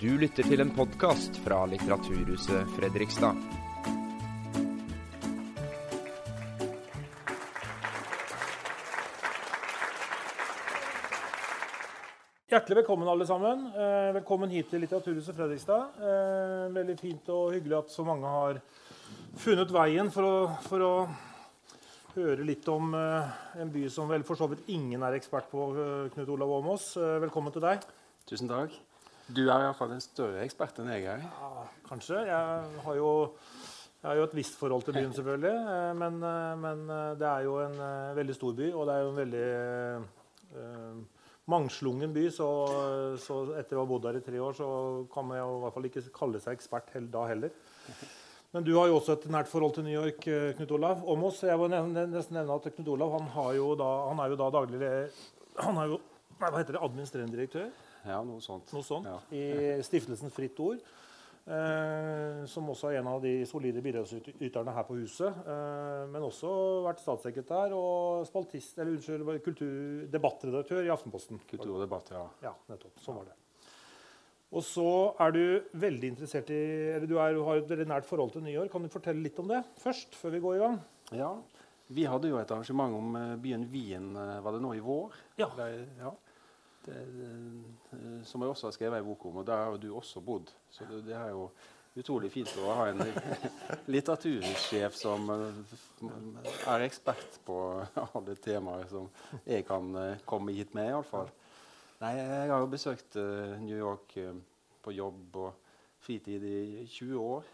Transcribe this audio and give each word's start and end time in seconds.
Du 0.00 0.14
lytter 0.16 0.46
til 0.48 0.62
en 0.62 0.70
podkast 0.72 1.36
fra 1.44 1.58
Litteraturhuset 1.68 2.70
Fredrikstad. 2.72 3.36
Hjertelig 12.48 12.78
velkommen, 12.80 13.12
alle 13.12 13.28
sammen. 13.28 13.68
Eh, 13.76 14.08
velkommen 14.16 14.48
hit 14.48 14.72
til 14.72 14.80
Litteraturhuset 14.86 15.36
Fredrikstad. 15.36 16.00
Eh, 16.00 16.66
veldig 16.80 16.96
fint 16.96 17.28
og 17.36 17.52
hyggelig 17.58 17.82
at 17.82 17.92
så 17.92 18.08
mange 18.08 18.32
har 18.40 18.64
funnet 19.36 19.76
veien 19.82 20.08
for 20.08 20.24
å, 20.24 20.36
for 20.64 20.80
å 20.88 20.94
høre 22.16 22.48
litt 22.48 22.64
om 22.72 22.96
eh, 22.96 23.40
en 23.60 23.76
by 23.76 23.84
som 23.92 24.08
vel 24.08 24.24
for 24.24 24.40
så 24.40 24.48
vidt 24.48 24.64
ingen 24.72 25.04
er 25.04 25.20
ekspert 25.20 25.52
på, 25.52 25.74
Knut 26.16 26.38
Olav 26.38 26.62
Åmås. 26.62 26.94
Velkommen 27.28 27.52
til 27.52 27.68
deg. 27.68 27.84
Tusen 28.24 28.48
takk. 28.48 28.86
Du 29.30 29.44
er 29.46 29.62
iallfall 29.62 29.92
en 29.94 30.02
større 30.02 30.42
ekspert 30.44 30.80
enn 30.82 30.90
jeg 30.90 31.06
er. 31.10 31.22
Ja, 31.22 31.64
kanskje. 31.86 32.18
Jeg 32.26 32.82
har 32.84 32.96
jo, 32.98 33.10
jeg 34.00 34.08
har 34.08 34.18
jo 34.18 34.26
et 34.26 34.36
visst 34.38 34.56
forhold 34.58 34.86
til 34.86 34.96
byen, 34.96 35.12
selvfølgelig. 35.14 35.52
eh, 35.74 35.92
Men, 36.00 36.22
eh, 36.22 36.54
men 36.58 36.82
eh, 36.90 37.18
det 37.20 37.28
er 37.28 37.46
jo 37.46 37.58
en 37.62 37.76
veldig 38.16 38.34
stor 38.34 38.56
by, 38.58 38.70
og 38.72 38.86
det 38.88 38.94
er 38.94 39.04
jo 39.04 39.10
en 39.10 39.20
veldig 39.20 39.46
uh, 40.56 41.26
mangslungen 41.46 42.14
by. 42.14 42.24
Så, 42.34 42.48
så 43.22 43.42
etter 43.60 43.78
å 43.78 43.84
ha 43.84 43.90
bodd 43.90 44.08
her 44.08 44.18
i 44.18 44.24
tre 44.24 44.40
år, 44.40 44.56
så 44.58 44.70
kan 45.12 45.28
man 45.28 45.38
jo 45.38 45.52
i 45.58 45.60
hvert 45.64 45.76
fall 45.76 45.90
ikke 45.90 46.06
kalle 46.16 46.40
seg 46.42 46.58
ekspert 46.58 46.90
da 47.12 47.26
heller. 47.30 47.54
Men 48.50 48.66
du 48.66 48.72
har 48.74 48.88
jo 48.90 48.96
også 48.98 49.14
et 49.14 49.28
nært 49.30 49.50
forhold 49.50 49.76
til 49.76 49.86
New 49.86 49.94
York, 49.94 50.26
Knut 50.58 50.72
Olav. 50.74 51.04
Åmås. 51.06 51.44
Jeg 51.46 51.58
må 51.58 51.68
nesten 51.70 52.34
nevne 52.34 52.56
at 52.56 52.66
Knut 52.74 52.90
Olav 52.96 53.14
han, 53.14 53.30
da, 53.78 53.92
han 54.08 54.24
er 54.24 54.32
jo 54.32 54.40
da 54.40 54.50
daglig 54.50 54.90
Han 55.60 55.78
er 55.78 55.92
jo 55.92 56.00
hva 56.40 56.56
heter 56.56 56.72
det, 56.72 56.82
administrerende 56.82 57.36
direktør 57.36 57.68
Ja, 58.06 58.22
noe 58.24 58.40
sånt. 58.40 58.72
noe 58.72 58.82
sånt, 58.86 59.06
Ja. 59.06 59.18
i 59.32 59.82
stiftelsen 59.82 60.30
Fritt 60.32 60.58
Ord. 60.60 60.80
Eh, 61.50 62.44
som 62.46 62.68
også 62.70 62.90
er 62.92 62.98
en 63.00 63.08
av 63.10 63.22
de 63.22 63.44
solide 63.48 63.80
bidragsyterne 63.82 64.72
her 64.76 64.84
på 64.86 64.94
huset. 65.00 65.34
Eh, 65.48 66.06
men 66.12 66.22
også 66.22 66.50
vært 66.84 67.00
statssekretær 67.02 67.72
og 67.74 68.26
spaltist, 68.28 68.78
eller 68.78 68.92
unnskyld, 68.92 69.42
kultur, 69.42 70.06
debattredaktør 70.12 70.84
i 70.84 70.92
Aftenposten. 70.92 71.40
Kultur 71.50 71.74
og 71.78 71.80
debatt, 71.88 72.10
ja. 72.14 72.26
Ja, 72.44 72.52
nettopp. 72.70 73.00
Sånn 73.02 73.16
var 73.16 73.24
det. 73.30 73.36
Og 74.52 74.62
så 74.66 75.14
er 75.22 75.30
du 75.32 75.42
veldig 75.78 76.08
interessert 76.10 76.48
i 76.50 76.60
eller 76.96 77.06
du, 77.06 77.16
er, 77.22 77.34
du 77.34 77.42
har 77.46 77.56
et 77.60 77.68
veldig 77.70 77.86
nært 77.86 78.04
forhold 78.08 78.32
til 78.34 78.42
nyår. 78.42 78.68
Kan 78.70 78.82
du 78.82 78.88
fortelle 78.90 79.22
litt 79.22 79.38
om 79.38 79.46
det 79.50 79.62
først, 79.78 80.14
før 80.18 80.30
vi 80.36 80.40
går 80.46 80.56
i 80.56 80.62
gang? 80.66 80.80
ja. 81.12 81.32
Vi 81.90 82.04
hadde 82.06 82.28
jo 82.30 82.36
et 82.38 82.50
arrangement 82.54 82.92
om 82.94 83.16
eh, 83.18 83.32
byen 83.42 83.64
Wien, 83.72 84.12
eh, 84.14 84.36
var 84.44 84.52
det 84.54 84.60
nå 84.62 84.68
i 84.76 84.78
vår? 84.78 85.10
Ja. 85.40 85.48
Eller, 85.56 85.88
ja. 85.98 86.12
Det, 86.80 87.00
det, 87.12 87.32
som 88.24 88.40
jeg 88.40 88.52
også 88.52 88.70
har 88.70 88.76
skrevet 88.76 89.02
en 89.02 89.10
bok 89.10 89.26
om, 89.28 89.42
og 89.42 89.46
der 89.46 89.66
har 89.66 89.76
du 89.76 89.90
også 89.96 90.22
bodd. 90.24 90.52
Så 90.72 90.86
det, 90.88 91.02
det 91.08 91.16
er 91.18 91.34
jo 91.34 91.50
utrolig 91.98 92.30
fint 92.32 92.52
å 92.62 92.74
ha 92.78 92.86
en 92.92 93.02
litteratursjef 93.92 94.96
som 94.96 95.28
eh, 95.34 95.60
er 96.70 96.86
ekspert 96.86 97.40
på 97.44 97.58
alle 98.14 98.36
temaer 98.40 98.86
som 98.92 99.10
jeg 99.44 99.66
kan 99.68 99.92
eh, 99.98 100.24
komme 100.24 100.54
hit 100.56 100.72
med, 100.76 100.92
iallfall. 100.92 101.28
Nei, 102.00 102.14
jeg 102.16 102.48
har 102.48 102.62
jo 102.62 102.70
besøkt 102.72 103.16
eh, 103.20 103.58
New 103.60 103.76
York 103.76 104.14
eh, 104.22 104.36
på 104.80 104.94
jobb 104.96 105.40
og 105.42 105.74
fritid 106.00 106.46
i 106.48 106.86
20 106.88 107.18
år. 107.20 107.48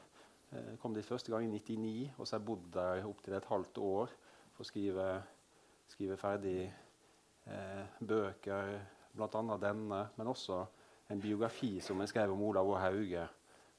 Jeg 0.54 0.76
kom 0.78 0.94
dit 0.94 1.04
første 1.04 1.32
gang 1.32 1.48
i 1.48 1.50
99, 1.58 2.12
og 2.16 2.26
så 2.26 2.36
har 2.36 2.40
jeg 2.40 2.46
bodd 2.46 2.68
der 2.76 3.08
opptil 3.08 3.34
et 3.34 3.48
halvt 3.50 3.80
år 3.82 4.12
for 4.54 4.62
å 4.62 4.68
skrive, 4.68 5.06
skrive 5.90 6.18
ferdig 6.20 6.60
eh, 6.62 7.98
bøker, 7.98 8.76
bl.a. 9.16 9.58
denne, 9.62 10.02
men 10.16 10.30
også 10.30 10.64
en 11.12 11.22
biografi 11.22 11.76
som 11.80 12.00
jeg 12.02 12.10
skrev 12.12 12.32
om 12.32 12.42
Olav 12.42 12.70
og 12.70 12.80
Hauge. 12.80 13.26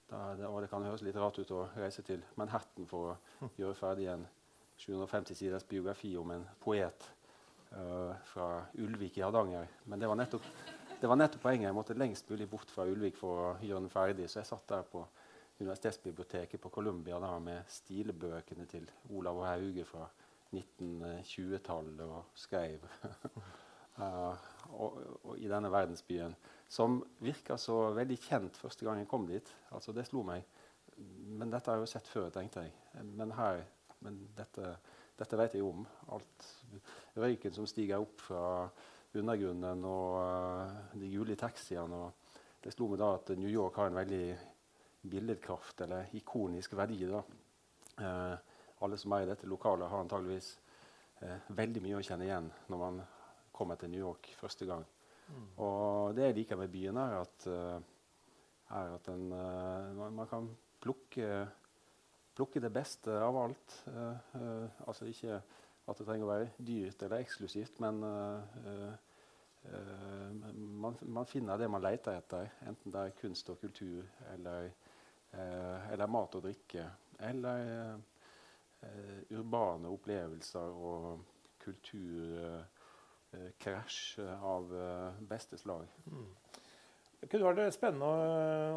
Det, 0.07 0.47
og 0.47 0.61
det 0.63 0.69
kan 0.71 0.85
høres 0.87 1.03
litt 1.03 1.17
rart 1.19 1.39
ut 1.41 1.51
å 1.51 1.65
reise 1.75 2.03
til 2.07 2.21
Manhattan 2.39 2.87
for 2.87 3.11
å 3.11 3.49
gjøre 3.59 3.75
ferdig 3.75 4.07
en 4.13 4.23
750 4.77 5.35
siders 5.35 5.65
biografi 5.67 6.13
om 6.17 6.31
en 6.31 6.45
poet 6.61 7.07
uh, 7.73 8.13
fra 8.29 8.49
Ulvik 8.79 9.17
i 9.17 9.25
Hardanger. 9.25 9.67
Men 9.85 9.99
det 9.99 10.07
var, 10.07 10.19
nettopp, 10.19 10.45
det 11.01 11.09
var 11.09 11.19
nettopp 11.19 11.43
poenget. 11.43 11.67
Jeg 11.67 11.77
måtte 11.77 11.97
lengst 11.97 12.29
mulig 12.31 12.47
bort 12.49 12.71
fra 12.71 12.87
Ulvik 12.87 13.17
for 13.19 13.43
å 13.43 13.49
gjøre 13.59 13.83
den 13.83 13.91
ferdig. 13.91 14.29
Så 14.29 14.41
jeg 14.41 14.51
satt 14.51 14.69
der 14.71 14.87
på 14.87 15.03
Universitetsbiblioteket 15.57 16.61
på 16.61 16.69
Columbia 16.69 17.17
da, 17.19 17.33
med 17.41 17.65
stilebøkene 17.73 18.67
til 18.69 18.85
Olav 19.17 19.41
og 19.41 19.47
Hauge 19.49 19.87
fra 19.89 20.05
1920-tallet 20.53 22.05
og 22.05 22.37
skrev. 22.37 22.85
Eh, 23.97 24.45
og, 24.77 24.99
og 25.23 25.39
i 25.39 25.49
denne 25.49 25.71
verdensbyen, 25.71 26.35
som 26.69 26.99
virka 27.23 27.55
så 27.61 27.93
veldig 27.95 28.17
kjent 28.19 28.59
første 28.59 28.85
gang 28.85 28.99
jeg 29.01 29.09
kom 29.09 29.25
dit. 29.29 29.53
Altså, 29.71 29.95
det 29.95 30.07
slo 30.09 30.25
meg. 30.27 30.43
Men 30.97 31.51
dette 31.53 31.69
har 31.71 31.77
jeg 31.77 31.87
jo 31.87 31.91
sett 31.93 32.09
før, 32.11 32.29
tenkte 32.33 32.65
jeg. 32.65 32.73
Men 33.15 33.31
her 33.37 33.63
men 34.05 34.19
dette, 34.37 34.75
dette 35.17 35.39
vet 35.39 35.57
jeg 35.57 35.65
om. 35.65 35.85
Alt 36.13 36.45
røyken 37.17 37.55
som 37.55 37.67
stiger 37.69 38.03
opp 38.03 38.21
fra 38.27 38.43
undergrunnen 39.17 39.85
og 39.87 40.19
eh, 40.21 40.77
de 41.01 41.09
gule 41.15 41.37
taxiene. 41.39 42.03
Det 42.61 42.73
slo 42.73 42.91
meg 42.91 43.01
da 43.01 43.13
at 43.15 43.33
New 43.39 43.49
York 43.49 43.79
har 43.79 43.89
en 43.89 43.97
veldig 43.97 44.25
billedkraft, 45.07 45.81
eller 45.85 46.13
ikonisk 46.19 46.75
verdi. 46.77 47.05
da. 47.09 47.23
Eh, 47.97 48.55
alle 48.85 48.97
som 49.01 49.13
er 49.15 49.25
i 49.25 49.29
dette 49.31 49.49
lokalet, 49.49 49.89
har 49.89 50.03
antageligvis 50.03 50.51
eh, 51.23 51.49
veldig 51.57 51.85
mye 51.85 51.99
å 52.01 52.05
kjenne 52.05 52.27
igjen 52.27 52.51
når 52.69 52.83
man 52.83 52.99
kommer 53.57 53.79
til 53.81 53.89
New 53.89 54.03
York 54.05 54.29
første 54.37 54.69
gang. 54.69 54.85
Og 55.57 56.15
det 56.15 56.29
jeg 56.29 56.37
liker 56.37 56.59
med 56.59 56.71
byen, 56.71 56.97
er 57.01 57.19
at, 57.19 57.47
eh, 57.51 57.79
er 58.77 58.93
at 58.95 59.05
den, 59.05 59.31
eh, 59.31 59.95
man, 59.95 60.27
kan 60.27 60.49
plukke, 60.81 61.47
plukke 62.35 62.61
det 62.63 62.73
beste 62.73 63.11
av 63.11 63.37
alt. 63.37 63.83
Eh, 63.87 64.67
altså 64.87 65.05
ikke 65.05 65.41
at 65.87 65.97
det 65.97 66.05
trenger 66.07 66.27
å 66.27 66.31
være 66.31 66.49
dyrt 66.59 67.03
eller 67.03 67.23
eksklusivt, 67.23 67.79
men 67.79 68.01
man, 70.83 70.97
man 71.01 71.25
finner 71.27 71.57
det 71.57 71.69
man 71.71 71.81
leter 71.83 72.19
etter, 72.19 72.49
enten 72.67 72.91
det 72.91 72.99
er 73.01 73.15
kunst 73.19 73.49
og 73.49 73.59
kultur 73.59 74.03
eller, 74.33 74.67
eller 75.31 76.11
mat 76.11 76.35
og 76.35 76.43
drikke. 76.43 76.83
Eller 77.23 77.95
urbane 79.31 79.87
opplevelser 79.95 80.75
og 80.75 81.23
kulturkrasj 83.37 84.19
av 84.41 84.71
eh, 84.75 85.11
beste 85.29 85.57
slag. 85.59 85.85
Det 87.17 87.29
kunne 87.31 87.49
vært 87.49 87.73
spennende 87.75 88.07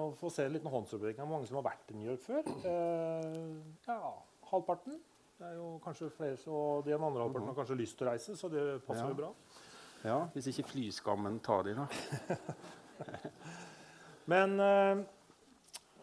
å, 0.01 0.07
få 0.17 0.31
se 0.33 0.47
en 0.49 0.55
liten 0.57 0.71
håndsopprekning 0.73 1.25
av 1.27 1.31
mange 1.31 1.47
som 1.49 1.59
har 1.61 1.67
vært 1.71 1.91
i 1.93 1.97
New 1.99 2.09
York 2.09 2.23
før. 2.25 2.43
Eh, 2.71 3.55
ja, 3.89 4.13
halvparten. 4.51 4.95
Det 5.41 5.47
er 5.49 5.55
jo 5.57 5.69
kanskje 5.85 6.11
flere, 6.13 6.37
så 6.37 6.53
de 6.85 6.93
andre 6.97 7.23
halvparten 7.25 7.49
har 7.49 7.57
kanskje 7.57 7.79
lyst 7.81 7.97
til 7.99 8.07
å 8.07 8.11
reise, 8.13 8.35
så 8.37 8.47
det 8.53 8.65
passer 8.85 9.05
Ja. 9.07 9.11
jo 9.13 9.17
bra. 9.23 9.31
Ja, 10.05 10.19
Hvis 10.33 10.47
ikke 10.53 10.69
flyskammen 10.71 11.41
tar 11.45 11.63
de, 11.69 11.75
da. 11.77 11.87
Men 14.33 14.55
eh, 14.61 14.97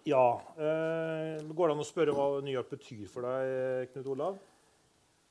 ja 0.10 0.24
eh, 0.58 1.42
Går 1.48 1.70
det 1.70 1.74
an 1.76 1.82
å 1.82 1.86
spørre 1.88 2.14
hva 2.14 2.26
New 2.46 2.54
York 2.54 2.70
betyr 2.74 3.06
for 3.10 3.22
deg, 3.26 3.90
Knut 3.94 4.10
Olav? 4.14 4.38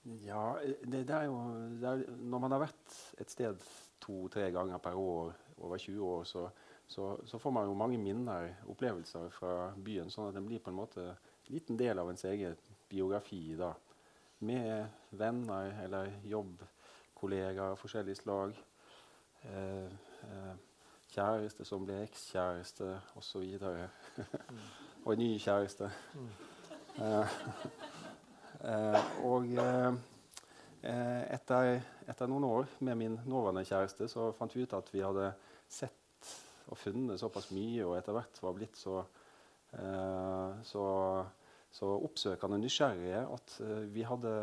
Ja, 0.07 0.55
det, 0.85 1.03
det 1.09 1.15
er 1.15 1.25
jo 1.27 1.39
det 1.81 1.89
er, 1.89 2.05
Når 2.17 2.39
man 2.39 2.55
har 2.55 2.63
vært 2.63 2.99
et 3.19 3.33
sted 3.33 3.63
to-tre 4.03 4.51
ganger 4.55 4.79
per 4.79 4.95
år 4.99 5.33
over 5.57 5.79
20 5.79 6.05
år, 6.05 6.25
så, 6.29 6.45
så, 6.87 7.17
så 7.27 7.39
får 7.39 7.55
man 7.57 7.67
jo 7.67 7.75
mange 7.75 7.99
minner, 7.99 8.53
opplevelser 8.71 9.33
fra 9.35 9.73
byen. 9.75 10.13
Sånn 10.13 10.29
at 10.29 10.37
den 10.37 10.47
blir 10.47 10.63
på 10.63 10.71
en 10.71 10.79
måte 10.79 11.09
en 11.11 11.51
liten 11.55 11.81
del 11.81 11.99
av 11.99 12.13
ens 12.13 12.25
egen 12.29 12.55
biografi. 12.91 13.57
da. 13.59 13.73
Med 14.47 14.87
venner 15.11 15.73
eller 15.83 16.13
jobbkollegaer 16.29 17.73
av 17.73 17.81
forskjellig 17.81 18.19
slag. 18.21 18.55
Eh, 19.47 19.91
eh, 20.29 20.55
kjæreste 21.17 21.65
som 21.65 21.87
ble 21.87 22.03
ekskjæreste, 22.05 22.93
osv. 23.17 23.59
og 25.05 25.13
en 25.13 25.19
ny 25.25 25.35
kjæreste. 25.41 25.91
Eh, 27.01 27.11
eh, 27.11 27.39
og 29.27 29.53
eh, 29.61 29.93
eh, 30.83 31.23
etter, 31.37 31.81
etter 32.09 32.31
noen 32.31 32.49
år 32.49 32.69
med 32.87 33.01
min 33.01 33.17
nåværende 33.27 33.67
kjæreste 33.69 34.09
så 34.11 34.31
fant 34.37 34.55
vi 34.57 34.65
ut 34.65 34.77
at 34.77 34.93
vi 34.95 35.05
hadde 35.05 35.31
sett 35.69 36.33
og 36.67 36.79
funnet 36.81 37.21
såpass 37.21 37.53
mye, 37.55 37.85
og 37.87 37.95
etter 37.99 38.17
hvert 38.17 38.41
var 38.43 38.55
blitt 38.57 38.79
så, 38.79 39.01
eh, 39.79 40.63
så, 40.67 40.87
så 41.71 41.91
oppsøkende 42.09 42.59
nysgjerrige 42.63 43.27
at 43.37 43.59
eh, 43.63 43.85
vi 43.95 44.07
hadde 44.07 44.37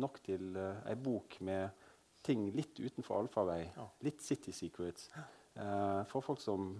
nok 0.00 0.20
til 0.24 0.56
uh, 0.56 0.80
ei 0.88 0.96
bok 0.96 1.34
med 1.44 1.86
ting 2.24 2.46
litt 2.54 2.78
utenfor 2.80 3.20
allfarvei. 3.20 3.62
Ja. 3.74 3.86
Litt 4.06 4.22
City 4.24 4.52
Secrets. 4.52 5.08
eh, 5.54 6.02
for 6.08 6.24
folk 6.24 6.40
som 6.40 6.74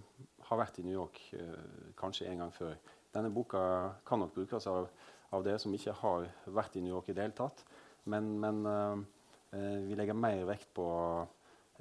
har 0.47 0.59
vært 0.61 0.79
i 0.79 0.85
New 0.85 0.95
York 0.95 1.19
eh, 1.37 1.93
kanskje 1.97 2.29
en 2.29 2.43
gang 2.43 2.53
før. 2.53 2.75
Denne 3.13 3.31
boka 3.33 3.61
kan 4.07 4.21
nok 4.21 4.35
brukes 4.35 4.67
av, 4.71 4.87
av 5.31 5.45
dere 5.45 5.59
som 5.61 5.73
ikke 5.75 5.95
har 6.01 6.27
vært 6.51 6.75
i 6.75 6.83
New 6.83 6.93
York 6.93 7.11
i 7.11 7.15
det 7.15 7.25
hele 7.25 7.37
tatt. 7.37 7.63
Men, 8.11 8.33
men 8.41 8.65
eh, 8.67 9.03
eh, 9.57 9.77
vi 9.87 9.97
legger 9.97 10.17
mer 10.17 10.43
vekt 10.49 10.71
på 10.75 10.87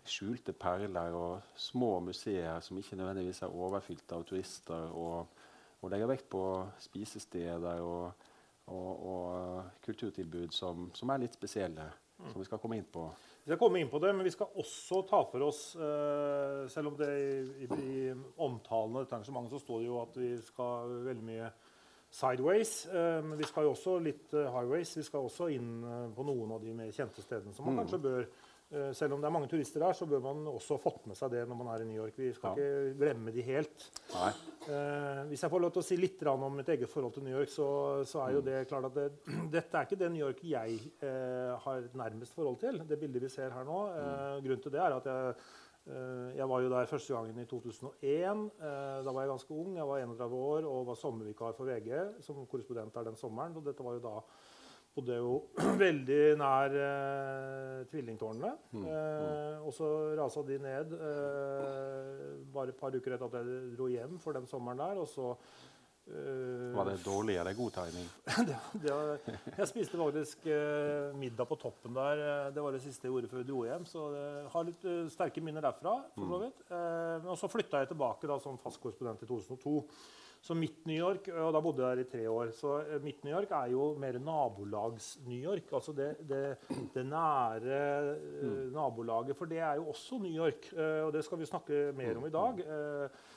skjulte 0.08 0.54
perler 0.56 1.14
og 1.16 1.56
små 1.60 1.98
museer 2.04 2.60
som 2.64 2.78
ikke 2.80 2.96
nødvendigvis 2.96 3.42
er 3.44 3.56
overfylt 3.56 4.12
av 4.16 4.24
turister. 4.28 4.92
Og, 4.96 5.40
og 5.80 5.92
legger 5.92 6.10
vekt 6.10 6.28
på 6.32 6.44
spisesteder 6.80 7.82
og, 7.84 8.28
og, 8.72 8.90
og 9.12 9.82
kulturtilbud 9.84 10.54
som, 10.56 10.88
som, 10.96 11.12
er 11.12 11.24
litt 11.24 11.36
spesielle. 11.36 11.90
Mm. 12.20 12.30
Som 12.32 12.42
vi 12.42 12.48
skal 12.48 12.60
komme 12.60 12.76
inn 12.76 12.88
på. 12.92 13.06
Vi 13.44 13.48
skal 13.48 13.60
komme 13.60 13.80
inn 13.80 13.88
på 13.88 13.98
det, 14.02 14.12
men 14.12 14.26
vi 14.26 14.32
skal 14.34 14.50
også 14.60 15.00
ta 15.08 15.22
for 15.24 15.46
oss 15.46 15.60
uh, 15.80 16.66
Selv 16.68 16.90
om 16.90 16.98
det 16.98 17.08
i, 17.16 17.64
i, 17.64 17.68
i 17.80 18.02
omtalen 18.44 18.98
av 18.98 19.06
dette 19.06 19.16
arrangementet 19.16 19.54
så 19.56 19.62
står 19.62 19.80
det 19.80 19.88
jo 19.88 19.96
at 20.02 20.18
vi 20.20 20.34
skal 20.44 20.92
veldig 21.06 21.24
mye 21.24 21.48
sideways. 22.10 22.84
Uh, 22.90 23.20
men 23.24 23.38
vi 23.38 23.48
skal 23.48 23.68
jo 23.68 23.74
også 23.74 23.98
litt 24.02 24.34
uh, 24.36 24.48
highways. 24.50 24.96
Vi 24.98 25.06
skal 25.06 25.26
også 25.28 25.50
inn 25.54 25.72
på 26.16 26.26
noen 26.26 26.56
av 26.56 26.64
de 26.64 26.76
mer 26.76 26.94
kjente 26.94 27.22
stedene 27.24 27.54
som 27.56 27.68
man 27.68 27.78
mm. 27.78 27.82
kanskje 27.84 28.02
bør 28.06 28.30
Eh, 28.70 28.92
selv 28.94 29.16
om 29.16 29.22
det 29.22 29.26
er 29.26 29.32
mange 29.34 29.48
turister 29.50 29.82
der, 29.82 29.94
så 29.98 30.06
bør 30.06 30.20
man 30.22 30.44
også 30.46 30.76
fått 30.78 31.08
med 31.10 31.18
seg 31.18 31.32
det 31.32 31.40
når 31.50 31.56
man 31.58 31.70
er 31.72 31.82
i 31.82 31.86
New 31.88 31.96
York. 31.96 32.14
Vi 32.14 32.28
skal 32.36 32.54
ja. 32.54 32.66
ikke 32.68 32.98
glemme 33.00 33.32
de 33.34 33.42
helt. 33.42 33.86
Eh, 34.14 35.22
hvis 35.26 35.42
jeg 35.42 35.50
får 35.50 35.64
lov 35.64 35.72
til 35.74 35.82
å 35.82 35.86
si 35.88 35.98
litt 35.98 36.22
om 36.30 36.44
mitt 36.54 36.70
eget 36.70 36.92
forhold 36.92 37.16
til 37.16 37.26
New 37.26 37.34
York, 37.34 37.50
så, 37.50 37.66
så 38.06 38.22
er 38.22 38.36
jo 38.36 38.44
det 38.46 38.60
klart 38.70 38.86
at 38.92 38.94
det, 38.94 39.08
dette 39.56 39.74
er 39.74 39.88
ikke 39.88 39.98
det 39.98 40.12
New 40.14 40.22
York 40.22 40.44
jeg 40.46 40.78
eh, 41.02 41.50
har 41.64 41.88
nærmest 41.98 42.38
forhold 42.38 42.60
til. 42.62 42.78
Det 42.86 43.00
bildet 43.00 43.26
vi 43.26 43.32
ser 43.34 43.50
her 43.56 43.66
nå. 43.66 43.80
Eh, 43.90 44.06
mm. 44.06 44.46
grunnen 44.46 44.62
til 44.68 44.76
det 44.76 44.84
er 44.84 44.96
at 45.00 45.10
jeg, 45.10 45.34
eh, 45.34 45.50
jeg 45.86 46.48
var 46.48 46.60
jo 46.60 46.70
der 46.70 46.86
første 46.86 47.14
gangen 47.14 47.38
i 47.40 47.46
2001. 47.48 48.44
Eh, 48.60 49.04
da 49.04 49.12
var 49.12 49.24
jeg 49.24 49.32
ganske 49.32 49.54
ung. 49.54 49.76
Jeg 49.76 49.88
var 49.88 49.98
31 49.98 50.36
år 50.36 50.68
og 50.68 50.86
var 50.86 50.98
sommervikar 51.00 51.56
for 51.56 51.64
VG 51.64 52.22
som 52.24 52.46
korrespondent 52.46 52.94
der 52.94 53.08
den 53.10 53.16
sommeren. 53.16 53.56
og 53.56 53.64
dette 53.64 53.84
var 53.84 53.96
jo 53.96 54.02
da 54.04 54.16
bodde 54.94 55.16
jo 55.16 55.34
veldig 55.84 56.20
nær 56.40 56.76
eh, 56.84 57.86
tvillingtårnene. 57.90 58.52
Mm, 58.72 58.80
mm. 58.80 58.86
Eh, 58.90 59.66
og 59.66 59.74
så 59.74 59.88
rasa 60.18 60.42
de 60.46 60.58
ned 60.58 60.94
eh, 60.98 62.24
bare 62.52 62.74
et 62.74 62.80
par 62.80 62.94
uker 62.94 63.14
etter 63.16 63.30
at 63.30 63.38
jeg 63.40 63.74
dro 63.76 63.90
hjem 63.90 64.18
for 64.22 64.36
den 64.36 64.48
sommeren 64.50 64.82
der. 64.82 65.00
og 65.00 65.08
så 65.08 65.34
Uh, 66.10 66.70
var 66.74 66.90
det 66.90 66.96
dårlig 67.04 67.36
eller 67.40 67.54
god 67.54 67.74
timing? 67.78 68.06
det, 68.48 68.56
det 68.82 68.94
var, 68.94 69.12
jeg 69.56 69.68
spiste 69.70 70.00
faktisk 70.00 70.46
uh, 70.50 71.16
middag 71.18 71.46
på 71.46 71.58
toppen 71.60 71.94
der. 71.96 72.24
Det 72.54 72.64
var 72.64 72.74
det 72.74 72.82
siste 72.84 73.06
jeg 73.06 73.14
gjorde 73.14 73.30
før 73.30 73.42
jeg 73.42 73.50
dro 73.50 73.64
hjem. 73.68 73.84
Så 73.88 74.06
jeg 74.16 74.48
har 74.54 74.66
litt 74.68 74.88
uh, 74.88 75.04
sterke 75.12 75.44
minner 75.44 75.64
derfra. 75.64 75.98
for 76.16 76.26
så 76.26 76.40
mm. 76.40 76.46
vidt. 76.46 76.64
og 77.26 77.36
så 77.38 77.50
flytta 77.52 77.84
jeg 77.84 77.92
tilbake 77.92 78.30
da, 78.30 78.40
som 78.42 78.58
fastkorrespondent 78.60 79.22
i 79.22 79.30
2002. 79.30 79.76
Så 80.40 80.54
Midt-New 80.56 80.96
York, 80.96 81.26
og 81.36 81.52
da 81.52 81.60
bodde 81.60 81.84
jeg 81.84 81.96
der 81.98 82.02
i 82.02 82.08
tre 82.08 82.22
år. 82.32 82.52
Så 82.56 82.78
eh, 82.80 83.00
Midt-New 83.04 83.34
York 83.34 83.50
er 83.52 83.74
jo 83.74 83.90
mer 84.00 84.16
nabolags-New 84.24 85.36
York. 85.36 85.68
Altså 85.76 85.92
det, 85.92 86.14
det, 86.28 86.56
det 86.94 87.04
nære 87.06 87.80
uh, 88.16 88.72
nabolaget. 88.72 89.36
For 89.36 89.50
det 89.50 89.60
er 89.60 89.76
jo 89.76 89.90
også 89.92 90.18
New 90.22 90.32
York, 90.32 90.72
og 91.04 91.12
det 91.12 91.24
skal 91.24 91.38
vi 91.38 91.50
snakke 91.50 91.82
mer 91.96 92.16
om 92.16 92.26
i 92.26 92.32
dag. 92.32 92.64
Uh, 92.64 93.36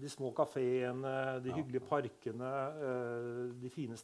de 0.00 0.10
små 0.10 0.30
kafeene, 0.36 1.14
de 1.44 1.52
hyggelige 1.54 1.84
parkene, 1.88 2.50
de 3.60 3.70
fine, 3.72 3.96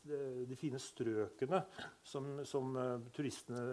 de, 0.49 0.57
fine, 0.59 0.81
strøkene 0.81 1.63
som, 2.03 2.29
som 2.49 2.75
turistene 3.17 3.65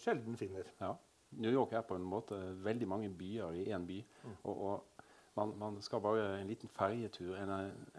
sjelden 0.00 0.38
finner. 0.40 0.70
Ja. 0.80 0.94
New 1.30 1.52
York 1.52 1.72
er 1.72 1.86
på 1.86 1.94
en 1.94 2.06
måte 2.06 2.38
veldig 2.64 2.88
mange 2.90 3.10
byer 3.14 3.54
i 3.60 3.66
én 3.70 3.86
by. 3.86 4.00
Mm. 4.24 4.36
Og, 4.42 4.62
og 4.70 4.90
man, 5.36 5.52
man, 5.58 5.82
skal 5.82 6.00
bare 6.00 6.40
en 6.40 6.48
liten 6.50 6.68
ferjetur, 6.68 7.36
en, 7.36 7.52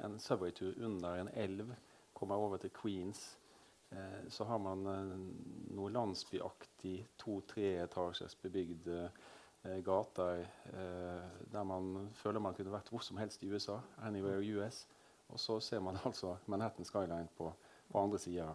en 0.03 0.19
subway-tur 0.19 0.73
under 0.85 1.21
en 1.21 1.29
elv, 1.33 1.71
komme 2.13 2.35
over 2.35 2.57
til 2.57 2.73
Queens. 2.81 3.37
Eh, 3.91 4.27
så 4.29 4.43
har 4.43 4.59
man 4.59 4.85
eh, 4.87 5.13
noe 5.75 5.91
landsbyaktig, 5.91 6.95
to-tre 7.19 7.73
etasjers 7.83 8.35
bebygd 8.43 8.87
eh, 8.87 9.07
gater 9.63 10.41
eh, 10.73 11.51
der 11.51 11.63
man 11.63 12.09
føler 12.13 12.39
man 12.39 12.55
kunne 12.57 12.73
vært 12.73 12.89
hvor 12.89 13.03
som 13.05 13.17
helst 13.21 13.43
i 13.43 13.51
USA. 13.51 13.79
Anywhere 14.01 14.41
US. 14.57 14.87
Og 15.29 15.39
så 15.39 15.59
ser 15.59 15.79
man 15.79 15.97
altså 16.05 16.35
Manhattan 16.45 16.85
Skyline 16.85 17.27
på, 17.37 17.51
på 17.91 17.99
andre 17.99 18.19
sida, 18.19 18.49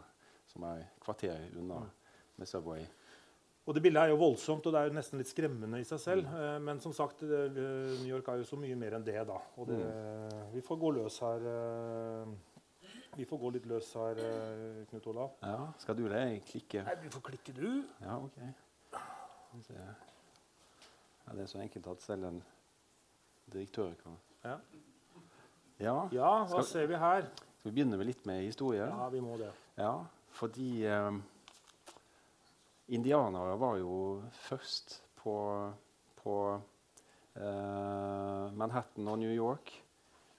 som 0.46 0.62
er 0.62 0.86
kvarter 1.00 1.50
unna 1.58 1.84
med 2.36 2.46
Subway. 2.46 2.86
Og 3.66 3.74
det 3.74 3.82
bildet 3.82 4.02
er 4.02 4.12
jo 4.12 4.18
voldsomt, 4.20 4.66
og 4.66 4.72
det 4.72 4.80
er 4.80 4.90
jo 4.90 4.94
nesten 4.94 5.18
litt 5.18 5.30
skremmende 5.30 5.80
i 5.82 5.86
seg 5.86 5.98
selv. 5.98 6.26
Mm. 6.28 6.42
Eh, 6.42 6.58
men 6.68 6.82
som 6.82 6.92
sagt, 6.94 7.22
New 7.22 8.10
York 8.10 8.28
er 8.28 8.42
jo 8.42 8.46
så 8.46 8.58
mye 8.60 8.76
mer 8.78 8.98
enn 8.98 9.06
det, 9.06 9.18
da. 9.26 9.40
Og 9.58 9.70
det, 9.72 9.80
mm. 9.80 10.44
vi 10.54 10.62
får 10.66 10.78
gå 10.82 10.92
løs 11.00 11.18
her. 11.26 11.48
Eh, 11.54 12.36
vi 13.16 13.24
får 13.24 13.40
gå 13.40 13.50
litt 13.56 13.66
løs 13.66 13.88
her, 13.96 14.20
eh, 14.22 14.82
Knut 14.90 15.06
Olav. 15.10 15.38
Ja, 15.42 15.72
Skal 15.78 15.96
du 15.98 16.04
det? 16.08 16.20
jeg 16.20 16.42
klikke? 16.50 16.84
Nei, 16.84 16.94
Du 17.02 17.08
får 17.10 17.26
klikke, 17.30 17.56
du. 17.56 17.82
Ja, 18.02 18.20
ok. 18.22 18.38
Ja, 21.26 21.34
det 21.34 21.44
er 21.44 21.50
så 21.50 21.62
enkelt 21.62 21.86
at 21.90 22.02
selv 22.02 22.28
en 22.30 22.42
direktør 23.52 23.94
kan 24.02 24.18
Ja. 24.44 24.58
Ja, 25.78 25.96
ja 26.12 26.28
hva 26.46 26.48
skal, 26.48 26.64
ser 26.64 26.86
vi 26.86 26.96
her? 26.96 27.26
Skal 27.58 27.70
vi 27.70 27.74
begynne 27.74 27.98
med 27.98 28.06
litt 28.08 28.26
med 28.26 28.44
historie? 28.46 28.86
Ja, 28.86 29.08
vi 29.12 29.20
må 29.20 29.36
det. 29.40 29.50
Ja, 29.76 29.96
fordi... 30.38 30.86
eh, 30.86 31.16
indianere 32.88 33.56
var 33.58 33.78
jo 33.80 34.22
først 34.46 35.00
på, 35.18 35.36
på 36.20 36.36
eh, 37.34 38.44
Manhattan 38.54 39.08
og 39.10 39.18
New 39.22 39.32
York. 39.32 39.72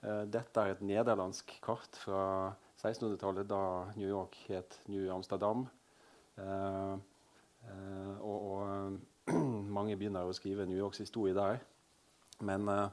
Eh, 0.02 0.24
dette 0.30 0.62
er 0.62 0.74
et 0.74 0.84
nederlandsk 0.84 1.58
kart 1.64 1.98
fra 2.00 2.22
1600-tallet, 2.78 3.48
da 3.50 3.92
New 3.98 4.08
York 4.08 4.38
het 4.48 4.78
New 4.88 5.08
Amsterdam. 5.12 5.66
Eh, 6.38 6.94
eh 7.68 8.14
og, 8.18 8.38
og 8.52 8.98
mange 9.72 9.96
begynner 9.98 10.28
å 10.28 10.36
skrive 10.36 10.66
New 10.68 10.78
Yorks 10.78 11.02
historie 11.02 11.36
der. 11.36 11.60
Men 12.46 12.68
uh, 12.70 12.88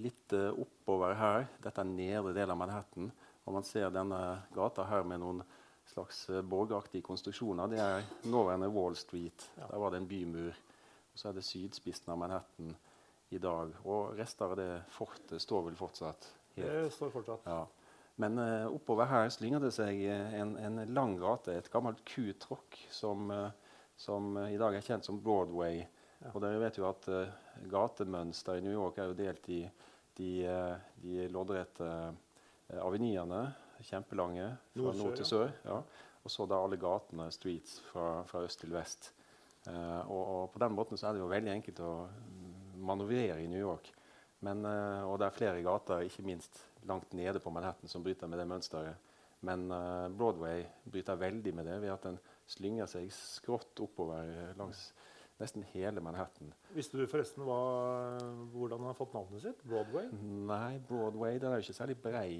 litt 0.00 0.34
uh, 0.36 0.50
oppover 0.58 1.16
her, 1.18 1.48
dette 1.62 1.82
er 1.82 1.90
nedre 1.90 2.34
del 2.36 2.52
av 2.52 2.58
Manhattan, 2.58 3.10
og 3.46 3.56
man 3.56 3.66
ser 3.66 3.92
denne 3.94 4.20
gata 4.54 4.86
her 4.90 5.06
med 5.06 5.22
noen 5.22 5.42
slags 5.90 6.24
uh, 6.30 6.42
borgaktige 6.42 7.06
konstruksjoner. 7.06 7.70
Det 7.72 7.80
er 7.82 8.06
nåværende 8.30 8.70
Wall 8.74 8.98
Street. 8.98 9.48
Ja. 9.56 9.70
Der 9.70 9.82
var 9.82 9.94
det 9.94 10.02
en 10.02 10.10
bymur. 10.10 10.54
Og 11.10 11.18
så 11.18 11.30
er 11.30 11.38
det 11.38 11.46
sydspissen 11.46 12.12
av 12.12 12.20
Manhattan 12.20 12.74
i 13.30 13.38
dag. 13.38 13.74
Og 13.86 14.16
rester 14.18 14.46
av 14.46 14.56
det 14.58 14.70
fortet 14.94 15.42
står 15.42 15.68
vel 15.68 15.78
fortsatt? 15.78 16.30
Helt. 16.56 16.66
Det 16.66 16.90
står 16.94 17.12
fortsatt. 17.14 17.46
Ja. 17.46 17.64
Men 18.20 18.38
uh, 18.38 18.66
oppover 18.68 19.08
her 19.08 19.30
slynger 19.32 19.62
det 19.64 19.72
seg 19.72 20.02
eh, 20.04 20.34
en, 20.40 20.52
en 20.60 20.82
lang 20.92 21.14
gate, 21.20 21.54
et 21.56 21.70
gammelt 21.72 22.02
kutråkk, 22.04 22.76
som, 22.92 23.30
uh, 23.32 23.86
som 23.96 24.34
i 24.44 24.58
dag 24.60 24.76
er 24.76 24.84
kjent 24.84 25.08
som 25.08 25.20
Broadway. 25.24 25.86
Ja. 26.20 26.34
Og 26.34 26.40
dere 26.44 26.60
vet 26.60 26.76
jo 26.76 26.84
at 26.88 27.06
gatemønsteret 27.70 28.60
i 28.60 28.64
New 28.66 28.76
York 28.76 28.98
er 29.00 29.08
jo 29.08 29.16
delt 29.16 29.48
i 29.48 29.62
de, 30.18 30.30
de 31.00 31.28
loddrette 31.32 31.88
avenyene 32.76 33.40
kjempelange 33.86 34.46
fra 34.74 34.92
nord 34.96 35.16
til 35.18 35.28
sør. 35.28 35.52
Ja. 35.64 35.80
Og 36.20 36.32
så 36.32 36.46
da 36.48 36.58
alle 36.60 36.78
gatene, 36.80 37.30
streets, 37.32 37.78
fra, 37.88 38.20
fra 38.28 38.44
øst 38.44 38.60
til 38.60 38.74
vest. 38.74 39.12
Uh, 39.66 40.00
og, 40.08 40.20
og, 40.20 40.42
på 40.52 40.60
den 40.62 40.72
måten 40.76 41.00
så 41.00 41.08
er 41.08 41.16
det 41.16 41.22
jo 41.22 41.30
veldig 41.30 41.52
enkelt 41.52 41.80
å 41.84 41.92
manøvrere 42.80 43.40
i 43.42 43.48
New 43.50 43.60
York. 43.60 43.90
Men, 44.44 44.64
uh, 44.64 45.04
og 45.08 45.18
det 45.20 45.28
er 45.28 45.36
flere 45.36 45.64
gater, 45.64 46.04
ikke 46.04 46.24
minst 46.28 46.62
langt 46.88 47.12
nede 47.16 47.42
på 47.44 47.52
Manhattan, 47.52 47.88
som 47.92 48.04
bryter 48.04 48.28
med 48.28 48.40
det 48.40 48.48
mønsteret. 48.48 49.08
Men 49.44 49.66
uh, 49.72 50.08
Broadway 50.12 50.66
bryter 50.84 51.20
veldig 51.20 51.54
med 51.56 51.68
det 51.68 51.78
ved 51.80 51.92
at 51.92 52.08
den 52.08 52.20
slynger 52.50 52.88
seg 52.90 53.08
skrått 53.14 53.80
oppover 53.84 54.52
langs 54.58 54.90
nesten 55.40 55.64
hele 55.72 56.02
Manhattan. 56.04 56.52
Visste 56.76 56.98
du 57.00 57.06
forresten 57.10 57.44
hva, 57.46 57.58
hvordan 58.52 58.82
han 58.82 58.90
har 58.92 58.98
fått 58.98 59.14
navnet 59.16 59.42
sitt? 59.44 59.62
Broadway? 59.66 60.08
Nei, 60.50 60.78
Broadway 60.88 61.38
den 61.40 61.50
er 61.52 61.60
jo 61.60 61.66
ikke 61.68 61.78
særlig 61.80 61.96
brei. 62.02 62.30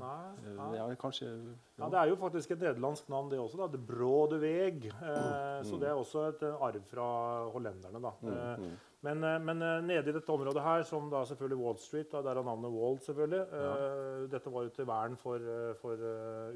Nei, 0.00 0.32
eh, 0.44 0.52
nei. 0.58 0.70
Ja, 0.78 0.86
kanskje, 1.00 1.30
ja. 1.78 1.90
Det 1.90 2.00
er 2.00 2.10
jo 2.12 2.18
faktisk 2.20 2.54
et 2.54 2.60
nederlandsk 2.62 3.08
navn, 3.10 3.30
det 3.32 3.40
også. 3.42 3.58
da, 3.58 3.66
De 3.72 3.78
Brode 3.78 4.40
Weg. 4.42 4.86
Eh, 4.86 5.04
mm. 5.04 5.64
Så 5.66 5.78
det 5.80 5.90
er 5.90 5.98
også 5.98 6.28
et 6.30 6.44
arv 6.52 6.82
fra 6.90 7.06
hollenderne. 7.54 8.02
da. 8.02 8.12
Mm. 8.20 8.34
Eh, 8.34 8.58
mm. 8.64 8.74
Men, 9.04 9.24
eh, 9.24 9.40
men 9.40 9.62
eh, 9.62 9.82
nede 9.84 10.10
i 10.10 10.16
dette 10.16 10.32
området 10.32 10.64
her, 10.64 10.82
som 10.88 11.10
da 11.12 11.24
selvfølgelig 11.28 11.60
Wall 11.60 11.78
Street, 11.80 12.08
da, 12.12 12.22
der 12.24 12.40
er 12.40 12.46
navnet 12.46 12.72
Wall, 12.72 12.98
selvfølgelig. 13.04 13.42
Ja. 13.52 13.70
Eh, 13.76 14.24
dette 14.32 14.52
var 14.52 14.64
jo 14.64 14.72
til 14.72 14.88
vern 14.88 15.16
for, 15.20 15.48
for 15.82 16.04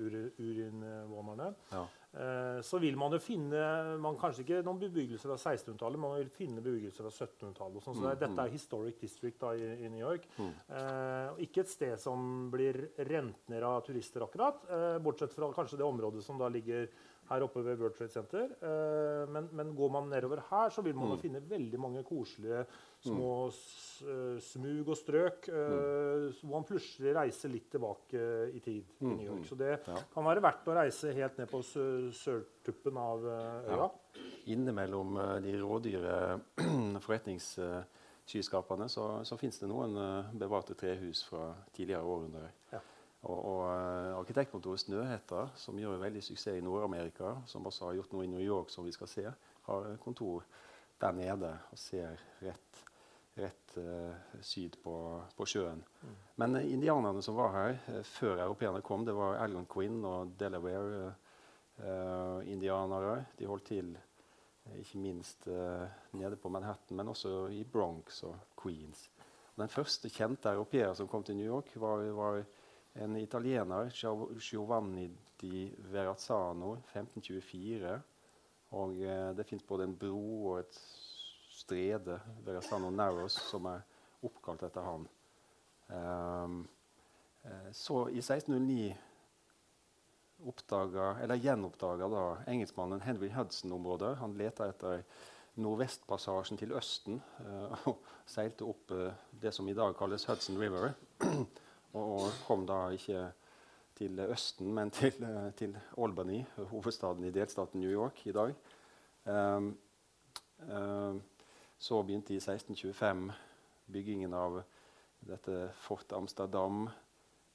urinnvånerne. 0.00 1.52
Ja. 1.74 1.84
Eh, 2.08 2.60
så 2.64 2.80
vil 2.80 2.96
man 2.96 3.12
jo 3.12 3.18
finne 3.20 3.58
man 4.00 4.16
Kanskje 4.16 4.40
ikke 4.40 4.62
noen 4.64 4.78
bebyggelser 4.80 5.28
fra 5.28 5.36
1600-tallet, 5.36 6.00
man 6.00 6.14
vil 6.16 6.30
finne 6.32 6.62
bebyggelser 6.64 7.04
fra 7.04 7.12
1700-tallet. 7.12 7.84
Sånn, 7.84 7.98
så 7.98 8.06
mm, 8.06 8.14
dette 8.14 8.32
er 8.32 8.48
mm. 8.48 8.54
historic 8.54 9.02
district 9.02 9.44
da, 9.44 9.52
i, 9.52 9.68
i, 9.84 9.90
New 9.92 10.00
York. 10.00 10.24
Mm. 10.38 10.54
ikke 11.44 11.66
et 11.66 11.72
sted 11.74 12.00
som 12.00 12.48
blir 12.52 12.80
rent 13.10 13.52
ned 13.52 13.66
av 13.66 13.82
turister, 13.84 14.24
akkurat. 14.24 14.64
Bortsett 15.08 15.34
fra 15.34 15.50
kanskje 15.56 15.80
det 15.80 15.88
området 15.88 16.24
som 16.24 16.40
da 16.40 16.50
ligger 16.52 16.86
her 17.28 17.44
oppe 17.44 17.62
ved 17.64 17.80
World 17.80 17.96
Trade 17.96 18.12
Center. 18.12 18.46
Uh, 18.62 19.28
men, 19.32 19.48
men, 19.56 19.72
går 19.76 19.90
man 19.92 20.08
nedover 20.10 20.42
her, 20.50 20.70
så 20.72 20.82
vil 20.84 20.96
man 20.96 21.12
mm. 21.12 21.20
finne 21.22 21.42
veldig 21.44 21.80
mange 21.80 22.04
koselige 22.06 22.64
små 23.04 23.32
uh, 23.48 24.38
smug 24.42 24.88
og 24.88 24.98
strøk 24.98 25.50
uh, 25.52 26.28
hvor 26.40 26.54
man 26.54 26.66
plutselig 26.68 27.14
reiser 27.16 27.52
litt 27.52 27.68
tilbake 27.74 28.24
i 28.54 28.62
tid 28.64 28.82
i 29.04 29.10
New 29.10 29.26
York. 29.26 29.44
Mm. 29.44 29.48
Så 29.50 29.60
det 29.60 29.74
ja. 29.76 30.00
kan 30.14 30.28
være 30.28 30.44
verdt 30.44 30.72
å 30.72 30.78
reise 30.80 31.14
helt 31.16 31.38
ned 31.40 31.52
på 31.52 31.62
sørtuppen 31.66 33.00
av 33.02 33.28
øya. 33.28 33.78
Ja. 33.78 33.88
innimellom 34.54 35.18
de 35.44 35.52
rådyre 35.60 36.14
forretningsskyskraperne 37.04 38.88
så, 38.92 39.10
så 39.28 39.36
fins 39.40 39.60
det 39.60 39.68
noen 39.70 39.98
bevarte 40.38 40.76
trehus 40.78 41.26
fra 41.28 41.50
tidligere 41.76 42.08
århundrer. 42.08 42.54
Ja. 42.72 42.80
Og, 43.26 43.38
og 43.38 43.62
uh, 43.66 44.18
Arkitektkontoret 44.20 44.84
Snøhetta, 44.84 45.48
som 45.58 45.78
gjør 45.78 45.98
veldig 45.98 46.22
suksess 46.22 46.60
i 46.60 46.62
Nord-Amerika, 46.62 47.34
som 47.50 47.66
også 47.66 47.88
har 47.88 47.96
gjort 47.98 48.12
noe 48.14 48.26
i 48.26 48.30
New 48.30 48.42
York, 48.42 48.70
som 48.70 48.86
vi 48.86 48.94
skal 48.94 49.10
se, 49.10 49.24
har 49.68 49.88
kontor 50.04 50.44
der 50.98 51.14
nede 51.14 51.50
og 51.72 51.78
ser 51.78 52.20
rett, 52.42 52.82
rett 53.38 53.74
uh, 53.82 54.38
syd 54.42 54.78
på, 54.82 54.94
på 55.34 55.46
sjøen. 55.50 55.82
Mm. 56.02 56.14
Men 56.42 56.58
uh, 56.60 56.68
indianerne 56.70 57.22
som 57.26 57.38
var 57.38 57.54
her 57.56 57.74
uh, 57.88 58.02
før 58.06 58.44
europeerne 58.46 58.82
kom, 58.86 59.06
det 59.06 59.16
var 59.18 59.40
Algon 59.42 59.66
Quinn 59.70 60.04
og 60.04 60.36
Delaware 60.38 61.14
indianere. 62.50 63.20
De 63.38 63.46
holdt 63.46 63.68
til 63.70 63.92
ikke 64.80 64.98
minst 64.98 65.44
nede 65.46 66.34
på 66.42 66.50
Manhattan, 66.50 66.96
men 66.98 67.12
også 67.12 67.44
i 67.54 67.60
Bronx 67.62 68.16
og 68.26 68.34
Queens. 68.58 69.04
Den 69.54 69.70
første 69.70 70.10
kjente 70.10 70.50
europeer 70.50 70.90
som 70.98 71.06
kom 71.06 71.22
til 71.22 71.38
New 71.38 71.46
York, 71.46 71.70
var, 71.78 72.02
var 72.18 72.40
en 72.92 73.16
italiener, 73.16 73.90
Giovanni 74.38 75.08
di 75.40 75.74
Verazzano, 75.92 76.74
1524. 76.92 78.00
Og 78.78 79.02
eh, 79.02 79.28
det 79.36 79.46
fins 79.48 79.64
både 79.66 79.86
en 79.88 79.96
bro 79.96 80.24
og 80.52 80.58
et 80.60 80.80
strede, 81.58 82.18
Verazzano 82.46 82.90
Narrows, 82.90 83.38
som 83.50 83.66
er 83.70 83.84
oppkalt 84.26 84.64
etter 84.66 84.84
han. 84.84 85.06
Um, 85.88 86.58
så 87.72 88.02
i 88.12 88.20
1609 88.20 88.92
oppdaga, 90.46 91.16
eller 91.22 91.34
gjenoppdaga 91.34 92.08
da 92.12 92.24
engelskmannen 92.46 93.00
Henry 93.00 93.30
Hudson 93.34 93.72
området. 93.72 94.16
Han 94.20 94.36
leta 94.38 94.68
etter 94.70 95.02
nordvestpassasjen 95.58 96.60
til 96.60 96.74
Østen 96.78 97.18
uh, 97.42 97.74
og 97.90 98.04
seilte 98.28 98.68
opp 98.68 98.92
uh, 98.94 99.10
det 99.32 99.54
som 99.56 99.68
i 99.68 99.74
dag 99.74 99.96
kalles 99.98 100.28
Hudson 100.28 100.60
River. 100.60 100.92
og, 101.92 102.04
og 102.04 102.40
kom 102.46 102.66
da 102.68 102.88
ikke 102.94 103.24
til 103.98 104.20
Østen, 104.28 104.72
men 104.74 104.90
til, 104.94 105.16
uh, 105.24 105.48
til 105.58 105.76
Albany, 105.98 106.42
hovedstaden 106.70 107.24
i 107.24 107.34
delstaten 107.34 107.80
New 107.80 107.90
York 107.90 108.26
i 108.26 108.32
dag. 108.32 108.54
Um, 109.24 109.72
um, 110.68 111.22
så 111.78 112.02
begynte 112.02 112.34
i 112.34 112.42
1625 112.42 113.32
byggingen 113.92 114.34
av 114.34 114.62
dette 115.20 115.68
Fort 115.82 116.12
Amsterdam. 116.12 116.88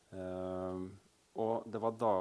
Um, 0.10 0.90
og 1.36 1.66
det 1.66 1.82
var 1.82 1.96
da 1.98 2.16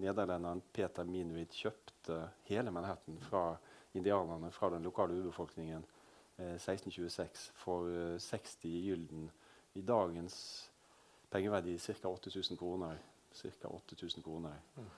nederlenderen 0.00 0.62
Peter 0.72 1.04
Minuit 1.04 1.54
kjøpte 1.56 2.18
hele 2.48 2.72
Manhattan 2.72 3.18
fra 3.20 3.56
indianerne, 3.96 4.50
fra 4.52 4.70
den 4.72 4.82
lokale 4.82 5.14
urbefolkningen, 5.20 5.84
eh, 6.36 6.56
1626 6.56 7.50
for 7.54 7.88
eh, 7.88 8.18
60 8.18 8.56
gylden. 8.62 9.30
I 9.74 9.80
dagens 9.80 10.70
pengeverdi 11.32 11.78
ca. 11.78 12.08
8000 12.08 12.60
kroner. 12.60 13.00
Cirka 13.32 13.68
8000 13.68 14.24
kroner. 14.24 14.58
Mm. 14.76 14.90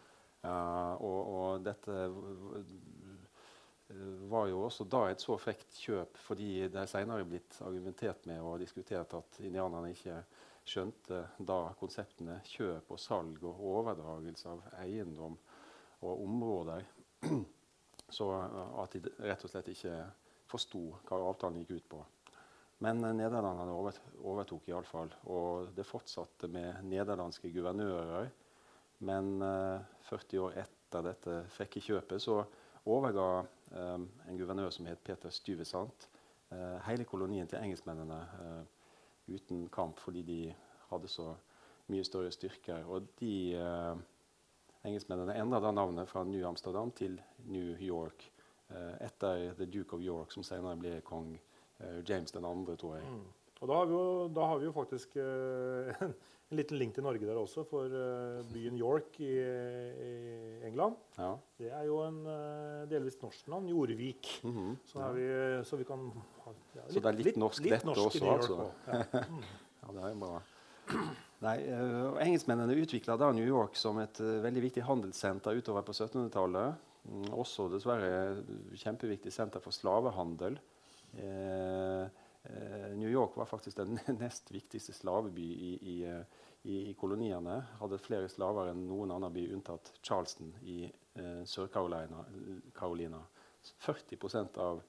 Uh, 0.45 0.95
og, 1.01 1.21
og, 1.35 1.65
dette 1.65 2.09
var 4.29 4.49
jo 4.49 4.65
også 4.65 4.85
da 4.89 5.05
et 5.11 5.23
så 5.23 5.37
frekt 5.39 5.77
kjøp, 5.85 6.17
fordi 6.27 6.67
det 6.73 6.81
er 6.81 6.91
senere 6.91 7.27
blitt 7.29 7.61
argumentert 7.63 8.27
med 8.27 8.41
og 8.43 8.59
diskutert 8.63 9.13
at 9.15 9.39
indianerne 9.45 9.93
ikke 9.93 10.19
skjønte 10.65 11.21
da 11.39 11.59
konseptene 11.79 12.39
kjøp 12.49 12.91
og 12.95 13.01
salg 13.01 13.45
og 13.45 13.61
overdragelse 13.75 14.49
av 14.51 14.65
eiendom 14.81 15.37
og 16.01 16.25
områder. 16.25 16.89
Så 18.17 18.29
at 18.33 18.95
de 18.95 19.13
rett 19.25 19.45
og 19.45 19.53
slett 19.53 19.71
ikke 19.73 19.95
forsto 20.49 20.83
hva 21.09 21.21
avtalen 21.29 21.63
gikk 21.63 21.79
ut 21.79 21.89
på. 21.95 22.03
Men 22.85 23.01
nederlenderne 23.01 23.65
nederlanderne 23.65 24.25
overtok 24.29 24.69
iallfall. 24.69 25.13
Og 25.33 25.71
det 25.77 25.87
fortsatte 25.89 26.51
med 26.53 26.85
nederlandske 26.91 27.49
guvernører. 27.55 28.29
Men 29.05 29.41
40 30.11 30.43
år 30.45 30.59
etter 30.65 31.07
dette 31.09 31.39
frekke 31.55 31.81
kjøpet 31.83 32.23
så 32.23 32.43
overga 32.85 33.45
um, 33.71 34.09
en 34.29 34.39
guvernør 34.39 34.71
som 34.71 34.87
het 34.89 35.03
Peter 35.05 35.33
Stuyvesant 35.33 36.09
uh, 36.53 36.79
hele 36.89 37.07
kolonien 37.09 37.49
til 37.49 37.63
engelskmennene 37.63 38.21
uh, 38.41 38.63
uten 39.33 39.69
kamp 39.73 40.01
fordi 40.03 40.23
de 40.29 40.41
hadde 40.91 41.09
så 41.09 41.33
mye 41.93 42.05
større 42.05 42.33
styrker. 42.33 42.85
Og 42.85 43.09
de 43.21 43.57
uh, 43.57 43.97
engelskmennene 44.85 45.37
endra 45.41 45.63
da 45.65 45.73
navnet 45.73 46.11
fra 46.11 46.25
New 46.29 46.45
Amsterdam 46.49 46.93
til 46.93 47.21
New 47.49 47.75
York 47.81 48.31
etter 49.05 49.53
The 49.59 49.67
Duke 49.69 49.95
of 49.95 50.01
York, 50.03 50.33
som 50.33 50.43
senere 50.43 50.79
ble 50.81 50.95
kong 51.05 51.35
James 52.09 52.33
den 52.33 52.45
andre, 52.45 52.77
tror 52.81 52.97
jeg. 52.97 53.09
Mm. 53.11 53.25
Og 53.65 53.71
da 53.71 53.81
har 53.81 53.89
vi 53.89 53.97
jo, 53.97 54.45
har 54.45 54.59
vi 54.61 54.67
jo 54.69 54.73
faktisk 54.77 55.17
uh, 55.25 56.05
en 56.05 56.59
liten 56.59 56.79
link 56.79 56.95
til 56.97 57.05
Norge 57.07 57.25
der 57.25 57.39
også, 57.41 57.65
for 57.69 57.89
uh, 57.89 58.43
byen 58.53 58.77
York 58.77 59.19
i, 59.25 59.33
i 59.41 60.15
England. 60.69 60.99
Ja. 61.17 61.31
Det 61.59 61.71
er 61.73 61.87
jo 61.89 62.03
en 62.05 62.19
uh, 62.29 62.85
delvis 62.91 63.17
norsk 63.23 63.49
navn. 63.49 63.69
Jorvik. 63.69 64.41
Mm 64.45 64.57
-hmm. 64.57 64.75
så, 64.85 65.13
vi, 65.13 65.29
så, 65.65 65.77
vi, 65.77 65.85
kan 65.85 66.11
ha 66.45 66.53
ja, 66.75 66.83
litt, 66.83 66.93
Så 66.93 67.01
det 67.01 67.09
er 67.09 67.17
litt, 67.17 67.27
litt 67.27 67.37
norsk 67.37 67.63
litt 67.63 67.73
dette 67.73 67.87
norsk 67.87 68.07
også, 68.07 68.33
altså? 68.33 68.71
Ja. 68.87 69.05
Mm. 69.13 69.45
ja. 69.83 69.93
det 69.93 70.11
er 70.11 70.19
bra. 70.21 70.43
Nei, 71.41 71.59
uh, 71.73 72.21
Engelskmennene 72.21 72.75
utvikla 72.75 73.17
da 73.17 73.33
New 73.33 73.47
York 73.47 73.77
som 73.77 73.99
et 73.99 74.21
veldig 74.21 74.63
viktig 74.63 74.83
handelssenter 74.83 75.57
utover 75.57 75.83
på 75.83 75.93
1700-tallet. 75.93 76.75
Mm, 77.05 77.33
også 77.33 77.69
dessverre 77.69 78.45
kjempeviktig 78.77 79.33
senter 79.33 79.61
for 79.61 79.73
slavehandel. 79.73 80.61
Eh, 81.19 82.21
Eh, 82.45 82.97
New 82.97 83.09
York 83.11 83.37
var 83.37 83.45
faktisk 83.45 83.77
den 83.77 83.99
nest 84.19 84.51
viktigste 84.51 84.93
slaveby 84.93 85.43
i, 85.43 85.79
i, 85.83 86.05
eh, 86.05 86.21
i, 86.63 86.91
i 86.91 86.95
koloniene. 86.95 87.63
Hadde 87.81 87.99
flere 87.99 88.29
slaver 88.29 88.69
enn 88.73 88.85
noen 88.89 89.15
annen 89.15 89.33
by, 89.33 89.47
unntatt 89.57 89.93
Charleston 90.03 90.53
i 90.63 90.85
Sør-Carolina. 91.47 93.23
40% 93.87 94.59
av 94.61 94.81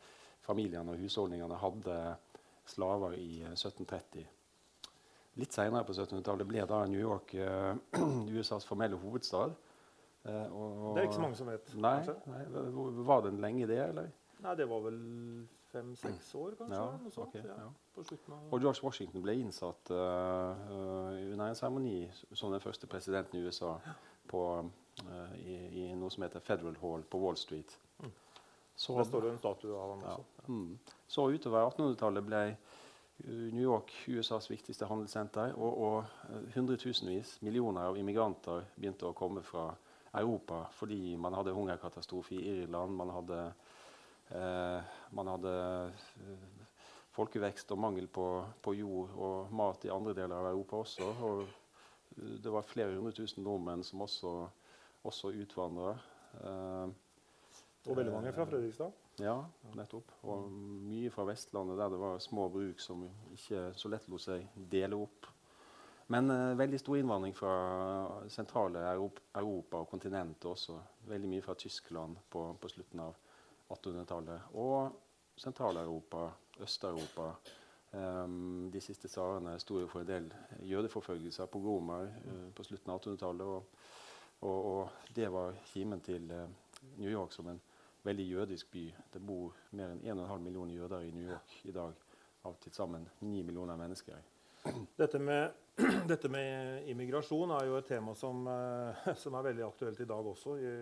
familiene 0.42 0.96
og 0.96 1.00
husholdningene 1.00 1.60
hadde 1.62 1.98
slaver 2.68 3.16
i 3.20 3.44
1730. 3.54 4.26
Eh, 4.26 4.32
Litt 5.36 5.52
seinere 5.52 5.84
på 5.84 5.92
1700-tallet 5.92 6.48
ble 6.48 6.64
da 6.64 6.78
New 6.88 7.00
York 7.00 7.34
eh, 7.36 7.76
USAs 8.40 8.68
formelle 8.68 9.00
hovedstad. 9.00 9.56
Eh, 10.26 10.46
og, 10.48 10.96
det 10.96 11.02
er 11.04 11.10
ikke 11.10 11.20
så 11.20 11.26
mange 11.26 11.40
som 11.40 11.52
vet. 11.52 11.74
Nei, 11.76 11.98
nei, 12.32 12.44
Var 13.12 13.26
den 13.28 13.42
lenge 13.44 13.68
det, 13.70 13.82
eller? 13.90 14.08
Nei, 14.44 14.56
det 14.60 14.68
var 14.72 14.84
vel 14.88 15.00
fem-seks 15.76 16.32
år, 16.40 16.56
kanskje. 16.60 16.80
Ja, 16.80 16.98
noe 17.02 17.14
sånt, 17.14 17.36
okay, 17.36 17.44
ja. 17.46 17.68
Av... 17.68 18.54
Og 18.54 18.64
George 18.64 18.84
Washington 18.84 19.24
ble 19.24 19.38
innsatt 19.40 19.92
uh, 19.92 20.66
under 21.32 21.46
en 21.48 21.58
seremoni 21.58 21.98
som 22.32 22.54
den 22.54 22.64
første 22.64 22.90
presidenten 22.92 23.40
i 23.40 23.44
USA 23.46 23.76
på, 24.32 24.44
uh, 25.04 25.36
i, 25.42 25.58
i, 25.84 25.90
noe 25.96 26.12
som 26.14 26.26
heter 26.26 26.44
Federal 26.44 26.78
Hall 26.82 27.06
på 27.10 27.22
Wall 27.24 27.40
Street. 27.40 27.76
Mm. 28.04 28.14
Så, 28.76 28.98
Der 28.98 29.08
står 29.08 29.28
det 29.28 29.36
en 29.36 29.44
statue 29.44 29.76
av 29.76 29.94
ham 29.96 30.04
også. 30.04 30.26
Ja. 30.40 30.48
Mm. 30.50 30.98
Så 31.08 31.30
utover 31.32 31.70
1800-tallet 31.70 32.28
ble 32.28 32.44
New 33.26 33.64
York 33.64 33.94
USAs 34.12 34.50
viktigste 34.52 34.90
handelssenter, 34.90 35.54
og, 35.56 35.78
og 35.80 36.50
hundretusenvis, 36.56 37.38
millioner 37.48 37.88
av 37.88 38.00
immigranter 38.00 38.66
begynte 38.76 39.08
å 39.08 39.16
komme 39.16 39.44
fra 39.46 39.70
Europa 40.16 40.66
fordi 40.76 41.16
man 41.20 41.36
hadde 41.36 41.54
hungerkatastrofe 41.56 42.36
i 42.36 42.44
Irland. 42.62 42.96
man 42.96 43.12
hadde 43.16 43.40
man 44.30 45.28
hadde 45.28 45.54
eh, 45.54 46.66
folkevekst 47.16 47.72
og 47.72 47.80
mangel 47.80 48.08
på, 48.12 48.26
på, 48.64 48.74
jord 48.76 49.14
og 49.16 49.54
mat 49.56 49.86
i 49.88 49.94
andre 49.94 50.16
deler 50.18 50.36
av 50.40 50.52
Europa 50.52 50.82
også. 50.82 51.10
Og 51.30 51.44
eh, 51.46 52.36
det 52.44 52.54
var 52.54 52.68
flere 52.68 52.96
hundre 52.98 53.16
tusen 53.16 53.46
nordmenn 53.46 53.84
som 53.86 54.04
også, 54.06 54.36
også 55.04 55.34
utvandra. 55.44 55.96
og 57.86 57.98
veldig 57.98 58.14
mange 58.14 58.34
fra 58.34 58.48
Fredrikstad? 58.50 58.92
Ja, 59.24 59.38
nettopp. 59.78 60.12
Og 60.28 60.50
mye 60.52 61.12
fra 61.14 61.24
Vestlandet, 61.30 61.78
der 61.80 61.94
det 61.94 62.02
var 62.02 62.20
små 62.20 62.50
bruk 62.50 62.82
som 62.84 63.06
ikke 63.32 63.70
så 63.78 63.92
lett 63.94 64.10
lot 64.12 64.26
seg 64.26 64.50
dele 64.72 65.00
opp. 65.00 65.30
Men 66.14 66.30
eh, 66.30 66.58
veldig 66.58 66.80
stor 66.80 67.00
innvandring 67.00 67.34
fra 67.34 67.54
sentrale 68.30 68.84
Europa, 68.92 69.24
Europa 69.40 69.82
og 69.82 69.90
kontinentet 69.90 70.46
også. 70.50 70.78
Veldig 71.10 71.32
mye 71.32 71.46
fra 71.46 71.56
Tyskland 71.58 72.20
på, 72.30 72.50
på 72.62 72.70
slutten 72.70 73.02
av 73.08 73.16
1800-tallet. 73.76 74.50
Og 74.54 75.02
Sentral-Europa, 75.38 76.30
Øst-Europa. 76.60 77.34
Um, 77.96 78.72
de 78.72 78.82
siste 78.82 79.08
tsarene 79.08 79.60
sto 79.60 79.80
jo 79.80 79.88
for 79.88 80.04
en 80.04 80.08
del 80.08 80.34
jødeforfølgelser, 80.68 81.46
pogromer, 81.46 82.10
uh, 82.26 82.50
på 82.56 82.64
slutten 82.64 82.92
av 82.92 83.00
1800-tallet. 83.00 83.46
Og, 83.46 83.66
og, 84.42 84.66
og, 84.66 84.90
det 85.16 85.32
var 85.32 85.56
kimen 85.72 86.02
til 86.02 86.32
uh, 86.32 86.50
New 86.98 87.12
York 87.12 87.32
som 87.32 87.48
en 87.48 87.62
veldig 88.04 88.30
jødisk 88.30 88.72
by. 88.72 88.86
Det 89.14 89.22
bor 89.26 89.56
mer 89.72 89.96
enn 89.96 90.04
1,5 90.04 90.38
millioner 90.44 90.76
jøder 90.76 91.08
i 91.08 91.12
New 91.12 91.30
York 91.30 91.60
i 91.64 91.72
dag, 91.76 91.94
av 92.46 92.58
til 92.62 92.74
sammen 92.74 93.08
9 93.22 93.44
millioner 93.44 93.80
mennesker. 93.80 94.35
Dette 94.98 95.20
med, 95.20 95.54
dette 96.12 96.30
med 96.32 96.90
immigrasjon 96.92 97.54
er 97.58 97.70
jo 97.70 97.78
et 97.80 97.88
tema 97.90 98.16
som, 98.18 98.46
eh, 98.50 99.14
som 99.22 99.38
er 99.38 99.48
veldig 99.52 99.66
aktuelt 99.68 100.02
i 100.02 100.10
dag 100.10 100.32
også. 100.34 100.58
I, 100.58 100.74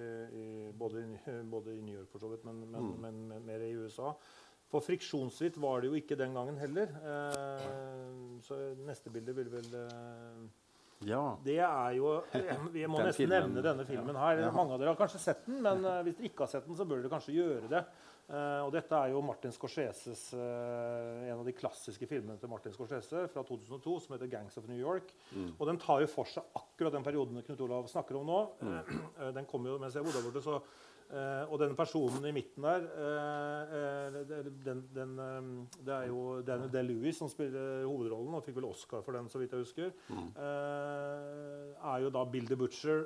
i, 0.44 0.48
både, 0.78 1.04
i, 1.04 1.38
både, 1.50 1.76
i, 1.78 1.84
New 1.84 2.00
York, 2.00 2.10
for 2.12 2.24
så 2.24 2.32
vidt, 2.32 2.46
men, 2.48 2.64
men, 2.70 2.90
mm. 2.90 2.98
men, 3.06 3.46
mer 3.46 3.66
i 3.66 3.74
USA. 3.78 4.14
For 4.74 4.82
friksjonsfritt 4.82 5.60
var 5.62 5.84
det 5.84 5.92
jo 5.92 6.00
ikke 6.00 6.18
den 6.18 6.34
gangen 6.34 6.58
heller. 6.58 6.94
Eh, 7.14 8.12
så 8.46 8.60
neste 8.88 9.14
bilde 9.14 9.36
vil 9.38 9.52
vel 9.54 9.74
eh, 9.84 10.44
ja. 11.08 11.38
Det 11.44 11.58
er 11.60 11.96
jo 11.98 12.16
Vi 12.72 12.86
må 12.88 13.02
nesten 13.04 13.26
filmen. 13.26 13.52
nevne 13.52 13.64
denne 13.66 13.86
filmen 13.88 14.18
her. 14.20 14.46
Ja. 14.46 14.52
Mange 14.56 14.76
av 14.76 14.82
dere 14.82 14.94
har 14.94 15.00
kanskje 15.00 15.22
sett 15.22 15.46
den, 15.48 15.62
men 15.66 15.84
uh, 15.86 16.02
hvis 16.06 16.18
dere 16.18 16.32
ikke 16.32 16.46
har 16.46 16.54
sett 16.56 16.68
den, 16.68 16.78
så 16.80 16.88
bør 16.88 17.04
dere 17.04 17.12
kanskje 17.12 17.36
gjøre 17.38 17.72
det. 17.72 17.84
Uh, 18.34 18.64
og 18.66 18.72
dette 18.74 18.98
er 18.98 19.12
jo 19.14 19.20
Martin 19.22 19.54
Scorseses 19.54 20.24
uh, 20.34 21.22
en 21.28 21.36
av 21.36 21.44
de 21.46 21.54
klassiske 21.54 22.08
filmene 22.10 22.40
til 22.42 22.50
Martin 22.50 22.74
Scorsese 22.74 23.28
fra 23.30 23.44
2002 23.46 23.98
som 24.02 24.16
heter 24.16 24.32
'Gangs 24.32 24.58
of 24.58 24.66
New 24.66 24.80
York'. 24.80 25.14
Mm. 25.36 25.52
Og 25.60 25.68
den 25.70 25.78
tar 25.78 26.02
jo 26.02 26.08
for 26.10 26.26
seg 26.26 26.48
akkurat 26.58 26.96
den 26.96 27.06
perioden 27.06 27.44
Knut 27.46 27.62
Olav 27.62 27.86
snakker 27.92 28.18
om 28.18 28.26
nå. 28.26 28.40
Mm. 28.62 29.36
den 29.38 29.46
kom 29.46 29.68
jo 29.70 29.78
mens 29.78 29.94
jeg 29.94 30.06
bodde 30.06 30.26
borte, 30.26 30.42
så 30.42 30.62
og 31.14 31.60
den 31.60 31.76
personen 31.78 32.24
i 32.26 32.32
midten 32.34 32.64
der 32.64 32.86
den, 34.66 34.80
den, 34.96 35.12
Det 35.86 35.94
er 35.94 36.08
jo 36.08 36.42
Daniel 36.42 36.72
Day-Lewis 36.74 37.20
som 37.20 37.30
spiller 37.30 37.84
hovedrollen, 37.86 38.34
og 38.34 38.42
fikk 38.42 38.56
vel 38.56 38.66
Oscar 38.66 39.04
for 39.06 39.14
den, 39.14 39.30
så 39.30 39.38
vidt 39.38 39.52
jeg 39.52 39.60
husker. 39.60 39.92
Mm. 40.10 40.32
er 41.92 42.00
jo 42.02 42.10
da 42.10 42.24
Bill 42.26 42.48
the 42.48 42.56
Butcher, 42.56 43.06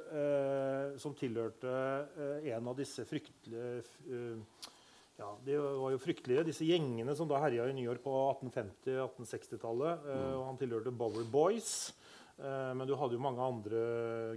som 0.98 1.17
tilhørte 1.19 1.75
en 2.46 2.72
av 2.72 2.79
disse 2.79 3.03
fryktelige 3.03 3.84
ja, 5.17 5.31
De 5.45 5.57
var 5.57 5.93
jo 5.93 6.01
fryktelige, 6.01 6.45
disse 6.51 6.67
gjengene 6.67 7.15
som 7.17 7.29
da 7.29 7.39
herja 7.41 7.65
i 7.69 7.74
New 7.74 7.86
York 7.86 8.03
på 8.03 8.13
1850-1860-tallet. 8.38 10.05
Mm. 10.05 10.27
og 10.38 10.45
Han 10.51 10.62
tilhørte 10.62 10.93
Bower 10.93 11.25
Boys. 11.31 11.95
Eh, 12.38 12.74
men 12.77 12.86
du 12.86 12.93
hadde 12.97 13.13
jo 13.17 13.21
mange 13.24 13.41
andre 13.41 13.79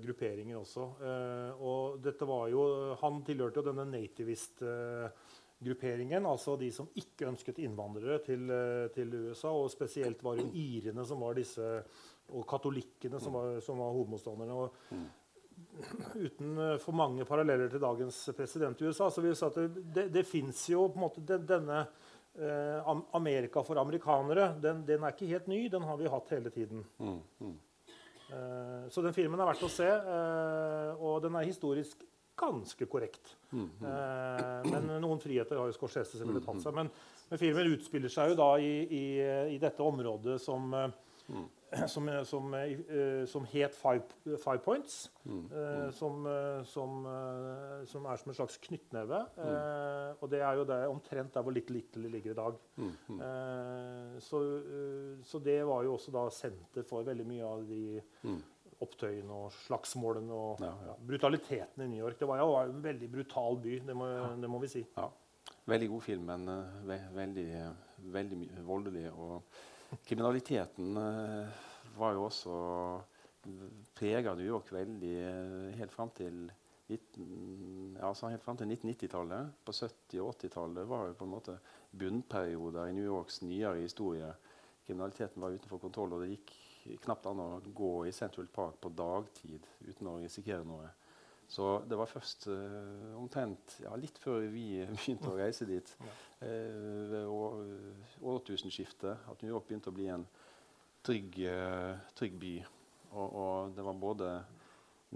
grupperinger 0.00 0.56
også. 0.60 0.84
Eh, 1.04 1.50
og 1.60 2.00
dette 2.04 2.26
var 2.28 2.48
jo, 2.52 2.94
han 3.02 3.24
tilhørte 3.26 3.58
jo 3.60 3.66
denne 3.68 3.84
nativist-grupperingen. 3.90 6.26
Altså 6.28 6.56
de 6.60 6.70
som 6.72 6.88
ikke 6.96 7.28
ønsket 7.28 7.58
innvandrere 7.60 8.18
til, 8.24 8.50
eh, 8.50 8.88
til, 8.94 9.14
USA. 9.28 9.50
Og 9.52 9.70
spesielt 9.72 10.22
var 10.24 10.36
det 10.40 10.54
irene 10.56 11.04
som 11.04 11.20
var 11.20 11.34
disse, 11.36 11.84
og 12.30 12.46
katolikkene 12.48 13.20
som 13.20 13.32
var, 13.36 13.60
som 13.60 13.78
var 13.82 13.92
hovedmotstanderne. 13.92 14.54
Og 14.54 14.70
uten 16.14 16.58
for 16.82 16.96
mange 16.96 17.24
paralleller 17.28 17.70
til 17.72 17.82
dagens 17.82 18.18
president 18.36 18.80
i 18.80 18.88
USA, 18.90 19.10
så 19.10 19.22
vil 19.22 19.32
jeg 19.32 19.40
si 19.40 19.48
at 19.48 19.58
det, 19.60 19.84
det, 19.94 20.06
det 20.14 20.26
fins 20.28 20.62
jo 20.72 20.88
på 20.90 21.00
en 21.00 21.04
måte 21.06 21.38
denne 21.38 21.80
eh, 22.38 22.92
Amerika 23.16 23.62
for 23.66 23.80
amerikanere. 23.80 24.54
Den, 24.62 24.84
den, 24.86 25.02
er 25.04 25.14
ikke 25.14 25.30
helt 25.30 25.50
ny. 25.50 25.64
Den 25.72 25.86
har 25.88 25.98
vi 26.00 26.12
hatt 26.12 26.32
hele 26.36 26.52
tiden. 26.54 26.84
Mm, 26.98 27.18
mm. 27.40 27.58
Eh, 28.30 28.88
så 28.90 29.04
den 29.04 29.16
filmen 29.16 29.40
er 29.40 29.50
verdt 29.50 29.66
å 29.66 29.72
se, 29.72 29.88
eh, 29.88 30.90
og 31.00 31.20
den 31.24 31.38
er 31.38 31.48
historisk 31.48 32.04
ganske 32.40 32.86
korrekt. 32.88 33.34
Mm, 33.50 33.66
mm. 33.82 34.68
Men 34.72 34.86
noen 35.02 35.18
friheter 35.20 35.58
har 35.60 35.68
jo 35.68 35.74
Scorsese 35.76 36.16
selvfølgelig 36.16 36.46
tatt 36.46 36.62
seg. 36.64 36.72
Men, 36.72 36.88
men, 37.28 37.40
filmen 37.42 37.74
utspiller 37.74 38.12
seg 38.12 38.32
jo 38.32 38.38
da 38.38 38.54
i, 38.56 38.70
i, 38.96 39.02
i 39.56 39.58
dette 39.60 39.84
området 39.84 40.38
som 40.40 40.72
mm. 41.30 41.48
som, 41.92 42.08
som, 42.26 42.54
som, 43.30 43.46
het 43.52 43.74
Five, 43.78 44.36
five 44.36 44.58
Points. 44.64 45.12
Mm. 45.24 45.46
Mm. 45.46 45.92
Som, 45.92 46.26
som, 46.66 46.96
som, 47.86 48.06
er 48.10 48.20
som 48.20 48.32
en 48.32 48.38
slags 48.38 48.58
knyttneve. 48.66 49.20
Mm. 49.36 49.44
Eh, 49.46 50.14
og 50.20 50.30
det 50.32 50.42
er 50.42 50.58
jo 50.58 50.66
det, 50.68 50.80
omtrent 50.90 51.34
der 51.34 51.46
hvor 51.46 51.54
Little 51.54 51.78
Little 51.78 52.08
ligger 52.10 52.34
i 52.34 52.38
dag. 52.38 52.60
Eh, 52.80 54.20
så, 54.20 54.40
så, 55.22 55.42
det 55.44 55.60
var 55.66 55.84
jo 55.86 55.94
også 55.94 56.14
da 56.14 56.26
senter 56.34 56.86
for 56.86 57.06
veldig 57.06 57.26
mye 57.28 57.46
av 57.46 57.64
de 57.68 58.00
opptøyene 58.80 59.36
og 59.36 59.50
slagsmålene 59.52 60.32
og 60.32 60.62
ja, 60.64 60.70
ja. 60.88 60.94
brutaliteten 61.06 61.84
i 61.84 61.88
New 61.92 62.00
York. 62.00 62.18
Det 62.20 62.28
var 62.28 62.40
jo 62.40 62.54
en 62.62 62.78
veldig 62.84 63.10
brutal 63.12 63.58
by, 63.60 63.80
det 63.86 63.96
må, 63.96 64.08
det 64.40 64.50
må 64.50 64.60
vi 64.62 64.70
si. 64.72 64.84
Ja. 64.96 65.10
Veldig 65.70 65.88
god 65.92 66.02
film, 66.02 66.30
men 66.30 66.48
ve 66.88 66.96
veldig, 67.14 67.50
veldig 68.14 68.38
voldelig. 68.66 69.10
og 69.12 69.44
Kriminaliteten 70.06 70.96
uh, 70.96 71.48
var 71.96 72.12
jo 72.14 72.24
også 72.28 72.52
prega 73.96 74.34
New 74.36 74.46
York 74.46 74.72
veldig 74.72 75.24
uh, 75.24 75.78
helt 75.78 75.92
fram 75.94 76.10
til 76.14 76.52
1990-tallet. 76.90 79.50
På 79.64 79.72
70- 79.72 80.20
og 80.22 80.34
80-tallet 80.36 80.88
var 80.88 81.06
jo 81.08 81.14
på 81.18 81.24
en 81.26 81.34
måte 81.34 81.58
bunnperioder 81.90 82.86
i 82.90 82.96
New 82.96 83.06
Yorks 83.06 83.42
nyere 83.42 83.82
historie. 83.82 84.34
Kriminaliteten 84.86 85.42
var 85.42 85.54
utenfor 85.54 85.78
kontroll, 85.82 86.12
og 86.14 86.20
det 86.24 86.34
gikk 86.36 86.50
knapt 87.04 87.26
an 87.28 87.42
å 87.42 87.60
gå 87.76 88.06
i 88.08 88.16
Central 88.16 88.48
Park 88.52 88.74
på 88.80 88.88
dagtid 88.96 89.62
uten 89.86 90.06
å 90.10 90.20
risikere 90.22 90.64
noe. 90.66 90.88
Så 91.50 91.80
det 91.90 91.96
var 91.98 92.06
først 92.06 92.46
uh, 92.46 93.16
omtrent 93.18 93.80
ja, 93.82 93.90
litt 93.98 94.18
før 94.22 94.44
vi 94.52 94.84
begynte 94.86 95.32
å 95.32 95.38
reise 95.38 95.66
dit, 95.66 95.88
uh, 96.44 96.99
årtusenskiftet, 98.40 99.28
at 99.30 99.44
New 99.44 99.52
York 99.52 99.68
begynte 99.68 99.92
å 99.92 99.96
bli 99.96 100.10
en 100.12 100.26
trygg, 101.06 101.38
uh, 101.46 101.94
trygg 102.18 102.36
by. 102.40 102.54
Og, 103.10 103.26
og, 103.28 103.72
det 103.76 103.86
var 103.86 104.02
både 104.02 104.34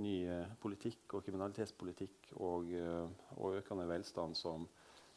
ny 0.02 0.16
politikk 0.58 1.12
og 1.14 1.22
kriminalitetspolitikk 1.22 2.32
og, 2.42 2.72
og 3.36 3.60
økende 3.60 3.84
velstand 3.86 4.34
som 4.34 4.64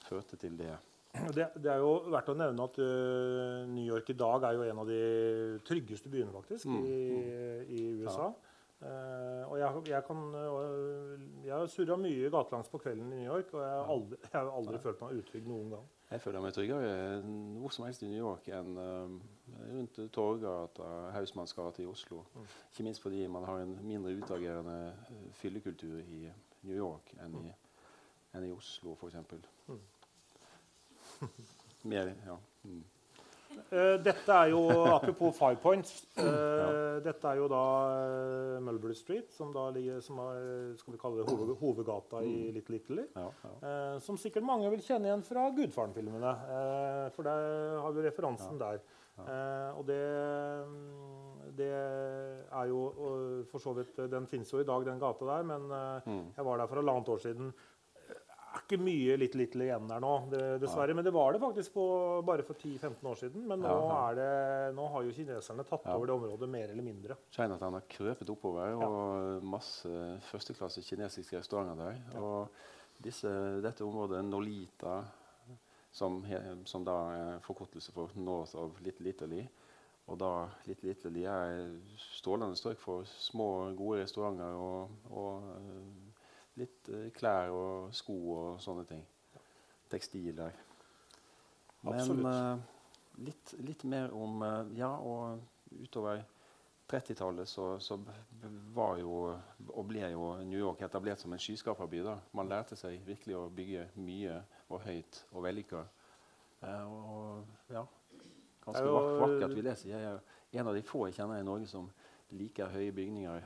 førte 0.05 0.37
til 0.37 0.53
det. 0.59 0.75
Det, 1.33 1.47
det, 1.55 1.69
er 1.71 1.81
jo 1.81 1.93
verdt 2.11 2.29
å 2.31 2.35
nevne 2.37 2.65
at 2.67 2.77
uh, 2.81 3.63
New 3.69 3.85
York 3.85 4.11
i 4.13 4.17
dag 4.17 4.43
er 4.47 4.57
jo 4.57 4.65
en 4.67 4.81
av 4.83 4.89
de 4.89 4.99
tryggeste 5.67 6.11
byene 6.13 6.33
faktisk 6.33 6.69
mm. 6.69 6.83
i, 6.85 6.99
i, 7.77 7.81
USA. 8.01 8.27
Ja. 8.27 8.53
Uh, 8.77 9.43
og 9.47 9.55
jeg, 9.57 9.83
jeg, 9.89 10.03
kan, 10.05 10.19
uh, 10.37 11.13
jeg 11.45 11.53
har 11.55 11.71
surra 11.73 11.97
mye 11.97 12.29
gatelangs 12.33 12.69
på 12.69 12.81
kvelden 12.83 13.09
i 13.15 13.23
New 13.23 13.29
York, 13.31 13.53
og 13.55 13.63
jeg 13.63 13.71
har 13.73 13.93
aldri, 13.95 14.19
jeg 14.27 14.35
har 14.37 14.51
aldri 14.59 14.81
følt 14.83 15.01
meg 15.05 15.21
utrygg 15.21 15.47
noen 15.49 15.71
gang. 15.73 15.87
Jeg 16.07 16.21
føler 16.23 16.39
meg 16.39 16.53
tryggere 16.55 16.91
hvor 17.59 17.73
som 17.75 17.83
helst 17.83 18.03
i 18.05 18.07
New 18.07 18.21
York 18.21 18.47
enn 18.55 18.77
rundt 18.79 19.97
Torgata, 20.15 20.87
Hausmannsgata 21.11 21.83
i 21.83 21.87
Oslo. 21.89 22.21
Mm. 22.33 22.45
Ikke 22.71 22.85
minst 22.87 23.03
fordi 23.03 23.25
man 23.27 23.43
har 23.43 23.63
en 23.65 23.73
mindre 23.83 24.13
utagerende 24.15 24.77
fyllekultur 25.35 25.99
i 25.99 26.21
New 26.61 26.77
York 26.77 27.11
enn 27.19 27.35
i, 27.41 27.51
enn 28.37 28.47
i 28.47 28.53
Oslo, 28.55 28.95
f.eks. 28.95 29.19
Mm. 29.67 29.83
Mer, 31.91 32.13
ja. 32.25 32.37
Mm. 32.63 32.85
Uh, 33.67 33.97
dette 34.03 34.33
er 34.33 34.51
jo 34.53 34.61
Apropos 34.95 35.35
Five 35.37 35.61
Points. 35.63 36.03
Ja. 36.57 36.99
Dette 37.03 37.29
er 37.29 37.37
jo 37.37 37.45
da 37.51 37.63
uh, 37.93 38.63
Mulberry 38.65 38.95
Street, 38.97 39.29
som 39.35 39.51
da 39.53 39.67
ligger 39.75 40.01
som 40.03 40.17
er, 40.23 40.73
skal 40.79 40.95
vi 40.95 40.99
kalle 40.99 41.21
det 41.21 41.27
hoved, 41.29 41.53
hovedgata 41.59 42.23
i 42.25 42.33
mm. 42.47 42.55
Little 42.55 42.79
Italy. 42.79 43.05
Ja, 43.13 43.27
ja. 43.43 43.73
som 44.03 44.17
sikkert 44.19 44.45
mange 44.47 44.69
vil 44.73 44.81
kjenne 44.83 45.09
igjen 45.09 45.23
fra 45.27 45.45
Gudfaren-filmene. 45.55 46.33
for 47.15 47.27
der 47.29 47.77
har 47.83 47.95
vi 47.95 48.05
referansen 48.07 48.59
der. 48.59 48.81
og 49.77 49.85
det, 49.87 50.01
det, 51.61 51.71
er 51.71 52.65
jo 52.71 52.81
for 53.51 53.61
så 53.61 53.73
vidt 53.77 54.01
Den 54.11 54.27
fins 54.27 54.51
jo 54.53 54.61
i 54.61 54.67
dag, 54.67 54.85
den 54.85 54.99
gata 54.99 55.29
der, 55.29 55.47
men 55.53 55.69
mm. 55.69 56.23
jeg 56.35 56.45
var 56.49 56.57
der 56.57 56.67
for 56.67 56.81
halvannet 56.81 57.13
år 57.13 57.23
siden 57.23 57.53
ikke 58.67 58.79
mye 58.83 59.15
Little 59.17 59.41
Little 59.41 59.65
igjen 59.65 59.89
der 59.89 60.01
nå, 60.03 60.13
det, 60.31 60.41
dessverre. 60.61 60.95
Men 60.97 61.05
det 61.07 61.13
var 61.15 61.33
det 61.33 61.41
faktisk 61.41 61.73
på, 61.77 61.85
bare 62.27 62.45
for 62.47 62.59
10-15 62.59 63.11
år 63.11 63.19
siden. 63.21 63.45
Men 63.49 63.63
nå, 63.63 63.75
det, 64.17 64.31
nå, 64.77 64.87
har 64.93 65.05
jo 65.07 65.13
kineserne 65.15 65.65
tatt 65.67 65.87
over 65.93 66.09
det 66.09 66.17
området 66.17 66.49
mer 66.51 66.73
eller 66.73 66.85
mindre. 66.85 67.17
Chinatown 67.33 67.79
har 67.79 67.87
krøpet 67.91 68.33
oppover, 68.33 68.75
og 68.75 69.45
masse 69.47 69.91
førsteklasse 70.31 70.83
kinesiske 70.85 71.39
restauranter 71.39 71.79
der. 71.79 72.19
Og 72.19 73.03
disse, 73.03 73.31
dette 73.63 73.85
området, 73.85 74.23
Nolita, 74.25 74.99
som, 75.97 76.19
som, 76.67 76.83
da 76.85 76.97
er 77.15 77.45
forkortelse 77.45 77.93
for 77.95 78.13
North 78.19 78.57
of 78.59 78.81
Little 78.85 79.09
Italy. 79.09 79.45
Og 80.07 80.19
da 80.21 80.47
Little 80.67 80.93
Italy 80.93 81.23
er 81.27 81.71
strålende 81.99 82.55
strøk 82.59 82.79
for 82.79 83.07
små, 83.19 83.73
gode 83.75 84.03
restauranter 84.03 84.55
og, 84.55 84.93
og 85.11 85.49
Litt 86.57 86.89
uh, 86.93 87.07
klær 87.15 87.53
og 87.53 87.91
sko 87.95 88.15
og 88.35 88.63
sånne 88.63 88.85
ting. 88.89 89.03
Tekstiler. 89.91 90.55
Men 91.87 92.25
uh, 92.25 92.57
litt, 93.23 93.53
litt, 93.63 93.85
mer 93.87 94.13
om 94.15 94.41
uh, 94.43 94.63
Ja, 94.75 94.89
og 94.97 95.39
utover 95.83 96.23
30-tallet 96.87 97.49
så, 97.49 97.75
så, 97.83 97.99
var 98.73 98.97
jo 99.01 99.13
og 99.27 99.83
ble 99.89 100.07
jo 100.13 100.29
New 100.47 100.59
York 100.59 100.81
etablert 100.87 101.19
som 101.19 101.33
en 101.35 101.41
skyskraperby. 101.41 102.03
Man 102.37 102.49
lærte 102.49 102.77
seg 102.79 103.01
virkelig 103.05 103.35
å 103.35 103.49
bygge 103.51 103.89
mye 103.99 104.39
og 104.71 104.85
høyt 104.85 105.21
og 105.33 105.43
vellykka. 105.43 105.83
og 106.63 107.73
ja, 107.73 107.83
ganske 108.63 108.85
vakkert, 109.19 109.55
vil 109.55 109.69
jeg 109.71 109.81
si. 109.81 109.91
Jeg 109.91 110.13
er 110.13 110.61
en 110.61 110.71
av 110.71 110.75
de 110.75 110.85
få 110.85 111.07
jeg 111.07 111.19
kjenner 111.19 111.41
i 111.41 111.47
Norge 111.47 111.67
som 111.67 111.89
liker 112.35 112.71
høye 112.71 112.91
bygninger, 112.95 113.43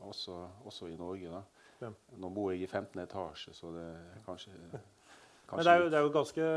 også, 0.00 0.38
også 0.64 0.86
i 0.92 0.96
Norge. 0.98 1.30
da. 1.30 1.42
Ja. 1.82 1.90
Nå 2.22 2.30
bor 2.34 2.52
jeg 2.52 2.64
i 2.64 2.68
15. 2.68 3.00
etasje, 3.02 3.52
så 3.56 3.72
det 3.74 3.84
er 3.84 4.22
kanskje, 4.26 4.54
kanskje 5.50 5.56
Men 5.56 5.66
det 5.66 5.74
er, 5.74 5.82
jo, 5.82 5.90
det 5.90 5.98
er 5.98 6.06
jo 6.06 6.12
et 6.12 6.16
ganske 6.16 6.48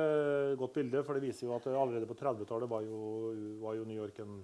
godt 0.62 0.78
bilde, 0.78 1.04
for 1.08 1.18
det 1.18 1.26
viser 1.26 1.48
jo 1.48 1.58
at 1.58 1.68
allerede 1.72 2.10
på 2.10 2.18
30-tallet 2.22 2.72
var, 2.72 2.88
var, 3.66 3.76
jo 3.80 3.90
New 3.90 4.00
York 4.00 4.22
en, 4.24 4.40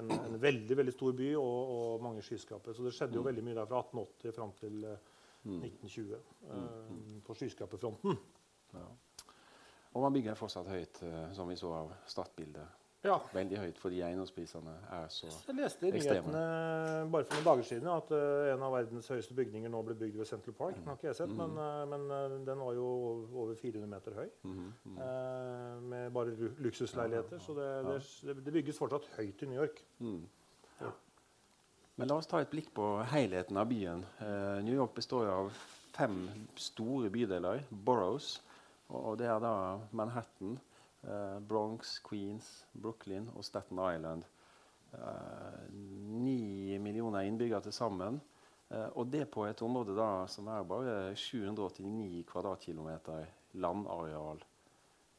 en, 0.00 0.10
en 0.10 0.40
veldig 0.42 0.80
veldig 0.82 0.96
stor 0.96 1.16
by 1.20 1.30
og, 1.38 1.76
og 1.76 2.04
mange 2.08 2.24
skyskrapere. 2.26 2.74
Så 2.74 2.86
det 2.86 2.94
skjedde 2.96 3.20
jo 3.20 3.26
veldig 3.26 3.46
mye 3.46 3.58
der 3.60 3.70
fra 3.70 3.84
1880 3.84 4.36
fram 4.38 4.56
til 4.58 4.84
eh, 4.90 5.08
1920 5.46 6.14
eh, 6.14 7.22
på 7.26 7.38
skyskraperfronten. 7.38 8.18
Ja. 8.74 8.88
Og 9.90 10.04
man 10.04 10.14
bygger 10.14 10.36
fortsatt 10.38 10.68
høyt, 10.70 11.02
eh, 11.02 11.32
som 11.34 11.48
vi 11.50 11.56
så 11.58 11.72
av 11.74 11.94
startbildet. 12.06 12.76
Ja. 13.00 13.14
Veldig 13.32 13.56
høyt 13.56 13.78
fordi 13.80 14.02
eiendomsprisene 14.04 14.74
er 14.92 15.06
så 15.12 15.28
ekstreme. 15.30 15.62
Jeg 15.62 15.64
leste 15.64 15.88
i 15.88 15.92
nyhetene 15.94 16.42
bare 17.12 17.24
for 17.24 17.38
noen 17.38 17.46
dager 17.46 17.68
siden 17.70 17.88
at 17.88 18.10
uh, 18.12 18.50
en 18.52 18.64
av 18.66 18.74
verdens 18.74 19.08
høyeste 19.08 19.36
bygninger 19.38 19.72
nå 19.72 19.80
ble 19.86 19.96
bygd 20.02 20.18
ved 20.20 20.28
Central 20.28 20.56
Park. 20.58 20.76
Den 20.76 20.90
har 20.90 20.98
ikke 20.98 21.08
jeg 21.08 21.18
sett, 21.22 21.32
men, 21.38 21.56
uh, 21.56 21.84
men 21.88 22.04
eh, 22.16 22.34
den 22.50 22.60
var 22.60 22.76
jo 22.76 22.90
over 23.30 23.54
400 23.56 23.88
meter 23.88 24.18
høy. 24.20 24.28
Mm. 24.44 24.68
eh, 24.90 25.80
med 25.94 26.12
bare 26.12 26.36
lu- 26.36 26.60
luksusleiligheter. 26.66 27.40
Så 27.40 27.56
det, 27.56 27.70
det, 27.88 28.36
det 28.44 28.56
bygges 28.58 28.82
fortsatt 28.82 29.08
høyt 29.16 29.46
i 29.46 29.48
New 29.48 29.62
York. 29.62 29.80
Mm. 30.04 30.20
Men 32.00 32.08
la 32.08 32.20
oss 32.20 32.28
ta 32.28 32.40
et 32.40 32.52
blikk 32.52 32.70
på 32.76 32.84
helheten 33.10 33.56
av 33.60 33.68
byen. 33.68 34.04
New 34.64 34.72
York 34.72 34.94
består 34.96 35.28
av 35.28 35.50
fem 35.92 36.22
store 36.56 37.10
bydeler, 37.12 37.64
boroughs. 37.70 38.38
Og, 38.90 39.18
det 39.20 39.28
er 39.30 39.38
da 39.42 39.52
Manhattan, 39.94 40.56
Bronx, 41.48 41.98
Queens, 42.04 42.66
Brooklyn 42.72 43.28
og 43.34 43.44
Staten 43.44 43.78
Island. 43.80 44.24
Eh, 44.92 45.70
Ni 46.20 46.78
millioner 46.78 47.20
innbyggere 47.28 47.62
til 47.64 47.72
sammen. 47.72 48.20
Eh, 48.70 48.88
og 48.94 49.10
det 49.12 49.30
på 49.30 49.46
et 49.48 49.62
område 49.62 49.96
da 49.96 50.26
som 50.30 50.46
er 50.52 50.62
bare 50.68 51.14
789 51.16 52.24
kvadratkilometer 52.28 53.26
landareal. 53.52 54.42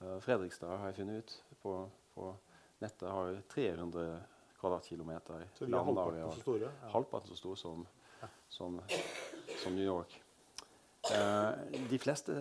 Eh, 0.02 0.20
Fredrikstad 0.24 0.78
har 0.78 0.92
jeg 0.92 0.96
funnet 1.02 1.18
ut 1.24 1.36
på, 1.64 1.76
på 2.16 2.34
nettet 2.82 3.10
har 3.12 3.42
300 3.50 4.22
kvadratkilometer 4.62 5.48
Så 5.58 5.66
vi 5.66 5.72
er 5.74 5.78
halvparten 5.84 5.96
landareal. 5.96 6.34
så 6.36 6.46
store. 6.46 6.72
Ja. 6.84 6.90
Halvparten 6.94 7.28
så 7.34 7.36
stor 7.36 7.56
som, 7.56 7.88
som, 8.50 8.82
som 9.64 9.76
New 9.76 9.86
York. 9.86 10.22
Eh, 11.10 11.80
de, 11.90 11.98
fleste, 11.98 12.34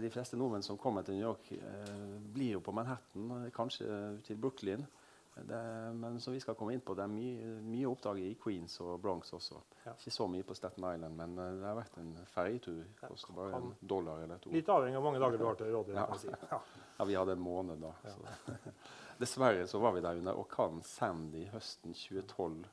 de 0.00 0.10
fleste 0.14 0.38
nordmenn 0.38 0.62
som 0.62 0.78
kommer 0.78 1.02
til 1.02 1.16
New 1.16 1.26
York, 1.26 1.48
eh, 1.56 2.20
blir 2.34 2.54
jo 2.56 2.60
på 2.62 2.72
Manhattan, 2.72 3.30
eh, 3.40 3.50
kanskje 3.54 3.88
til 4.26 4.38
Brooklyn. 4.38 4.86
Det, 5.34 5.94
men 5.98 6.20
som 6.20 6.32
vi 6.32 6.38
skal 6.38 6.54
komme 6.54 6.76
inn 6.76 6.82
på, 6.84 6.94
det 6.94 7.02
er 7.02 7.10
mye, 7.10 7.54
mye 7.66 7.88
å 7.88 7.96
oppdage 7.96 8.22
i 8.22 8.36
Queens 8.38 8.76
og 8.84 9.00
Bronx 9.02 9.32
også. 9.34 9.58
Ja. 9.82 9.96
Ikke 9.96 10.12
så 10.14 10.28
mye 10.30 10.46
på 10.46 10.54
Staten 10.54 10.84
Island, 10.86 11.16
men 11.18 11.34
eh, 11.42 11.56
det 11.58 11.66
har 11.66 11.78
vært 11.80 11.98
en 11.98 12.12
ferjetur. 12.30 12.84
Koster 13.02 13.34
bare 13.34 13.58
en 13.58 13.72
dollar 13.80 14.22
eller 14.22 14.38
to. 14.38 14.52
Litt 14.54 14.70
avhengig 14.70 14.94
av 14.94 15.02
hvor 15.02 15.10
mange 15.10 15.24
dager 15.24 15.42
du 15.42 15.46
har 15.48 15.58
til 15.58 15.74
rådighet. 15.74 16.26
Ja. 16.30 16.38
Ja. 16.54 16.62
Ja, 16.94 17.02
vi 17.08 17.16
hadde 17.18 17.34
en 17.34 17.40
måned 17.42 17.80
da. 17.82 17.88
Så. 18.06 18.52
Dessverre 19.18 19.64
så 19.66 19.80
var 19.82 19.96
vi 19.96 20.02
der 20.04 20.20
under 20.20 20.36
orkanen 20.38 20.84
Sandy 20.86 21.48
høsten 21.50 21.90
2012. 21.90 22.68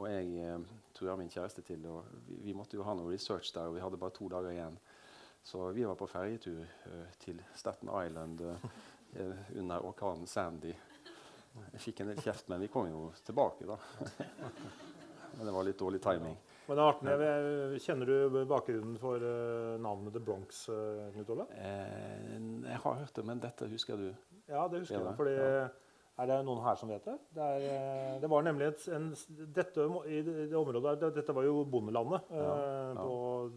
Og 0.00 0.08
jeg 0.10 0.56
jeg 1.08 1.18
min 1.18 1.30
kjæreste 1.30 1.62
til, 1.62 1.86
og 1.86 2.04
vi, 2.26 2.36
vi 2.50 2.52
måtte 2.54 2.76
jo 2.76 2.82
ha 2.82 2.94
noe 2.94 3.12
research 3.12 3.52
der, 3.54 3.66
og 3.70 3.74
vi 3.74 3.80
hadde 3.80 3.96
bare 4.00 4.10
to 4.16 4.28
dager 4.28 4.50
igjen. 4.52 4.76
Så 5.42 5.70
vi 5.72 5.84
var 5.88 5.96
på 5.96 6.06
ferjetur 6.10 6.60
uh, 6.60 7.06
til 7.18 7.40
Staten 7.56 7.88
Island 7.88 8.40
eh, 8.44 9.36
under 9.56 9.80
orkanen 9.88 10.26
Sandy. 10.28 10.74
Jeg 11.72 11.80
fikk 11.80 12.00
en 12.04 12.12
del 12.12 12.20
kjeft, 12.22 12.48
men 12.52 12.60
vi 12.60 12.68
kom 12.68 12.86
jo 12.90 13.06
tilbake, 13.26 13.64
da. 13.66 13.78
men 15.36 15.46
det 15.48 15.54
var 15.54 15.64
litt 15.66 15.78
dårlig 15.80 16.00
timing. 16.04 16.36
Men 16.68 16.76
det 16.78 16.82
er 16.84 16.90
artig. 16.92 17.14
Jeg- 17.24 17.80
Kjenner 17.82 18.06
du 18.06 18.44
bakgrunnen 18.46 18.98
for 19.00 19.16
uh, 19.24 19.78
navnet 19.82 20.12
The 20.14 20.20
Bronx, 20.22 20.68
uh, 20.68 21.08
Knut 21.14 21.30
Olle? 21.34 21.46
Eh, 21.56 22.36
jeg 22.68 22.78
har 22.84 23.00
hørt 23.00 23.14
det, 23.16 23.24
men 23.26 23.40
dette 23.42 23.66
husker 23.72 23.96
du. 23.98 24.10
Ja, 24.46 24.68
det 24.68 24.84
husker 24.84 25.00
Ja, 25.00 25.06
jeg. 25.08 25.16
Fordi, 25.18 25.34
Ja. 25.40 25.68
Er 26.20 26.28
det 26.28 26.36
noen 26.44 26.60
her 26.64 26.76
som 26.76 26.90
vet 26.92 27.06
det? 27.08 27.14
Det, 27.32 27.44
er, 27.56 27.62
eh, 27.70 28.16
det 28.20 28.28
var 28.28 28.44
nemlig 28.44 28.66
et, 28.68 28.82
en, 28.92 29.06
dette, 29.56 29.86
i 30.10 30.18
det, 30.26 30.34
det 30.50 30.58
området, 30.58 30.98
Dette 31.16 31.34
var 31.36 31.46
jo 31.46 31.62
bondelandet 31.64 32.28
eh, 32.34 32.42
Ja, 32.42 32.58
ja. 32.92 33.06
på 33.06 33.14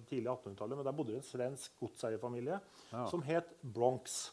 tidlig 0.07 0.31
1800-tallet. 0.31 0.79
Men 0.79 0.87
der 0.87 0.95
bodde 0.95 1.11
det 1.15 1.19
en 1.19 1.27
svensk 1.27 1.75
godseierfamilie 1.81 2.59
Ja. 2.93 3.03
som 3.11 3.25
het 3.27 3.51
Bronx. 3.61 4.31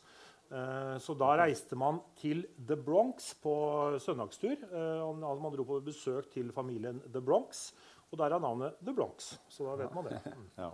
Eh, 0.51 0.97
så 1.03 1.15
da 1.19 1.33
reiste 1.43 1.79
man 1.79 2.01
til 2.19 2.45
The 2.67 2.79
Bronx 2.79 3.33
på 3.43 3.55
søndagstur. 4.03 4.57
Eh, 4.71 5.21
man 5.21 5.55
dro 5.57 5.67
på 5.67 5.81
besøk 5.87 6.31
til 6.31 6.53
familien 6.55 7.03
The 7.11 7.23
Bronx. 7.23 7.71
Og 8.11 8.19
der 8.19 8.35
er 8.35 8.43
navnet 8.43 8.79
The 8.83 8.95
Bronx. 8.95 9.33
Så 9.51 9.67
da 9.67 9.77
vet 9.85 9.95
man 9.95 10.11
det. 10.11 10.23
Mm. 10.27 10.49
Ja. 10.65 10.71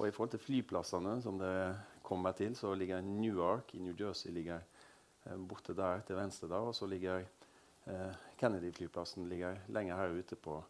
Og 0.00 0.06
i 0.08 0.12
forhold 0.16 0.30
til 0.32 0.40
flyplassene 0.40 1.18
som 1.20 1.36
det 1.38 1.52
kommer 2.06 2.32
til, 2.32 2.54
så 2.56 2.70
ligger 2.74 3.02
Newark 3.04 3.74
i 3.76 3.82
New 3.84 3.92
Jersey 3.98 4.32
ligger 4.32 4.62
eh, 4.62 4.79
borte 5.48 5.74
der 5.76 6.00
til 6.06 6.16
venstre. 6.16 6.48
der. 6.48 6.56
Og 6.70 6.74
så 6.74 6.86
ligger 6.86 7.24
eh, 7.86 8.12
Kennedy-flyplassen 8.38 9.28
ligger 9.28 9.56
lenger 9.68 9.96
her 9.96 10.08
ute 10.18 10.36
på 10.36 10.64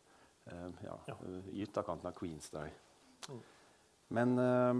eh, 0.47 0.71
ja, 0.85 0.97
Ja. 1.09 1.15
eh, 1.27 1.49
ytterkanten 1.63 2.07
av 2.07 2.13
Queens 2.19 2.51
der. 2.51 2.71
Mm. 3.29 3.43
Men 4.09 4.39
eh, 4.39 4.75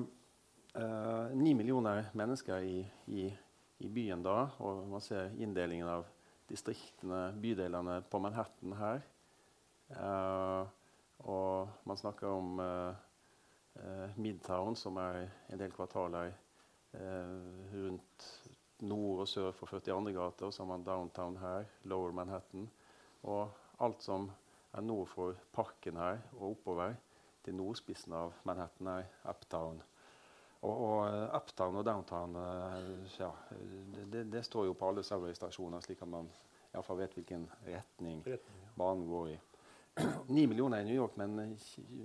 eh, 0.83 1.37
ni 1.37 1.55
millioner 1.55 2.11
mennesker 2.15 2.59
i, 2.59 2.87
i, 3.07 3.29
i 3.79 3.89
byen 3.89 4.23
da, 4.23 4.49
og 4.59 4.89
man 4.89 5.01
ser 5.01 5.31
inndelingen 5.39 5.89
av 5.89 6.05
distriktene, 6.51 7.33
bydelene 7.41 8.01
på 8.11 8.19
Manhattan 8.19 8.73
her. 8.73 9.03
Eh, 9.91 10.67
og 11.31 11.69
man 11.85 11.97
snakker 11.97 12.27
om 12.27 12.61
eh, 12.61 12.95
eh, 13.79 14.17
Midtown, 14.19 14.77
som 14.77 14.97
er 14.97 15.29
en 15.49 15.59
del 15.61 15.71
kvartaler 15.73 16.33
eh, 16.93 17.71
rundt 17.75 18.40
nord 18.83 19.25
og 19.25 19.29
sør 19.29 19.51
for 19.57 19.67
42. 19.67 20.13
gate. 20.17 20.47
Og 20.47 20.55
så 20.55 20.63
har 20.63 20.71
man 20.71 20.85
downtown 20.85 21.37
her, 21.37 21.65
Lower 21.85 22.13
Manhattan. 22.13 22.71
Og 23.23 23.51
alt 23.81 24.03
som 24.03 24.31
er 24.73 24.81
nord 24.81 25.09
for 25.09 25.37
parken 25.53 25.97
her 25.97 26.19
og 26.39 26.51
oppover 26.51 26.95
til 27.45 27.57
nordspissen 27.57 28.13
av 28.15 28.35
Manhattan, 28.45 28.87
er 28.87 29.31
uptown. 29.31 29.83
Og, 30.61 30.73
og 30.75 30.97
eh, 31.09 31.37
uptown 31.37 31.81
og 31.81 31.87
downtown 31.89 32.37
eh, 32.37 32.81
ja, 33.17 33.31
det, 33.95 34.07
det, 34.13 34.25
det 34.33 34.45
står 34.45 34.69
jo 34.69 34.75
på 34.77 34.91
alle 34.91 35.05
Subway-stasjoner, 35.07 35.81
slik 35.81 36.03
at 36.05 36.11
man 36.13 36.29
iallfall 36.75 37.01
vet 37.01 37.17
hvilken 37.17 37.47
retning 37.65 38.21
Retning, 38.27 38.59
ja. 38.67 38.75
banen 38.77 39.07
går 39.09 39.31
i. 39.33 39.39
9 40.31 40.47
millioner 40.47 40.81
i 40.81 40.85
New 40.85 40.95
York, 40.95 41.17
men 41.17 41.59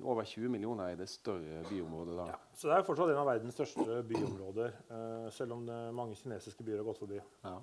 over 0.04 0.26
20 0.26 0.50
millioner 0.50 0.89
i 0.89 0.98
det 1.00 1.08
større 1.10 1.62
byområdet. 1.69 2.17
da. 2.17 2.26
Ja, 2.32 2.39
så 2.58 2.67
det 2.67 2.78
er 2.78 2.88
fortsatt 2.88 3.12
en 3.13 3.21
av 3.21 3.28
verdens 3.30 3.54
største 3.54 4.02
byområder, 4.10 4.74
eh, 4.89 5.28
selv 5.32 5.54
om 5.54 5.65
det, 5.65 5.80
mange 5.93 6.15
kinesiske 6.15 6.63
byer 6.63 6.82
har 6.82 6.88
gått 6.89 7.02
forbi. 7.04 7.19
Ja. 7.43 7.60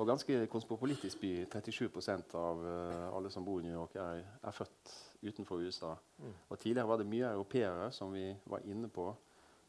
Og 0.00 0.08
ganske 0.08 0.46
kosmopolitisk 0.50 1.20
by. 1.20 1.32
37 1.52 2.34
av 2.34 2.64
eh, 2.66 3.16
alle 3.16 3.30
som 3.30 3.44
bor 3.44 3.60
i 3.60 3.66
New 3.66 3.74
York, 3.74 3.96
er, 3.96 4.24
er 4.42 4.56
født 4.56 4.94
utenfor 5.22 5.60
USA. 5.60 5.92
Mm. 6.18 6.32
Og 6.48 6.58
Tidligere 6.58 6.88
var 6.88 6.98
det 6.98 7.06
mye 7.06 7.34
europeere, 7.36 7.90
som 7.92 8.12
vi 8.12 8.32
var 8.46 8.64
inne 8.64 8.88
på. 8.88 9.10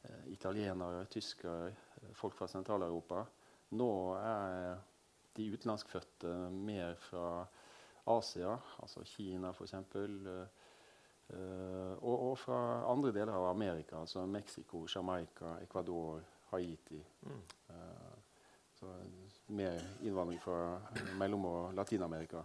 Eh, 0.04 0.32
italienere, 0.34 1.06
tyskere, 1.06 1.74
folk 2.14 2.36
fra 2.36 2.48
Sentral-Europa. 2.48 3.26
Nå 3.76 3.92
er 4.20 4.80
de 5.36 5.52
utenlandskfødte 5.54 6.34
mer 6.52 6.96
fra 7.02 7.46
Asia, 8.06 8.58
altså 8.82 9.04
Kina 9.08 9.54
f.eks. 9.54 9.74
Uh, 11.34 11.96
og, 12.04 12.14
og 12.14 12.34
fra 12.38 12.58
andre 12.92 13.14
deler 13.16 13.32
av 13.34 13.48
Amerika, 13.54 14.02
altså 14.02 14.26
Mexico, 14.28 14.84
Jamaica, 14.96 15.56
Ecuador, 15.64 16.22
Haiti. 16.52 17.00
Mm. 17.26 17.40
Eh, 17.70 18.12
så 18.80 18.86
mer 19.46 19.80
innvandring 20.02 20.40
fra 20.40 20.80
Mellom- 21.18 21.46
og 21.46 21.74
Latin-Amerika. 21.74 22.44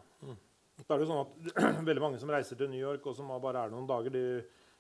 Så 0.79 0.95
er 0.95 1.01
det 1.01 1.07
jo 1.07 1.11
sånn 1.11 1.25
at 1.25 1.59
veldig 1.89 2.05
mange 2.05 2.21
som 2.23 2.31
reiser 2.33 2.59
til 2.59 2.71
New 2.71 2.81
York, 2.81 3.07
og 3.07 3.17
som 3.19 3.31
bare 3.43 3.67
er 3.67 3.75
noen 3.75 3.89
dager, 3.89 4.15
de 4.15 4.25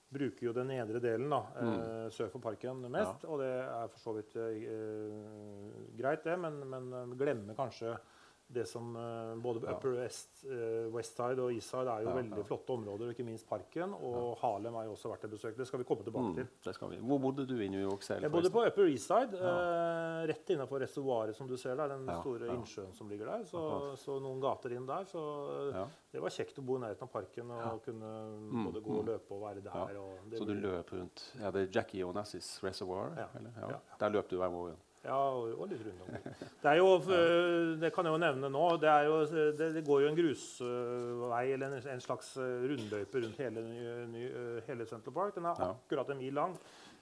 bruker 0.08 0.46
jo 0.46 0.54
den 0.56 0.70
nedre 0.72 1.00
delen 1.04 1.28
da, 1.32 1.40
eh, 1.60 2.06
sør 2.14 2.30
for 2.32 2.44
parken 2.44 2.86
mest. 2.88 3.26
Og 3.28 3.42
det 3.42 3.50
er 3.50 3.90
for 3.92 4.00
så 4.00 4.14
vidt 4.16 4.36
eh, 4.40 4.62
greit, 5.98 6.24
det, 6.24 6.38
men, 6.40 6.62
men 6.70 6.88
eh, 6.94 7.16
glemmer 7.18 7.58
kanskje 7.58 7.96
det 8.48 8.64
som 8.68 8.94
eh, 8.96 9.34
både. 9.44 9.60
Upper 9.68 9.92
West, 9.98 10.44
eh, 10.48 10.86
West 10.94 11.16
Side 11.18 11.42
og 11.44 11.52
East 11.52 11.68
Side 11.68 11.90
er 11.92 12.06
jo 12.06 12.14
veldig 12.16 12.44
flotte 12.48 12.72
områder, 12.72 13.10
ikke 13.12 13.24
minst 13.26 13.44
parken. 13.48 13.92
Og 13.92 14.38
Harlem 14.40 14.74
har 14.78 14.86
jo 14.88 14.94
også 14.94 15.10
vært 15.12 15.26
et 15.28 15.32
besøk. 15.34 15.56
Det 15.58 15.66
skal 15.68 15.82
vi 15.82 15.84
komme 15.84 16.06
tilbake 16.06 16.30
Mm, 16.30 16.34
til. 16.38 16.46
det 16.64 16.74
skal 16.74 16.90
vi. 16.94 16.96
Hvor 16.96 17.18
bodde 17.20 17.44
du 17.46 17.54
i 17.60 17.68
New 17.68 17.82
York 17.82 18.02
selv? 18.02 18.22
Jeg 18.22 18.32
bodde 18.32 18.50
på? 18.50 18.64
Upper 18.66 18.88
East 18.88 19.06
Side, 19.06 19.36
eh, 19.36 20.26
rett 20.32 20.48
innenfor 20.54 20.80
reservoaret 20.80 21.36
som 21.36 21.46
du 21.46 21.56
ser 21.56 21.76
der. 21.76 21.88
Den 21.88 22.08
store 22.22 22.48
innsjøen 22.56 22.94
som 22.94 23.08
ligger 23.08 23.26
der. 23.26 23.44
Så, 23.44 23.96
så 23.96 24.18
noen 24.20 24.40
gater 24.40 24.72
inn 24.72 24.86
der. 24.86 25.04
Så 25.04 25.20
det 26.12 26.20
var 26.24 26.30
kjekt 26.30 26.58
å 26.58 26.64
bo 26.64 26.76
i 26.76 26.80
nærheten 26.86 27.02
av 27.04 27.12
parken 27.12 27.50
og 27.50 27.82
kunne 27.84 28.08
Mm, 28.48 28.64
både 28.72 28.80
gå 28.80 28.90
og 28.98 29.04
mm. 29.04 29.08
løpe 29.12 29.34
og 29.34 29.42
være 29.42 29.60
der. 29.62 29.96
Og 30.00 30.30
det 30.30 30.38
Så 30.38 30.44
du 30.48 30.54
løp 30.54 30.90
rundt 30.92 31.22
ja, 31.40 31.50
det 31.50 31.68
er 31.68 31.72
Jackie 31.80 32.02
Onassis 32.04 32.58
Reservoir? 32.64 33.12
Eller? 33.36 33.80
Der 34.00 34.08
løp 34.10 34.28
du 34.30 34.36
hver 34.40 34.50
morgen? 34.50 34.76
Ja, 35.08 35.18
og, 35.32 35.52
og 35.56 35.70
litt 35.70 35.84
rundt. 35.86 36.26
Det 36.62 36.74
jo, 36.78 36.88
eh, 37.16 37.70
det 37.80 37.90
kan 37.94 38.08
jeg 38.08 38.14
jo 38.14 38.20
nevne 38.20 38.50
nå, 38.52 38.64
det, 38.82 38.96
jo, 39.08 39.20
det, 39.56 39.70
det 39.78 39.84
går 39.86 40.02
jo 40.04 40.10
en 40.10 40.18
grusvei 40.18 41.44
eller 41.54 41.78
en, 41.78 41.88
en 41.94 42.04
slags 42.04 42.34
eh, 42.42 42.66
rundløype 42.72 43.22
rundt 43.24 43.40
hele, 43.40 43.64
eh, 44.18 44.60
hele 44.68 44.88
Central 44.90 45.16
Park. 45.16 45.34
Den 45.38 45.48
er 45.48 45.64
akkurat 45.70 46.12
en 46.12 46.20
mil 46.20 46.36
lang. 46.36 46.58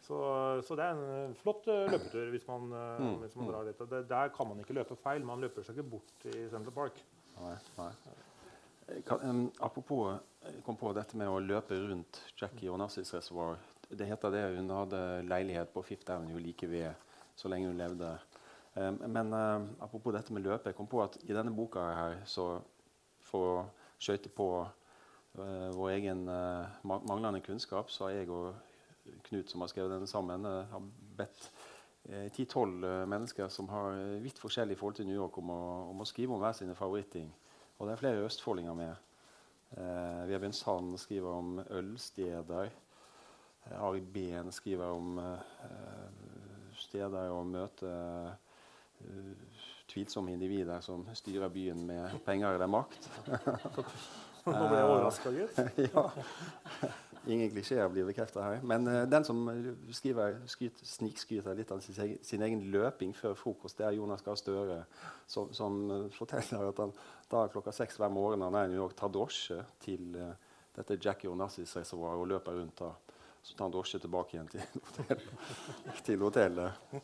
Så, 0.07 0.16
så 0.62 0.77
det 0.79 0.85
er 0.87 1.01
en 1.25 1.35
flott 1.40 1.64
løpetur 1.66 2.29
hvis 2.31 2.45
man, 2.47 2.69
Mm, 2.71 3.16
hvis 3.25 3.35
man 3.35 3.49
drar 3.51 3.66
dit. 3.66 3.81
Det, 3.90 4.05
der 4.07 4.31
kan 4.37 4.47
man 4.47 4.61
ikke 4.62 4.77
løpe 4.77 4.97
feil. 5.03 5.25
Man 5.27 5.42
løper 5.42 5.66
seg 5.66 5.75
ikke 5.79 5.97
bort 5.97 6.27
i 6.31 6.47
Central 6.53 6.75
Park. 6.77 7.01
Nei. 7.40 7.57
nei. 7.81 7.90
Kan, 9.09 9.25
um, 9.27 9.40
apropos 9.66 10.12
jeg 10.47 10.61
kom 10.62 10.79
på 10.79 10.92
dette 10.95 11.19
med 11.19 11.27
å 11.27 11.40
løpe 11.42 11.75
rundt 11.88 12.21
Jackie 12.38 12.71
Onassis 12.71 13.11
Reservoir. 13.16 13.59
Det 13.90 14.07
heter 14.07 14.31
det 14.35 14.45
hun 14.55 14.71
hadde 14.71 15.01
leilighet 15.27 15.73
på 15.75 15.83
Fifth 15.87 16.12
Avenue 16.14 16.38
like 16.42 16.69
ved 16.71 16.95
så 17.37 17.51
lenge 17.53 17.70
hun 17.70 17.79
levde. 17.81 18.11
Em, 18.77 18.99
men 19.07 19.33
em, 19.33 19.68
apropos 19.81 20.14
dette 20.16 20.35
med 20.35 20.44
løpet. 20.44 20.70
Jeg 20.72 20.79
kom 20.79 20.88
på 20.90 21.03
at 21.05 21.18
i 21.25 21.37
denne 21.37 21.55
boka 21.55 21.85
her, 21.96 22.18
så 22.29 22.57
for 23.27 23.53
å 23.53 23.64
skøyte 23.99 24.33
på 24.33 24.51
eh, 24.62 25.70
vår 25.77 25.94
egen 25.96 26.27
eh, 26.29 26.83
manglende 26.85 27.42
kunnskap, 27.44 27.90
så 27.90 28.09
har 28.09 28.18
jeg 28.20 28.33
og 28.35 28.55
Knut, 29.22 29.46
som 29.46 29.62
har 29.62 29.70
skrevet 29.70 29.92
denne 29.94 30.09
sammen, 30.11 30.44
eh, 30.51 30.70
har 30.72 30.87
bedt 31.18 31.51
10-12 32.11 32.85
eh, 32.87 33.07
mennesker 33.11 33.49
som 33.51 33.68
har 33.70 33.99
vidt 34.22 34.38
forskjellig 34.38 34.79
forhold 34.79 34.99
til 34.99 35.07
New 35.07 35.16
York, 35.16 35.38
om 35.38 35.51
å, 35.55 35.62
om 35.90 36.03
å 36.03 36.09
skrive 36.09 36.35
om 36.35 36.42
hver 36.42 36.57
sine 36.59 36.75
favoritting. 36.79 37.31
Og 37.79 37.87
det 37.87 37.94
er 37.94 38.01
flere 38.01 38.27
østfoldinger 38.27 38.77
med. 38.79 39.07
Eh, 39.77 40.22
Vebjørn 40.31 40.55
Sand 40.57 40.99
skriver 41.03 41.38
om 41.38 41.61
ølsteder. 41.66 42.70
Ari 43.83 44.01
Behn 44.01 44.53
skriver 44.55 44.94
om 44.94 45.18
eh, 45.18 45.40
steder 46.87 47.33
å 47.35 47.42
møte 47.46 47.90
uh, 47.90 49.57
tvilsomme 49.90 50.33
individer 50.35 50.81
som 50.85 51.05
styrer 51.16 51.53
byen 51.53 51.83
med 51.88 52.20
penger 52.27 52.57
eller 52.57 52.70
makt. 52.70 53.11
Nå 54.46 54.62
ble 54.70 54.79
jeg 54.79 54.87
overraska, 54.87 55.33
gitt. 55.35 55.61
ja. 55.90 56.92
Ingen 57.27 57.51
klisjeer 57.51 57.88
blir 57.90 58.07
bekrefta 58.07 58.44
her. 58.44 58.61
Men 58.62 58.87
uh, 58.87 59.01
den 59.11 59.27
som 59.27 59.40
skriver, 59.94 60.38
skryt, 60.51 60.79
snikskryter 60.87 61.59
litt 61.59 61.72
av 61.75 61.83
sin, 61.83 61.99
egen- 62.05 62.22
sin 62.25 62.44
egen 62.46 62.62
løping 62.70 63.14
før 63.18 63.35
frokost, 63.38 63.81
det 63.81 63.88
er 63.88 63.96
Jonas 63.99 64.22
Gahr 64.27 64.38
Støre, 64.38 64.81
som, 65.27 65.51
som 65.57 65.81
uh, 65.90 65.96
forteller 66.14 66.70
at 66.70 66.85
han 66.85 66.94
da 67.31 67.49
klokka 67.51 67.75
seks 67.75 67.99
hver 67.99 68.12
morgen 68.14 68.46
han 68.46 68.55
er 68.55 68.68
i 68.68 68.75
New 68.75 68.79
York, 68.85 68.94
tar 68.99 69.11
drosje 69.11 69.59
til 69.83 70.14
uh, 70.14 70.31
dette 70.77 71.01
Jackie 71.03 71.31
Onassis-reservoaret 71.33 72.22
og 72.22 72.31
løper 72.37 72.61
rundt 72.61 72.79
da. 72.85 72.92
Så 73.46 73.54
tar 73.54 73.68
han 73.68 73.74
drosje 73.76 74.00
tilbake 74.02 74.35
igjen 74.35 74.48
til, 74.50 74.62
hotell, 74.88 75.20
til 76.09 76.22
hotellet. 76.24 76.96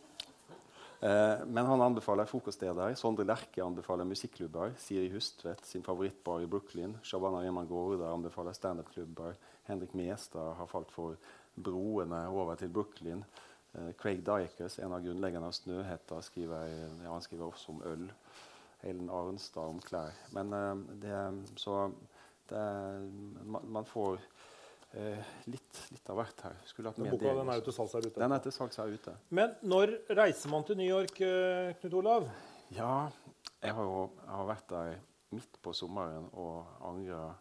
Eh, 0.99 1.45
men 1.47 1.69
han 1.69 1.85
anbefaler 1.87 2.27
frokoststeder. 2.27 2.97
Sondre 2.99 3.29
Lerche 3.29 3.63
anbefaler 3.63 4.09
musikklubber. 4.11 4.75
Siri 4.83 5.07
Hustvedt 5.13 5.63
sin 5.67 5.87
favorittbar 5.87 6.43
i 6.43 6.49
Brooklyn. 6.51 6.97
Shabana 7.07 7.45
Rehman 7.45 7.71
Gaarde 7.71 8.11
anbefaler 8.11 8.59
standup-klubber. 8.59 9.39
Henrik 9.71 9.95
Mestad 9.95 10.57
har 10.59 10.71
falt 10.71 10.91
for 10.91 11.15
broene 11.55 12.25
over 12.35 12.59
til 12.59 12.75
Brooklyn. 12.75 13.23
Eh, 13.73 13.93
Craig 14.03 14.27
Dykers, 14.27 14.81
en 14.83 14.99
av 14.99 15.07
grunnleggerne 15.07 15.47
av 15.47 15.55
Snøhetta, 15.55 16.19
skriver, 16.27 16.75
ja, 17.05 17.13
han 17.13 17.23
skriver 17.23 17.47
også 17.53 17.77
om 17.77 17.83
øl. 17.87 18.09
Helen 18.83 19.15
Arnstad 19.15 19.77
om 19.77 19.79
klær. 19.79 20.19
Men 20.35 20.59
eh, 20.59 20.75
det, 21.07 21.23
så 21.55 21.85
det, 22.51 22.67
man, 23.47 23.71
man 23.79 23.87
får 23.87 24.19
eh, 24.99 25.35
litt, 25.73 25.93
litt 25.93 26.11
av 26.11 26.19
hvert 26.21 26.43
her. 26.45 26.57
Boka 26.99 27.35
den 27.39 27.49
er 27.49 27.61
jo 27.61 27.65
til 27.69 27.77
salgs 27.77 27.95
her 27.97 28.07
ute. 28.07 28.21
Den 28.21 28.33
er 28.33 28.43
til 28.45 28.53
salgs 28.53 28.81
her 28.81 28.93
ute. 28.93 29.15
Men 29.31 29.55
når 29.63 29.95
reiser 30.19 30.53
man 30.53 30.65
til 30.65 30.77
New 30.77 30.89
York, 30.89 31.21
eh, 31.21 31.73
Knut 31.81 31.95
Olav? 31.95 32.29
Ja, 32.71 33.09
jeg 33.63 33.75
har 33.75 33.83
jo 33.83 34.11
jeg 34.19 34.37
har 34.37 34.47
vært 34.47 34.69
der 34.69 34.99
midt 35.33 35.59
på 35.63 35.73
sommeren 35.73 36.29
og 36.33 36.67
angra 36.85 37.35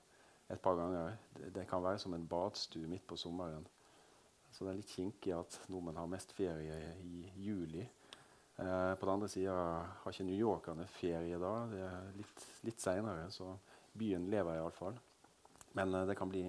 et 0.50 0.60
par 0.62 0.76
ganger. 0.76 1.17
Det, 1.38 1.54
det 1.56 1.67
kan 1.67 1.84
være 1.84 2.00
som 2.00 2.13
en 2.13 2.28
badstue 2.28 2.88
midt 2.88 3.08
på 3.08 3.17
sommeren. 3.20 3.67
Så 4.52 4.65
det 4.65 4.72
er 4.72 4.80
litt 4.82 4.91
kinkig 4.91 5.34
at 5.36 5.60
nordmenn 5.72 6.00
har 6.00 6.10
mest 6.12 6.34
ferie 6.36 6.78
i 7.04 7.26
juli. 7.39 7.84
Eh, 8.62 8.96
på 8.96 9.06
den 9.06 9.13
andre 9.13 9.30
sida 9.32 9.54
har 9.54 10.12
ikke 10.12 10.28
newyorkerne 10.28 10.88
ferie 10.88 11.39
da. 11.39 11.54
Det 11.72 11.86
er 11.88 12.10
litt, 12.20 12.48
litt 12.67 12.84
seinere, 12.84 13.30
så 13.32 13.54
byen 13.98 14.28
lever 14.32 14.60
iallfall. 14.60 15.00
Men 15.80 15.96
eh, 15.96 16.08
det 16.10 16.17
kan 16.20 16.32
bli 16.32 16.46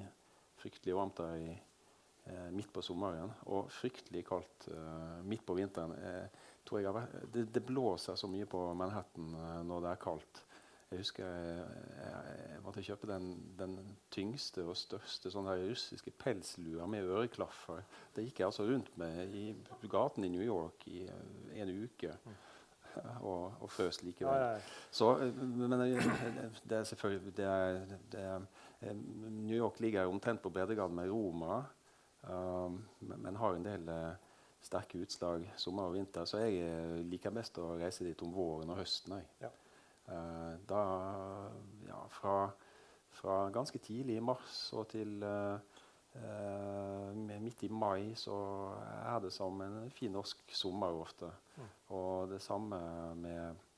fryktelig 0.63 0.97
varmt 0.99 1.23
der 1.23 1.39
i, 1.39 1.55
midt 2.55 2.73
på 2.73 2.83
sommeren. 2.85 3.33
Og 3.51 3.71
fryktelig 3.73 4.25
kaldt 4.29 4.69
eh, 4.71 5.21
midt 5.27 5.45
på 5.47 5.57
vinteren. 5.59 5.95
Eh, 5.99 6.49
vært, 6.73 7.19
det, 7.35 7.49
det 7.53 7.65
blåser 7.67 8.17
så 8.17 8.31
mye 8.31 8.47
på 8.49 8.61
Manhattan 8.79 9.35
eh, 9.35 9.61
når 9.67 9.85
det 9.85 9.93
er 9.93 10.03
kaldt. 10.03 10.45
Jeg 10.93 11.01
husker 11.01 11.25
jeg, 11.25 11.61
jeg, 11.97 12.33
jeg 12.53 12.63
måtte 12.67 12.83
kjøpe 12.85 13.09
den, 13.09 13.29
den 13.57 13.77
tyngste 14.13 14.67
og 14.69 14.77
største 14.77 15.31
sånn 15.33 15.49
her 15.49 15.63
russiske 15.71 16.13
pelslua 16.21 16.85
med 16.91 17.09
øreklaffer. 17.09 17.81
Det 18.13 18.27
gikk 18.27 18.43
jeg 18.43 18.51
altså 18.51 18.67
rundt 18.69 18.93
med 19.01 19.33
i 19.33 19.47
gaten 19.89 20.27
i 20.29 20.33
New 20.35 20.45
York 20.45 20.85
i 20.93 21.07
eh, 21.09 21.61
en 21.63 21.77
uke. 21.85 22.17
Og, 23.25 23.55
og 23.65 23.71
frøs 23.73 24.03
likevel. 24.05 24.35
ja, 24.37 24.49
ja. 24.53 24.73
Så, 24.93 25.07
eh, 25.25 25.39
men 25.57 25.73
eh, 25.81 26.09
det 26.69 26.77
er 26.77 26.83
selvfølgelig 26.91 27.33
det 27.39 27.47
er, 27.49 27.79
det 28.13 28.21
er, 28.21 28.43
eh, 28.83 28.99
New 29.33 29.57
York 29.57 29.81
ligger 29.81 30.13
omtrent 30.13 30.43
på 30.45 30.53
breddegraden 30.53 30.99
med 30.99 31.09
Roma, 31.09 31.63
um, 32.29 32.83
men, 33.01 33.37
har 33.37 33.57
en 33.57 33.67
del 33.67 33.89
uh, 33.89 34.15
sterke 34.63 35.01
utslag 35.03 35.45
sommer 35.59 35.91
og 35.91 35.97
vinter. 35.97 36.27
Så 36.29 36.43
jeg 36.45 36.63
eh, 36.63 37.01
liker 37.11 37.35
best 37.35 37.59
å 37.59 37.73
reise 37.81 38.07
dit 38.07 38.23
om 38.23 38.33
våren 38.35 38.71
og 38.71 38.79
høsten. 38.79 39.19
Ja. 39.43 39.51
Uh, 40.07 40.55
da, 40.69 40.83
ja, 41.87 41.99
fra, 42.15 42.37
fra 43.19 43.39
ganske 43.55 43.79
tidlig 43.83 44.19
i 44.19 44.25
mars 44.25 44.65
og 44.77 44.89
til 44.93 45.23
uh, 45.23 45.59
midt 47.43 47.63
i 47.65 47.71
mai 47.73 48.13
så 48.19 48.37
er 49.01 49.23
det 49.25 49.31
som 49.33 49.61
en 49.65 49.91
fin 49.95 50.13
norsk 50.13 50.55
sommer 50.55 50.95
ofte. 51.01 51.31
Mm. 51.57 51.71
Og 51.97 52.35
det 52.35 52.43
samme 52.45 52.79
med 53.19 53.69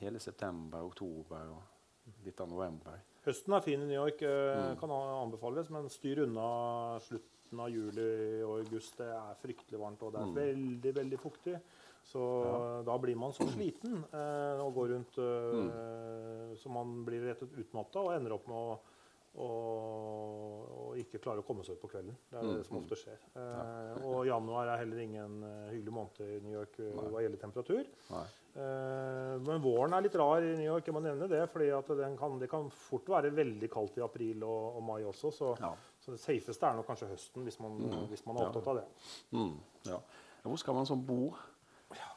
hele 0.00 0.18
september, 0.18 0.82
oktober 0.88 1.52
og 1.52 2.16
litt 2.24 2.40
av 2.40 2.48
november. 2.50 2.98
Høsten 3.26 3.54
er 3.54 3.62
fin 3.62 3.82
i 3.82 3.86
New 3.86 3.98
York, 3.98 4.22
Mm. 4.22 4.78
kan 4.80 4.90
anbefales, 4.90 5.70
men 5.70 5.88
styr 5.90 6.24
unna 6.24 6.98
slutten 7.46 7.60
av 7.60 7.70
juli 7.70 8.42
og 8.42 8.58
august. 8.64 8.96
Det 8.98 9.06
er 9.06 9.36
fryktelig 9.42 9.78
varmt, 9.80 10.02
og 10.02 10.12
det 10.12 10.20
er 10.20 10.26
Mm. 10.26 10.34
veldig 10.34 10.94
veldig 10.94 11.18
fuktig. 11.18 11.60
Så 12.06 12.84
da 12.84 12.96
blir 12.98 13.16
man 13.16 13.32
så 13.32 13.42
sliten 13.50 14.04
eh, 14.14 14.60
og 14.62 14.74
går 14.74 14.88
rundt 14.94 15.18
eh, 15.18 16.56
så 16.56 16.68
man 16.70 17.04
blir 17.04 17.24
rett 17.26 17.42
og 17.42 17.48
utmatta 17.58 17.98
og 18.00 18.12
ender 18.14 18.32
opp 18.32 18.46
med 18.46 18.56
å, 18.56 18.78
å, 19.42 19.48
å 20.90 20.94
ikke 20.96 21.18
klare 21.20 21.42
å 21.42 21.46
komme 21.46 21.64
seg 21.66 21.74
ut 21.76 21.82
på 21.82 21.90
kvelden. 21.90 22.14
Det 22.30 22.38
er 22.38 22.42
Mm, 22.46 22.56
det 22.56 22.66
som 22.66 22.76
mm. 22.76 22.82
ofte 22.84 22.96
skjer. 23.00 23.18
Eh, 23.34 24.06
og 24.06 24.24
januar 24.26 24.68
er 24.68 24.78
heller 24.84 24.98
ingen 25.02 25.42
eh, 25.42 25.72
hyggelig 25.74 25.92
måned 25.92 26.20
i 26.20 26.40
New 26.46 26.52
York 26.54 26.78
eh, 26.78 26.94
Nei. 26.94 27.08
hva 27.10 27.22
gjelder 27.24 27.42
temperatur. 27.42 27.84
Eh, 28.56 29.34
men 29.44 29.60
våren 29.60 29.92
er 29.98 30.06
litt 30.06 30.14
rar 30.16 30.40
i 30.46 30.54
New 30.56 30.64
York, 30.70 30.86
jeg 30.86 30.94
må 30.94 31.02
nevne 31.02 31.28
det. 31.28 31.42
fordi 31.50 31.70
at 31.74 31.90
kan, 32.18 32.38
det 32.38 32.48
kan 32.48 32.70
fort 32.70 33.04
være 33.08 33.34
veldig 33.34 33.68
kaldt 33.68 33.98
i 33.98 34.02
april 34.06 34.44
og, 34.46 34.76
og 34.78 34.82
mai 34.82 35.02
også. 35.02 35.32
Så, 35.34 35.56
Ja. 35.60 35.74
Så 36.06 36.14
det 36.14 36.20
safeste 36.22 36.66
er 36.68 36.76
nok 36.78 36.86
kanskje 36.86 37.08
høsten, 37.10 37.42
hvis 37.42 37.58
man, 37.60 37.72
Mm. 37.82 38.06
hvis 38.12 38.24
man 38.26 38.36
er 38.38 38.46
opptatt 38.46 38.68
av 38.70 38.76
det. 38.76 38.84
Mm, 39.32 39.56
ja. 39.90 39.98
Hvor 40.46 40.56
skal 40.62 40.74
man 40.74 40.86
sånn 40.86 41.04
bo? 41.06 41.34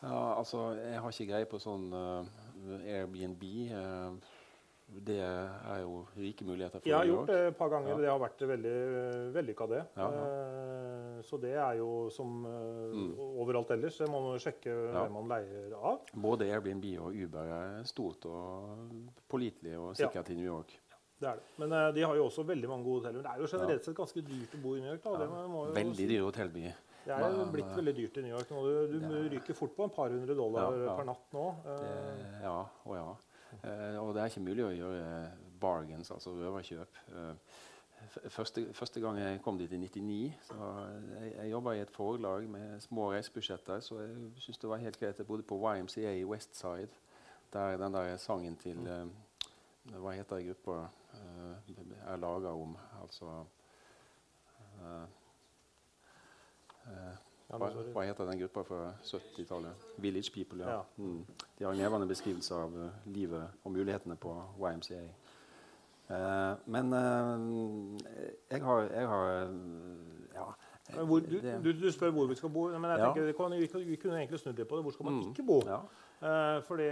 Ja, 0.03 0.35
altså, 0.37 0.75
jeg 0.77 0.99
har 1.01 1.09
ikke 1.09 1.27
greie 1.31 1.45
på 1.49 1.57
sånn 1.61 1.89
uh, 1.93 2.25
Airbnb. 2.85 3.43
Uh, 3.73 4.19
det 5.05 5.19
er 5.21 5.81
jo 5.83 5.99
rike 6.17 6.41
muligheter 6.45 6.79
for 6.81 6.89
Jeg 6.89 6.97
har 6.97 7.05
gjort 7.05 7.27
det 7.29 7.39
et 7.51 7.57
par 7.57 7.69
ganger, 7.69 7.89
Ja. 7.91 7.97
det 7.97 8.07
har 8.09 8.19
vært 8.19 8.39
veldig 8.49 9.33
vellykka, 9.35 9.67
det. 9.69 9.81
Ja, 9.97 10.07
ja. 10.09 10.23
Eh, 10.25 11.21
så 11.21 11.37
det 11.39 11.51
er 11.53 11.73
jo 11.77 12.09
som 12.09 12.41
Mm. 12.45 13.13
overalt 13.19 13.69
ellers. 13.71 13.97
Det 13.99 14.07
må 14.09 14.19
man 14.23 14.39
sjekke 14.39 14.65
hvem 14.91 15.11
man 15.13 15.27
leier 15.29 15.73
av. 15.77 15.99
Både 16.15 16.49
Airbnb 16.49 16.85
og 16.99 17.13
Uber 17.13 17.45
er 17.45 17.83
stort 17.83 18.25
og 18.25 18.89
pålitelig 19.29 19.77
og 19.77 19.95
sikkert 19.95 20.29
i 20.31 20.35
New 20.35 20.45
York. 20.45 20.73
Det 21.19 21.27
er 21.27 21.39
det. 21.39 21.47
Men 21.59 21.73
uh, 21.75 21.87
de 21.95 22.03
har 22.05 22.15
jo 22.15 22.25
også 22.29 22.45
veldig 22.47 22.69
mange 22.71 22.85
gode 22.87 23.01
hoteller. 23.01 23.19
Men 23.19 23.25
det 23.27 23.31
er 23.31 23.41
jo 23.43 23.49
generelt 23.51 23.87
sett 23.87 23.97
ganske 23.97 24.23
dyrt 24.23 24.53
å 24.55 24.61
bo 24.63 24.75
i 24.77 24.83
New 24.83 24.91
York. 24.91 25.03
Da. 25.03 25.27
Jo 25.27 25.63
Veldig 25.75 25.97
dyre 25.97 26.11
dyr 26.13 26.27
hotellby. 26.27 26.65
Det 27.09 27.15
er 27.15 27.33
jo 27.33 27.45
blitt 27.53 27.71
eh, 27.71 27.77
veldig 27.79 27.93
dyrt 27.97 28.19
i 28.19 28.23
New 28.25 28.35
York 28.35 28.51
nå. 28.53 28.61
Du, 28.65 28.93
du 28.93 29.07
det 29.07 29.21
ryker 29.33 29.57
fort 29.57 29.73
på 29.75 29.87
en 29.87 29.93
par 29.93 30.13
hundre 30.13 30.35
dollar 30.37 30.75
Ja, 30.75 30.83
ja. 30.85 30.95
per 30.99 31.07
natt 31.09 31.35
nå. 31.35 31.47
Uh, 31.65 32.43
ja 32.43 32.57
og 32.59 32.93
ja. 32.95 33.07
Uh, 33.63 33.95
og 34.03 34.13
det 34.15 34.21
er 34.23 34.31
ikke 34.31 34.45
mulig 34.45 34.65
å 34.67 34.75
gjøre 34.75 35.07
bargains, 35.59 36.11
altså 36.15 36.35
røverkjøp. 36.37 37.01
Første, 38.31 38.63
første 38.73 39.01
gang 39.03 39.17
jeg 39.19 39.41
kom 39.43 39.57
dit 39.59 39.71
i 39.75 39.77
99, 39.77 40.19
så 40.47 40.67
jeg, 41.19 41.33
jeg 41.33 41.49
jobba 41.51 41.73
i 41.75 41.81
et 41.83 41.91
forlag 41.91 42.45
med 42.49 42.79
små 42.81 43.09
reisebudsjetter, 43.11 43.81
så 43.83 43.99
jeg 43.99 44.13
syntes 44.39 44.61
det 44.61 44.69
var 44.71 44.79
helt 44.81 44.99
greit. 45.01 45.19
Jeg 45.19 45.27
bodde 45.27 45.43
på 45.43 45.59
YMCA 45.59 46.13
i 46.15 46.23
Westside, 46.25 46.95
der 47.53 47.75
den 47.81 47.97
der 47.97 48.15
sangen 48.21 48.55
til 48.61 48.87
eh, 48.87 49.03
Hva 49.83 50.11
heter 50.13 50.43
gruppa? 50.45 50.89
eh, 51.13 52.11
er 52.13 52.17
laga 52.17 52.51
om. 52.53 52.77
Altså 53.01 53.45
eh, 54.81 55.07
eh, 56.87 57.17
hva, 57.49 57.69
hva 57.93 58.03
heter 58.05 58.27
den 58.29 58.39
gruppa 58.43 58.63
fra 58.63 58.91
70-tallet? 59.03 59.87
Village 59.97 60.31
People, 60.33 60.63
ja. 60.63 60.83
Mm. 60.97 61.25
De 61.57 61.65
har 61.65 61.71
en 61.71 61.77
levende 61.81 62.07
beskrivelse 62.07 62.55
av 62.55 62.75
eh, 62.77 63.07
livet 63.09 63.63
og 63.63 63.73
mulighetene 63.73 64.15
på 64.21 64.35
YMCA. 64.59 65.01
Uh, 66.09 66.55
men 66.65 66.93
uh, 66.93 67.97
jeg 68.49 68.63
har, 68.63 68.79
jeg 68.81 69.07
har 69.07 69.27
eh, 69.43 69.49
Ja, 70.33 71.03
Hvor, 71.03 71.19
du, 71.19 71.37
du, 71.63 71.71
du 71.81 71.91
spør 71.91 72.09
hvor 72.11 72.25
vi 72.25 72.35
skal 72.35 72.49
bo. 72.49 72.63
men 72.67 72.91
jeg 72.91 72.99
tenker, 72.99 73.57
vi, 73.57 73.83
vi 73.85 73.95
kunne 73.95 74.17
egentlig 74.17 74.39
snudd 74.39 74.57
litt 74.57 74.67
på 74.67 74.75
det. 74.77 74.83
Hvor 74.83 74.91
skal 74.91 75.05
man 75.05 75.19
ikke 75.29 75.45
bo? 75.45 75.59
Ja. 75.65 75.83
Eh, 76.21 76.57
for 76.67 76.75
det, 76.75 76.89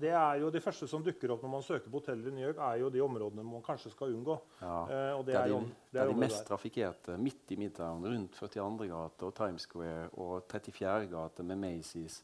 det 0.00 0.10
er 0.10 0.40
jo 0.42 0.48
De 0.50 0.60
første 0.60 0.88
som 0.90 1.02
dukker 1.06 1.30
opp 1.30 1.42
når 1.44 1.52
man 1.52 1.62
søker 1.62 1.86
på 1.90 2.00
hoteller 2.00 2.32
i 2.32 2.34
New 2.34 2.46
York, 2.48 2.58
er 2.58 2.80
jo 2.82 2.88
de 2.90 3.02
områdene 3.04 3.44
man 3.46 3.62
kanskje 3.62 3.92
skal 3.92 4.10
unngå. 4.14 4.34
Ja. 4.60 4.78
Eh, 4.90 5.12
og 5.18 5.24
det, 5.26 5.34
Det 5.34 5.36
er 5.36 5.40
er, 5.40 5.44
de, 5.44 5.50
jo 5.52 5.56
om- 5.60 5.68
det 5.68 5.92
det 5.92 6.00
er 6.00 6.04
er 6.08 6.12
de 6.12 6.18
mest 6.24 6.40
der. 6.40 6.48
trafikkerte 6.48 7.18
midt 7.18 7.50
i 7.54 7.56
Midtown, 7.56 8.02
rundt 8.04 8.32
42. 8.34 8.88
gate 8.90 9.22
og 9.28 9.34
Times 9.34 9.62
Square 9.68 10.08
og 10.18 10.42
34. 10.50 11.06
gate 11.12 11.42
med 11.42 11.56
Macy's. 11.62 12.22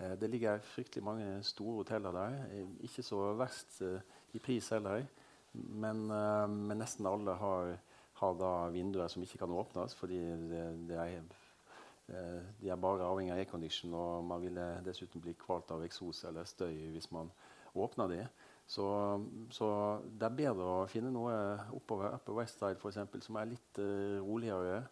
Eh, 0.00 0.16
det 0.16 0.30
ligger 0.30 0.58
fryktelig 0.64 1.04
mange 1.04 1.42
store 1.42 1.76
hoteller 1.82 2.12
der. 2.12 2.38
Eh, 2.54 2.66
ikke 2.88 3.02
så 3.04 3.34
verst 3.36 3.82
eh, 3.82 4.00
i 4.32 4.38
pris 4.38 4.68
heller, 4.70 5.04
men, 5.52 6.06
eh, 6.10 6.46
men 6.48 6.78
nesten 6.78 7.06
alle 7.06 7.34
har, 7.34 7.76
har 8.14 8.70
vinduer 8.70 9.08
som 9.08 9.22
ikke 9.22 9.38
kan 9.38 9.50
åpnes 9.50 9.94
fordi 9.94 10.18
det, 10.48 10.88
det 10.88 10.96
er 10.96 11.20
Eh, 11.20 11.20
De 12.10 12.68
er 12.70 12.80
bare 12.80 13.06
avhengig 13.06 13.32
av 13.34 13.40
aircondition, 13.42 13.94
og 13.94 14.24
man 14.26 14.42
ville 14.42 14.66
dessuten 14.86 15.22
bli 15.22 15.36
kvalt 15.38 15.70
av 15.70 15.84
eksos 15.86 16.24
eller 16.28 16.48
støy 16.48 16.90
hvis 16.94 17.10
man 17.14 17.30
åpner 17.78 18.10
de. 18.10 18.22
Så, 18.70 18.86
så 19.50 19.68
det 20.18 20.28
er 20.28 20.36
bedre 20.38 20.66
å 20.82 20.88
finne 20.90 21.10
noe 21.10 21.34
oppover 21.74 22.14
Upper 22.14 22.36
West 22.38 22.60
Side 22.60 22.78
for 22.78 22.92
eksempel, 22.92 23.22
som 23.24 23.38
er 23.40 23.48
litt 23.50 23.80
uh, 23.82 24.20
roligere, 24.22 24.84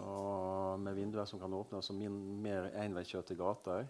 og 0.00 0.80
med 0.80 0.96
vinduer 0.96 1.28
som 1.28 1.40
kan 1.42 1.52
åpnes, 1.56 1.90
og 1.92 1.98
min, 1.98 2.16
mer 2.40 2.70
enveiskjørte 2.80 3.36
gater. 3.36 3.88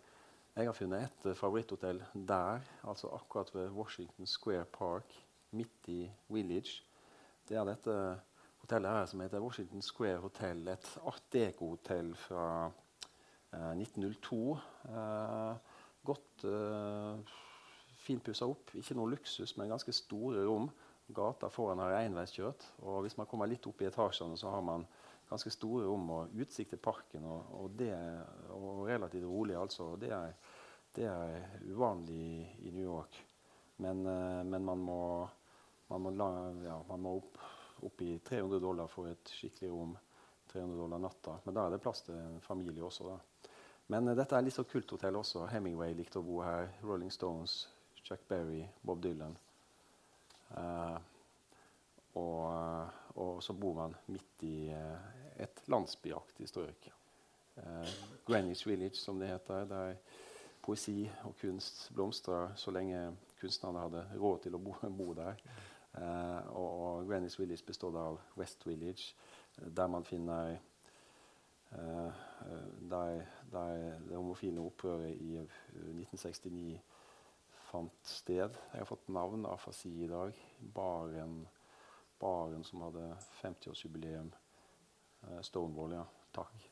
Jeg 0.57 0.67
har 0.67 0.75
funnet 0.75 1.05
et 1.07 1.27
eh, 1.31 1.37
favoritthotell 1.39 2.01
der, 2.27 2.65
altså 2.89 3.13
akkurat 3.15 3.53
ved 3.55 3.71
Washington 3.77 4.27
Square 4.27 4.65
Park, 4.75 5.13
midt 5.55 5.91
i 5.93 6.01
Village. 6.33 6.81
Det 7.47 7.59
er 7.59 7.69
dette 7.69 7.95
hotellet 8.71 8.95
her 8.95 9.07
som 9.11 9.21
heter 9.21 9.43
Washington 9.43 9.83
Square 9.83 10.19
Hotel. 10.23 10.69
Et 10.69 10.89
art 11.03 11.25
deco-hotell 11.35 12.13
fra 12.15 12.45
eh, 13.51 13.73
1902. 13.75 14.37
Eh, 14.87 15.57
godt 16.07 16.45
eh, 16.47 17.33
fint 17.99 18.23
pussa 18.23 18.47
opp. 18.47 18.71
Ikke 18.79 18.95
noe 18.95 19.11
luksus, 19.11 19.57
men 19.59 19.73
ganske 19.73 19.95
store 19.97 20.47
rom. 20.47 20.71
Gata 21.11 21.51
foran 21.51 21.83
har 21.83 21.97
enveiskjørt. 22.05 22.69
Og 22.87 23.03
hvis 23.03 23.19
man 23.19 23.27
kommer 23.27 23.51
litt 23.51 23.67
opp 23.67 23.83
i 23.83 23.91
etasjene, 23.91 24.39
så 24.39 24.55
har 24.55 24.63
man 24.63 24.87
ganske 25.27 25.51
store 25.51 25.91
rom 25.91 26.07
og 26.15 26.39
utsikt 26.39 26.77
til 26.77 26.85
parken. 26.85 27.27
Og, 27.27 27.53
og, 27.65 27.75
det, 27.75 27.91
og 28.55 28.85
relativt 28.87 29.27
rolig, 29.27 29.59
altså. 29.59 29.97
Det 29.99 30.15
er, 30.15 30.37
det 30.95 31.11
er 31.11 31.65
uvanlig 31.67 32.47
i 32.63 32.71
New 32.71 32.87
York. 32.87 33.25
Men, 33.83 34.07
eh, 34.07 34.43
men 34.47 34.63
man 34.63 34.91
må, 34.93 35.01
man 35.91 36.07
må, 36.07 36.21
la, 36.23 36.37
ja, 36.71 36.85
man 36.87 37.09
må 37.09 37.19
opp 37.25 37.49
opp 37.87 38.03
i 38.03 38.19
300 38.19 38.61
dollar 38.63 38.89
for 38.91 39.11
et 39.11 39.33
skikkelig 39.33 39.71
rom. 39.73 39.97
300 40.53 40.79
dollar 40.79 40.99
natta. 40.99 41.37
Men 41.45 41.55
da 41.55 41.67
er 41.67 41.75
det 41.75 41.83
plass 41.83 42.03
til 42.07 42.17
en 42.19 42.41
familie 42.43 42.85
også. 42.85 43.07
da. 43.09 43.19
Men 43.93 44.09
uh, 44.09 44.17
dette 44.19 44.37
er 44.37 44.47
litt 44.47 44.57
så 44.57 44.67
kulthotell 44.69 45.21
også. 45.21 45.47
Hemingway 45.53 45.95
likte 45.99 46.21
å 46.21 46.27
bo 46.27 46.41
her. 46.45 46.73
Rolling 46.83 47.13
Stones, 47.15 47.63
Chuck 48.03 48.27
Berry, 48.29 48.65
Bob 48.83 49.03
Dylan. 49.05 49.37
Uh, 50.51 50.97
og, 52.19 52.41
uh, 52.51 52.97
og, 53.15 53.37
så 53.45 53.55
bor 53.55 53.77
man 53.79 53.95
midt 54.11 54.47
i 54.47 54.57
et 55.41 55.63
landsbyaktig 55.71 56.49
strøk. 56.51 56.91
Greenwich 58.27 58.65
Village, 58.67 58.97
som 58.97 59.19
det 59.21 59.29
heter. 59.29 59.67
Der 59.69 59.97
poesi 60.63 61.05
og 61.25 61.35
kunst 61.41 61.89
blomstrer 61.95 62.55
så 62.57 62.73
lenge 62.75 63.11
kunstnerne 63.41 63.85
hadde 63.85 64.05
råd 64.21 64.43
til 64.45 64.57
å 64.57 64.63
bo, 64.63 64.75
bo 64.99 65.13
der. 65.17 65.41
Uh, 65.95 66.47
og, 66.55 66.69
og 66.81 67.09
Greenwich 67.09 67.41
Village 67.41 67.67
består 67.67 67.97
av 67.99 68.21
West 68.39 68.67
Village, 68.67 69.15
der 69.59 69.87
man 69.91 70.05
finner 70.07 70.53
uh, 71.73 72.13
der, 72.91 73.25
der, 73.53 73.99
det 74.07 74.17
homofile 74.17 74.61
opprøret 74.61 75.17
i 75.19 75.37
1969 75.41 76.79
fant 77.71 78.07
sted. 78.07 78.57
Jeg 78.73 78.83
har 78.83 78.89
fått 78.89 79.09
navn 79.13 79.47
av 79.47 79.59
Fasi 79.63 79.91
i 80.05 80.09
dag. 80.11 80.37
Baren, 80.75 81.41
baren 82.21 82.65
som 82.67 82.83
hadde 82.87 83.05
50-årsjubileum. 83.41 84.31
Uh, 85.25 85.41
Stonewall, 85.47 85.99
ja. 85.99 86.05
Takk. 86.35 86.69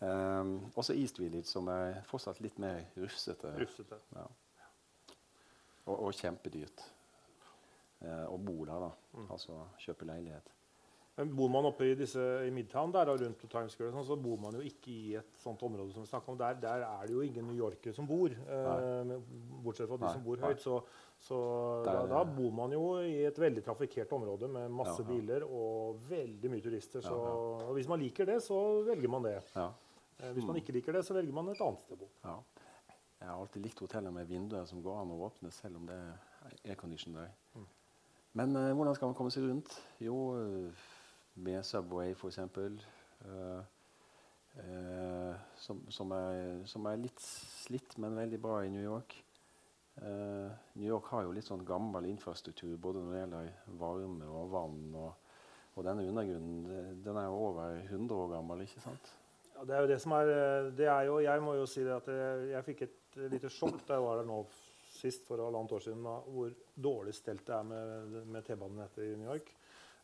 um, 0.00 0.56
også 0.80 0.96
East 0.96 1.20
Village, 1.20 1.48
som 1.48 1.68
er 1.72 2.00
fortsatt 2.08 2.40
litt 2.44 2.58
mer 2.62 2.84
rufsete. 2.96 3.52
Rufsete. 3.60 4.00
Ja. 4.16 4.26
Og, 5.84 5.96
og 5.96 6.12
kjempedyrt 6.14 6.84
eh, 8.04 8.26
bor 8.28 8.38
bo 8.46 8.64
der, 8.68 8.88
da. 8.88 9.26
Altså 9.30 9.62
kjøper 9.78 10.10
leilighet. 10.14 10.52
Men 11.16 11.28
Bor 11.36 11.50
man 11.52 11.66
oppe 11.68 11.84
i, 11.90 11.94
disse, 11.94 12.22
i 12.46 12.50
Midtown 12.54 12.92
der, 12.94 13.10
og 13.12 13.20
rundt 13.20 13.42
Times 13.52 13.74
Square, 13.74 13.92
sånn, 13.92 14.06
så 14.08 14.16
bor 14.16 14.38
man 14.40 14.54
jo 14.56 14.62
ikke 14.64 14.88
i 14.94 15.10
et 15.20 15.34
sånt 15.42 15.60
område 15.66 15.92
som 15.92 16.06
vi 16.06 16.08
snakker 16.08 16.32
om. 16.32 16.38
Der, 16.40 16.56
der 16.62 16.84
er 16.86 17.02
det 17.04 17.12
jo 17.12 17.20
ingen 17.26 17.50
New 17.50 17.58
Yorkere 17.58 17.92
som 17.92 18.06
bor, 18.08 18.32
eh, 18.32 19.12
bortsett 19.62 19.90
fra 19.90 19.98
de 20.00 20.06
Nei, 20.06 20.12
som 20.16 20.24
bor 20.24 20.40
høyt. 20.40 20.62
Så, 20.64 20.78
så 21.20 21.40
Der 21.84 21.98
da, 22.00 22.06
da 22.14 22.22
bor 22.24 22.54
man 22.56 22.72
jo 22.72 22.86
i 23.04 23.26
et 23.28 23.38
veldig 23.38 23.64
trafikkert 23.66 24.14
område 24.16 24.48
med 24.48 24.72
masse 24.72 25.04
Ja, 25.04 25.04
ja. 25.04 25.10
biler 25.12 25.44
og 25.44 26.00
veldig 26.08 26.50
mye 26.54 26.64
turister. 26.64 27.04
Så, 27.04 27.12
Ja, 27.12 27.36
Og 27.68 27.76
hvis 27.76 27.92
man 27.92 28.00
liker 28.00 28.32
det, 28.32 28.40
så 28.42 28.56
velger 28.88 29.12
man 29.12 29.28
det. 29.28 29.36
Ja. 29.52 29.68
Eh, 30.16 30.32
hvis 30.32 30.48
man 30.48 30.56
ikke 30.56 30.72
liker 30.72 30.96
det, 30.96 31.04
så 31.04 31.14
velger 31.18 31.36
man 31.36 31.52
et 31.52 31.60
annet 31.60 31.84
sted 31.84 31.98
å 31.98 32.06
bo. 32.06 32.10
Ja. 32.24 32.38
Jeg 33.20 33.28
har 33.28 33.36
alltid 33.38 33.62
likt 33.68 33.84
hoteller 33.84 34.10
med 34.10 34.26
vinduer 34.32 34.64
som 34.66 34.80
går 34.82 34.96
an 35.04 35.12
å 35.12 35.20
åpne, 35.28 35.52
selv 35.52 35.76
om 35.78 35.84
det 35.86 35.94
er 35.94 36.72
aircondition 36.72 37.20
der. 37.20 37.28
Mm. 37.54 37.68
Men 38.38 38.56
eh, 38.56 38.72
hvordan 38.72 38.96
skal 38.96 39.10
man 39.10 39.16
komme 39.18 39.32
seg 39.34 39.46
rundt? 39.48 39.74
Jo, 40.00 40.16
eh, 40.38 40.86
med 41.34 41.64
Subway, 41.64 42.12
f.eks. 42.16 42.38
Uh, 43.22 43.60
uh, 44.58 45.34
som, 45.56 45.78
som, 45.94 46.10
er, 46.16 46.64
som 46.68 46.88
er 46.90 47.00
litt 47.00 47.22
slitt, 47.22 47.96
men 48.02 48.18
veldig 48.18 48.40
bra 48.42 48.58
i 48.64 48.72
New 48.72 48.82
York. 48.82 49.14
Uh, 50.00 50.50
New 50.74 50.88
York 50.88 51.08
har 51.12 51.26
jo 51.26 51.32
litt 51.36 51.48
sånn 51.48 51.64
gammel 51.68 52.08
infrastruktur 52.10 52.74
både 52.80 53.04
når 53.04 53.12
det 53.12 53.22
gjelder 53.22 53.74
varme 53.80 54.28
og 54.28 54.52
vann. 54.52 54.84
Og, 54.92 55.34
og 55.76 55.88
denne 55.88 56.04
undergrunnen 56.10 57.02
den 57.04 57.20
er 57.20 57.28
jo 57.28 57.42
over 57.48 57.78
100 57.80 58.16
år 58.18 58.32
gammel, 58.36 58.64
ikke 58.66 58.84
sant? 58.84 59.12
Ja, 59.62 59.66
det 59.68 59.76
er 59.76 59.84
jo 59.84 59.90
det 59.92 60.00
som 60.02 60.12
er, 60.16 60.28
eh, 60.32 60.72
det 60.76 60.86
er 60.90 61.02
jo, 61.06 61.18
Jeg 61.18 61.42
må 61.42 61.54
jo 61.54 61.66
si 61.66 61.84
det 61.84 61.94
at 61.94 62.08
jeg, 62.08 62.50
jeg 62.50 62.64
fikk 62.64 62.82
et 62.82 63.18
lite 63.30 63.50
sjokk 63.50 63.84
da 63.86 63.94
jeg 63.94 64.02
var 64.02 64.16
der 64.18 64.26
nå 64.26 64.40
sist 65.02 65.26
for 65.26 65.42
halvannet 65.42 65.74
år 65.76 65.84
siden, 65.84 66.06
da, 66.06 66.16
hvor 66.32 66.54
dårlig 66.88 67.14
stelt 67.16 67.44
det 67.48 67.58
er 67.58 67.68
med, 67.68 68.16
med 68.30 68.46
T-banenettet 68.46 69.04
i 69.06 69.16
New 69.18 69.28
York. 69.28 69.52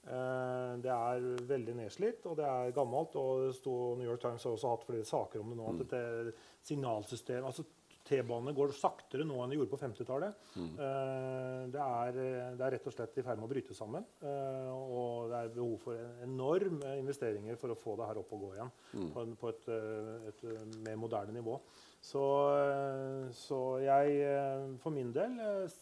Eh, 0.09 0.75
det 0.85 0.93
er 0.95 1.27
veldig 1.49 1.75
nedslitt, 1.81 2.27
og 2.31 2.39
det 2.39 2.47
er 2.49 2.77
gammelt. 2.77 3.17
og 3.19 3.47
det 3.47 3.57
sto, 3.59 3.75
New 3.99 4.09
York 4.09 4.23
Times 4.23 4.47
har 4.47 4.57
også 4.57 4.75
hatt 4.75 4.87
flere 4.89 5.09
saker 5.09 5.43
om 5.43 5.53
det 5.53 5.59
nå. 5.59 5.67
Mm. 5.67 5.75
at 5.75 5.85
dette 5.85 6.33
signalsystem, 6.71 7.45
altså 7.45 7.67
T-banene 8.09 8.55
går 8.57 8.73
saktere 8.77 9.27
nå 9.29 9.37
enn 9.45 9.53
de 9.53 9.59
gjorde 9.59 9.73
på 9.75 9.81
50-tallet. 9.83 10.39
Mm. 10.57 10.71
Eh, 10.87 11.63
det, 11.75 11.83
er, 11.85 12.19
det 12.59 12.65
er 12.67 12.75
rett 12.77 12.89
og 12.89 12.95
slett 12.97 13.19
i 13.21 13.25
ferd 13.27 13.39
med 13.43 13.49
å 13.49 13.53
bryte 13.53 13.77
sammen. 13.77 14.07
eh, 14.25 14.71
og 14.73 15.29
det 15.31 15.43
er 15.43 15.53
behov 15.59 15.77
for 15.85 16.07
enorme 16.25 16.95
investeringer 17.03 17.61
for 17.61 17.75
å 17.75 17.79
få 17.79 17.97
det 18.01 18.09
her 18.11 18.23
opp 18.23 18.33
og 18.33 18.47
gå 18.47 18.53
igjen 18.57 18.73
Mm. 18.99 19.11
på, 19.13 19.27
på 19.43 19.49
et, 19.53 19.69
eh, 19.69 20.29
et 20.33 20.45
eh, 20.49 20.65
mer 20.87 20.97
moderne 20.97 21.33
nivå. 21.37 21.59
Så, 22.01 22.23
eh, 22.57 23.29
så 23.35 23.59
jeg 23.85 24.21
eh, 24.25 24.69
for 24.83 24.95
min 24.95 25.13
del 25.13 25.39
eh, 25.43 25.79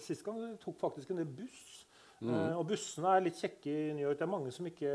Sist 0.00 0.22
gang 0.24 0.38
tok 0.62 0.78
faktisk 0.80 1.10
en 1.12 1.18
del 1.20 1.26
buss. 1.28 1.64
Mm. 2.24 2.30
Eh, 2.32 2.54
og 2.56 2.62
bussene 2.70 3.10
er 3.18 3.24
litt 3.26 3.36
kjekke 3.36 3.68
i 3.68 3.92
New 3.92 4.06
York. 4.06 4.16
Det 4.16 4.24
er 4.24 4.30
mange 4.32 4.52
som 4.54 4.64
ikke 4.70 4.92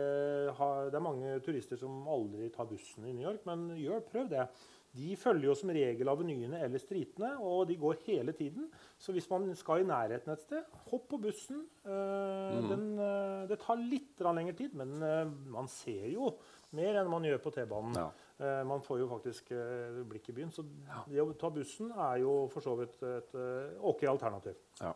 har, 0.57 0.87
det 0.89 0.97
er 0.97 1.03
mange 1.05 1.35
turister 1.45 1.77
som 1.77 2.07
aldri 2.09 2.47
tar 2.55 2.65
bussen 2.71 3.05
i 3.05 3.13
New 3.13 3.27
York, 3.27 3.43
men 3.45 3.67
gjør, 3.77 4.01
prøv 4.07 4.31
det. 4.31 4.47
De 4.95 5.15
følger 5.19 5.49
jo 5.49 5.55
som 5.57 5.71
regel 5.73 6.09
avenyene 6.09 6.61
eller 6.65 6.81
stritene, 6.81 7.35
og 7.45 7.67
de 7.69 7.77
går 7.79 7.99
hele 8.07 8.33
tiden. 8.37 8.69
Så 8.97 9.13
hvis 9.13 9.29
man 9.29 9.45
skal 9.57 9.83
i 9.83 9.89
nærheten 9.89 10.33
et 10.33 10.41
sted, 10.41 10.63
hopp 10.89 11.05
på 11.11 11.19
bussen. 11.21 11.61
Eh, 11.85 12.55
mm. 12.57 12.69
den, 12.71 12.87
eh, 13.05 13.43
det 13.51 13.59
tar 13.61 13.81
litt 13.81 14.23
lengre 14.25 14.55
tid, 14.57 14.73
men 14.79 14.97
eh, 15.05 15.25
man 15.53 15.69
ser 15.71 16.09
jo 16.13 16.33
mer 16.77 16.97
enn 16.99 17.11
man 17.11 17.25
gjør 17.25 17.43
på 17.43 17.53
T-banen. 17.53 17.97
Ja. 17.97 18.09
Uh, 18.39 18.61
man 18.63 18.79
får 18.85 19.01
jo 19.01 19.07
faktisk 19.09 19.49
uh, 19.51 19.99
blikk 20.07 20.29
i 20.31 20.35
byen. 20.37 20.51
Så 20.53 20.63
det 21.09 21.19
å 21.19 21.33
ta 21.35 21.49
bussen 21.51 21.89
er 21.91 22.21
jo 22.21 22.33
for 22.53 22.63
så 22.63 22.75
vidt 22.79 23.01
et 23.03 23.33
uh, 23.35 23.73
ok 23.89 24.05
alternativ. 24.13 24.59
ja. 24.79 24.93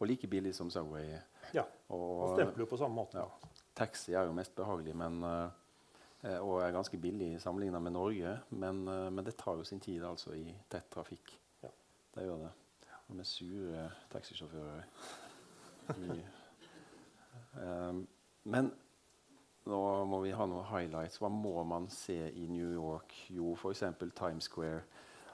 Og 0.00 0.08
like 0.08 0.28
billig 0.32 0.54
som 0.56 0.70
Subway. 0.72 1.10
Ja, 1.52 1.66
Og, 1.92 2.04
Og 2.24 2.38
stempler 2.38 2.64
jo 2.64 2.70
på 2.70 2.78
samme 2.80 2.96
måte. 3.02 3.20
Ja. 3.20 3.50
Taxi 3.76 4.14
er 4.16 4.28
jo 4.28 4.36
mest 4.36 4.54
behagelig 4.56 4.94
men, 4.96 5.22
eh, 5.24 5.50
og 6.22 6.60
er 6.60 6.74
ganske 6.74 6.98
billig 7.00 7.40
sammenlignet 7.40 7.82
med 7.82 7.94
Norge. 7.96 8.34
Men, 8.50 8.82
eh, 8.88 9.12
men 9.12 9.24
det 9.26 9.36
tar 9.36 9.56
jo 9.56 9.64
sin 9.64 9.80
tid 9.80 10.04
altså 10.04 10.34
i 10.36 10.54
tett 10.70 10.90
trafikk. 10.92 11.32
Ja. 11.62 11.70
Det 12.14 12.26
gjør 12.26 12.44
det. 12.44 12.50
Og 13.08 13.16
med 13.16 13.24
sure 13.24 13.88
taxisjåfører. 14.12 14.82
Um, 17.50 18.04
men 18.44 18.68
nå 19.66 19.78
må 20.06 20.20
vi 20.22 20.30
ha 20.34 20.44
noen 20.46 20.68
highlights. 20.68 21.18
Hva 21.18 21.28
må 21.32 21.64
man 21.66 21.88
se 21.90 22.14
i 22.30 22.46
New 22.46 22.70
York? 22.70 23.14
Jo, 23.34 23.56
f.eks. 23.56 23.82
Times 24.14 24.46
Square. 24.46 24.84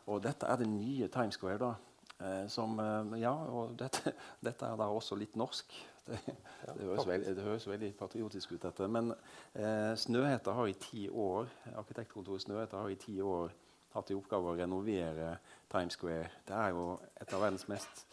Og 0.07 0.22
dette 0.24 0.49
er 0.49 0.57
det 0.61 0.68
nye 0.70 1.11
Times 1.12 1.37
Square, 1.37 1.59
da. 1.61 1.74
Eh, 2.16 2.49
som, 2.49 2.78
eh, 2.80 3.20
ja, 3.20 3.34
og 3.34 3.76
dette, 3.78 4.14
dette 4.47 4.66
er 4.66 4.80
da 4.80 4.89
også 4.89 5.18
litt 5.18 5.37
norsk. 5.37 5.76
Det, 6.66 6.74
det, 6.78 6.86
høres 6.86 7.07
veldig, 7.07 7.32
det, 7.36 7.42
høres 7.44 7.66
veldig, 7.68 7.88
patriotisk 7.98 8.52
ut, 8.52 8.62
dette. 8.62 8.86
Men 8.90 9.12
eh, 9.54 9.92
Snøhetta 9.98 10.54
har 10.57 10.70
i 10.70 10.74
ti 10.78 11.04
år 11.11 11.46
arkitektkontoret 11.78 12.42
Snøhetta 12.42 12.80
har 12.82 12.90
i 12.90 12.98
ti 12.98 13.20
år 13.22 13.52
hatt 13.94 14.11
i 14.11 14.16
oppgave 14.16 14.50
å 14.50 14.57
renovere 14.59 15.36
Times 15.70 15.96
Square. 15.96 16.28
Det 16.46 16.57
er 16.57 16.74
jo 16.74 16.88
et 17.14 17.34
av 17.34 17.44
verdens 17.44 17.66
mest 17.70 18.04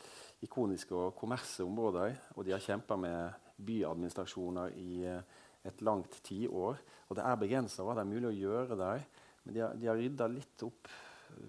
ikoniske 0.45 0.95
og 0.95 1.15
kommerse 1.17 1.65
områder. 1.65 2.17
Og 2.37 2.45
de 2.45 2.53
har 2.55 2.63
kjempa 2.63 2.97
med 2.99 3.39
byadministrasjoner 3.63 4.77
i 4.79 5.03
eh, 5.09 5.41
et 5.63 5.81
langt 5.85 6.19
tiår. 6.25 6.79
Og 7.09 7.17
det 7.17 7.25
er 7.25 7.41
begrensa 7.41 7.85
hva 7.85 7.97
det 7.97 8.05
er 8.05 8.13
mulig 8.13 8.29
å 8.29 8.37
gjøre 8.37 8.79
der. 8.79 9.09
Men 9.43 9.55
de 9.55 9.65
har, 9.65 9.75
de 9.79 9.89
har 9.89 9.99
rydda 9.99 10.29
litt 10.31 10.65
opp. 10.65 10.91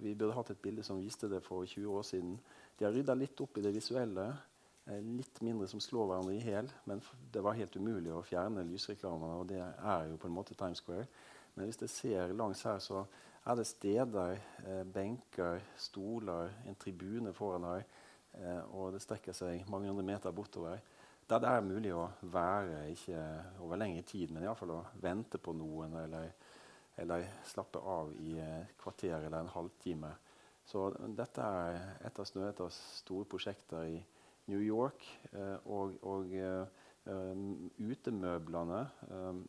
Vi 0.01 0.15
burde 0.17 0.35
hatt 0.37 0.55
et 0.55 0.63
bilde 0.63 0.85
som 0.87 1.01
viste 1.01 1.29
det 1.31 1.43
for 1.45 1.67
20 1.69 1.99
år 1.99 2.05
siden. 2.09 2.37
De 2.79 2.87
har 2.87 2.95
rydda 2.95 3.17
litt 3.19 3.41
opp 3.45 3.59
i 3.59 3.65
det 3.65 3.75
visuelle. 3.75 4.29
Eh, 4.87 5.01
litt 5.01 5.41
mindre 5.41 5.69
som 5.69 5.81
slår 5.81 6.09
hverandre 6.11 6.35
i 6.37 6.43
hjel. 6.45 6.69
Men 6.85 7.03
det 7.33 7.43
var 7.45 7.57
helt 7.57 7.77
umulig 7.77 8.13
å 8.13 8.25
fjerne 8.25 8.67
lysreklamene, 8.69 9.39
og 9.41 9.47
det 9.49 9.61
er 9.63 10.11
jo 10.11 10.19
på 10.21 10.29
en 10.29 10.37
måte 10.37 10.57
Times 10.59 10.83
Square. 10.83 11.07
Men 11.55 11.69
hvis 11.69 11.81
dere 11.81 11.93
ser 11.93 12.35
langs 12.37 12.65
her, 12.67 12.81
så 12.83 13.05
er 13.47 13.57
det 13.57 13.67
steder, 13.69 14.41
eh, 14.65 14.83
benker, 14.85 15.63
stoler, 15.77 16.53
en 16.67 16.75
tribune 16.75 17.33
foran 17.33 17.65
her. 17.65 17.85
Eh, 18.35 18.63
og 18.75 18.93
det 18.93 19.03
strekker 19.03 19.33
seg 19.33 19.69
mange 19.71 19.89
hundre 19.89 20.05
meter 20.05 20.33
bortover. 20.33 20.81
Der 21.29 21.39
det 21.41 21.49
er 21.49 21.61
mulig 21.65 21.95
å 21.95 22.11
være, 22.21 22.91
ikke 22.93 23.21
over 23.61 23.77
lengre 23.77 24.03
tid, 24.03 24.31
men 24.31 24.43
iallfall 24.45 24.75
å 24.75 24.87
vente 25.01 25.39
på 25.39 25.55
noen 25.57 25.95
eller, 25.97 26.35
eller 27.01 27.25
slappe 27.49 27.79
av 27.79 28.13
i 28.21 28.37
et 28.39 28.75
kvarter 28.77 29.23
eller 29.23 29.39
en 29.39 29.55
halvtime. 29.55 30.11
Så 30.65 30.91
dette 31.17 31.41
er 31.41 31.79
et 32.05 32.19
av 32.19 32.29
Snøhettas 32.29 32.77
store 32.99 33.25
prosjekter 33.25 33.89
i 33.89 34.03
New 34.51 34.61
York. 34.61 35.05
Eh, 35.33 35.57
og, 35.65 35.95
og 36.03 36.35
um, 37.05 37.71
utemøblene 37.79 38.81
um, 39.11 39.43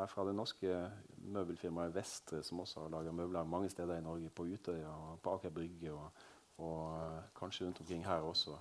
er 0.00 0.06
fra 0.12 0.26
det 0.28 0.34
norske 0.36 0.78
møbelfirmaet 1.24 1.94
Vestre, 1.94 2.42
som 2.42 2.60
også 2.64 2.84
har 2.84 2.94
laga 2.96 3.12
møbler 3.12 3.48
mange 3.48 3.70
steder 3.72 3.98
i 3.98 4.04
Norge. 4.04 4.30
På 4.30 4.48
Utøya, 4.48 4.94
på 5.22 5.36
Aker 5.38 5.54
Brygge 5.54 5.92
og, 5.92 6.26
og 6.58 7.22
kanskje 7.38 7.66
rundt 7.66 7.80
omkring 7.80 8.04
her 8.06 8.26
også. 8.32 8.58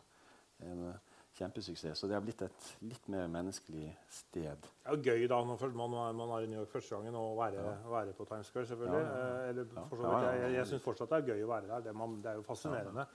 En, 0.63 0.93
kjempesuksess. 1.37 1.99
Så 1.99 2.07
det 2.07 2.15
har 2.17 2.23
blitt 2.23 2.41
et 2.45 2.67
litt 2.85 3.07
mer 3.11 3.29
menneskelig 3.31 3.87
sted. 4.11 4.67
Det 4.67 4.91
er 4.91 4.97
jo 4.97 5.13
gøy 5.13 5.27
da, 5.29 5.39
når 5.47 5.77
man, 5.77 5.95
man 6.17 6.33
er 6.37 6.45
i 6.45 6.49
New 6.51 6.59
York 6.59 6.73
første 6.73 6.95
gangen, 6.95 7.17
å 7.17 7.33
være, 7.39 7.63
ja. 7.63 7.75
være 7.89 8.13
på 8.17 8.27
Times 8.29 8.51
Square, 8.51 8.69
selvfølgelig. 8.69 9.01
Ja, 9.01 9.23
ja. 9.23 9.47
Eller, 9.49 10.43
jeg 10.43 10.51
jeg 10.59 10.67
syns 10.69 10.85
fortsatt 10.85 11.13
det 11.13 11.21
er 11.21 11.31
gøy 11.33 11.47
å 11.47 11.49
være 11.49 11.71
der. 11.71 11.87
Det, 11.87 11.95
man, 11.97 12.19
det 12.21 12.33
er 12.33 12.41
jo 12.41 12.45
fascinerende. 12.45 13.07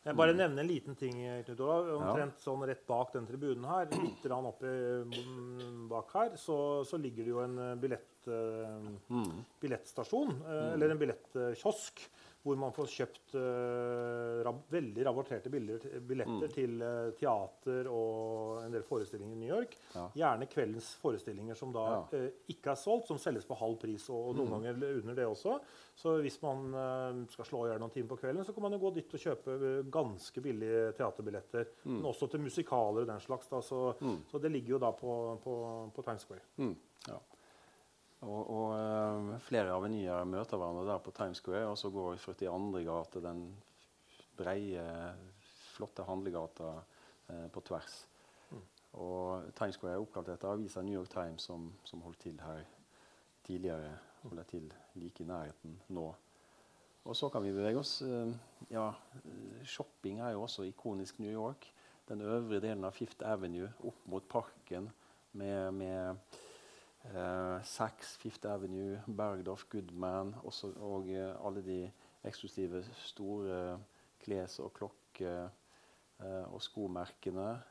Jeg 0.00 0.16
bare 0.16 0.32
nevner 0.32 0.62
en 0.62 0.68
liten 0.70 0.96
ting. 0.96 1.18
Knut 1.44 1.60
Olav. 1.60 1.90
Omtrent 1.98 2.40
sånn 2.40 2.64
rett 2.68 2.86
bak 2.88 3.12
den 3.12 3.26
tribunen 3.28 3.66
her, 3.68 3.90
litt 4.00 4.24
oppi 4.32 4.70
mm, 5.12 5.82
bak 5.90 6.14
her, 6.16 6.38
så, 6.40 6.56
så, 6.88 6.96
ligger 7.00 7.26
det 7.26 7.34
jo 7.34 7.42
en 7.44 7.58
billett, 7.82 8.30
uh, 8.32 9.28
billettstasjon. 9.60 10.32
Uh, 10.46 10.70
eller 10.72 10.94
en 10.94 11.02
billettkiosk 11.02 12.00
hvor 12.40 12.56
man 12.56 12.72
får 12.72 12.88
kjøpt 12.88 13.34
uh, 13.36 14.40
rab 14.46 14.62
veldig 14.72 15.04
rabatterte 15.04 15.50
billetter 15.52 16.46
mm. 16.46 16.52
til 16.54 16.78
uh, 16.80 17.10
teater 17.18 17.88
og 17.92 18.62
en 18.62 18.72
del 18.72 18.84
forestillinger 18.86 19.36
i 19.36 19.40
New 19.42 19.50
York. 19.50 19.76
Ja. 19.92 20.06
Gjerne 20.22 20.48
kveldens 20.48 20.88
forestillinger 21.02 21.58
som 21.58 21.74
da 21.74 21.84
ja. 21.92 22.00
uh, 22.14 22.46
ikke 22.52 22.72
er 22.72 22.80
solgt, 22.80 23.10
som 23.10 23.20
selges 23.20 23.48
på 23.48 23.58
halv 23.60 23.76
pris, 23.82 24.08
og, 24.08 24.30
og 24.30 24.38
noen 24.38 24.48
mm. 24.48 24.54
ganger 24.56 25.02
under 25.02 25.18
det 25.20 25.28
også. 25.28 25.58
Så 26.00 26.16
hvis 26.24 26.38
man 26.40 26.70
skal 27.28 27.44
slå 27.44 27.66
i 27.66 27.72
hjel 27.74 27.80
noen 27.82 27.92
timer 27.92 28.14
på 28.14 28.20
kvelden, 28.22 28.44
så 28.46 28.54
kan 28.56 28.64
man 28.64 28.72
jo 28.72 28.80
gå 28.80 28.92
dit 28.96 29.16
og 29.18 29.20
kjøpe 29.20 29.56
ganske 29.92 30.40
billige 30.40 30.94
teaterbilletter. 30.96 31.66
Mm. 31.84 31.98
Men 31.98 32.08
også 32.08 32.30
til 32.32 32.40
musikaler 32.40 33.04
og 33.04 33.10
den 33.10 33.20
slags. 33.20 33.50
Da, 33.52 33.60
så, 33.60 33.82
mm. 34.00 34.16
så, 34.30 34.40
det 34.40 34.52
ligger 34.54 34.78
jo 34.78 34.80
da 34.86 34.94
på, 34.96 35.16
på, 35.44 35.58
på 35.92 36.06
Times 36.06 36.24
Square. 36.24 36.46
Mm. 36.56 36.72
Ja. 37.10 37.20
Og, 38.20 38.50
og 38.52 38.72
uh, 38.76 39.36
flere 39.40 39.72
avenyer 39.72 40.26
møter 40.28 40.60
hverandre 40.60 40.84
der 40.90 41.00
på 41.00 41.12
Times 41.16 41.40
Square, 41.40 41.70
og 41.72 41.78
så 41.80 41.88
går 41.90 42.18
42. 42.20 42.82
gate, 42.84 43.22
den 43.24 43.44
breie, 44.36 44.84
flotte 45.72 46.04
handlegata 46.04 46.74
uh, 47.30 47.46
på 47.52 47.62
tvers. 47.64 47.94
Mm. 48.50 48.66
Og 49.00 49.48
Times 49.56 49.78
Square 49.80 49.94
er 49.96 50.04
oppkalt 50.04 50.28
etter 50.34 50.52
avisa 50.52 50.84
New 50.84 50.98
York 50.98 51.08
Times, 51.14 51.48
som, 51.48 51.70
som 51.88 52.02
holdt 52.04 52.20
til 52.26 52.40
her 52.44 52.60
tidligere. 53.46 53.96
Holder 54.20 54.44
til 54.44 54.66
like 55.00 55.24
i 55.24 55.26
nærheten 55.26 55.78
nå. 55.96 56.10
Og 57.08 57.16
så 57.16 57.30
kan 57.32 57.40
vi 57.40 57.54
bevege 57.56 57.80
oss 57.80 58.02
uh, 58.04 58.28
Ja, 58.68 58.90
shopping 59.64 60.20
er 60.20 60.34
jo 60.36 60.42
også 60.44 60.68
ikonisk 60.68 61.22
New 61.24 61.32
York. 61.32 61.64
Den 62.08 62.20
øvre 62.20 62.60
delen 62.60 62.84
av 62.84 62.92
Fifth 62.92 63.24
Avenue 63.24 63.70
opp 63.80 64.04
mot 64.12 64.28
parken 64.28 64.90
med, 65.32 65.72
med 65.72 66.16
eh, 67.04 67.62
Saks, 67.62 68.16
Fifth 68.16 68.46
Avenue, 68.46 69.00
Bergdorf, 69.06 69.64
Goodman 69.70 70.34
også, 70.44 70.72
og 70.80 71.08
eh, 71.08 71.46
alle 71.46 71.62
de 71.64 71.90
eksklusive 72.24 72.84
store 72.94 73.80
kles- 74.24 74.60
og 74.60 74.72
klokke- 74.76 75.48
eh, 76.20 76.52
og 76.52 76.62
skomerkene. 76.62 77.62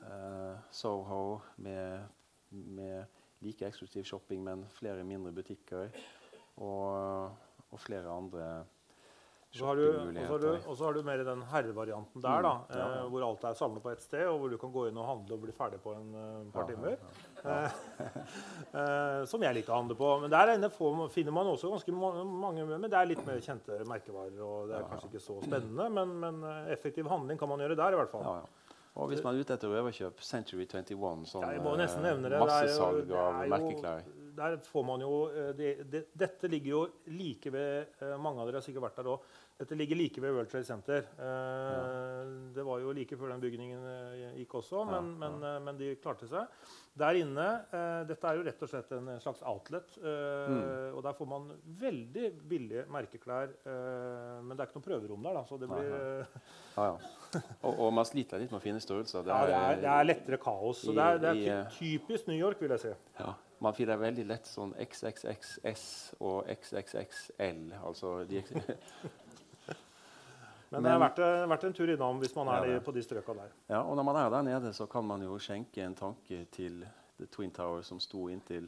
Eh, 0.00 0.56
Soho 0.70 1.40
med, 1.56 2.00
med, 2.50 3.04
like 3.40 3.66
eksklusiv 3.66 4.04
shopping, 4.04 4.44
men 4.44 4.66
flere 4.68 5.04
mindre 5.04 5.32
butikker. 5.32 5.88
Og, 6.56 7.24
og 7.70 7.80
flere 7.80 8.08
andre 8.08 8.64
og 9.54 10.76
så, 10.76 10.84
har 10.84 10.96
du, 10.96 11.02
mer 11.06 11.20
den 11.22 11.42
herrevarianten 11.46 12.22
der, 12.22 12.42
da, 12.42 12.52
mm, 12.56 12.72
ja, 12.74 12.78
ja. 12.80 12.86
Eh, 12.98 13.04
hvor 13.12 13.26
alt 13.28 13.44
er 13.46 13.58
samlet 13.58 13.84
på 13.84 13.92
ett 13.92 14.02
sted, 14.02 14.24
og 14.26 14.40
hvor 14.40 14.50
du 14.50 14.56
kan 14.58 14.72
gå 14.74 14.88
inn 14.88 14.98
og 14.98 15.06
handle 15.06 15.36
og 15.36 15.44
bli 15.44 15.54
ferdig 15.54 15.78
på 15.84 15.92
en 15.94 16.08
uh, 16.16 16.40
par 16.54 16.66
ja, 16.66 16.74
timer. 16.74 16.98
Eh, 18.74 19.20
som 19.28 19.42
jeg 19.44 19.54
liker 19.54 19.70
å 19.70 19.76
handle 19.76 19.94
på. 19.98 20.08
Men 20.22 20.30
der 20.32 20.54
inne 20.54 20.70
får, 20.72 20.96
finner 21.12 21.34
man 21.36 21.50
også 21.50 21.68
ganske 21.70 21.92
mange 21.94 22.64
Men 22.64 22.88
det 22.88 22.96
er 22.96 23.10
litt 23.10 23.20
mer 23.26 23.42
kjente 23.44 23.76
merkevarer, 23.86 24.40
og 24.42 24.70
det 24.70 24.78
er 24.78 24.86
kanskje 24.88 25.10
ikke 25.12 25.22
så 25.22 25.36
spennende, 25.44 25.86
men, 25.92 26.14
men 26.24 26.40
effektiv 26.72 27.10
handling 27.12 27.38
kan 27.38 27.52
man 27.52 27.62
gjøre 27.62 27.76
der, 27.78 27.94
i 27.94 28.00
hvert 28.00 28.10
fall. 28.14 28.42
Og 28.94 29.10
hvis 29.10 29.22
man 29.24 29.34
er 29.34 29.44
ute 29.44 29.54
etter 29.58 29.70
å 29.70 29.78
overkjøpe 29.82 30.24
Century 30.24 30.66
21, 30.70 31.24
sånn 31.26 31.44
ja, 31.44 31.62
massesalg 32.40 33.10
av 33.18 33.40
merkeklær 33.50 34.04
Der 34.34 34.58
får 34.66 34.84
man 34.86 35.02
jo 35.04 35.12
det, 35.56 35.72
det, 35.90 36.06
Dette 36.16 36.50
ligger 36.50 36.70
jo 36.70 36.82
like 37.14 37.52
ved 37.54 38.04
Mange 38.20 38.42
av 38.42 38.48
dere 38.48 38.60
har 38.60 38.66
sikkert 38.66 38.88
vært 38.88 39.00
der 39.00 39.10
òg. 39.14 39.28
Dette 39.54 39.76
ligger 39.78 39.94
like 39.94 40.18
ved 40.18 40.32
World 40.34 40.50
Trade 40.50 40.66
Center. 40.66 41.04
Eh, 41.14 41.26
ja. 41.26 42.22
Det 42.56 42.62
var 42.66 42.80
jo 42.82 42.90
like 42.96 43.14
før 43.18 43.30
den 43.30 43.42
bygningen 43.44 43.84
eh, 43.86 44.24
gikk 44.40 44.56
også, 44.58 44.80
men, 44.88 45.12
ja, 45.12 45.12
ja. 45.12 45.18
Men, 45.20 45.36
eh, 45.46 45.60
men, 45.62 45.78
de 45.78 45.90
klarte 46.02 46.26
seg. 46.26 46.64
Der 46.98 47.18
inne 47.20 47.46
eh, 47.70 48.00
Dette 48.08 48.30
er 48.30 48.40
jo 48.40 48.44
rett 48.48 48.64
og 48.66 48.72
slett 48.72 48.90
en 48.96 49.12
slags 49.22 49.44
outlet. 49.46 49.94
Eh, 50.02 50.50
mm. 50.50 50.66
Og 50.98 51.00
der 51.06 51.14
får 51.20 51.30
man 51.30 51.46
veldig 51.84 52.32
billige 52.50 52.84
merkeklær. 52.90 53.54
Eh, 53.62 54.42
men 54.42 54.56
det 54.56 54.64
er 54.64 54.72
ikke 54.72 54.82
noe 54.82 54.88
prøverom 54.90 55.30
der, 55.30 55.38
da, 55.38 55.46
så 55.46 55.60
det 55.62 55.70
blir 55.70 55.94
ja, 56.74 56.90
og, 57.62 57.72
og, 57.72 57.88
man 57.94 58.10
sliter 58.10 58.42
litt 58.42 58.50
med 58.50 58.58
å 58.58 58.64
finne 58.64 58.82
størrelser. 58.82 59.22
Det 59.22 59.38
er, 59.38 59.52
det 59.52 59.60
er, 59.62 59.82
det 59.86 59.92
er 59.94 60.10
lettere 60.10 60.42
kaos. 60.42 60.82
I, 60.82 60.98
det 60.98 61.06
er, 61.06 61.22
det 61.22 61.34
er 61.54 61.74
typisk 61.78 62.26
New 62.26 62.40
York, 62.42 62.58
vil 62.58 62.74
jeg 62.74 62.88
si. 62.88 62.96
Ja. 63.22 63.36
Man 63.64 63.76
finner 63.76 63.96
veldig 64.00 64.26
lett 64.28 64.48
sånn 64.48 64.74
XXXS 64.76 65.84
og 66.20 66.50
XXXL. 66.52 67.62
Altså 67.80 68.18
de 68.28 68.42
Men, 70.74 70.82
det 70.82 70.90
er 70.90 70.98
verdt, 70.98 71.20
verdt, 71.48 71.64
en 71.68 71.74
tur 71.76 71.90
innom 71.92 72.18
hvis 72.18 72.32
man 72.34 72.48
er 72.50 72.64
ja, 72.66 72.78
på 72.82 72.92
de 72.96 73.02
strøka 73.04 73.34
der. 73.38 73.52
Ja, 73.70 73.84
og 73.84 73.94
når 73.94 74.06
man 74.08 74.16
er 74.18 74.30
der 74.32 74.46
nede, 74.48 74.72
så 74.74 74.88
kan 74.90 75.06
man 75.06 75.22
jo 75.22 75.36
skjenke 75.38 75.84
en 75.84 75.94
tanke 75.94 76.40
til 76.50 76.80
The 77.20 77.28
Twin 77.30 77.52
Tower, 77.54 77.84
som 77.86 78.00
sto 78.02 78.26
inntil 78.32 78.66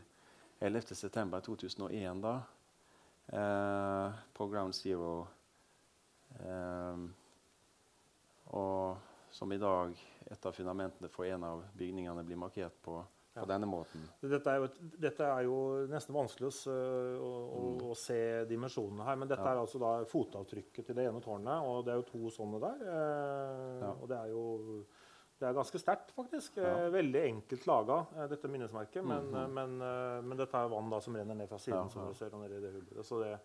11.9.2001 0.63 2.23
da, 2.23 2.37
eh, 3.35 4.21
på 4.39 4.47
Ground 4.53 4.79
Zero. 4.79 5.27
Eh, 6.39 7.03
og 8.55 8.97
som 9.35 9.53
i 9.53 9.59
dag 9.59 9.99
et 10.31 10.47
av 10.47 10.55
fundamentene 10.55 11.11
for 11.11 11.27
en 11.27 11.45
av 11.45 11.67
bygningene 11.75 12.23
blir 12.27 12.39
markert 12.39 12.79
på 12.87 13.01
på 13.37 13.45
ja. 13.45 13.53
denne 13.53 13.69
måten. 13.69 14.05
Dette 14.21 14.53
er, 14.53 14.63
jo, 14.63 14.91
dette 15.01 15.27
er 15.29 15.47
jo 15.47 15.57
nesten 15.91 16.17
vanskelig 16.17 16.49
å, 16.49 16.77
å, 17.21 17.33
mm. 17.77 17.83
å, 17.85 17.97
se 17.99 18.21
dimensjonene 18.49 19.05
her. 19.07 19.19
Men 19.21 19.31
dette 19.31 19.45
ja. 19.45 19.53
er 19.53 19.61
altså 19.61 19.81
da 19.83 19.91
fotavtrykket 20.09 20.89
til 20.89 20.97
det 20.97 21.09
ene 21.11 21.21
tårnet, 21.25 21.67
og 21.69 21.83
det 21.85 21.93
er 21.93 22.01
jo 22.01 22.07
to 22.09 22.33
sånne 22.33 22.63
der. 22.63 22.87
Eh, 22.87 23.83
ja. 23.85 23.93
Og 23.93 24.09
det 24.11 24.23
er 24.23 24.33
jo 24.33 24.47
det 25.37 25.45
er 25.45 25.53
ganske 25.53 25.79
sterkt, 25.79 26.15
faktisk. 26.17 26.57
Eh, 26.65 26.87
veldig 26.95 27.23
enkelt 27.27 27.67
laga, 27.69 27.99
eh, 28.17 28.29
dette 28.33 28.49
minnesmerket. 28.49 29.05
Men, 29.05 29.29
mm 29.29 29.35
-hmm. 29.35 29.49
men, 29.59 29.79
men, 30.29 30.39
dette 30.39 30.57
er 30.57 30.69
vann 30.69 30.91
da 30.91 31.01
som 31.01 31.17
renner 31.17 31.35
ned 31.35 31.49
fra 31.49 31.59
siden, 31.59 31.91
som 31.91 32.09
du 32.09 32.15
ser 32.15 32.31
nede 32.31 32.57
i 32.57 32.61
det 32.61 32.73
hullet. 32.73 33.07
Så 33.07 33.21
det, 33.21 33.39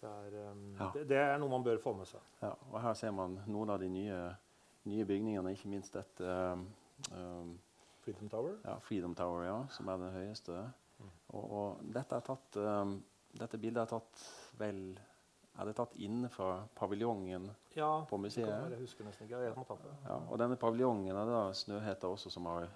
det, 0.00 0.08
er, 0.08 0.50
um, 0.50 0.76
det, 0.94 1.08
det, 1.08 1.16
er, 1.16 1.38
noe 1.38 1.48
man 1.48 1.64
bør 1.64 1.78
få 1.78 1.92
med 1.92 2.06
seg. 2.06 2.20
Ja, 2.42 2.52
og 2.72 2.80
her 2.80 2.94
ser 2.94 3.10
man 3.10 3.40
noen 3.46 3.70
av 3.70 3.80
de 3.80 3.88
nye, 3.88 4.36
nye 4.84 5.04
bygningene, 5.04 5.50
ikke 5.50 5.68
minst 5.68 5.94
dette 5.94 6.24
um, 6.52 6.66
um, 7.12 7.58
Freedom 8.04 8.28
Tower? 8.32 8.56
Ja, 8.64 8.78
Freedom 8.84 9.14
Tower, 9.14 9.44
ja, 9.46 9.58
som 9.74 9.88
er 9.92 10.00
den 10.00 10.14
høyeste. 10.14 10.64
Mm. 10.98 11.12
Og, 11.36 11.44
og 11.44 11.86
dette, 11.96 12.20
tatt, 12.26 12.58
um, 12.60 12.96
dette, 13.36 13.60
bildet 13.60 13.84
er 13.84 13.94
tatt 13.94 14.26
vel 14.60 14.84
er 15.60 15.66
det 15.66 15.74
tatt 15.76 15.96
inn 16.00 16.24
fra 16.32 16.62
paviljongen 16.78 17.50
Ja, 17.74 18.06
på 18.08 18.16
museet. 18.22 18.48
Ja, 18.48 18.68
jeg 18.70 18.80
husker 18.80 19.04
nesten 19.04 19.26
ikke. 19.26 19.42
Jeg 19.44 19.52
det. 19.84 19.94
Ja, 20.06 20.16
og 20.30 20.38
denne 20.40 20.56
paviljongen 20.60 21.16
er 21.16 21.28
da 21.28 21.40
Snøhetta 21.56 22.08
også 22.08 22.32
som 22.32 22.46
har 22.48 22.68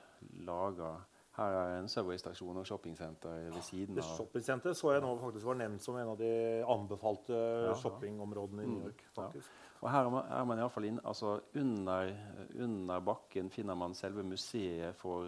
laga 0.45 0.91
Her 1.37 1.55
er 1.59 1.78
en 1.80 1.89
Subway-stasjon 1.91 2.57
og 2.61 2.66
shoppingsenter 2.66 3.49
ved 3.51 3.62
siden 3.66 3.99
av. 3.99 4.05
shoppingssenteret 4.16 4.76
så 4.78 4.93
jeg 4.93 5.03
nå 5.03 5.16
faktisk 5.18 5.47
var 5.49 5.55
nevnt 5.59 5.82
som 5.82 5.97
en 5.99 6.09
av 6.12 6.18
de 6.20 6.28
anbefalte 6.70 7.35
ja. 7.66 7.72
shoppingområdene 7.80 8.62
i 8.62 8.66
Mm, 8.66 8.74
New 8.74 8.85
York. 8.87 9.03
faktisk. 9.16 9.51
Og 9.80 9.91
her 9.91 10.05
er 10.07 10.11
man, 10.11 10.24
er 10.30 10.57
i 10.57 10.61
alle 10.61 10.70
fall 10.70 10.85
inn, 10.85 11.01
altså 11.05 11.41
under, 11.55 12.12
under 12.55 13.01
bakken 13.01 13.51
finner 13.51 13.74
man 13.74 13.95
selve 13.95 14.22
museet 14.22 14.95
for 14.95 15.26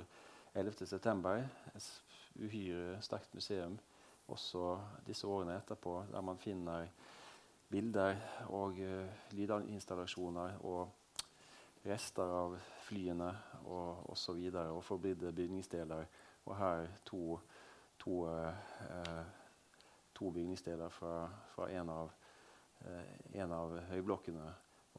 11.9. 0.54 1.34
Et 1.74 2.02
uhyre 2.40 3.02
sterkt 3.02 3.34
museum. 3.34 3.78
Også 4.28 4.78
disse 5.06 5.26
årene 5.26 5.56
etterpå, 5.58 6.04
der 6.12 6.20
man 6.20 6.38
finner 6.38 6.86
bilder 7.70 8.14
og 8.48 8.78
uh, 8.78 9.06
lydinstallasjoner 9.32 10.60
og 10.64 10.88
rester 11.86 12.32
av 12.42 12.56
flyene 12.86 13.30
og 13.64 14.10
osv. 14.12 14.38
Og, 14.50 14.60
og 14.76 14.84
forbudte 14.84 15.32
bygningsdeler. 15.34 16.06
Og 16.46 16.54
her 16.58 16.86
to, 17.06 17.38
to, 18.02 18.20
eh, 18.30 19.24
to 20.14 20.30
bygningsdeler 20.34 20.92
fra, 20.94 21.16
fra 21.54 21.70
en 21.74 21.90
av 21.94 22.14
eh, 22.84 23.40
en 23.42 23.52
av 23.52 23.74
høyblokkene. 23.90 24.46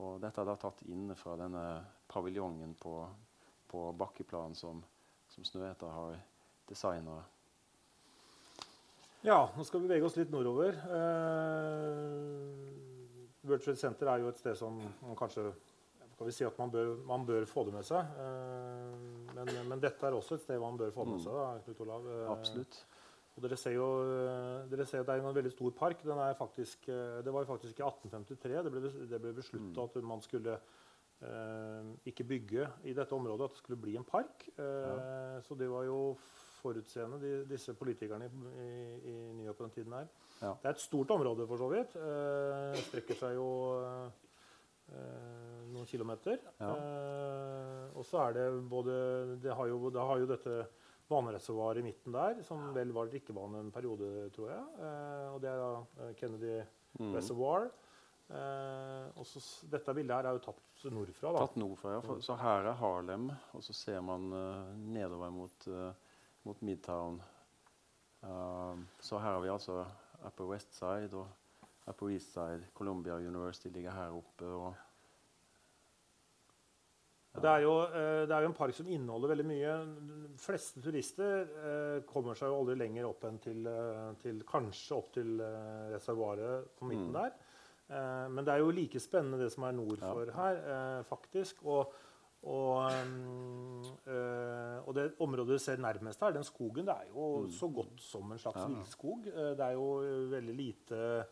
Og 0.04 0.20
dette 0.22 0.42
er 0.42 0.50
da 0.50 0.56
tatt 0.62 0.84
inne 0.92 1.16
fra 1.18 1.36
denne 1.40 1.64
paviljongen 2.12 2.76
på, 2.80 3.00
på 3.68 3.88
bakkeplan 3.98 4.56
som, 4.56 4.84
som 5.32 5.46
Snøhetta 5.46 5.90
har 5.92 6.20
designa. 6.70 7.24
Ja, 9.26 9.50
nå 9.58 9.64
skal 9.66 9.82
vi 9.82 9.90
bevege 9.90 10.06
oss 10.08 10.18
litt 10.20 10.32
nordover. 10.32 10.78
Eh, 10.98 12.02
World 13.48 13.64
Trade 13.64 13.80
Center 13.82 14.12
er 14.12 14.22
jo 14.22 14.30
et 14.32 14.40
sted 14.40 14.56
som 14.60 14.78
man 14.78 15.18
kanskje 15.18 15.50
kan 16.18 16.28
vi 16.28 16.34
si 16.34 16.46
at 16.48 16.58
man 16.60 16.72
bør, 16.74 16.96
man 17.06 17.26
bør 17.28 17.46
få 17.50 17.64
det 17.68 17.74
med 17.76 17.86
seg. 17.86 18.14
Eh, 18.24 19.34
men, 19.38 19.52
men 19.70 19.82
dette 19.84 20.08
er 20.08 20.18
også 20.18 20.38
et 20.38 20.46
sted 20.46 20.62
man 20.62 20.80
bør 20.80 20.94
få 20.96 21.06
det 21.06 21.18
med 21.18 21.26
seg. 21.26 21.36
Da, 21.38 21.66
Knut 21.66 21.84
Olav. 21.86 22.08
Eh, 22.14 22.24
Absolutt. 22.34 22.80
Og 23.38 23.44
dere 23.46 23.58
ser 23.62 23.76
jo 23.76 23.88
dere 24.72 24.86
ser 24.90 25.04
at 25.04 25.10
det 25.12 25.14
er 25.14 25.22
en 25.22 25.36
veldig 25.38 25.54
stor 25.54 25.74
park. 25.78 26.02
Den 26.02 26.18
er 26.24 26.34
faktisk, 26.40 26.90
eh, 26.90 27.20
det 27.22 27.34
var 27.34 27.46
jo 27.46 27.52
faktisk 27.52 27.78
i 27.78 27.86
1853 27.86 28.64
det 28.66 28.74
ble, 28.74 28.92
det 29.12 29.22
ble 29.22 29.36
beslutta 29.38 29.86
at 29.86 30.00
man 30.02 30.26
skulle 30.26 30.58
eh, 30.58 31.94
ikke 32.10 32.26
bygge 32.34 32.66
i 32.90 32.98
dette 32.98 33.14
området, 33.14 33.46
at 33.46 33.56
det 33.56 33.62
skulle 33.62 33.82
bli 33.82 33.96
en 34.00 34.08
park. 34.08 34.50
Eh, 34.58 35.38
Så 35.46 35.56
det 35.56 35.70
var 35.70 35.86
jo 35.86 36.18
forutseende, 36.58 37.20
de, 37.22 37.34
disse 37.46 37.74
politikerne 37.78 38.26
i, 38.26 38.70
i, 39.06 39.16
New 39.38 39.46
York 39.46 39.58
på 39.58 39.68
den 39.68 39.76
tiden 39.76 39.94
her. 39.94 40.08
Ja. 40.42 40.56
Det 40.62 40.66
er 40.66 40.74
et 40.74 40.82
stort 40.82 41.12
område, 41.14 41.46
for 41.48 41.62
så 41.62 41.70
vidt. 41.72 41.94
Eh, 41.96 42.82
strekker 42.90 43.22
seg 43.22 43.38
jo 43.38 43.50
eh, 43.84 44.26
noen 45.74 45.88
kilometer. 45.90 46.40
Ja. 46.62 46.74
Eh, 46.74 47.86
og 47.98 48.06
så 48.08 48.22
er 48.28 48.38
det 48.38 48.46
både 48.70 48.98
Det 49.42 49.56
har 49.56 49.70
jo, 49.70 49.90
det 49.94 50.04
har 50.10 50.22
jo 50.22 50.30
dette 50.30 50.58
vannreservoaret 51.08 51.82
i 51.82 51.88
midten 51.88 52.16
der, 52.16 52.42
som 52.44 52.70
vel 52.76 52.92
var 52.96 53.10
drikkevann 53.12 53.56
en 53.62 53.72
periode, 53.72 54.28
tror 54.36 54.52
jeg. 54.52 54.64
Eh, 54.84 55.28
og 55.32 55.42
det 55.44 55.52
er 55.52 55.62
da 55.64 55.72
eh, 56.08 56.16
Kennedy 56.20 56.58
Mm. 56.98 57.12
Reservoir. 57.14 57.68
Eh, 58.34 59.20
og 59.20 59.26
så 59.28 59.42
dette 59.70 59.94
bildet 59.94 60.16
her 60.16 60.26
er 60.26 60.38
jo 60.38 60.40
tatt 60.48 60.86
nordfra. 60.90 61.34
da. 61.36 61.44
Tatt 61.44 61.58
nordfra, 61.62 61.92
ja. 61.94 62.00
For, 62.02 62.24
så 62.26 62.38
her 62.40 62.70
er 62.72 62.78
Harlem, 62.80 63.28
og 63.54 63.62
så 63.62 63.76
ser 63.78 64.00
man 64.02 64.32
uh, 64.34 64.72
nedover 64.82 65.30
mot, 65.30 65.68
uh, 65.68 65.92
mot 66.48 66.64
Midtown. 66.66 67.22
Så 69.00 69.20
her 69.22 69.36
har 69.36 69.44
vi 69.44 69.52
altså 69.54 69.86
Upper 70.26 70.50
West 70.50 70.74
Side 70.74 71.14
og 71.14 71.28
Upper 71.88 72.10
East 72.12 72.34
Side. 72.34 72.68
Columbia 72.74 73.16
University 73.16 73.70
ligger 73.74 73.92
her 73.96 74.12
oppe. 74.18 74.46
og 74.46 74.76
Det 77.38 77.46
er, 77.52 77.60
jo, 77.62 77.74
eh, 77.86 78.24
det 78.26 78.32
er 78.34 78.42
jo 78.42 78.50
en 78.50 78.56
park 78.58 78.74
som 78.74 78.88
inneholder 78.90 79.30
veldig 79.30 79.44
mye. 79.46 79.74
De 80.34 80.40
fleste 80.42 80.82
turister 80.82 81.44
eh, 81.46 82.00
kommer 82.10 82.34
seg 82.40 82.50
jo 82.50 82.56
aldri 82.64 82.78
lenger 82.80 83.06
opp 83.12 83.28
enn 83.30 83.38
til, 83.44 83.68
eh, 83.70 84.08
til 84.24 84.40
kanskje 84.50 84.96
opp 84.98 85.12
til 85.14 85.36
reservoaret 85.94 86.72
på 86.80 86.90
midten 86.90 87.12
Mm. 87.12 87.14
der. 87.20 87.32
Men 88.34 88.44
det 88.44 88.52
er 88.52 88.58
jo 88.60 88.72
like 88.76 89.00
spennende 89.00 89.38
det 89.40 89.52
som 89.54 89.64
er 89.64 89.72
nord 89.72 90.02
Ja. 90.02 90.26
her, 90.36 91.04
faktisk. 91.04 91.64
Og, 91.64 91.94
og, 92.44 92.92
mm, 92.92 93.84
og 94.86 94.94
det 94.96 95.14
området 95.22 95.48
du 95.48 95.58
ser 95.58 95.78
nærmest 95.78 96.20
her, 96.20 96.32
den 96.32 96.44
skogen, 96.44 96.86
det 96.86 96.96
er 96.96 97.06
jo 97.16 97.46
Mm. 97.46 97.50
så 97.52 97.70
godt 97.74 98.02
som 98.02 98.32
en 98.32 98.38
slags 98.38 98.58
Ja, 98.60 98.68
villskog. 98.68 99.24
Det 99.24 99.60
er 99.62 99.72
jo 99.72 100.02
veldig 100.30 100.56
lite 100.58 101.26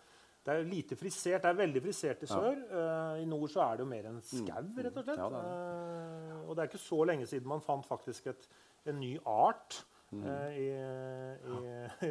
det 0.45 0.53
er 0.53 0.63
lite 0.69 0.95
frisert. 0.95 1.41
Det 1.41 1.49
er 1.49 1.57
veldig 1.57 1.81
frisert 1.81 2.21
i 2.23 2.27
Ja. 2.29 2.35
sør. 2.35 2.59
Eh, 2.69 3.21
I 3.23 3.25
nord 3.25 3.49
så 3.49 3.61
er 3.65 3.77
det 3.77 3.79
jo 3.85 3.89
mer 3.89 4.05
en 4.11 4.21
skau, 4.21 4.61
Mm. 4.61 4.77
rett 4.77 4.97
og 4.97 5.03
slett. 5.03 5.17
Ja, 5.17 5.29
det 5.29 5.41
Eh, 5.45 6.49
og 6.49 6.55
det 6.55 6.63
er 6.63 6.67
ikke 6.69 6.85
så 6.87 7.03
lenge 7.05 7.25
siden 7.27 7.47
man 7.47 7.61
fant 7.61 7.85
faktisk 7.85 8.27
et, 8.27 8.47
en 8.85 8.99
ny 8.99 9.17
art 9.25 9.85
Mm. 10.11 10.23
uh, 10.23 10.49
i, 10.53 10.69
i, 10.69 11.87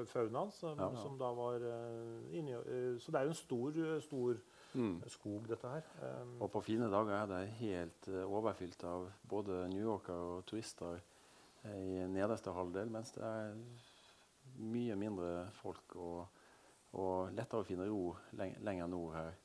i 0.00 0.04
faunaen, 0.06 0.50
som, 0.50 0.78
Ja, 0.80 0.88
som 0.96 1.18
da 1.18 1.28
var 1.36 1.60
inni 2.32 2.54
Så 2.98 3.12
det 3.12 3.20
er 3.20 3.22
jo 3.28 3.28
en 3.28 3.34
stor, 3.34 4.00
stor 4.00 4.36
Mm. 4.74 5.02
skog, 5.08 5.46
dette 5.48 5.68
her. 5.68 5.82
Um, 6.22 6.40
Og 6.42 6.50
på 6.52 6.62
fine 6.62 6.88
dager 6.90 7.10
er 7.22 7.26
det 7.26 7.48
helt 7.58 8.08
overfylt 8.24 8.82
av 8.84 9.10
både 9.28 9.68
New 9.68 9.82
Yorker 9.82 10.14
og 10.14 10.46
turister 10.46 11.00
i 11.64 12.06
nederste 12.08 12.52
halvdel, 12.54 12.88
mens 12.90 13.10
det 13.12 13.22
er 13.22 13.54
mye 14.58 14.96
mindre 14.96 15.50
folk 15.52 15.96
og, 15.96 16.26
og 16.98 17.30
lettere 17.36 17.62
å 17.62 17.66
finne 17.66 17.86
ro 17.86 18.16
leng 18.38 18.56
lenger 18.66 18.90
nord 18.90 19.14
her. 19.14 19.36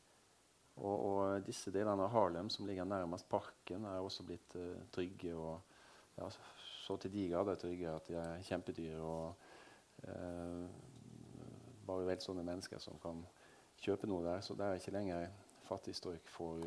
Og, 0.76 0.96
og 0.96 1.46
disse 1.46 1.72
delene 1.72 2.04
av 2.04 2.12
Harlem 2.12 2.50
som 2.52 2.66
ligger 2.68 2.88
nærmest 2.90 3.30
parken, 3.32 3.86
er 3.88 4.02
også 4.04 4.26
blitt 4.28 4.58
uh, 4.60 4.82
trygge. 4.92 5.36
og 5.36 5.62
ja, 6.18 6.28
Så 6.86 6.98
til 6.98 7.14
de 7.14 7.30
grader 7.32 7.60
trygge 7.60 7.94
at 7.94 8.10
de 8.10 8.18
er 8.20 8.44
kjempedyre. 8.50 9.00
og 9.00 9.36
uh, 10.10 10.66
bare 11.86 12.08
velstående 12.08 12.44
mennesker 12.44 12.82
som 12.82 12.98
kan 13.02 13.22
kjøpe 13.82 14.10
noe 14.10 14.26
der. 14.26 14.42
Så 14.42 14.58
det 14.58 14.66
er 14.66 14.80
ikke 14.80 14.96
lenger 14.96 15.28
fattigstrøk 15.70 16.30
for 16.30 16.66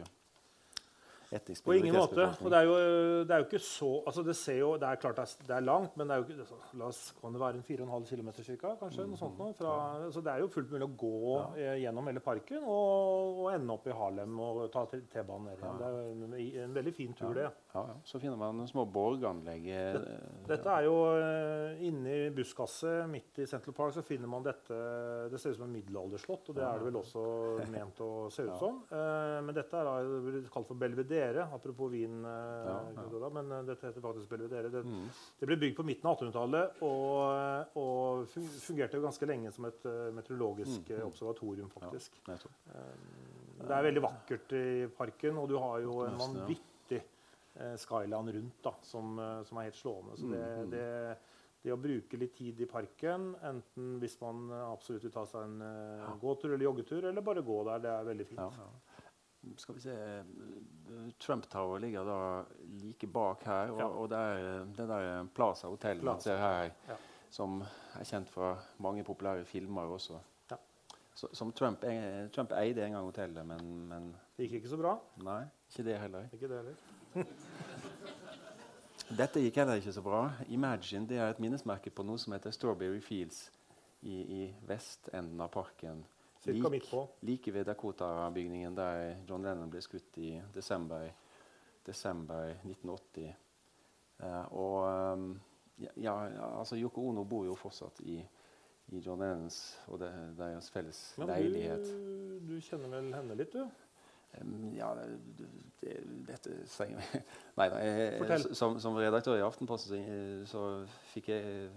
På 1.64 1.74
ingen 1.76 1.94
måte. 1.94 2.24
Og 2.40 2.50
det 2.52 2.58
er 2.58 2.68
jo, 2.68 2.76
det 3.28 3.34
er 3.34 3.42
jo 3.42 3.46
ikke 3.48 3.60
så 3.60 3.90
altså 4.06 4.22
Det 4.24 4.34
ser 4.36 4.58
jo, 4.62 4.70
det 4.80 4.88
er 4.88 5.00
klart 5.02 5.18
det 5.18 5.24
er, 5.24 5.34
det 5.50 5.58
langt, 5.66 5.96
men 5.96 6.08
det 6.08 6.14
er 6.14 6.22
jo 6.22 6.26
ikke, 6.26 6.38
altså, 6.44 6.58
la 6.80 6.88
oss, 6.88 7.02
kan 7.20 7.34
det 7.36 7.42
være 7.42 7.60
en 7.60 7.66
4,5 7.66 8.06
km 8.08 8.30
ca.? 8.38 8.72
Kanskje, 8.80 9.06
noe 9.10 9.20
sånt 9.20 9.38
noe, 9.40 9.52
fra, 9.58 9.74
Så 10.14 10.22
det 10.24 10.32
er 10.32 10.44
jo 10.44 10.48
fullt 10.52 10.72
mulig 10.72 10.88
å 10.88 10.92
gå 11.04 11.12
ja. 11.60 11.74
gjennom 11.84 12.08
hele 12.08 12.22
parken 12.24 12.64
og, 12.64 13.42
og 13.44 13.50
ende 13.52 13.76
opp 13.76 13.88
i 13.90 13.96
Harlem 13.98 14.40
og 14.44 14.62
ta 14.72 14.86
T-banen 14.88 15.50
ned 15.50 15.60
igjen. 15.60 15.78
Det 15.82 15.88
er 15.88 15.98
en, 16.14 16.38
en 16.64 16.78
veldig 16.78 16.94
fin 16.96 17.12
tur, 17.18 17.34
det. 17.36 17.48
Ja, 17.74 17.84
ja. 17.92 17.98
Så 18.08 18.20
finner 18.22 18.40
man 18.40 18.64
små 18.70 18.86
borganlegg. 18.92 19.68
eh, 19.68 20.00
Dette 20.48 20.78
er 20.78 20.88
jo 20.88 20.96
inni 21.88 22.16
buskaset 22.34 23.04
midt 23.10 23.42
i 23.42 23.46
Central 23.48 23.76
Park 23.76 23.94
så 23.94 24.02
finner 24.06 24.30
man 24.30 24.44
dette 24.46 24.76
Det 25.32 25.40
ser 25.40 25.52
ut 25.52 25.58
som 25.58 25.66
en 25.68 25.74
middelalderslott, 25.74 26.48
og 26.50 26.56
det 26.56 26.64
er 26.64 26.80
det 26.80 26.88
vel 26.88 26.98
også 27.00 27.22
ment 27.72 28.00
å 28.04 28.10
se 28.32 28.46
ut 28.48 28.56
som. 28.60 28.80
Eh, 28.92 29.38
men 29.44 29.56
dette 29.56 29.76
er 29.78 29.88
da 29.88 29.94
blitt 30.24 30.50
kalt 30.52 30.68
for 30.68 30.78
Belvedere, 30.80 31.17
apropos 31.54 31.88
vin. 31.92 32.24
eh, 32.24 32.66
Ja, 32.68 32.76
ja. 32.96 33.28
Men 33.30 33.52
eh, 33.52 33.62
dette 33.68 33.86
heter 33.90 34.00
faktisk 34.00 34.28
Belvedere. 34.28 34.70
Det, 34.70 34.82
Mm. 34.84 35.08
det 35.40 35.46
ble 35.46 35.56
bygd 35.56 35.76
på 35.76 35.84
midten 35.84 36.06
av 36.08 36.16
1800-tallet 36.18 36.82
og, 36.82 37.76
og 37.76 38.26
fungerte 38.66 38.96
jo 38.96 39.02
ganske 39.02 39.26
lenge 39.26 39.52
som 39.52 39.64
et 39.66 39.84
eh, 39.86 40.10
meteorologisk 40.14 40.88
Mm, 40.88 40.94
eh, 40.96 41.02
mm. 41.02 41.06
observatorium, 41.10 41.70
faktisk. 41.70 42.20
Nettopp. 42.28 42.52
Det 43.58 43.70
er 43.74 43.82
veldig 43.88 44.02
vakkert 44.02 44.52
i 44.52 44.86
parken, 44.96 45.38
og 45.38 45.48
du 45.48 45.56
har 45.58 45.80
jo 45.80 46.02
en 46.06 46.18
vanvittig 46.18 47.02
skyland 47.58 47.78
skyline 47.82 48.32
rundt 48.36 48.62
da, 48.62 48.72
som, 48.82 49.18
eh, 49.18 49.42
som 49.44 49.58
er 49.58 49.62
helt 49.70 49.74
slående. 49.80 50.16
Så 50.16 50.28
det, 50.30 50.38
Mm, 50.38 50.62
mm. 50.64 50.70
det, 50.70 51.16
det 51.64 51.72
å 51.74 51.76
bruke 51.82 52.16
litt 52.20 52.36
tid 52.38 52.60
i 52.60 52.66
parken, 52.70 53.34
enten 53.42 53.98
hvis 53.98 54.14
man 54.20 54.44
eh, 54.50 54.72
absolutt 54.72 55.02
vil 55.02 55.10
ta 55.10 55.24
seg 55.26 55.42
en 55.42 55.60
eh, 55.60 56.04
Ja. 56.04 56.12
gåtur 56.22 56.52
eller 56.54 56.64
joggetur, 56.68 57.04
eller 57.10 57.20
bare 57.20 57.42
gå 57.42 57.64
der, 57.66 57.78
det 57.82 57.90
er 57.90 58.04
veldig 58.04 58.26
fint. 58.26 58.38
Ja, 58.38 58.50
ja. 58.62 58.87
Skal 59.56 59.74
vi 59.74 59.80
se 59.80 59.94
Trump 61.20 61.46
Tower 61.50 61.78
ligger 61.78 62.04
da 62.04 62.44
like 62.82 63.06
bak 63.06 63.42
her. 63.44 63.70
Og, 63.70 63.78
Ja. 63.78 63.86
og 63.86 64.08
det 64.10 64.18
er 64.18 64.64
det 64.76 64.88
der 64.88 65.24
Plaza 65.34 65.66
Hotel 65.68 66.02
man 66.04 66.20
ser 66.20 66.36
her, 66.36 66.70
Ja. 66.88 66.96
som 67.30 67.62
er 67.94 68.04
kjent 68.04 68.28
fra 68.30 68.56
mange 68.78 69.04
populære 69.04 69.44
filmer 69.44 69.82
også. 69.82 70.18
Ja. 70.50 70.56
Så, 71.14 71.28
som 71.32 71.52
Trump, 71.52 71.80
Trump 72.32 72.52
eide 72.52 72.84
en 72.86 72.92
gang 72.92 73.04
hotellet, 73.04 73.46
men, 73.46 73.88
men 73.88 74.16
Det 74.36 74.48
gikk 74.48 74.52
ikke 74.62 74.68
så 74.68 74.76
bra. 74.76 74.98
nei, 75.16 75.44
ikke 75.70 75.84
det 75.90 75.98
heller. 76.00 76.24
Ikke 76.32 76.48
det 76.48 76.56
heller. 76.56 76.74
Dette 79.18 79.40
gikk 79.40 79.56
heller 79.56 79.78
ikke 79.80 79.92
så 79.92 80.02
bra. 80.04 80.30
Imagine 80.52 81.06
det 81.08 81.16
er 81.18 81.30
et 81.32 81.38
minnesmerke 81.40 81.90
på 81.90 82.04
noe 82.04 82.18
som 82.20 82.34
heter 82.36 82.52
Strawberry 82.52 83.00
Fields 83.00 83.46
i, 84.02 84.18
i 84.20 84.54
vestenden 84.68 85.40
av 85.40 85.48
parken. 85.54 86.04
Cirka 86.44 86.70
midt 86.70 86.90
på. 86.90 87.02
Like 87.26 87.54
ved 87.54 87.64
Dakota-bygningen 87.66 88.76
der 88.76 89.16
John 89.28 89.42
Lennon 89.42 89.70
ble 89.70 89.82
skutt 89.82 90.18
i 90.22 90.36
desember, 90.54 91.08
desember 91.86 92.52
1980. 92.62 93.34
Eh, 94.18 94.52
og 94.52 94.86
um, 95.14 95.40
ja, 95.96 96.14
altså 96.58 96.76
Yoko 96.76 97.08
Ono 97.08 97.24
bor 97.24 97.44
jo 97.46 97.54
fortsatt 97.54 98.00
i, 98.00 98.18
i 98.88 99.02
John 99.04 99.20
Lennons 99.22 99.58
og 99.86 100.00
det, 100.02 100.10
deres 100.38 100.70
felles 100.74 101.02
Men 101.18 101.30
leilighet. 101.30 101.86
du, 101.86 102.40
du 102.48 102.56
kjenner 102.64 102.90
vel 102.96 103.12
henne 103.14 103.36
litt, 103.38 103.54
du? 103.54 103.68
Em, 104.40 104.74
Ja, 104.76 104.90
det, 104.98 105.06
det, 105.80 105.94
dette 106.28 106.56
trenger 106.68 106.98
vi 107.00 107.22
Nei 107.60 107.68
da. 107.72 108.38
Som, 108.52 108.78
som 108.82 108.98
redaktør 108.98 109.38
i 109.38 109.46
Aftenposten 109.46 110.02
så, 110.02 110.50
så 110.50 110.64
fikk, 111.14 111.30
jeg, 111.32 111.70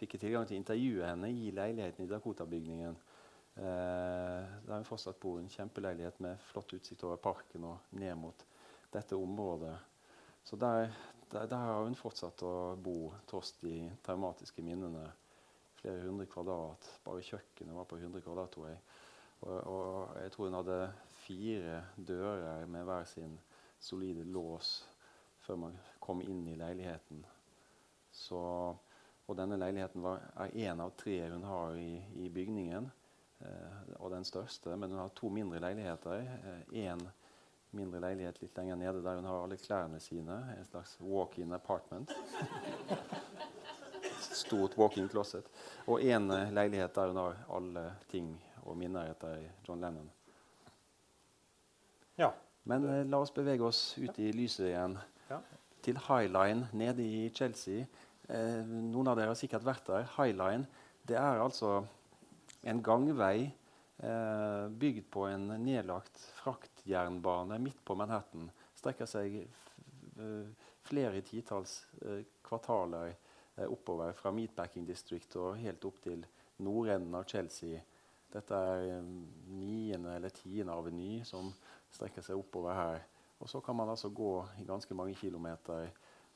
fikk 0.00 0.16
jeg 0.16 0.24
tilgang 0.26 0.48
til 0.48 0.56
å 0.56 0.62
intervjue 0.62 1.10
henne 1.12 1.30
i 1.30 1.52
leiligheten 1.54 2.06
i 2.06 2.10
Dakota-bygningen. 2.10 2.96
Eh, 3.54 4.44
der 4.66 4.74
hun 4.74 4.88
fortsatt 4.88 5.20
bor. 5.20 5.38
En 5.40 5.50
kjempeleilighet 5.52 6.20
med 6.24 6.40
flott 6.50 6.72
utsikt 6.72 7.04
over 7.04 7.20
parken 7.20 7.66
og 7.68 7.96
ned 8.00 8.14
mot 8.16 8.46
dette 8.92 9.16
området. 9.16 9.74
Så 10.44 10.56
der, 10.56 10.88
der, 11.30 11.46
der 11.46 11.56
har 11.56 11.82
hun 11.84 11.96
fortsatt 11.96 12.42
å 12.48 12.54
bo 12.80 13.12
tross 13.28 13.52
de 13.60 13.90
traumatiske 14.04 14.64
minnene. 14.64 15.04
Flere 15.82 16.06
hundre 16.06 16.26
kvadrat. 16.30 16.88
Bare 17.04 17.24
kjøkkenet 17.26 17.76
var 17.76 17.88
på 17.90 17.98
100 17.98 18.24
kvadrat, 18.24 18.52
tror 18.54 18.70
jeg. 18.70 18.80
Og, 19.42 19.58
og 19.58 20.16
jeg 20.22 20.32
tror 20.32 20.48
hun 20.48 20.58
hadde 20.60 20.78
fire 21.24 21.82
dører 21.96 22.66
med 22.70 22.86
hver 22.86 23.04
sin 23.10 23.36
solide 23.82 24.24
lås 24.24 24.80
før 25.42 25.58
man 25.58 25.78
kom 26.00 26.22
inn 26.22 26.46
i 26.48 26.56
leiligheten. 26.58 27.24
Så, 28.12 28.40
og 29.26 29.38
denne 29.38 29.58
leiligheten 29.58 30.04
var, 30.04 30.22
er 30.44 30.54
én 30.68 30.82
av 30.82 30.94
tre 30.98 31.18
hun 31.32 31.46
har 31.48 31.76
i, 31.78 31.96
i 32.22 32.28
bygningen. 32.30 32.90
Eh, 33.42 33.94
og 33.98 34.10
den 34.10 34.24
største. 34.24 34.76
Men 34.76 34.90
hun 34.90 35.02
har 35.02 35.12
to 35.16 35.28
mindre 35.28 35.60
leiligheter. 35.62 36.26
Én 36.72 37.02
mindre 37.72 38.00
leilighet 38.04 38.40
litt 38.42 38.56
lenger 38.58 38.76
nede 38.76 39.02
der 39.04 39.18
hun 39.18 39.28
har 39.28 39.44
alle 39.44 39.56
klærne 39.60 40.00
sine. 40.00 40.38
En 40.58 40.64
slags 40.68 40.96
walk-in 41.00 41.52
apartment. 41.52 42.12
Stort 44.42 44.76
walk-in 44.78 45.08
closet. 45.08 45.48
Og 45.86 46.00
én 46.00 46.28
leilighet 46.52 46.94
der 46.94 47.12
hun 47.12 47.16
har 47.16 47.44
alle 47.56 47.86
ting 48.10 48.34
og 48.62 48.76
minner 48.78 49.10
etter 49.10 49.48
John 49.66 49.80
Lennon. 49.80 50.10
Ja. 52.18 52.30
Men 52.64 52.86
eh, 52.86 53.02
la 53.06 53.22
oss 53.22 53.34
bevege 53.34 53.64
oss 53.66 53.96
ut 53.98 54.18
i 54.22 54.30
lyset 54.36 54.68
igjen. 54.68 54.98
Ja. 55.30 55.40
Til 55.82 55.98
Highline 55.98 56.68
nede 56.72 57.02
i 57.02 57.26
Chelsea. 57.34 57.86
Eh, 58.28 58.62
noen 58.66 59.10
av 59.10 59.18
dere 59.18 59.32
har 59.32 59.38
sikkert 59.38 59.66
vært 59.66 59.88
der. 59.88 60.06
Highline 60.18 60.68
det 61.08 61.16
er 61.18 61.42
altså 61.42 61.80
en 62.62 62.82
gangvei 62.82 63.50
eh, 63.96 64.68
bygd 64.68 65.10
på 65.10 65.26
en 65.26 65.48
nedlagt 65.64 66.18
fraktjernbane 66.42 67.58
midt 67.58 67.84
på 67.84 67.96
Manhattan. 67.98 68.50
Strekker 68.78 69.08
seg 69.10 69.38
eh, 69.42 70.68
flere 70.86 71.22
titalls 71.26 71.80
eh, 72.02 72.22
kvartaler 72.46 73.12
eh, 73.12 73.66
oppover 73.66 74.14
fra 74.18 74.32
Meatpacking 74.34 74.86
District 74.86 75.36
og 75.40 75.58
helt 75.62 75.84
opp 75.88 76.02
til 76.04 76.24
nordenden 76.62 77.18
av 77.18 77.26
Chelsea. 77.30 77.82
Dette 78.32 78.56
er 78.56 78.86
eh, 78.96 79.12
niende 79.52 80.16
eller 80.16 80.34
tiende 80.34 80.76
aveny 80.78 81.22
som 81.28 81.50
strekker 81.92 82.24
seg 82.24 82.38
oppover 82.38 82.78
her. 82.78 83.02
Og 83.42 83.50
så 83.50 83.60
kan 83.60 83.76
man 83.76 83.90
altså 83.90 84.12
gå 84.14 84.36
i 84.62 84.66
ganske 84.68 84.94
mange 84.94 85.16
kilometer 85.18 85.88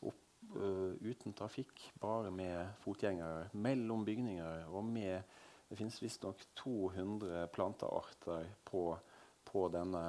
opp 0.02 0.56
uh, 0.56 0.90
uten 1.06 1.36
trafikk, 1.38 1.84
bare 2.02 2.32
med 2.34 2.72
fotgjengere, 2.82 3.44
mellom 3.54 4.02
bygninger 4.04 4.64
og 4.74 4.82
med 4.90 5.22
Det 5.68 5.76
finnes 5.76 6.02
visstnok 6.02 6.42
200 6.54 7.46
plantearter 7.54 8.46
på, 8.64 8.82
på 9.44 9.68
denne 9.74 10.02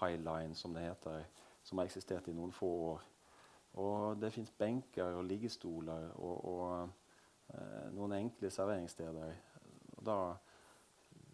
highline, 0.00 0.54
som 0.54 0.74
det 0.74 0.84
heter, 0.84 1.24
som 1.62 1.78
har 1.78 1.88
eksistert 1.88 2.28
i 2.28 2.34
noen 2.36 2.52
få 2.52 2.70
år. 2.90 3.06
Og 3.80 4.20
det 4.20 4.32
fins 4.34 4.52
benker 4.52 5.16
og 5.16 5.24
liggestoler 5.24 6.10
og, 6.20 6.44
og 6.44 7.54
eh, 7.54 7.88
noen 7.96 8.18
enkle 8.18 8.50
serveringssteder. 8.52 9.38
Og 9.96 10.04
da 10.04 10.18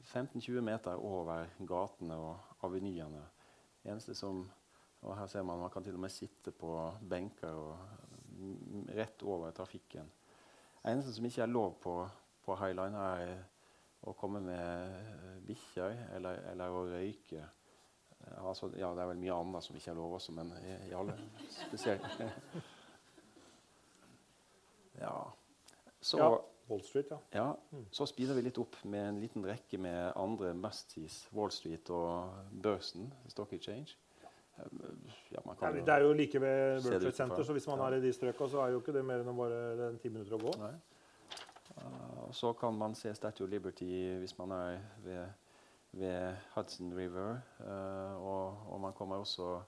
15-20 0.06 0.62
meter 0.62 1.02
over 1.02 1.50
gatene 1.66 2.20
og 2.22 2.64
avenyene. 2.68 3.24
Eneste 3.88 4.14
som 4.14 4.46
og 5.06 5.14
her 5.14 5.28
ser 5.30 5.44
man 5.46 5.61
man 5.61 5.70
kan 5.70 5.84
til 5.84 5.94
og 5.94 6.02
med 6.02 6.11
sitte 6.11 6.50
på 6.50 6.72
benker 7.11 7.54
og 7.54 8.88
rett 8.94 9.22
over 9.22 9.52
trafikken. 9.54 10.09
Eneste 10.86 11.12
som 11.14 11.26
ikke 11.26 11.42
er 11.44 11.52
lov 11.52 11.76
på, 11.82 11.94
på 12.49 12.57
Highline, 12.57 13.05
er 13.20 13.44
å 14.09 14.14
komme 14.16 14.40
med 14.40 15.44
bikkjer 15.49 15.96
eller, 16.16 16.40
eller 16.53 16.74
å 16.74 16.84
røyke. 16.88 17.44
Altså, 18.42 18.68
ja, 18.76 18.90
det 18.94 19.03
er 19.05 19.11
vel 19.12 19.20
mye 19.22 19.36
annet 19.36 19.64
som 19.64 19.76
ikke 19.78 19.92
er 19.92 19.99
lov 20.01 20.16
også, 20.18 20.32
men 20.36 20.51
i, 20.64 20.74
i 20.90 20.94
alle 20.96 21.14
spesielt 21.55 22.05
Ja. 25.01 25.32
Så 26.01 26.18
Ja. 26.18 26.38
Wall 26.68 26.82
Street, 26.84 27.07
ja. 27.11 27.16
ja, 27.32 27.53
Mm. 27.72 27.86
så 27.90 28.05
speeder 28.07 28.34
vi 28.34 28.42
litt 28.44 28.59
opp 28.61 28.74
med 28.84 29.09
en 29.09 29.20
liten 29.22 29.44
rekke 29.46 29.78
med 29.80 30.12
andre 30.20 30.51
must-sees. 30.55 31.28
Wall 31.32 31.51
Street 31.51 31.88
og 31.90 32.34
børsen, 32.62 33.07
Stock 33.28 33.53
Exchange. 33.57 33.94
Ja, 35.32 35.40
man 35.46 35.57
kan 35.57 35.72
det 35.72 35.86
jo 35.86 35.92
er 35.94 36.01
jo 36.03 36.12
like 36.12 36.40
ved 36.40 36.82
World 36.84 37.01
Trade. 37.01 37.12
Center, 37.16 37.42
så 37.44 37.53
hvis 37.57 37.66
man 37.70 37.78
Ja. 37.78 37.86
er 37.86 37.94
i 37.96 38.01
de 38.01 38.12
strøka, 38.12 38.49
så 38.49 38.61
er 38.66 38.70
jo 38.74 38.80
ikke 38.82 38.92
det 38.92 39.05
mer 39.05 39.20
enn 39.22 39.36
bare 39.36 39.88
en 39.88 39.99
ti 39.99 40.09
minutter 40.09 40.36
å 40.36 40.40
gå. 40.42 40.59
Nei. 40.59 40.74
Og 42.28 42.34
så 42.34 42.52
kan 42.52 42.74
man 42.74 42.94
se 42.94 43.14
Statue 43.14 43.46
of 43.46 43.50
Liberty 43.50 44.18
hvis 44.18 44.38
man 44.38 44.50
er 44.50 44.78
ved, 45.04 45.26
ved 45.92 46.34
Hudson 46.54 46.92
River. 46.96 47.38
Uh, 47.60 48.26
og, 48.26 48.72
og 48.72 48.80
man 48.80 48.92
kommer 48.92 49.16
også 49.16 49.60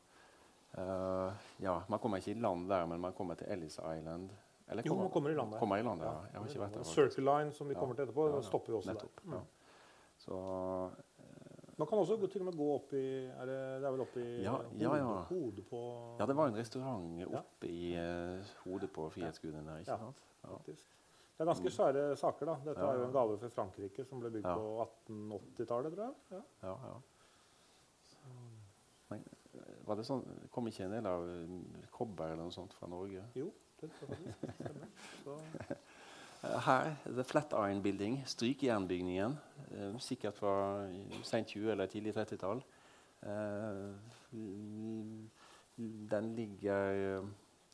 uh, 0.78 1.32
Ja, 1.62 1.78
man 1.88 1.98
kommer 1.98 2.16
ikke 2.16 2.30
i 2.30 2.34
land 2.34 2.68
der, 2.70 2.86
men 2.86 3.00
man 3.00 3.12
kommer 3.12 3.34
til 3.34 3.46
Ellis 3.48 3.78
Island. 3.78 4.30
Eller 4.70 4.82
Jo, 4.86 4.94
man 4.94 5.10
kommer 5.10 5.30
i 5.30 5.34
land 5.34 5.52
der. 5.52 5.58
Kommer 5.58 5.76
i 5.76 5.82
land 5.82 6.00
der, 6.00 6.06
ja. 6.06 6.18
Jeg 6.32 6.40
har 6.40 6.66
ikke 6.66 6.78
der. 6.78 6.82
Circle 6.82 7.24
Line, 7.24 7.52
som 7.52 7.68
vi 7.68 7.74
kommer 7.74 7.94
til 7.94 8.02
etterpå, 8.02 8.28
Ja, 8.34 8.42
stopper 8.42 8.72
vi 8.72 8.76
også 8.76 8.92
Nettopp, 8.92 9.16
der. 9.16 9.28
Mm. 9.30 9.32
ja. 9.32 9.40
Så 10.18 10.90
Man 11.78 11.88
kan 11.88 11.98
også 11.98 12.26
til 12.26 12.40
og 12.40 12.44
med 12.44 12.52
gå 12.52 12.74
opp 12.74 12.92
i 12.92 13.24
er 13.24 13.46
det, 13.46 13.58
det 13.80 13.86
er 13.88 13.90
vel 13.90 14.00
oppe 14.00 14.20
i 14.20 14.42
Ja, 14.42 14.50
hodet, 14.50 14.80
ja, 14.80 14.96
ja. 14.96 15.22
hodet 15.30 15.66
på 15.70 15.80
Ja, 16.18 16.26
det 16.26 16.36
var 16.36 16.48
en 16.48 16.56
restaurant 16.56 17.24
oppe 17.26 17.68
i 17.68 17.96
uh, 17.96 18.44
hodet 18.64 18.90
på 18.92 19.08
Frihetsguden 19.10 19.66
der, 19.66 19.78
ikke 19.78 19.90
sant? 19.90 20.16
Ja. 20.44 20.56
faktisk. 20.56 20.99
Det 21.40 21.46
er 21.46 21.48
ganske 21.54 21.70
svære 21.72 22.16
saker, 22.20 22.46
da. 22.50 22.54
Dette 22.66 22.82
var 22.84 22.90
er 22.92 22.98
jo 23.00 23.04
en 23.06 23.12
gave 23.14 23.36
for 23.40 23.48
Frankrike 23.54 24.04
som 24.04 24.20
ble 24.20 24.28
bygd 24.34 24.44
på 24.44 24.64
1880-tallet, 24.84 25.94
tror 25.94 26.02
jeg. 26.04 26.14
Ja. 26.34 26.40
Ja, 26.68 26.74
ja. 26.90 26.98
Men, 29.08 29.22
eh, 29.54 29.78
var 29.88 29.96
det 29.96 30.04
sånn, 30.04 30.20
Kom 30.52 30.68
ikke 30.68 30.84
en 30.84 30.92
del 30.98 31.08
av 31.08 31.24
eh, 31.32 31.86
kobber 31.96 32.34
eller 32.34 32.44
noe 32.44 32.52
sånt 32.52 32.76
fra 32.76 32.90
Norge? 32.92 33.24
Jo, 33.40 33.48
det 33.80 33.88
stemmer. 33.96 34.36
Så, 35.24 35.38
Eh, 36.42 36.58
Her, 36.64 36.94
The 37.04 37.24
Flat 37.24 37.52
Iron 37.52 37.82
Building, 37.84 38.22
strykejernbygningen. 38.24 39.34
Eh, 39.76 39.98
sikkert 40.00 40.34
fra 40.38 40.52
sent 41.22 41.50
20- 41.52 41.70
eller 41.74 41.86
tidlig 41.86 42.14
30-tall. 42.16 42.62
Eh, 43.22 43.90
mm, 44.32 45.30
den 46.10 46.30
ligger 46.36 47.26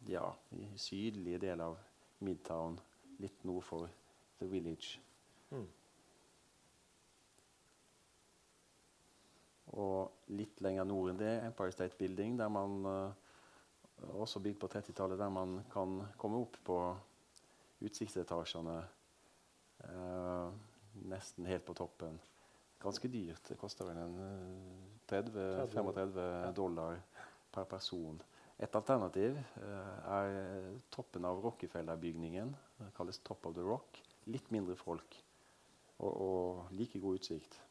ja, 0.08 0.24
i 0.50 0.66
sydlige 0.76 1.38
del 1.38 1.60
av 1.60 1.76
Midtown, 2.26 2.80
litt 3.22 3.44
nord 3.44 3.64
for 3.64 3.90
The 4.38 4.48
Village. 4.50 5.00
mm. 5.50 5.66
Og 9.76 10.30
litt 10.32 10.60
lenger 10.64 10.86
nord 10.88 11.10
enn 11.10 11.18
det, 11.20 11.32
Empire 11.44 11.72
State 11.74 11.98
Building, 11.98 12.36
der 12.38 12.48
man 12.48 12.86
eh, 12.86 13.26
også 14.14 14.40
bygd 14.40 14.60
på 14.62 14.70
30-tallet, 14.72 15.18
der 15.18 15.32
man 15.32 15.58
kan 15.72 15.98
komme 16.16 16.38
opp 16.44 16.56
på 16.64 16.78
utsiktsetasjene 17.84 18.76
eh, 19.84 20.48
nesten 21.10 21.50
helt 21.50 21.66
på 21.66 21.74
toppen. 21.76 22.16
Ganske 22.80 23.08
dyrt. 23.08 23.42
Det 23.48 23.58
koster 23.60 23.88
vel 23.88 24.00
en 24.00 24.16
eh, 24.22 24.86
30-35 25.12 26.52
dollar 26.56 27.02
per 27.52 27.68
person. 27.68 28.22
Et 28.56 28.78
alternativ 28.80 29.36
eh, 29.36 30.10
er 30.16 30.78
toppen 30.92 31.24
av 31.28 31.42
Rockefeller-bygningen. 31.44 32.54
Det 32.78 32.90
kalles 32.96 33.18
Top 33.24 33.46
of 33.46 33.54
the 33.54 33.62
Rock. 33.64 34.00
Litt 34.26 34.50
mindre 34.52 34.76
folk 34.76 35.16
og, 35.98 36.10
og 36.20 36.68
like 36.76 37.00
god 37.00 37.14
utsikt. 37.20 37.62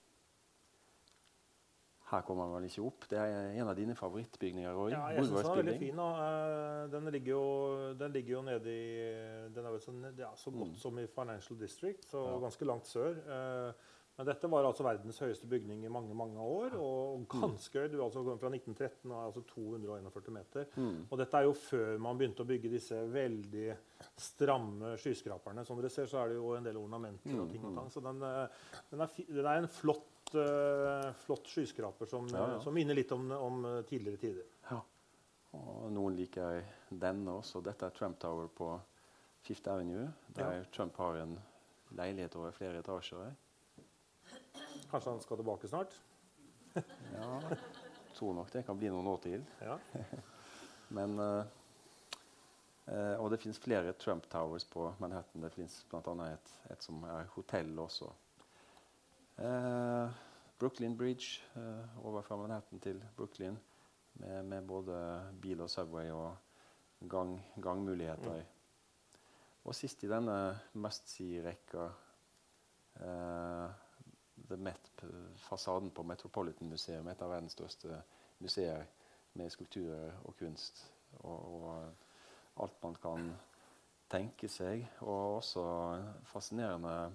Her 2.11 2.21
kommer 2.21 2.45
man 2.45 2.59
vel 2.59 2.67
ikke 2.69 2.83
opp. 2.85 3.05
Det 3.09 3.17
er 3.17 3.47
en 3.57 3.67
av 3.71 3.75
dine 3.77 3.95
favorittbygninger. 3.97 4.73
Roy. 4.77 4.91
Ja, 4.93 5.07
jeg 5.15 5.25
synes 5.25 5.41
den 5.41 5.49
er 5.51 5.57
veldig 5.59 5.77
fin. 5.81 6.01
Eh, 6.05 6.81
den, 6.93 7.09
ligger 7.15 7.31
jo, 7.33 7.45
den 7.97 8.13
ligger 8.13 8.35
jo 8.35 8.41
nede 8.45 8.69
i 8.75 9.49
Den 9.55 9.65
er 9.65 9.73
vel 9.73 9.81
så, 9.81 9.93
ja, 10.17 10.29
så 10.37 10.51
godt 10.53 10.69
Mm. 10.69 10.75
som 10.83 10.99
i 11.01 11.07
Financial 11.07 11.59
District, 11.59 12.05
så 12.05 12.21
Ja. 12.27 12.37
ganske 12.39 12.65
langt 12.65 12.85
sør. 12.87 13.17
Eh, 13.25 13.73
men 14.15 14.27
dette 14.29 14.47
var 14.47 14.63
altså 14.63 14.85
verdens 14.85 15.17
høyeste 15.19 15.47
bygning 15.51 15.81
i 15.83 15.91
mange 15.91 16.15
mange 16.15 16.39
år. 16.39 16.77
Og 16.79 17.25
ganske 17.31 17.81
høy. 17.81 17.89
Du 17.91 17.97
altså 18.03 18.23
kom 18.23 18.39
fra 18.39 18.51
1913 18.53 19.11
og 19.11 19.17
er 19.17 19.25
altså 19.27 19.43
241 19.49 20.31
meter. 20.35 20.69
Mm. 20.79 21.01
Og 21.09 21.19
dette 21.19 21.41
er 21.41 21.47
jo 21.49 21.57
før 21.59 21.99
man 22.05 22.19
begynte 22.19 22.45
å 22.45 22.47
bygge 22.47 22.71
disse 22.71 23.01
veldig 23.11 23.67
stramme 24.23 24.95
skyskraperne. 25.01 25.65
Som 25.67 25.81
dere 25.81 25.91
ser, 25.91 26.07
så 26.07 26.21
er 26.23 26.31
det 26.31 26.39
jo 26.39 26.53
en 26.55 26.67
del 26.67 26.79
ornamenter 26.79 27.35
og 27.35 27.45
Mm, 27.45 27.51
ting 27.51 27.63
og 27.65 27.71
mm. 27.71 27.77
tang. 27.77 27.91
Så 27.91 28.01
den, 28.01 28.23
eh, 28.23 28.81
den, 28.89 29.01
er, 29.03 29.19
den 29.35 29.45
er 29.51 29.61
en 29.61 29.67
flott, 29.67 30.35
uh, 30.39 31.11
flott 31.25 31.51
skyskraper 31.51 32.09
som, 32.09 32.27
Ja, 32.31 32.47
ja. 32.55 32.59
som 32.63 32.73
minner 32.73 32.95
litt 32.95 33.11
om, 33.11 33.27
om 33.31 33.65
eh, 33.65 33.81
tidligere 33.89 34.21
tider. 34.21 34.51
Ja. 34.71 34.79
Og 35.55 35.91
noen 35.91 36.15
liker 36.15 36.63
denne 36.89 37.37
også. 37.41 37.61
Dette 37.63 37.87
er 37.87 37.95
Trump 37.95 38.19
Tower 38.19 38.47
på 38.47 38.71
Fifth 39.45 39.69
Avenue, 39.71 40.07
der. 40.35 40.65
Trump 40.71 40.95
har 40.97 41.19
en 41.21 41.35
leilighet 41.95 42.35
over 42.39 42.55
flere 42.55 42.79
etasjer. 42.79 43.35
Kanskje 44.91 45.11
han 45.11 45.21
skal 45.21 45.37
tilbake 45.41 45.67
snart? 45.67 45.95
Ja, 47.15 47.41
tror 48.15 48.33
nok 48.33 48.51
det 48.51 48.63
kan 48.67 48.77
bli 48.79 48.89
noen 48.91 49.07
år 49.07 49.21
til. 49.23 49.45
Ja. 49.63 49.77
Men 50.95 51.19
eh, 51.19 51.45
eh, 52.91 53.15
Og 53.19 53.31
det 53.31 53.41
fins 53.43 53.59
flere 53.59 53.93
Trump 53.99 54.29
Towers 54.31 54.65
på 54.69 54.87
Manhattan. 54.99 55.43
Det 55.43 55.51
fins 55.55 55.81
bl.a. 55.89 56.29
Et, 56.29 56.53
et 56.71 56.83
som 56.83 57.03
er 57.09 57.29
hotell 57.35 57.73
også. 57.79 58.11
Eh, 59.37 60.21
Brooklyn 60.59 60.95
Bridge 60.97 61.43
over 62.03 62.23
fra 62.23 62.37
Manhattan 62.39 62.79
til 62.79 63.01
Brooklyn 63.17 63.57
med, 64.13 64.43
med 64.43 64.67
både 64.67 64.97
bil 65.41 65.61
og 65.61 65.69
Subway 65.69 66.11
og 66.15 67.09
gang, 67.09 67.35
gangmuligheter. 67.61 68.45
Og 69.65 69.75
sist 69.75 70.03
i 70.05 70.09
denne 70.09 70.37
must 70.77 71.09
see-rekka 71.09 71.89
eh, 73.01 73.84
Met, 74.35 74.91
fasaden 75.37 75.91
på 75.91 76.03
Metropolitan 76.03 76.69
Museum, 76.69 77.07
et 77.07 77.21
av 77.21 77.31
verdens 77.31 77.55
største 77.55 78.01
museer 78.43 78.85
med 79.33 79.49
skulpturer 79.49 80.11
og 80.23 80.35
kunst 80.39 80.83
og, 81.19 81.39
og 81.39 82.63
alt 82.63 82.83
man 82.83 82.97
kan 83.01 83.29
tenke 84.11 84.49
seg. 84.51 84.85
Og 85.01 85.37
også 85.39 85.63
fascinerende 86.29 87.11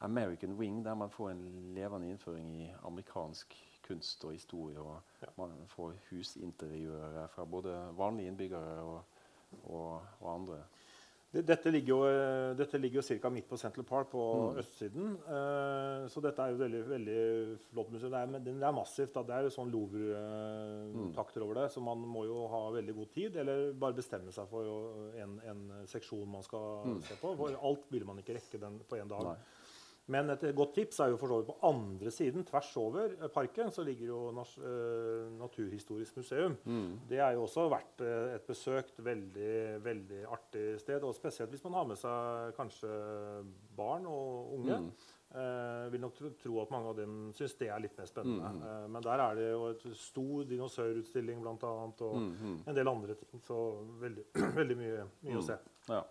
American 0.00 0.56
Wing, 0.58 0.84
der 0.84 0.94
man 0.94 1.10
får 1.10 1.30
en 1.30 1.44
levende 1.74 2.08
innføring 2.08 2.54
i 2.56 2.70
amerikansk 2.88 3.56
kunst 3.86 4.24
og 4.24 4.32
historie. 4.32 4.80
Og 4.80 5.00
Ja. 5.22 5.26
man 5.36 5.66
får 5.68 5.94
husinteriører 6.10 7.26
fra 7.26 7.44
både 7.44 7.96
vanlige 7.96 8.28
innbyggere 8.28 8.80
og, 8.80 9.02
og, 9.64 10.06
og 10.20 10.34
andre. 10.34 10.62
Det- 11.32 11.46
Dette 11.46 11.70
ligger 11.70 11.86
jo, 11.88 11.98
eh, 12.06 12.54
dette 12.58 12.78
ligger 12.78 13.00
jo 13.02 13.18
ca. 13.20 13.30
midt 13.30 13.46
på 13.48 13.56
Central 13.56 13.84
Park 13.84 14.10
på 14.10 14.50
Mm. 14.50 14.56
østsiden. 14.58 15.12
Uh, 15.28 16.08
så 16.08 16.20
dette 16.20 16.38
er 16.42 16.50
jo 16.50 16.56
veldig, 16.58 16.80
veldig 16.88 17.58
flott 17.70 17.90
museum. 17.92 18.10
Det 18.10 18.18
er, 18.18 18.26
men 18.26 18.42
det 18.44 18.62
er 18.62 18.72
massivt. 18.72 19.12
Da. 19.14 19.22
Det 19.22 19.30
er 19.36 19.42
jo 19.46 19.50
sånn 19.54 19.70
Louvre-takter 19.70 21.42
over 21.44 21.54
det, 21.54 21.70
så 21.72 21.80
man 21.82 21.98
må 21.98 22.24
jo 22.26 22.46
ha 22.50 22.62
veldig 22.74 22.94
god 22.96 23.10
tid. 23.14 23.36
Eller 23.36 23.72
bare 23.78 23.94
bestemme 23.96 24.32
seg 24.34 24.48
for 24.50 24.64
en, 25.20 25.40
en 25.46 25.86
seksjon 25.86 26.26
man 26.28 26.42
skal 26.42 26.84
Mm. 26.86 27.02
se 27.04 27.14
på. 27.20 27.36
For 27.36 27.56
alt 27.62 27.84
vil 27.90 28.04
man 28.04 28.18
ikke 28.18 28.34
rekke 28.36 28.60
den 28.60 28.80
på 28.88 28.98
én 28.98 29.08
dag. 29.08 29.22
Nei. 29.22 29.36
Men 30.10 30.32
et 30.34 30.42
godt 30.56 30.74
tips 30.74 30.98
er 31.04 31.12
jo 31.12 31.18
for 31.20 31.30
så 31.30 31.38
vidt 31.40 31.50
på 31.52 31.68
andre 31.68 32.10
siden, 32.14 32.44
tvers 32.48 32.72
over 32.80 33.14
parken, 33.34 33.70
så 33.70 33.84
ligger 33.86 34.10
jo 34.10 34.20
eh, 34.40 35.28
Naturhistorisk 35.38 36.18
museum. 36.18 36.56
Mm. 36.64 36.98
Det 37.10 37.20
er 37.22 37.36
jo 37.36 37.44
også 37.46 37.68
verdt 37.70 38.02
eh, 38.06 38.34
et 38.34 38.48
besøkt 38.48 38.98
veldig, 39.06 39.54
veldig 39.84 40.24
artig 40.26 40.66
sted. 40.82 41.06
Og 41.06 41.14
spesielt 41.14 41.54
hvis 41.54 41.64
man 41.68 41.78
har 41.78 41.88
med 41.92 42.00
seg 42.00 42.52
kanskje 42.58 42.90
barn 43.78 44.10
og 44.10 44.54
unge. 44.58 44.82
Mm. 44.88 44.92
Eh, 45.30 45.92
vil 45.92 46.00
nok 46.02 46.16
tro, 46.42 46.56
at 46.58 46.70
mange 46.74 46.90
av 46.90 46.96
dem 46.98 47.18
syns 47.38 47.52
det 47.60 47.68
er 47.70 47.78
litt 47.78 47.94
mer 47.94 48.08
spennende. 48.10 48.48
Mm. 48.50 48.62
Eh, 48.66 48.86
men 48.90 49.04
der 49.06 49.20
er 49.22 49.36
det 49.38 49.44
jo 49.52 49.68
et 49.70 49.84
stor 49.94 50.48
dinosaurutstilling 50.50 51.44
annet, 51.46 52.02
og 52.02 52.16
Mm, 52.20 52.32
mm. 52.40 52.56
en 52.66 52.74
del 52.74 52.88
andre 52.88 53.14
ting. 53.14 53.42
Så 53.46 53.58
veldig, 54.00 54.24
veldig 54.58 54.76
mye, 54.80 55.04
mye 55.22 55.38
å 55.38 55.44
se. 55.46 55.58
Ja. 55.86 56.02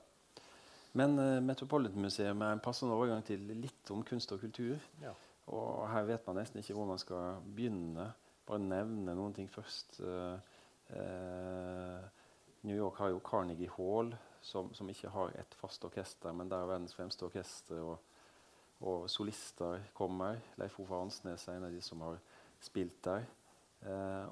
Men 0.98 1.20
uh, 1.20 1.38
Metropolitan-museet 1.46 2.32
er 2.32 2.54
en 2.54 2.64
passende 2.64 2.96
overgang 2.96 3.22
til 3.26 3.44
litt 3.62 3.92
om 3.94 4.02
kunst 4.08 4.32
og 4.34 4.42
kultur. 4.42 4.78
Ja. 5.04 5.14
Og 5.54 5.86
her 5.90 6.08
vet 6.10 6.26
man 6.28 6.40
nesten 6.42 6.62
ikke 6.62 6.76
hvor 6.78 6.88
man 6.90 7.02
skal 7.02 7.42
begynne. 7.46 8.10
Bare 8.50 8.62
nevne 8.64 9.16
noen 9.18 9.36
ting 9.38 9.50
først. 9.52 10.00
Uh, 10.02 10.38
uh, 10.94 12.02
New 12.66 12.76
York 12.76 13.00
har 13.02 13.14
jo 13.14 13.22
Carnegie 13.26 13.72
Hall, 13.78 14.14
som, 14.42 14.74
som 14.74 14.90
ikke 14.90 15.12
har 15.14 15.34
et 15.38 15.58
fast 15.60 15.86
orkester, 15.86 16.34
men 16.36 16.50
der 16.50 16.68
verdens 16.68 16.96
fremste 16.98 17.28
orkestre 17.28 17.80
og, 17.82 17.98
og 18.82 19.10
solister 19.12 19.84
kommer. 19.96 20.42
Leif 20.60 20.80
Ove 20.82 21.04
Ansnes 21.04 21.48
er 21.48 21.60
en 21.60 21.70
av 21.70 21.76
de 21.76 21.82
som 21.86 22.02
har 22.04 22.18
spilt 22.64 22.98
der. 23.06 23.28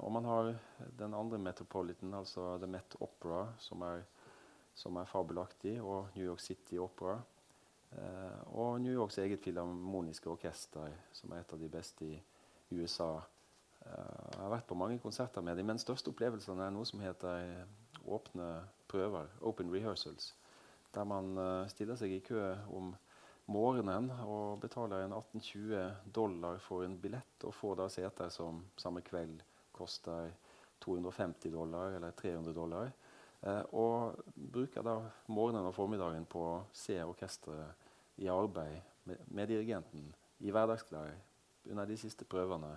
Og 0.04 0.12
man 0.12 0.26
har 0.28 0.50
den 0.98 1.14
andre 1.16 1.38
Metropolitan, 1.40 2.12
altså 2.14 2.58
The 2.60 2.68
Met 2.68 2.96
Opera, 3.00 3.46
som 3.64 3.80
er, 3.86 4.02
som 4.78 4.96
er 5.00 5.10
fabelaktig, 5.10 5.78
og 5.82 6.14
New 6.14 6.24
York 6.28 6.42
City 6.44 6.78
Opera. 6.78 7.18
Eh, 7.90 8.54
og 8.54 8.80
New 8.80 8.92
Yorks 8.94 9.18
eget 9.18 9.42
filharmoniske 9.42 10.30
orkester, 10.30 10.94
som 11.12 11.32
er 11.32 11.42
et 11.42 11.52
av 11.52 11.60
de 11.60 11.70
beste 11.72 12.06
i 12.06 12.18
USA. 12.70 13.16
Eh, 13.86 14.24
jeg 14.34 14.42
har 14.44 14.54
vært 14.54 14.68
på 14.68 14.78
mange 14.78 15.00
konserter 15.02 15.44
med 15.44 15.56
dem, 15.58 15.66
men 15.66 15.78
den 15.78 15.84
største 15.84 16.12
opplevelsen 16.12 16.60
er 16.62 16.72
noe 16.74 16.86
som 16.88 17.02
heter 17.02 17.42
eh, 17.42 17.76
åpne 18.06 18.48
prøver, 18.88 19.30
open 19.40 19.72
rehearsals. 19.72 20.32
Der 20.94 21.08
man 21.08 21.34
eh, 21.38 21.68
stiller 21.72 21.98
seg 21.98 22.14
i 22.14 22.22
kø 22.24 22.42
om 22.74 22.94
morgenen 23.48 24.10
og 24.26 24.60
betaler 24.60 25.06
en 25.06 25.16
18-20 25.16 26.12
dollar 26.14 26.60
for 26.60 26.84
en 26.84 26.98
billett, 27.00 27.44
og 27.44 27.56
får 27.56 27.80
da 27.80 27.88
seter 27.92 28.32
som 28.32 28.62
samme 28.76 29.02
kveld 29.06 29.40
koster 29.72 30.32
250 30.84 31.52
dollar 31.54 31.96
eller 31.96 32.12
300 32.18 32.54
dollar. 32.54 32.92
Eh, 33.42 33.64
og 33.78 34.18
bruker 34.34 34.82
da 34.82 34.96
morgenen 35.30 35.68
og 35.68 35.74
formiddagen 35.76 36.26
på 36.26 36.42
å 36.42 36.62
se 36.74 36.98
orkesteret 37.04 37.86
i 38.18 38.30
arbeid 38.32 38.80
med, 39.06 39.22
med 39.30 39.50
dirigenten 39.50 40.08
i 40.42 40.50
hverdagsklær 40.50 41.14
under 41.70 41.86
de 41.86 41.96
siste 42.00 42.24
prøvene. 42.24 42.72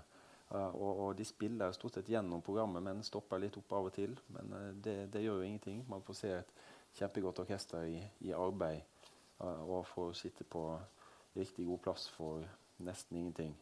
Eh, 0.51 0.75
og, 0.75 0.99
og 1.05 1.17
de 1.17 1.25
spiller 1.25 1.71
stort 1.75 1.95
sett 1.95 2.09
gjennom 2.11 2.43
programmet, 2.43 2.83
men 2.83 3.03
stopper 3.07 3.41
litt 3.41 3.57
opp 3.57 3.77
av 3.77 3.89
og 3.89 3.95
til. 3.95 4.15
Men 4.35 4.53
eh, 4.57 4.69
det, 4.75 4.95
det 5.13 5.23
gjør 5.23 5.41
jo 5.41 5.47
ingenting. 5.47 5.83
Man 5.89 6.03
får 6.05 6.19
se 6.19 6.33
et 6.37 6.53
kjempegodt 6.99 7.43
orkester 7.45 7.87
i, 7.87 7.99
i 8.27 8.33
arbeid 8.35 8.81
eh, 8.81 9.61
og 9.63 9.87
får 9.93 10.13
sitte 10.19 10.47
på 10.47 10.65
riktig 11.37 11.65
god 11.69 11.83
plass 11.85 12.09
for 12.11 12.43
nesten 12.83 13.17
ingenting. 13.17 13.55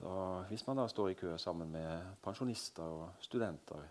Så 0.00 0.10
hvis 0.48 0.64
man 0.66 0.80
da 0.80 0.86
står 0.88 1.12
i 1.12 1.18
kø 1.18 1.34
sammen 1.38 1.70
med 1.70 2.14
pensjonister 2.24 2.82
og 2.88 3.22
studenter 3.22 3.84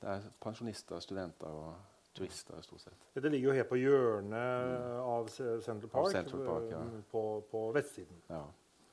Det 0.00 0.08
er 0.12 0.26
pensjonister, 0.42 1.00
studenter 1.00 1.46
og 1.48 1.74
turister 2.16 2.60
stort 2.64 2.80
sett. 2.80 3.08
Det 3.14 3.30
ligger 3.32 3.50
jo 3.50 3.56
helt 3.56 3.68
på 3.68 3.78
hjørnet 3.80 5.00
av 5.00 5.28
Central 5.32 5.90
Park, 5.92 6.10
Central 6.12 6.44
Park, 6.46 6.68
ja. 6.72 6.82
eh, 6.84 7.02
på, 7.10 7.22
på 7.50 7.64
vestsiden. 7.76 8.22
Ja. 8.30 8.42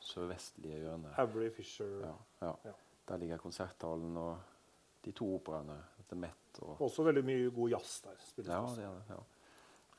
Sørvestlige 0.04 0.82
hjørnet. 0.84 1.14
Avery 1.18 1.50
Fisher. 1.56 1.94
Ja, 2.04 2.16
ja. 2.42 2.54
Ja. 2.68 2.74
Der 3.08 3.20
ligger 3.20 3.38
konserthallen 3.38 4.18
og 4.18 4.38
de 5.06 5.12
to 5.16 5.28
operaene. 5.36 5.80
The 6.10 6.18
Met 6.20 6.60
og 6.62 6.82
Også 6.84 7.04
veldig 7.04 7.24
mye 7.26 7.52
god 7.56 7.70
jazz 7.70 8.02
der. 8.04 8.24
Ja, 8.44 8.60
det 8.76 8.84
er 8.84 8.98
det. 8.98 9.04
Ja. 9.10 9.22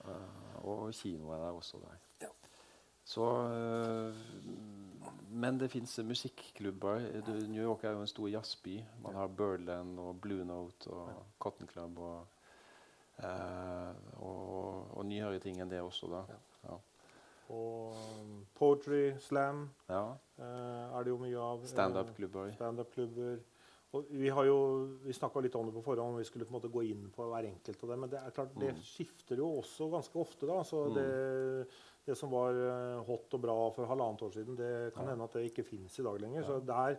Eh, 0.04 0.64
og 0.68 0.92
kino 0.94 1.30
er 1.32 1.38
der 1.46 1.56
også 1.56 1.80
der. 1.80 1.96
Ja. 2.26 2.28
Så 3.04 3.24
eh, 3.48 4.20
Men 5.30 5.58
det 5.58 5.68
fins 5.72 5.98
musikklubber. 5.98 7.08
New 7.48 7.62
York 7.62 7.84
er 7.84 7.96
jo 7.96 8.04
en 8.04 8.10
stor 8.10 8.28
jazzby. 8.30 8.78
Man 9.02 9.14
har 9.18 9.26
Birdland 9.28 9.98
og 9.98 10.20
Blue 10.20 10.44
Note 10.46 10.90
og 10.90 11.24
Cotton 11.42 11.68
Club 11.68 11.98
og, 11.98 12.26
eh, 13.18 13.94
og, 14.22 14.96
og 14.96 15.06
nyere 15.06 15.40
ting 15.42 15.58
enn 15.60 15.70
det 15.72 15.82
også, 15.82 16.10
da. 16.12 16.24
Ja. 16.64 16.78
Og 17.52 17.96
um, 18.22 18.36
poetry, 18.56 19.18
slam 19.20 19.66
ja. 19.88 20.04
eh, 20.38 20.94
er 20.96 21.04
det 21.04 21.12
jo 21.12 21.18
mye 21.20 21.40
av. 21.40 21.66
Standup-klubber. 21.68 22.54
Stand 22.56 22.80
Og 23.94 24.06
vi 24.10 24.30
har 24.32 24.46
jo, 24.48 24.56
vi 25.04 25.14
snakka 25.14 25.42
litt 25.44 25.54
om 25.54 25.68
det 25.68 25.74
på 25.76 25.82
forhånd, 25.84 26.16
om 26.16 26.18
vi 26.18 26.26
skulle 26.26 26.46
på 26.48 26.54
en 26.54 26.56
måte 26.56 26.70
gå 26.72 26.82
inn 26.88 27.04
på 27.14 27.28
hver 27.30 27.46
enkelt 27.46 27.84
av 27.84 27.92
dem. 27.92 28.00
Men 28.02 28.10
det 28.10 28.18
er 28.22 28.32
klart, 28.34 28.54
det 28.58 28.72
Mm. 28.74 28.80
skifter 28.82 29.36
jo 29.38 29.50
også 29.60 29.90
ganske 29.90 30.18
ofte. 30.18 30.46
da, 30.46 30.62
så 30.64 30.88
det, 30.94 31.68
det 32.06 32.16
som 32.18 32.30
var 32.30 32.52
eh, 32.54 33.02
hot 33.06 33.32
og 33.34 33.40
bra 33.40 33.70
for 33.74 33.86
halvannet 33.86 34.22
år 34.26 34.32
siden, 34.34 34.56
det 34.56 34.92
kan 34.94 35.06
hende 35.08 35.24
at 35.24 35.32
det 35.32 35.46
ikke 35.50 35.64
fins 35.64 35.98
i 35.98 36.02
dag 36.02 36.20
lenger. 36.20 36.42
Så 36.44 36.58
der 36.66 36.98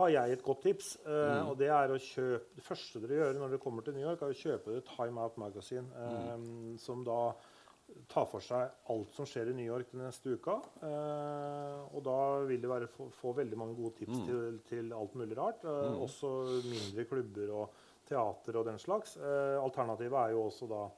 har 0.00 0.08
jeg 0.08 0.32
et 0.32 0.42
godt 0.42 0.62
tips. 0.62 0.96
eh, 1.04 1.10
Mm. 1.42 1.48
og 1.50 1.58
Det 1.58 1.68
er 1.68 1.88
å 1.88 1.98
kjøpe, 2.00 2.54
det 2.56 2.64
første 2.64 3.00
dere 3.00 3.18
gjør 3.20 3.38
når 3.38 3.48
dere 3.50 3.58
kommer 3.62 3.82
til 3.84 3.94
New 3.94 4.02
York, 4.08 4.22
er 4.22 4.32
å 4.32 4.42
kjøpe 4.42 4.76
et 4.78 4.84
Time 4.96 5.20
Out 5.20 5.36
Magazine, 5.38 5.86
eh, 5.94 6.36
Mm. 6.36 6.78
som 6.78 7.04
da 7.04 7.32
tar 8.08 8.24
for 8.26 8.38
seg 8.40 8.70
alt 8.88 9.10
som 9.10 9.26
skjer 9.26 9.50
i 9.50 9.52
New 9.52 9.66
York 9.66 9.90
den 9.90 10.00
neste 10.00 10.30
uka. 10.38 10.60
Eh, 10.82 11.94
og 11.96 12.02
da 12.04 12.44
vil 12.46 12.60
det 12.60 12.70
være, 12.70 12.86
få, 13.10 13.32
veldig 13.34 13.56
mange 13.58 13.74
gode 13.76 13.96
tips 13.98 14.18
Mm. 14.18 14.26
til, 14.26 14.58
til 14.68 14.92
alt 14.92 15.14
mulig 15.14 15.36
rart. 15.36 15.64
Eh. 15.64 16.00
Også 16.00 16.30
mindre 16.64 17.04
klubber 17.04 17.50
og 17.52 17.70
teater 18.06 18.56
og 18.58 18.64
den 18.66 18.78
slags. 18.78 19.16
Eh, 19.16 19.58
alternativet 19.62 20.12
er 20.12 20.30
jo 20.34 20.44
også 20.48 20.68
da 20.68 20.88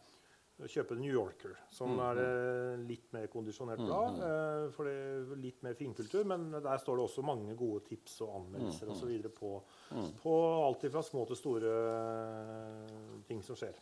kjøpe 0.61 0.95
New 0.95 1.13
Yorker, 1.13 1.57
som 1.71 1.91
Mm, 1.91 2.01
er 2.01 2.19
eh, 2.23 2.77
litt 2.87 3.13
mer 3.13 3.27
kondisjonert 3.27 3.79
blad. 3.79 4.15
mm. 4.19 4.23
Eh, 4.23 4.71
for 4.73 4.85
det 4.85 4.93
er 4.93 5.37
litt 5.37 5.63
mer 5.63 5.75
finkultur, 5.75 6.25
men 6.25 6.51
der 6.53 6.77
står 6.79 6.97
det 6.97 7.05
også 7.09 7.23
mange 7.25 7.57
gode 7.57 7.81
tips 7.89 8.21
og 8.21 8.35
anmeldelser 8.41 8.87
Mm, 8.87 9.09
videre 9.09 9.31
på, 9.31 9.63
Mm. 9.91 10.13
på 10.23 10.35
alt 10.67 10.93
fra 10.93 11.03
små 11.03 11.27
til 11.27 11.37
store 11.37 11.73
eh, 11.73 13.23
ting 13.29 13.43
som 13.43 13.57
skjer. 13.57 13.75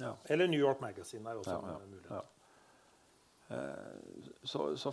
Ja. 0.00 0.14
Eller 0.28 0.46
New 0.48 0.58
York 0.60 0.80
Magazine 0.80 1.28
er 1.30 1.34
også 1.36 1.50
Ja, 1.50 1.58
en 1.58 1.68
ja, 1.68 1.78
mulighet. 1.86 2.10
ja. 2.10 2.20
Så, 4.44 4.76
så 4.76 4.92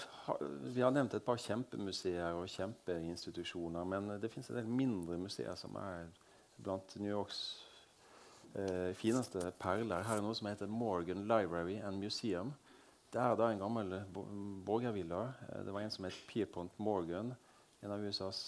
Vi 0.73 0.81
har 0.81 0.91
nevnt 0.91 1.13
et 1.13 1.23
par 1.25 1.37
kjempemuseer 1.37 2.33
og 2.35 2.47
kjempeinstitusjoner, 2.51 3.85
men 3.87 4.19
det 4.21 4.31
fins 4.31 4.49
en 4.49 4.55
del 4.59 4.67
mindre 4.67 5.17
museer 5.17 5.55
som 5.55 5.75
er 5.75 6.07
blant 6.61 6.95
New 6.99 7.09
Yorks 7.11 7.39
eh, 8.55 8.91
fineste 8.97 9.51
perler. 9.59 10.03
Her 10.07 10.19
er 10.19 10.25
noe 10.25 10.35
som 10.37 10.49
heter 10.49 10.69
Morgan 10.71 11.25
Library 11.29 11.79
and 11.79 11.99
Museum. 11.99 12.53
det 13.11 13.19
er 13.19 13.35
da 13.35 13.49
en 13.51 13.59
gammel 13.59 14.05
bo 14.13 14.23
borgervilla. 14.65 15.33
Eh, 15.49 15.63
det 15.65 15.73
var 15.73 15.81
en 15.81 15.91
som 15.91 16.05
het 16.05 16.27
Pierpont 16.27 16.79
Morgan, 16.79 17.33
en 17.81 17.91
av 17.91 17.99
USAs 17.99 18.39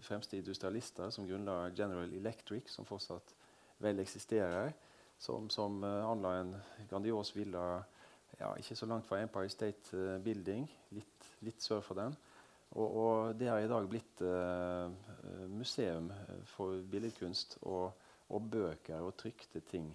fremste 0.00 0.36
industrialister, 0.36 1.10
som 1.10 1.26
grunnla 1.26 1.70
General 1.70 2.12
Electric, 2.12 2.68
som 2.68 2.84
fortsatt 2.84 3.34
vel 3.78 4.00
eksisterer. 4.00 4.72
Som, 5.18 5.48
som 5.50 5.84
uh, 5.84 6.10
anla 6.10 6.36
en 6.40 6.56
grandios 6.90 7.36
villa 7.36 7.84
ja, 8.38 8.48
ikke 8.58 8.74
så 8.76 8.86
langt 8.86 9.06
fra 9.06 9.20
Empire 9.22 9.48
State 9.48 9.94
uh, 9.94 10.18
Building, 10.20 10.66
litt, 10.90 11.28
litt, 11.46 11.62
sør 11.62 11.80
for 11.86 11.94
den. 11.94 12.16
Og, 12.74 12.88
og, 12.88 13.34
det 13.38 13.48
har 13.48 13.62
i 13.62 13.70
dag 13.70 13.86
blitt 13.88 14.24
uh, 14.26 14.90
museum 15.48 16.10
for 16.56 16.82
billedkunst 16.90 17.60
og, 17.62 17.92
og, 18.28 18.50
bøker 18.50 19.04
og 19.04 19.16
trykte 19.20 19.60
ting. 19.60 19.92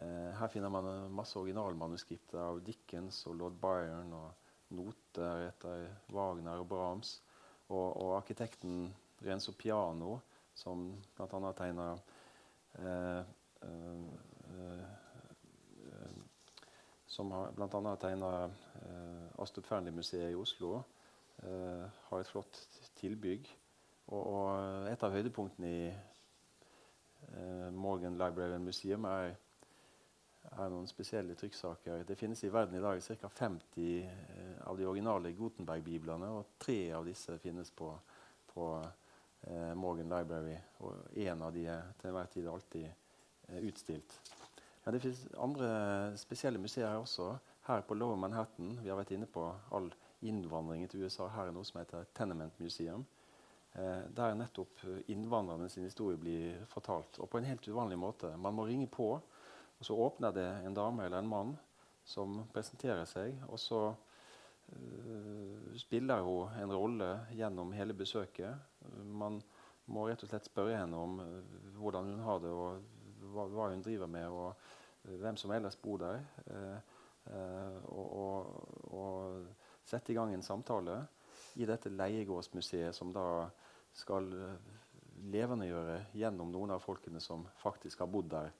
her 0.00 0.48
finner 0.48 0.72
man 0.72 1.12
masse 1.12 1.36
originalmanuskripter 1.38 2.38
av 2.40 2.60
Dickens 2.64 3.26
og 3.28 3.34
lord 3.36 3.58
Byron 3.60 4.14
og 4.16 4.30
noter 4.76 5.48
etter 5.48 5.88
Wagner 6.14 6.62
og 6.62 6.68
Brahms. 6.70 7.18
Og, 7.68 7.96
og 8.02 8.16
arkitekten 8.16 8.94
Renzo 9.22 9.52
Piano, 9.52 10.18
som 10.54 10.88
bl.a. 11.16 11.52
tegna 11.58 11.90
eh, 12.78 13.20
eh, 13.66 14.88
som 17.10 17.30
har 17.34 17.52
bl.a. 17.52 17.96
tegna 17.96 18.30
eh, 18.44 19.42
Astrup 19.42 19.66
Fearnley-museet 19.66 20.30
i 20.30 20.38
Oslo, 20.38 20.82
eh, 21.42 21.86
har 22.08 22.20
et 22.22 22.30
flott 22.30 22.60
tilbygg. 23.00 23.50
Og, 24.10 24.20
og 24.20 24.90
et 24.90 25.02
av 25.06 25.14
høydepunktene 25.14 25.70
i 25.70 25.90
eh, 27.36 27.70
Morgan 27.70 28.18
Library 28.18 28.58
Museum 28.62 29.04
er, 29.10 29.34
er, 30.50 30.68
noen 30.72 30.88
spesielle 30.90 31.36
trykksaker. 31.38 32.04
Det 32.08 32.16
finnes 32.18 32.42
i 32.44 32.52
verden 32.52 32.78
i 32.78 32.82
dag 32.82 33.02
ca. 33.02 33.28
50 33.28 33.86
eh, 34.00 34.56
av 34.66 34.78
de 34.78 34.88
originale 34.88 35.32
Gutenberg-biblene, 35.36 36.32
og 36.38 36.56
tre 36.58 36.80
av 36.96 37.06
disse 37.08 37.38
finnes 37.42 37.70
på, 37.70 37.92
på 38.54 38.66
eh, 38.80 39.72
Morgan 39.74 40.10
Library. 40.12 40.58
Og 40.86 41.16
én 41.16 41.42
av 41.42 41.54
de 41.54 41.66
er 41.70 41.94
til 42.00 42.12
enhver 42.12 42.34
tid 42.34 42.50
alltid 42.50 42.86
eh, 42.90 43.62
utstilt. 43.70 44.20
Men 44.84 44.96
det 44.96 45.02
finnes 45.04 45.26
andre 45.38 45.70
spesielle 46.18 46.60
museer 46.60 46.96
også. 46.96 47.34
Her 47.68 47.82
på 47.86 47.94
Lower 47.94 48.16
Manhattan 48.16 48.78
vi 48.80 48.88
har 48.88 48.96
vært 48.98 49.12
inne 49.14 49.28
på 49.28 49.44
all 49.76 49.90
innvandringen 50.26 50.88
til 50.88 51.04
USA. 51.04 51.28
Her 51.28 51.50
er 51.50 51.54
noe 51.54 51.68
som 51.68 51.80
heter 51.80 52.08
Tenement 52.16 52.56
Museum. 52.60 53.04
Eh, 53.72 53.98
der 54.10 54.34
nettopp 54.34 54.80
innvandrerne 55.06 55.68
sin 55.68 55.84
historie 55.86 56.18
blir 56.18 56.64
fortalt. 56.66 57.20
Og 57.22 57.30
på 57.30 57.38
en 57.38 57.46
helt 57.46 57.68
uvanlig 57.68 57.98
måte. 57.98 58.32
Man 58.36 58.54
må 58.54 58.66
ringe 58.66 58.88
på, 58.90 59.12
og 59.78 59.86
så 59.86 59.96
åpner 59.96 60.34
det 60.34 60.48
en 60.66 60.74
dame 60.74 61.06
eller 61.06 61.22
en 61.22 61.30
mann 61.30 61.52
som 62.04 62.40
presenterer 62.52 63.06
seg. 63.08 63.38
Og 63.48 63.60
så 63.60 63.80
uh, 63.94 65.76
spiller 65.78 66.24
hun 66.26 66.58
en 66.58 66.74
rolle 66.74 67.10
gjennom 67.36 67.72
hele 67.76 67.94
besøket. 67.94 68.58
Man 69.06 69.38
må 69.90 70.08
rett 70.08 70.24
og 70.26 70.32
slett 70.32 70.50
spørre 70.50 70.82
henne 70.82 70.98
om 70.98 71.20
uh, 71.22 71.62
hvordan 71.78 72.10
hun 72.10 72.26
har 72.26 72.42
det, 72.42 72.50
og 72.50 73.30
hva, 73.30 73.46
hva, 73.46 73.70
hun 73.70 73.86
driver 73.86 74.10
med, 74.10 74.26
og 74.28 74.50
uh, 74.50 75.16
hvem 75.22 75.38
som 75.38 75.54
ellers 75.54 75.78
bor 75.78 76.02
der. 76.02 76.24
Og, 77.30 78.06
og, 78.16 78.94
og, 78.96 79.44
sette 79.86 80.10
i 80.10 80.14
gang 80.16 80.32
en 80.34 80.42
samtale 80.42 80.94
i 81.60 81.66
dette 81.68 81.92
leiegårdsmuseet, 81.92 82.96
som 82.96 83.12
da 83.14 83.26
skal 83.96 84.30
levendegjøre 85.30 85.98
gjennom 86.16 86.52
noen 86.52 86.74
av 86.74 86.84
folkene 86.84 87.20
som 87.20 87.44
faktisk 87.60 88.04
har 88.04 88.10
bodd 88.12 88.30
der. 88.32 88.52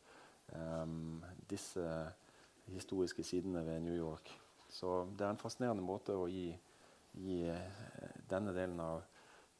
Um, 0.51 1.22
disse 1.49 1.85
historiske 2.70 3.24
sidene 3.24 3.62
ved 3.66 3.81
New 3.85 3.97
York. 3.97 4.33
Så 4.70 5.05
det 5.16 5.26
er 5.26 5.35
en 5.35 5.41
fascinerende 5.41 5.83
måte 5.83 6.14
å 6.14 6.28
gi, 6.31 6.51
gi 7.18 7.41
denne 8.31 8.55
delen 8.55 8.78
av 8.83 9.03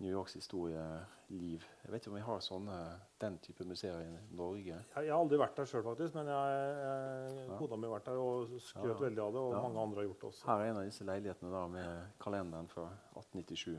New 0.01 0.13
Yorks 0.13 0.35
historie 0.39 0.83
liv. 1.29 1.65
Jeg 1.85 1.93
vet 1.93 2.01
ikke 2.01 2.11
om 2.13 2.17
vi 2.17 2.25
har 2.25 2.39
sånne, 2.45 2.77
den 3.21 3.37
type 3.45 3.67
museer 3.69 3.99
i 4.01 4.15
Norge? 4.37 4.79
Jeg, 4.79 5.05
jeg 5.05 5.13
har 5.13 5.19
aldri 5.21 5.39
vært 5.43 5.59
der 5.61 5.69
sjøl, 5.69 5.83
faktisk. 5.85 6.15
Men 6.17 6.31
jeg, 6.33 6.61
jeg, 6.81 7.35
ja. 7.51 7.59
kona 7.61 7.77
mi 7.77 7.89
har 7.89 7.97
vært 7.99 8.09
der 8.09 8.21
og 8.23 8.55
skrøt 8.57 8.87
ja, 8.87 8.95
ja. 8.95 8.99
veldig 9.03 9.23
av 9.27 9.35
det. 9.37 9.43
Og 9.45 9.57
mange 9.67 9.85
andre 9.85 10.01
har 10.01 10.09
gjort 10.09 10.23
det 10.23 10.31
også. 10.31 10.47
Her 10.49 10.65
er 10.65 10.73
en 10.73 10.81
av 10.81 10.89
disse 10.89 11.07
leilighetene 11.07 11.53
da, 11.53 11.65
med 11.75 12.17
kalenderen 12.25 12.71
fra 12.73 12.87
1897. 13.13 13.77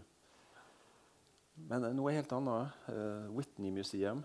Men 1.56 1.84
eh, 1.84 1.96
noe 1.96 2.14
helt 2.16 2.32
annet. 2.36 2.78
Uh, 2.90 3.28
Whitney 3.36 3.72
Museum. 3.72 4.24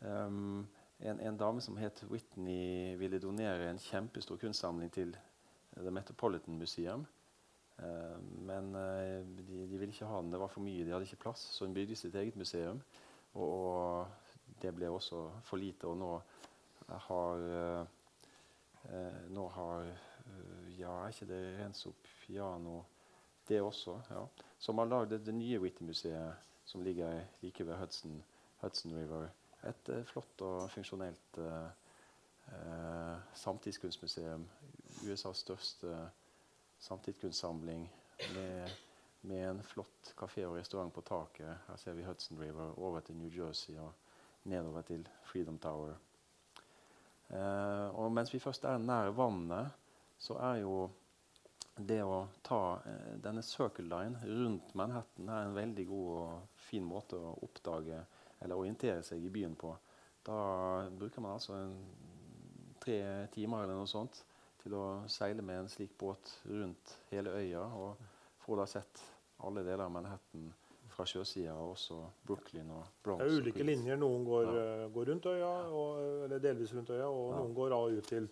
Um, 0.00 0.66
en, 0.98 1.20
en, 1.20 1.36
dame 1.36 1.60
som 1.64 1.76
het 1.80 2.04
Whitney, 2.10 2.94
ville 3.00 3.20
donere 3.20 3.68
en 3.70 3.80
kjempestor 3.80 4.38
kunstsamling 4.40 4.92
til 4.92 5.14
The 5.76 5.90
Metropolitan 5.90 6.58
Museum. 6.58 7.06
Uh, 7.78 8.18
men 8.46 8.70
uh, 8.76 9.20
de, 9.36 9.66
de, 9.70 9.78
ville 9.78 9.92
ikke 9.92 10.08
ha 10.08 10.22
den. 10.22 10.32
Det 10.32 10.40
var 10.40 10.52
for 10.52 10.64
mye. 10.64 10.84
De 10.84 10.94
hadde 10.94 11.08
ikke 11.08 11.24
plass. 11.26 11.48
Så 11.54 11.66
hun 11.66 11.74
bygde 11.74 11.98
sitt 11.98 12.14
eget 12.14 12.36
museum. 12.36 12.82
Og, 13.34 13.50
og 13.50 14.56
det 14.62 14.74
ble 14.76 14.90
også 14.92 15.26
for 15.44 15.60
lite. 15.60 15.90
Og 15.90 15.98
nå 15.98 16.16
har 17.08 17.86
Nå 19.32 19.46
har 19.48 19.86
Ja, 20.76 20.90
er 20.92 21.08
ikke 21.08 21.26
det 21.30 21.38
Renzo 21.56 21.94
Piano 22.04 22.82
Det 23.48 23.62
også. 23.62 23.94
ja. 24.10 24.26
Som 24.58 24.78
har 24.78 24.88
lagd 24.88 25.10
det, 25.10 25.34
nye 25.34 25.58
Whitty-museet, 25.60 26.34
som 26.64 26.82
ligger 26.82 27.20
like 27.42 27.66
ved 27.66 27.76
Hudson, 27.76 28.22
Hudson 28.62 28.94
River. 28.96 29.28
Et 29.64 29.90
flott 30.06 30.40
og 30.44 30.70
funksjonelt 30.70 31.38
samtidskunstmuseum. 33.34 34.44
USAs 35.08 35.36
største 35.36 36.10
samtidskunstsamling 36.78 37.92
med, 38.34 38.70
med, 39.22 39.50
en 39.50 39.62
flott 39.62 40.14
kafé 40.18 40.44
og 40.44 40.58
restaurant 40.58 40.92
på 40.94 41.00
taket. 41.00 41.58
Her 41.68 41.76
ser 41.76 41.96
vi 41.96 42.04
Hudson 42.04 42.40
River 42.40 42.78
over 42.78 43.00
til 43.00 43.16
New 43.16 43.30
Jersey 43.32 43.78
og 43.78 43.92
nedover 44.44 44.82
til 44.82 45.08
Freedom 45.24 45.58
Tower. 45.58 45.94
Eh, 47.30 47.88
og 47.98 48.12
mens 48.12 48.34
vi 48.34 48.38
først 48.38 48.64
er 48.64 48.78
nær 48.78 49.10
vannet, 49.16 49.72
så 50.18 50.34
er 50.34 50.60
jo 50.62 50.90
det 51.76 52.00
å 52.06 52.20
ta 52.46 52.78
eh, 52.86 53.14
denne 53.22 53.42
circle 53.42 53.86
line 53.90 54.20
rundt 54.22 54.74
Manhattan 54.78 55.28
er 55.28 55.48
en 55.48 55.56
veldig 55.56 55.86
god 55.88 56.10
og 56.20 56.60
fin 56.68 56.84
måte 56.86 57.18
å 57.18 57.34
oppdage 57.46 57.98
eller 58.44 58.60
orientere 58.60 59.02
seg 59.06 59.24
i 59.24 59.32
byen 59.32 59.56
på. 59.58 59.72
Da 60.24 60.36
bruker 60.94 61.24
man 61.24 61.36
altså 61.36 61.56
en, 61.58 61.74
tre 62.84 62.98
timer 63.34 63.64
eller 63.64 63.80
noe 63.80 63.90
sånt 63.90 64.22
til 64.62 64.76
å 64.76 64.84
seile 65.10 65.44
med 65.44 65.64
en 65.64 65.70
slik 65.72 65.96
båt 66.00 66.30
rundt 66.48 66.94
hele 67.10 67.32
øya. 67.36 67.64
Og 67.76 68.12
få 68.44 68.58
da 68.60 68.66
sett 68.68 69.02
alle 69.44 69.64
deler 69.64 69.86
av 69.86 69.92
Manhattan 69.92 70.52
fra 70.94 71.06
sjøsida, 71.08 71.56
og 71.58 71.74
også 71.74 71.98
Brooklyn 72.26 72.70
og 72.70 72.86
Bronx. 73.02 73.22
Det 73.22 73.26
er 73.26 73.42
ulike 73.42 73.66
linjer. 73.66 73.98
Noen 74.00 74.24
går, 74.26 74.46
ja. 74.46 74.64
uh, 74.84 74.86
går 74.94 75.10
rundt 75.10 75.28
øya, 75.32 75.52
og, 75.74 76.02
eller 76.26 76.42
delvis 76.44 76.74
rundt 76.76 76.92
øya, 76.94 77.08
og 77.08 77.32
ja. 77.32 77.40
noen 77.40 77.54
går 77.56 77.74
av 77.74 77.86
og 77.88 77.98
ut 77.98 78.10
til, 78.12 78.28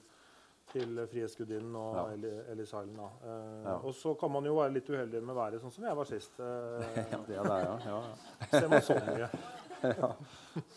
til 0.73 1.03
Frihetsgudinnen 1.11 1.75
og 1.77 1.99
ja. 1.99 2.33
Ellis 2.53 2.73
Island. 2.73 2.97
Uh, 2.99 3.33
ja. 3.65 3.75
Og 3.77 3.95
så 3.95 4.15
kan 4.21 4.33
man 4.33 4.47
jo 4.49 4.57
være 4.59 4.77
litt 4.79 4.89
uheldig 4.91 5.23
med 5.25 5.37
været, 5.37 5.61
sånn 5.63 5.75
som 5.75 5.85
jeg 5.89 5.99
var 5.99 6.09
sist. 6.09 6.39
Uh, 6.41 6.81
ja, 7.13 7.21
det 7.29 7.37
er 7.41 7.51
det, 7.51 7.61
ja. 7.67 7.77
ja. 7.91 8.01
Ser 8.55 8.73
man 8.73 8.89
så 8.89 8.99
mye. 9.01 9.29
ja, 10.03 10.11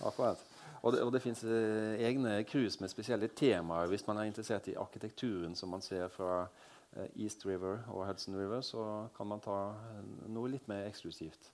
akkurat. 0.09 0.45
Og 0.85 0.93
det, 0.93 1.01
og 1.01 1.11
det 1.13 1.21
fins 1.23 1.41
uh, 1.43 1.95
egne 1.97 2.43
cruise 2.45 2.77
med 2.81 2.91
spesielle 2.93 3.27
temaer. 3.27 3.89
Hvis 3.89 4.05
man 4.07 4.21
er 4.21 4.29
interessert 4.29 4.67
i 4.69 4.77
arkitekturen 4.77 5.55
som 5.57 5.73
man 5.73 5.81
ser 5.81 6.07
fra 6.13 6.45
eh, 6.93 7.07
East 7.25 7.45
River 7.45 7.79
og 7.89 8.05
Hudson 8.05 8.37
River, 8.37 8.61
så 8.61 9.07
kan 9.17 9.27
man 9.27 9.41
ta 9.41 9.73
noe 10.29 10.51
litt 10.53 10.67
mer 10.69 10.85
eksklusivt. 10.85 11.49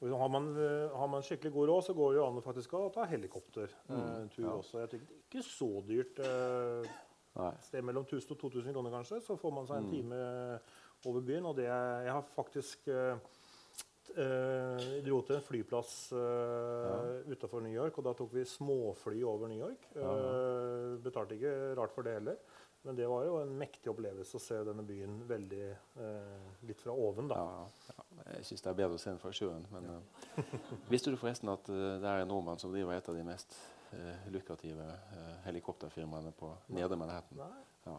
Har 0.00 0.30
man, 0.32 0.48
eh, 0.56 0.96
har 0.96 1.10
man, 1.12 1.22
skikkelig 1.22 1.52
god 1.52 1.68
råd, 1.68 1.82
så 1.84 1.94
går 1.94 2.12
det 2.12 2.20
jo 2.20 2.24
an 2.30 2.40
faktisk 2.42 2.78
å 2.78 2.86
ta 2.94 3.04
helikoptertur 3.10 3.74
mm, 3.90 4.48
også. 4.54 4.80
Jeg 4.84 4.92
tenker, 4.94 5.20
ikke 5.26 5.44
så 5.44 5.70
dyrt. 5.88 6.24
Eh, 7.38 7.58
sted 7.62 7.84
mellom 7.86 8.06
1000 8.06 8.34
og 8.34 8.40
2000 8.40 8.74
kroner, 8.74 8.94
kanskje. 8.94 9.20
Så 9.24 9.36
får 9.38 9.54
man 9.54 9.68
seg 9.68 9.82
en 9.82 9.88
mm. 9.88 9.92
time 9.94 10.22
over 11.06 11.26
byen. 11.26 11.50
Og 11.50 11.56
det, 11.58 11.66
jeg 11.68 12.12
har 12.12 12.30
faktisk 12.34 12.88
uh, 12.92 13.18
dro 15.06 15.20
til 15.22 15.38
en 15.38 15.44
flyplass 15.46 15.96
uh, 16.16 16.18
ja. 16.18 17.02
utafor 17.34 17.62
New 17.64 17.74
York, 17.74 17.98
og 17.98 18.08
da 18.08 18.14
tok 18.18 18.32
vi 18.34 18.46
småfly 18.48 19.22
over 19.22 19.50
New 19.50 19.60
York. 19.60 19.90
Uh, 19.96 20.96
betalte 21.04 21.38
ikke 21.38 21.58
rart 21.78 21.94
for 21.94 22.06
det 22.06 22.18
heller. 22.18 22.40
Men 22.86 22.94
det 22.94 23.08
var 23.10 23.24
jo 23.26 23.40
en 23.42 23.56
mektig 23.58 23.90
opplevelse 23.90 24.38
å 24.38 24.40
se 24.40 24.58
denne 24.64 24.84
byen 24.86 25.16
veldig 25.28 25.64
uh, 25.98 26.52
litt 26.66 26.82
fra 26.82 26.94
oven. 26.94 27.30
da. 27.30 27.38
Ja, 27.38 27.64
ja. 27.90 28.04
Jeg 28.34 28.46
syns 28.48 28.62
det 28.64 28.70
er 28.70 28.78
bedre 28.78 28.98
å 28.98 29.00
se 29.02 29.10
den 29.10 29.20
fra 29.22 29.32
sjøen. 29.34 29.66
Men 29.72 29.90
visste 30.90 31.10
du 31.12 31.18
forresten 31.18 31.50
at 31.52 31.66
det 31.68 32.06
er 32.06 32.22
en 32.22 32.30
nordmann 32.30 32.58
som 32.60 32.72
driver 32.74 32.96
et 32.96 33.10
av 33.10 33.18
de 33.18 33.26
mest 33.26 33.54
lukrative 34.34 34.88
helikopterfirmaene 35.46 36.32
på 36.36 36.50
Nedre 36.76 36.98
Manhattan? 37.00 37.38
Ja. 37.86 37.94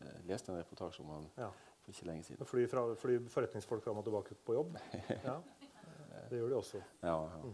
Jeg 0.00 0.24
leste 0.30 0.52
en 0.52 0.60
reportasje 0.62 1.04
om 1.04 1.10
han. 1.12 1.26
Ja 1.36 1.50
for 1.80 1.90
ikke 1.90 2.06
lenge 2.06 2.24
siden. 2.24 2.46
Fly, 2.46 2.66
fra, 2.70 2.86
fly 2.94 3.18
forretningsfolk 3.28 3.84
fram 3.84 4.00
og 4.00 4.04
tilbake 4.04 4.34
på 4.46 4.54
jobb? 4.54 4.76
Ja, 5.28 5.38
Det 6.30 6.38
gjør 6.38 6.48
de 6.48 6.54
også. 6.54 6.82
Ja, 7.02 7.14
ja. 7.22 7.52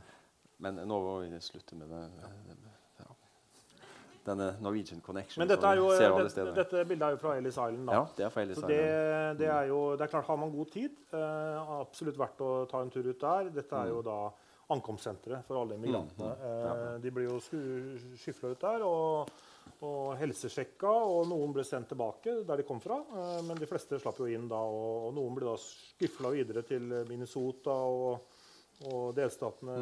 Men 0.58 0.80
nå 0.88 0.98
må 1.00 1.20
vi 1.20 1.40
slutte 1.40 1.76
med 1.76 1.88
det. 1.92 2.02
Ja. 3.00 3.06
denne 4.26 4.56
Norwegian 4.60 5.00
Connection 5.00 5.40
Men 5.40 5.48
dette, 5.48 5.66
er 5.66 5.76
jo, 5.78 5.90
alle 5.90 6.24
dette, 6.56 6.84
bildet 6.84 7.06
er 7.06 7.10
jo 7.14 7.18
fra 7.20 7.36
Ellis 7.36 7.54
Island. 7.54 7.86
Da. 7.86 7.92
Ja, 7.94 8.06
det 8.16 8.24
er 8.24 8.32
fra 8.34 8.42
Ellis 8.42 8.56
Island. 8.56 8.72
det, 8.72 9.38
det 9.38 9.50
er 9.54 9.68
jo 9.70 9.80
det 9.92 10.00
er 10.00 10.06
klart, 10.06 10.24
Har 10.24 10.36
man 10.36 10.50
god 10.50 10.72
tid, 10.72 10.96
uh, 11.12 11.78
absolutt 11.80 12.18
verdt 12.18 12.40
å 12.42 12.50
ta 12.70 12.80
en 12.82 12.90
tur 12.90 13.06
ut 13.06 13.20
der. 13.20 13.52
Dette 13.54 13.76
er 13.76 13.92
jo 13.92 14.00
da 14.02 14.18
ankomstsenteret 14.68 15.44
for 15.46 15.60
alle 15.60 15.76
immigrantene. 15.78 16.32
Mm, 16.34 16.46
mm. 16.46 16.80
Eh, 16.94 16.94
de 17.04 17.10
blir 17.14 17.28
jo 17.28 17.36
skyfla 18.18 18.50
ut 18.54 18.60
der 18.64 18.82
og, 18.86 19.30
og 19.86 20.16
helsesjekka, 20.18 20.90
og 20.90 21.28
noen 21.30 21.52
ble 21.54 21.64
sendt 21.66 21.88
tilbake 21.92 22.40
der 22.48 22.62
de 22.62 22.66
kom 22.66 22.80
fra. 22.82 22.98
Eh, 22.98 23.42
men 23.46 23.60
de 23.60 23.68
fleste 23.70 24.00
slapp 24.02 24.18
jo 24.22 24.26
inn 24.30 24.48
da, 24.50 24.58
og, 24.58 25.08
og 25.08 25.14
noen 25.18 25.36
ble 25.38 25.46
da 25.46 25.56
skyfla 25.62 26.32
videre 26.34 26.64
til 26.66 26.88
Minnesota 27.10 27.74
og, 27.86 28.32
og 28.90 29.12
delstatene. 29.16 29.76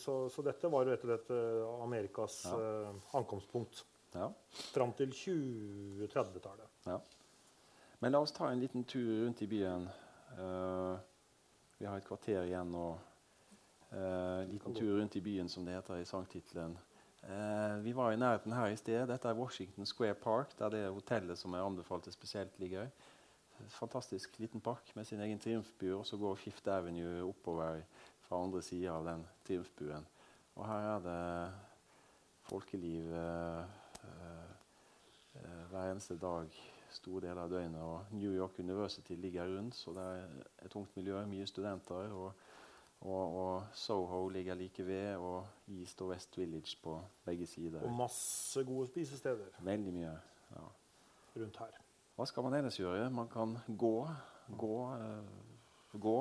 Så, 0.00 0.16
så 0.32 0.42
dette 0.46 0.70
var 0.72 0.84
jo 0.86 0.94
rett 0.94 1.04
og 1.04 1.12
slett 1.12 1.34
eh, 1.36 1.74
Amerikas 1.84 2.40
Ja. 2.48 2.60
eh, 2.60 3.10
ankomstpunkt 3.20 3.84
Ja. 4.14 4.28
fram 4.72 4.92
til 4.94 5.10
2030-tallet. 5.10 6.70
Ja. 6.86 7.00
Men 8.00 8.12
la 8.12 8.20
oss 8.24 8.32
ta 8.32 8.48
en 8.50 8.60
liten 8.60 8.84
tur 8.84 9.24
rundt 9.24 9.42
i 9.42 9.46
byen. 9.48 9.88
Uh, 10.38 10.96
vi 11.78 11.86
har 11.86 11.96
et 12.00 12.06
kvarter 12.06 12.44
igjen 12.44 12.70
nå. 12.74 12.86
Uh, 13.94 14.42
liten 14.50 14.74
tur 14.74 14.98
rundt 14.98 15.16
i 15.16 15.22
byen, 15.22 15.48
som 15.48 15.64
det 15.64 15.76
heter 15.76 16.00
i 16.02 16.08
sangtittelen. 16.08 16.74
Eh, 17.28 17.76
vi 17.76 17.92
var 17.92 18.12
i 18.12 18.16
nærheten 18.16 18.52
her 18.52 18.66
i 18.68 18.76
sted. 18.76 19.06
Dette 19.08 19.28
er 19.28 19.38
Washington 19.38 19.86
Square 19.86 20.14
Park, 20.14 20.58
der 20.58 20.68
det 20.68 20.92
hotellet 20.92 21.38
som 21.38 21.54
jeg 21.54 21.64
anbefalte 21.64 22.12
spesielt, 22.12 22.58
ligger. 22.58 22.88
Fantastisk 23.68 24.38
liten 24.38 24.60
park 24.60 24.90
med 24.96 25.04
sin 25.04 25.20
egen 25.20 25.38
triumfbue. 25.38 25.96
Og 25.96 26.06
så 26.06 26.16
går 26.16 26.34
Fifth 26.34 26.68
Avenue 26.68 27.22
oppover 27.24 27.80
fra 28.20 28.42
andre 28.42 28.62
sida 28.62 28.92
av 28.92 29.06
den 29.06 29.24
triumfbuen. 29.46 30.06
Og 30.54 30.66
her 30.68 30.90
er 30.90 31.00
det 31.06 31.52
folkeliv 32.44 33.12
eh, 33.14 33.64
hver 35.70 35.90
eneste 35.90 36.18
dag 36.20 36.60
store 36.90 37.24
deler 37.24 37.42
av 37.42 37.50
døgnet. 37.50 37.80
Og 37.80 38.12
New 38.12 38.34
York 38.36 38.58
University 38.58 39.16
ligger 39.16 39.48
rundt, 39.56 39.74
så 39.74 39.96
det 39.96 40.04
er 40.04 40.28
et 40.66 40.70
tungt 40.70 40.96
miljø, 40.96 41.24
mye 41.26 41.46
studenter. 41.46 42.12
Og, 42.12 42.32
og, 43.04 43.36
og 43.36 43.64
Soho 43.76 44.28
ligger 44.32 44.56
like 44.56 44.86
ved, 44.86 45.16
og 45.16 45.46
East 45.68 46.00
og 46.02 46.08
West 46.14 46.38
Village 46.38 46.78
på 46.82 46.96
begge 47.24 47.46
sider. 47.46 47.82
Og 47.84 47.92
masse 47.92 48.64
gode 48.64 48.86
spisesteder 48.88 49.58
Veldig 49.60 49.92
mye. 49.92 50.14
Ja. 50.54 50.68
rundt 51.36 51.58
her. 51.58 51.80
Hva 52.14 52.26
skal 52.30 52.46
man 52.46 52.54
ellers 52.54 52.78
gjøre? 52.78 53.10
Man 53.10 53.28
kan 53.28 53.56
gå. 53.78 53.96
Gå, 54.58 54.74
uh, 54.94 55.98
gå 56.00 56.18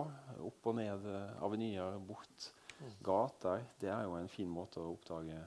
opp 0.47 0.67
og 0.71 0.75
ned 0.75 1.05
uh, 1.05 1.43
avenyer, 1.45 1.99
bort 2.07 2.49
gater. 3.03 3.63
Det 3.79 3.91
er 3.91 4.03
jo 4.07 4.17
en 4.17 4.31
fin 4.31 4.49
måte 4.49 4.81
å 4.81 4.93
oppdage 4.95 5.38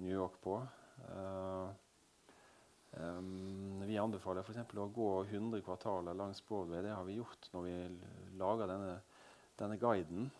New 0.00 0.12
York 0.12 0.40
på. 0.42 0.58
Uh, 1.06 1.70
um, 2.98 3.80
vi 3.86 4.00
anbefaler 4.00 4.44
f.eks. 4.44 4.64
å 4.76 4.88
gå 4.92 5.08
100 5.28 5.64
kvartaler 5.64 6.18
langs 6.18 6.42
Broadway. 6.44 6.82
Det 6.84 6.92
har 6.96 7.06
vi 7.08 7.16
gjort 7.20 7.48
når 7.54 7.68
vi 7.68 7.76
lager 8.40 8.74
denne, 8.74 8.98
denne 9.60 9.80
guiden. 9.80 10.30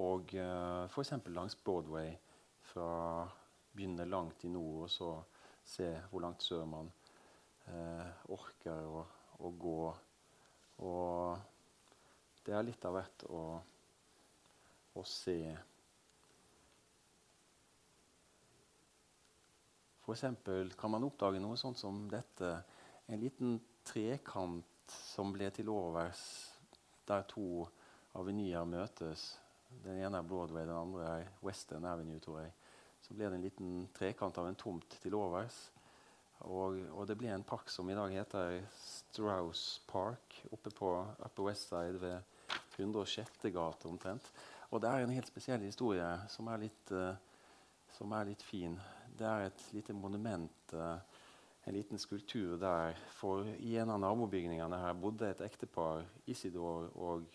Og 0.00 0.32
uh, 0.40 0.86
f.eks. 0.88 1.12
langs 1.28 1.56
Broadway 1.60 2.14
fra 2.70 2.88
begynne 3.74 4.06
langt 4.08 4.44
i 4.44 4.50
nord 4.52 4.86
og 4.86 4.90
så 4.90 5.10
se 5.64 5.90
hvor 6.10 6.24
langt 6.24 6.42
sør 6.42 6.64
man 6.68 6.88
uh, 7.68 8.06
orker 8.32 8.86
å, 8.88 9.04
å 9.44 9.50
gå. 9.60 9.80
Og 10.86 12.44
det 12.46 12.54
er 12.56 12.64
litt 12.66 12.86
av 12.88 12.96
hvert 12.96 13.26
å, 13.28 13.42
å 14.96 15.04
se. 15.06 15.40
Eksempel 20.10 20.72
kan 20.74 20.90
man 20.90 21.04
oppdage 21.06 21.38
noe 21.38 21.58
sånt 21.60 21.78
som 21.78 22.00
dette. 22.10 22.48
En 23.06 23.20
liten 23.20 23.60
trekant 23.86 24.66
som 24.90 25.30
ble 25.30 25.46
til 25.54 25.70
overs 25.70 26.24
der 27.06 27.22
to 27.30 27.68
avenyer 28.18 28.66
møtes. 28.66 29.28
Den 29.84 30.00
ene 30.00 30.18
er 30.18 30.26
Broadway, 30.26 30.66
den 30.66 30.76
andre 30.76 31.04
er 31.06 31.28
Western 31.44 31.84
Avenue, 31.88 32.20
tror 32.22 32.40
jeg. 32.42 32.52
Så 33.00 33.14
ble 33.14 33.28
det 33.28 33.38
en 33.38 33.44
liten 33.44 33.76
trekant 33.96 34.38
av 34.38 34.48
en 34.50 34.58
tomt 34.58 34.98
til 35.02 35.14
overs. 35.16 35.70
Og, 36.48 36.78
og 36.96 37.04
det 37.08 37.16
ble 37.20 37.30
en 37.34 37.44
park 37.44 37.68
som 37.72 37.88
i 37.90 37.96
dag 37.96 38.12
heter 38.14 38.60
Strauss 38.80 39.80
Park, 39.88 40.38
oppe 40.52 40.72
på 40.72 40.92
Upper 41.20 41.48
West 41.50 41.68
Side 41.68 42.00
ved 42.00 42.20
106. 42.78 43.44
gate 43.52 43.88
omtrent. 43.88 44.30
Og 44.70 44.80
det 44.80 44.88
er 44.90 45.04
en 45.04 45.12
helt 45.12 45.28
spesiell 45.28 45.64
historie 45.66 46.06
som 46.32 46.48
er 46.48 46.64
litt, 46.64 46.92
uh, 46.94 47.12
som 47.96 48.12
er 48.16 48.30
litt 48.30 48.44
fin. 48.46 48.76
Det 49.18 49.26
er 49.26 49.48
et 49.48 49.64
lite 49.74 49.96
monument, 49.96 50.74
uh, 50.74 50.96
en 51.66 51.76
liten 51.76 52.00
skulptur 52.00 52.56
der. 52.60 52.96
For 53.18 53.48
i 53.58 53.76
en 53.82 53.92
av 53.92 54.00
nabobygningene 54.00 54.80
her 54.80 54.96
bodde 54.96 55.28
et 55.28 55.44
ektepar, 55.44 56.06
Isidor 56.30 56.88
og 56.96 57.26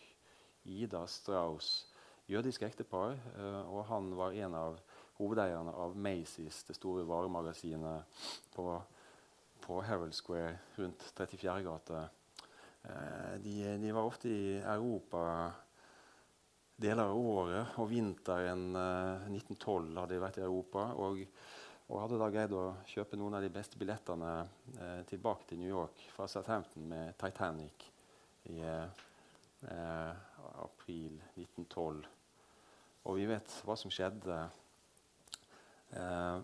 Ida 0.66 1.06
Strauss. 1.06 1.92
Jødisk 2.28 2.64
ektepar, 2.66 3.18
eh, 3.38 3.64
og 3.70 3.86
han 3.86 4.10
var 4.18 4.34
en 4.34 4.56
av 4.58 4.80
hovedeierne 5.20 5.72
av 5.72 5.94
Macy's, 5.96 6.64
det 6.68 6.76
store 6.76 7.06
varemagasinet 7.08 8.24
på, 8.56 8.66
på 9.62 9.82
Herald 9.86 10.16
Square 10.18 10.56
rundt 10.78 11.06
34. 11.16 11.60
gate. 11.68 12.08
Eh, 12.82 13.36
de, 13.44 13.54
de 13.82 13.94
var 13.94 14.10
ofte 14.10 14.30
i 14.30 14.58
Europa 14.58 15.22
deler 16.76 17.08
av 17.08 17.20
året, 17.20 17.78
og 17.80 17.92
vinteren 17.92 18.74
eh, 18.76 19.30
1912 19.30 19.94
hadde 20.02 20.16
de 20.16 20.24
vært 20.26 20.42
i 20.42 20.46
Europa. 20.48 20.90
Og, 21.00 21.22
og 21.86 22.02
hadde 22.02 22.20
da 22.20 22.32
greid 22.34 22.58
å 22.58 22.66
kjøpe 22.90 23.20
noen 23.22 23.38
av 23.38 23.46
de 23.46 23.54
beste 23.54 23.78
billettene 23.80 24.34
eh, 24.80 25.02
tilbake 25.10 25.52
til 25.52 25.62
New 25.62 25.70
York 25.70 26.08
fra 26.16 26.28
Southampton 26.32 26.90
med 26.90 27.14
Titanic 27.22 27.86
i 28.50 28.60
eh, 28.66 29.06
eh, 29.70 30.12
april 30.66 31.22
1912. 31.38 32.15
Og 33.06 33.20
vi 33.20 33.28
vet 33.30 33.52
hva 33.66 33.76
som 33.78 33.92
skjedde. 33.94 34.36
Eh, 35.94 36.38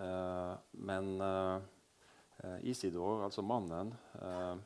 eh, 0.00 0.54
men 0.88 1.10
eh, 1.20 2.68
Isidor, 2.70 3.26
altså 3.26 3.44
mannen, 3.44 3.92
eh, 4.22 4.56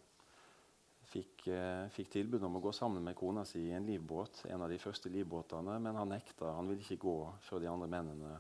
fikk, 1.11 1.49
eh, 1.51 1.89
fikk 1.93 2.13
tilbud 2.15 2.47
om 2.47 2.61
å 2.61 2.65
gå 2.69 2.75
sammen 2.77 3.03
med 3.03 3.19
kona 3.19 3.45
si 3.49 3.65
i 3.67 3.75
en 3.75 3.89
livbåt, 3.91 4.45
en 4.55 4.63
av 4.63 4.71
de 4.71 4.79
første 4.79 5.11
livbåtene, 5.11 5.81
men 5.83 5.99
han 5.99 6.15
nekta. 6.15 6.55
Han 6.55 6.71
ville 6.71 6.87
ikke 6.87 7.03
gå 7.09 7.17
før 7.43 7.65
de 7.65 7.73
andre 7.73 7.91
mennene 7.91 8.37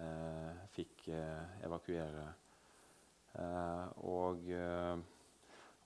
eh, 0.00 0.68
fikk 0.72 1.10
evakuere. 1.68 2.30
Og, 4.04 4.48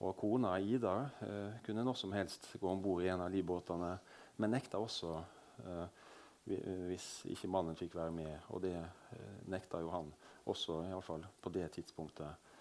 og 0.03 0.17
kona 0.19 0.57
Ida 0.59 0.95
eh, 1.23 1.59
kunne 1.63 1.85
når 1.87 1.95
som 2.01 2.11
helst 2.17 2.49
gå 2.59 2.67
om 2.67 2.81
bord 2.83 3.05
i 3.05 3.11
en 3.13 3.23
av 3.23 3.31
livbåtene, 3.31 3.93
men 4.43 4.51
nekta 4.53 4.81
også 4.83 5.13
hvis 6.47 7.25
ikke 7.33 7.51
mannen 7.51 7.77
fikk 7.79 7.97
være 7.99 8.15
med. 8.15 8.35
Og 8.55 8.63
det 8.63 8.77
eh, 8.79 9.39
nekta 9.51 9.81
jo 9.83 9.91
han 9.91 10.13
også, 10.47 10.85
iallfall 10.87 11.27
på 11.43 11.51
det 11.55 11.71
tidspunktet. 11.75 12.53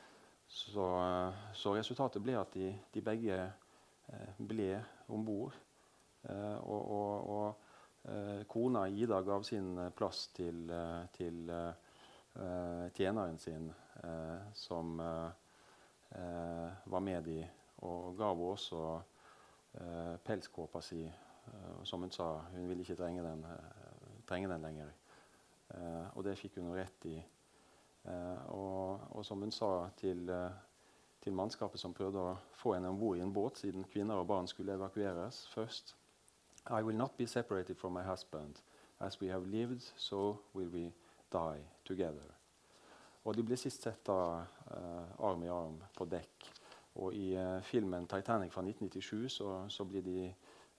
Så, 0.47 0.87
eh, 1.01 1.45
så 1.53 1.75
resultatet 1.75 2.23
ble 2.23 2.37
at 2.39 2.53
de, 2.57 2.71
de 2.93 3.05
begge 3.05 3.37
eh, 3.45 4.41
ble 4.41 4.71
om 5.13 5.25
bord. 5.25 5.53
Eh, 6.25 6.57
og 6.65 6.91
og, 6.97 7.29
og 7.35 8.11
eh, 8.11 8.43
kona 8.49 8.87
Ida 8.89 9.21
gav 9.21 9.45
sin 9.45 9.77
eh, 9.77 9.91
plass 9.93 10.27
til, 10.33 10.65
eh, 10.69 11.05
til 11.13 11.49
eh, 11.49 11.73
eh, 12.41 12.85
tjeneren 12.97 13.37
sin, 13.39 13.69
uh, 14.03 14.51
som 14.53 14.99
uh, 14.99 15.29
eh, 16.09 16.71
var 16.83 16.99
med 16.99 17.23
de, 17.23 17.39
og 17.77 18.17
gav 18.17 18.35
henne 18.35 18.51
også 18.51 18.81
eh, 19.79 20.15
pelskåpa 20.23 20.81
si. 20.81 21.03
Eh, 21.47 21.83
som 21.83 22.01
hun 22.01 22.11
sa, 22.11 22.27
hun 22.51 22.69
ville 22.69 22.81
ikke 22.81 22.95
trenge 22.99 23.23
den, 23.23 23.43
eh, 23.43 24.21
trenge 24.27 24.49
den 24.49 24.61
lenger. 24.61 24.93
Eh, 25.73 26.17
og 26.17 26.23
det 26.23 26.37
fikk 26.37 26.59
hun 26.59 26.73
rett 26.75 27.05
i. 27.05 27.17
Og, 28.53 28.99
og 29.17 29.23
som 29.25 29.41
hun 29.41 29.51
sa 29.51 29.89
til, 29.97 30.29
til 31.25 31.33
mannskapet 31.33 31.81
som 31.81 31.93
prøvde 31.93 32.21
å 32.21 32.35
få 32.53 32.75
henne 32.75 32.91
om 32.93 32.99
bord 33.01 33.17
i 33.17 33.23
en 33.25 33.33
båt, 33.33 33.57
siden 33.57 33.87
kvinner 33.89 34.21
og 34.21 34.27
barn 34.29 34.45
skulle 34.47 34.75
evakueres 34.77 35.47
først 35.55 35.95
I 36.69 36.81
will 36.81 36.97
not 36.97 37.17
be 37.17 37.25
separated 37.25 37.77
from 37.77 37.93
my 37.93 38.03
husband. 38.03 38.61
As 38.99 39.21
we 39.21 39.27
have 39.27 39.45
lived, 39.45 39.81
so 39.97 40.39
will 40.53 40.69
we 40.69 40.93
die 41.31 41.61
together. 41.83 42.33
Og 43.25 43.35
de 43.35 43.43
ble 43.43 43.57
sist 43.57 43.85
sett 43.85 44.01
da 44.05 44.45
eh, 44.71 45.21
arm 45.25 45.43
i 45.43 45.49
arm 45.49 45.77
på 45.97 46.05
dekk. 46.09 46.49
Og 47.01 47.13
i 47.13 47.33
eh, 47.35 47.61
filmen 47.61 48.05
'Titanic' 48.05 48.53
fra 48.53 48.61
1997 48.61 49.29
så, 49.29 49.69
så 49.69 49.83
blir 49.83 50.01
de 50.01 50.33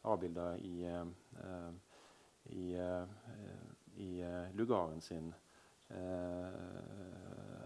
avbilda 0.07 0.59
i, 0.59 0.85
eh, 0.87 1.71
i, 2.45 2.75
eh, 2.75 3.05
i 3.97 4.21
eh, 4.23 4.55
lugaren 4.55 5.01
sin 5.01 5.35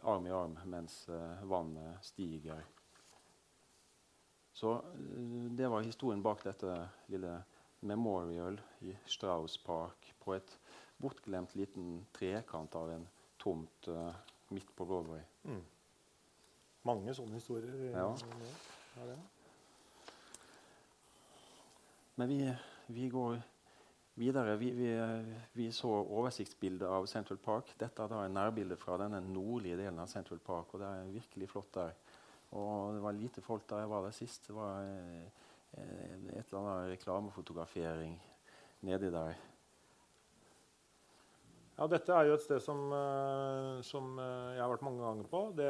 arm 0.03 0.27
i 0.27 0.31
arm 0.31 0.59
mens 0.65 1.09
vannet 1.43 2.05
stiger. 2.05 2.65
Så 4.53 4.75
det 5.57 5.69
var 5.69 5.81
historien 5.81 6.23
bak 6.23 6.45
dette 6.45 6.75
lille 7.09 7.39
memorial 7.81 8.61
i 8.85 8.93
Strauss 9.09 9.57
Park 9.65 10.13
på 10.21 10.35
et 10.37 10.59
bortglemt 11.01 11.55
liten 11.57 12.05
trekant 12.13 12.77
av 12.77 12.93
en 12.93 13.09
tomt 13.41 13.89
uh, 13.89 14.13
midt 14.53 14.77
på 14.77 14.85
Broadway. 14.85 15.23
Mm. 15.49 15.63
Mange 16.83 17.15
sånne 17.17 17.41
historier. 17.41 17.73
Ja. 17.95 18.11
Ja. 19.01 19.17
Men 22.21 22.29
vi, 22.29 22.55
vi 22.87 23.09
går 23.09 23.39
videre. 24.15 24.57
Vi, 24.57 24.71
vi, 24.71 24.89
vi 25.53 25.73
så 25.73 25.89
oversiktsbildet 25.89 26.89
av 26.89 27.07
Central 27.09 27.39
Park. 27.41 27.71
Dette 27.81 28.05
er 28.05 28.13
en 28.27 28.35
nærbilde 28.37 28.77
fra 28.77 28.99
denne 29.01 29.23
nordlige 29.25 29.79
delen 29.81 30.03
av 30.03 30.11
Central 30.13 30.43
Park. 30.45 30.75
og 30.75 30.83
Det 30.83 30.91
er 30.91 31.15
virkelig 31.15 31.49
flott 31.49 31.71
der. 31.79 31.95
Og 32.61 32.93
det 32.93 33.01
var 33.07 33.17
lite 33.17 33.41
folk 33.41 33.65
da 33.71 33.79
jeg 33.81 33.93
var 33.95 34.05
der 34.05 34.13
sist. 34.19 34.51
Det 34.51 34.57
var 34.59 34.85
eh, 34.85 35.33
et 35.81 36.45
eller 36.45 36.61
annet 36.61 36.93
reklamefotografering 36.93 38.19
nedi 38.85 39.09
der. 39.17 39.41
Ja, 41.81 41.87
dette 41.89 42.13
er 42.13 42.27
jo 42.29 42.35
et 42.37 42.43
sted 42.45 42.61
som, 42.61 42.81
eh, 42.93 43.79
som 43.89 44.19
eh, 44.21 44.49
jeg 44.53 44.61
har 44.61 44.69
vært 44.69 44.83
mange 44.85 45.01
ganger 45.01 45.29
på. 45.31 45.39
Det, 45.57 45.69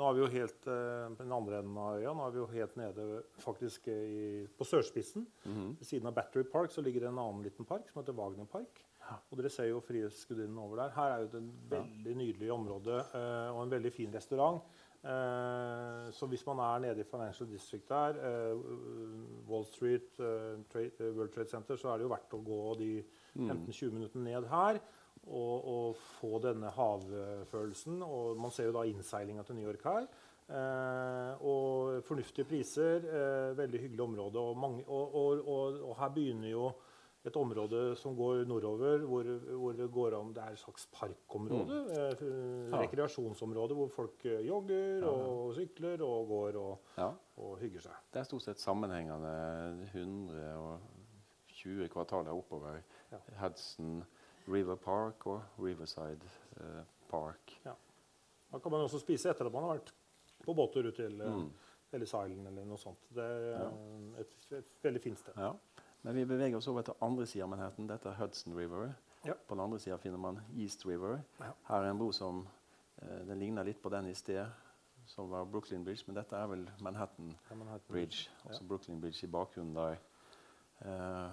nå 0.00 0.06
er 0.06 0.14
vi 0.16 0.22
jo 0.22 0.28
helt 0.32 0.68
eh, 0.72 1.08
på 1.12 1.20
den 1.20 1.34
andre 1.36 1.58
enden 1.60 1.74
av 1.76 1.98
øya. 1.98 2.14
Nå 2.16 2.22
er 2.24 2.32
vi 2.32 2.38
jo 2.40 2.46
helt 2.54 2.76
nede 2.80 3.08
faktisk 3.44 3.90
i, 3.92 4.46
på 4.56 4.64
sørspissen. 4.64 5.26
Mhm. 5.44 5.74
Ved 5.76 5.88
siden 5.90 6.08
av 6.08 6.14
Battery 6.16 6.46
Park 6.48 6.72
så 6.72 6.80
ligger 6.80 7.04
det 7.04 7.10
en 7.10 7.20
annen 7.20 7.44
liten 7.44 7.68
park 7.68 7.90
som 7.90 8.00
heter 8.00 8.16
Wagner 8.16 8.48
Park. 8.48 8.80
Og 9.28 9.36
dere 9.36 9.50
ser 9.52 9.68
jo 9.68 9.82
Frihetsgudinnen 9.84 10.56
over 10.62 10.80
der. 10.80 10.94
Her 10.94 11.12
er 11.12 11.24
jo 11.24 11.28
et 11.28 11.52
veldig 11.72 12.14
nydelig 12.14 12.50
område 12.54 13.00
og 13.50 13.58
en 13.64 13.72
veldig 13.72 13.90
fin 13.90 14.12
restaurant. 14.14 14.60
Så 16.14 16.28
hvis 16.30 16.44
man 16.46 16.60
er 16.62 16.84
nede 16.84 17.02
i 17.02 17.08
Financial 17.08 17.48
District 17.50 17.88
der, 17.90 18.20
Wall 19.50 19.66
Street, 19.66 20.14
World 20.20 21.34
Trade 21.34 21.50
Center, 21.50 21.80
så 21.80 21.90
er 21.90 21.98
det 21.98 22.06
jo 22.06 22.12
verdt 22.14 22.38
å 22.38 22.42
gå 22.46 22.60
de 22.78 22.90
15-20 23.34 23.96
minuttene 23.96 24.28
ned 24.28 24.46
her 24.52 24.78
og 25.30 25.96
få 26.20 26.38
denne 26.42 26.70
havfølelsen. 26.74 28.02
Og 28.02 28.36
man 28.40 28.50
ser 28.50 28.64
jo 28.70 28.72
da 28.78 28.82
innseilinga 28.90 29.42
til 29.46 29.54
New 29.56 29.68
York 29.70 29.82
her. 29.84 30.06
Eh, 30.50 31.32
og 31.46 32.00
fornuftige 32.02 32.44
priser, 32.44 33.04
eh, 33.06 33.56
veldig 33.58 33.80
hyggelig 33.84 34.02
område. 34.02 34.38
Og, 34.42 34.56
mange, 34.58 34.84
og, 34.88 35.14
og, 35.14 35.44
og, 35.90 35.92
her 36.00 36.08
begynner 36.16 36.50
jo 36.50 36.72
et 37.24 37.36
område 37.36 37.94
som 38.00 38.16
går 38.16 38.46
nordover, 38.48 38.98
hvor, 39.06 39.22
hvor 39.60 39.72
det 39.76 39.90
går 39.92 40.14
an 40.18 40.32
Det 40.34 40.42
er 40.42 40.50
et 40.56 40.58
slags 40.58 40.88
parkområde. 40.92 41.76
Eh, 41.92 42.24
Ja. 42.70 42.80
rekreasjonsområde 42.80 43.74
hvor 43.76 43.88
folk 43.94 44.24
eh, 44.26 44.40
jogger 44.46 45.04
og 45.06 45.54
sykler 45.54 46.02
og 46.02 46.26
går 46.28 46.56
og, 46.58 46.78
Ja. 46.98 47.10
hygger 47.60 47.80
seg. 47.80 47.92
Det 48.12 48.20
er 48.20 48.24
stort 48.24 48.42
sett 48.42 48.58
sammenhengende 48.58 49.86
120 49.92 51.88
kvartaler 51.92 52.32
oppover. 52.34 52.80
Ja. 53.12 53.18
River 54.50 54.76
Park 54.76 55.26
og 55.26 55.42
Riverside 55.62 56.26
eh, 56.60 56.82
Park. 57.10 57.56
Da 57.64 58.58
kan 58.58 58.72
man 58.72 58.86
også 58.86 58.98
spise 59.02 59.30
etter 59.30 59.46
at 59.46 59.54
man 59.54 59.66
har 59.66 59.76
vært 59.78 59.92
på 60.44 60.54
båttur 60.56 60.88
ut 60.90 60.96
til 60.96 61.20
eh, 61.20 61.36
Mm. 61.40 61.50
Ellis 61.92 62.12
Island 62.14 62.46
eller 62.46 62.66
noe 62.70 62.78
sånt. 62.78 63.08
Det 63.10 63.24
er 63.24 63.46
ja. 63.50 63.70
et, 64.22 64.34
et 64.54 64.76
veldig 64.82 65.00
fint 65.02 65.18
sted. 65.18 65.34
Ja. 65.36 65.48
Men 66.02 66.14
vi 66.14 66.24
beveger 66.24 66.56
oss 66.56 66.68
over 66.70 66.84
til 66.86 66.94
andre 67.02 67.26
siden 67.26 67.48
av 67.48 67.50
Manhattan. 67.50 67.88
Dette 67.90 68.08
er 68.12 68.14
Hudson 68.20 68.54
River. 68.56 68.92
Ja. 69.26 69.34
På 69.34 69.56
den 69.56 69.64
andre 69.64 69.80
siden 69.82 69.98
finner 69.98 70.18
man 70.22 70.38
East 70.56 70.86
River. 70.86 71.18
Ja. 71.40 71.50
Her 71.68 71.82
er 71.84 71.90
en 71.90 71.98
bro 71.98 72.12
som 72.14 72.44
eh, 73.02 73.26
den 73.28 73.42
ligner 73.42 73.66
litt 73.66 73.82
på 73.82 73.90
den 73.92 74.06
i 74.06 74.14
sted, 74.14 74.46
som 75.10 75.28
var 75.34 75.44
Brooklyn 75.50 75.84
Bridge. 75.84 76.06
Men 76.06 76.16
dette 76.20 76.38
er 76.38 76.46
vel 76.48 76.64
Manhattan 76.80 77.34
ja, 77.34 77.56
Manhattan 77.58 77.90
ha 77.90 77.92
Bridge. 77.92 78.30
Også 78.46 78.64
Brooklyn 78.64 79.00
Bridge 79.02 79.26
i 79.26 79.30
bakgrunnen 79.34 79.74
der. 79.74 79.98
Eh, 80.86 81.30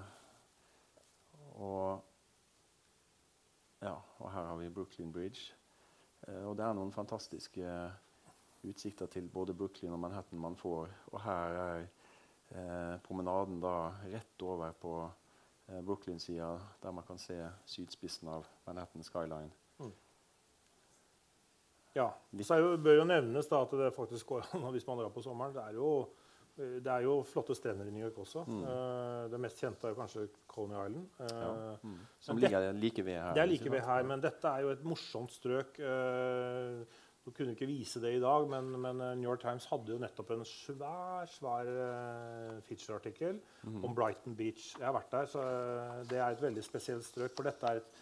og 1.61 2.03
ja, 3.81 3.93
og 4.19 4.31
her 4.33 4.49
har 4.51 4.57
vi 4.59 4.69
Brooklyn 4.69 5.13
Bridge. 5.13 5.53
Eh, 6.27 6.43
og 6.47 6.57
det 6.57 6.65
er 6.65 6.75
noen 6.77 6.91
fantastiske 6.91 7.75
utsikter 8.67 9.09
til 9.11 9.29
både 9.29 9.55
Brooklyn 9.55 9.93
og 9.95 10.01
Manhattan 10.01 10.41
man 10.41 10.57
får. 10.57 10.91
Og 11.13 11.21
her 11.23 11.61
er 11.61 11.85
eh, 11.85 12.97
promenaden 13.05 13.61
da 13.63 13.75
rett 14.07 14.43
over 14.43 14.73
på 14.81 14.97
eh, 15.05 15.81
Brooklyn-sida, 15.81 16.51
der 16.83 16.91
man 16.91 17.05
kan 17.07 17.21
se 17.21 17.37
sydspissen 17.65 18.29
av 18.33 18.49
Manhattan 18.65 19.03
Skyline. 19.05 19.53
Ja. 21.97 22.11
Så 22.43 22.55
jo, 22.61 22.75
bør 22.77 22.99
jo 22.99 23.05
nevnes 23.09 23.49
da 23.49 23.63
at 23.65 23.73
det 23.79 23.93
faktisk 23.95 24.29
går 24.29 24.45
an 24.53 24.69
hvis 24.73 24.85
man 24.87 24.99
drar 25.01 25.13
på 25.13 25.23
sommeren. 25.25 25.55
Det 25.55 25.63
er 25.63 25.77
jo, 25.79 26.07
det 26.57 26.91
er 26.93 27.03
jo 27.05 27.21
flotte 27.29 27.55
strender 27.55 27.87
i 27.87 27.93
New 27.93 28.03
York 28.03 28.17
også. 28.23 28.43
Mm. 28.49 28.61
Uh, 28.65 29.23
det 29.31 29.39
mest 29.39 29.59
kjente 29.61 29.87
er 29.87 29.93
jo 29.93 29.99
kanskje 30.01 30.27
Coney 30.49 30.77
Island. 30.87 31.09
Uh, 31.19 31.27
Ja. 31.37 31.51
Mm. 31.83 31.97
Som 32.19 32.39
det- 32.39 32.49
ligger 32.49 32.71
like 32.73 33.05
ved 33.05 33.19
her. 33.21 33.33
Det 33.33 33.41
er 33.43 33.51
like 33.51 33.71
ved 33.71 33.81
her, 33.85 34.03
men 34.03 34.21
dette 34.21 34.47
er 34.47 34.61
jo 34.65 34.71
et 34.75 34.83
morsomt 34.83 35.31
strøk. 35.31 35.79
Uh, 35.79 36.85
Du 37.27 37.33
kunne 37.35 37.51
ikke 37.51 37.67
vise 37.67 37.99
det 37.99 38.13
i 38.15 38.19
dag, 38.23 38.45
men, 38.47 38.69
men 38.79 39.01
eh, 39.03 39.15
New 39.19 39.27
York 39.27 39.41
Times 39.41 39.65
hadde 39.67 39.91
jo 39.91 39.97
nettopp 39.99 40.29
en 40.31 40.45
svær 40.47 41.27
svær 41.27 41.67
feature-artikkel 42.63 43.41
mm. 43.67 43.81
om 43.83 43.95
Brighton 43.97 44.37
Beach. 44.39 44.69
Jeg 44.77 44.85
har 44.87 44.95
vært 44.95 45.11
der, 45.11 45.27
så 45.33 45.43
eh, 45.43 46.05
det 46.07 46.21
er 46.21 46.37
et 46.37 46.45
veldig 46.45 46.63
spesielt 46.63 47.03
strøk. 47.03 47.35
For 47.35 47.49
dette 47.49 47.67
er 47.67 47.81
et, 47.81 47.99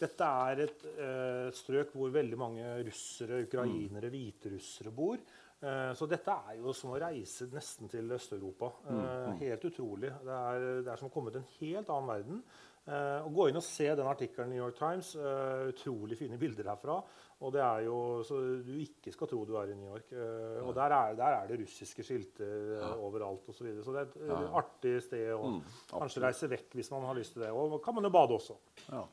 dette 0.00 0.30
er 0.48 0.62
et 0.64 0.86
eh, 0.94 1.50
strøk 1.52 1.92
hvor 1.92 2.14
veldig 2.16 2.38
mange 2.40 2.72
russere, 2.88 3.42
ukrainere, 3.44 4.08
hviterussere 4.14 4.94
bor. 5.02 5.20
Eh, 5.62 5.92
så 5.94 6.08
dette 6.10 6.34
er 6.50 6.58
jo 6.58 6.72
som 6.74 6.90
å 6.90 6.98
reise 6.98 7.46
nesten 7.52 7.88
til 7.92 8.10
Øst-Europa. 8.16 8.72
Eh, 8.90 9.30
helt 9.44 9.64
utrolig. 9.70 10.10
Det 10.26 10.36
er, 10.38 10.68
det 10.82 10.92
er 10.92 11.00
som 11.00 11.08
å 11.10 11.14
komme 11.14 11.30
til 11.30 11.42
en 11.44 11.50
helt 11.60 11.88
annen 11.94 12.12
verden. 12.12 12.44
Å 12.82 13.28
Gå 13.30 13.44
inn 13.46 13.54
og 13.54 13.62
se 13.62 13.84
den 13.94 14.08
artikkelen 14.10 14.50
i 14.50 14.56
New 14.56 14.64
York 14.64 14.74
Times. 14.74 15.12
eh, 15.14 15.68
utrolig 15.70 16.16
fine 16.18 16.34
bilder 16.40 16.66
herfra. 16.72 16.96
Og 17.42 17.52
det 17.54 17.60
er 17.62 17.84
jo 17.86 18.22
så 18.26 18.40
du 18.66 18.72
ikke 18.82 19.12
skal 19.14 19.30
tro 19.30 19.44
du 19.46 19.52
er 19.58 19.70
i 19.70 19.76
New 19.78 19.86
York. 19.86 20.10
Eh, 20.14 20.58
og 20.66 20.74
der 20.74 20.90
er, 20.96 21.14
der 21.18 21.36
er 21.36 21.46
det 21.46 21.60
russiske 21.60 22.02
skilter 22.06 22.80
eh, 22.80 22.96
overalt 23.02 23.46
osv. 23.50 23.60
Så, 23.60 23.64
videre. 23.68 23.84
så 23.86 23.94
det 23.94 24.02
er 24.02 24.10
et 24.10 24.16
eh, 24.34 24.58
artig 24.60 24.96
sted 25.06 25.30
å 25.34 25.40
Mm, 25.52 25.60
kanskje 25.94 26.22
reise 26.26 26.50
vekk 26.50 26.74
hvis 26.78 26.90
man 26.90 27.06
har 27.06 27.14
lyst 27.18 27.34
til 27.36 27.42
det. 27.46 27.52
Og 27.54 27.78
kan 27.84 27.94
man 27.94 28.06
jo 28.06 28.10
bade 28.14 28.34
også. 28.34 28.58
Ja. 28.88 29.04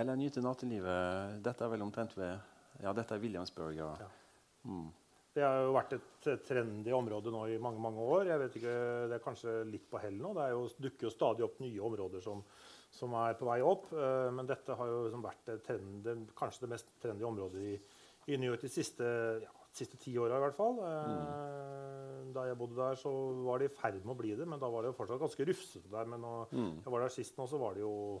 Eller 0.00 0.16
nyte 0.16 0.40
nattelivet. 0.40 1.38
Dette 1.44 1.64
er 1.64 1.72
vel 1.76 1.84
omtrent 1.84 2.16
ved 2.16 2.32
Ja, 2.82 2.92
dette 2.96 3.14
er 3.14 3.20
Williamsburg. 3.20 3.76
Ja. 3.76 3.92
Mm. 4.64 4.88
Det 5.32 5.40
har 5.42 5.62
jo 5.64 5.72
vært 5.72 5.94
et 5.96 6.26
eh, 6.28 6.36
trendy 6.44 6.92
område 6.92 7.30
nå 7.32 7.46
i 7.48 7.58
mange 7.62 7.80
mange 7.80 8.02
år. 8.04 8.26
Jeg 8.28 8.38
vet 8.42 8.56
ikke, 8.60 8.74
Det 9.08 9.16
er 9.16 9.24
kanskje 9.24 9.54
litt 9.70 9.86
på 9.90 10.00
hell 10.02 10.18
nå. 10.20 10.34
Det 10.36 10.42
er 10.44 10.50
jo, 10.52 10.66
dukker 10.88 11.08
jo 11.08 11.12
stadig 11.14 11.44
opp 11.46 11.58
nye 11.64 11.80
områder 11.80 12.20
som, 12.20 12.42
som 12.92 13.14
er 13.22 13.34
på 13.40 13.48
vei 13.48 13.60
opp. 13.64 13.88
eh, 13.96 14.28
men 14.36 14.46
dette 14.50 14.76
har 14.76 14.86
jo 14.92 15.04
liksom 15.06 15.24
vært 15.24 15.52
trend, 15.64 16.10
kanskje 16.36 16.66
det 16.66 16.72
mest 16.74 16.92
trendy 17.00 17.24
området 17.24 17.64
i, 17.64 17.74
i 18.28 18.36
New 18.36 18.50
York 18.52 18.60
de 18.60 18.68
siste, 18.68 19.08
ja, 19.42 19.50
siste 19.72 19.96
ti 19.96 20.12
åra 20.20 20.36
i 20.36 20.44
hvert 20.44 20.58
fall. 20.60 20.76
Mm. 20.82 22.32
Da 22.36 22.44
jeg 22.50 22.58
bodde 22.60 22.76
der, 22.76 22.94
så 23.00 23.10
var 23.44 23.58
det 23.60 23.70
i 23.70 23.74
ferd 23.74 24.02
med 24.04 24.12
å 24.14 24.18
bli 24.20 24.34
det, 24.36 24.46
men 24.48 24.60
da 24.60 24.68
var 24.72 24.84
det 24.84 24.92
jo 24.92 24.98
fortsatt 25.00 25.20
ganske 25.20 25.46
rufsete 25.48 25.88
der. 25.92 26.04
Men 26.12 26.20
nå, 26.24 26.34
Mm. 26.52 26.74
jeg 26.84 26.92
var 26.92 27.00
der 27.06 27.08
sist 27.16 27.36
nå, 27.40 27.48
så 27.48 27.58
var 27.60 27.74
det 27.74 27.80
jo 27.82 28.20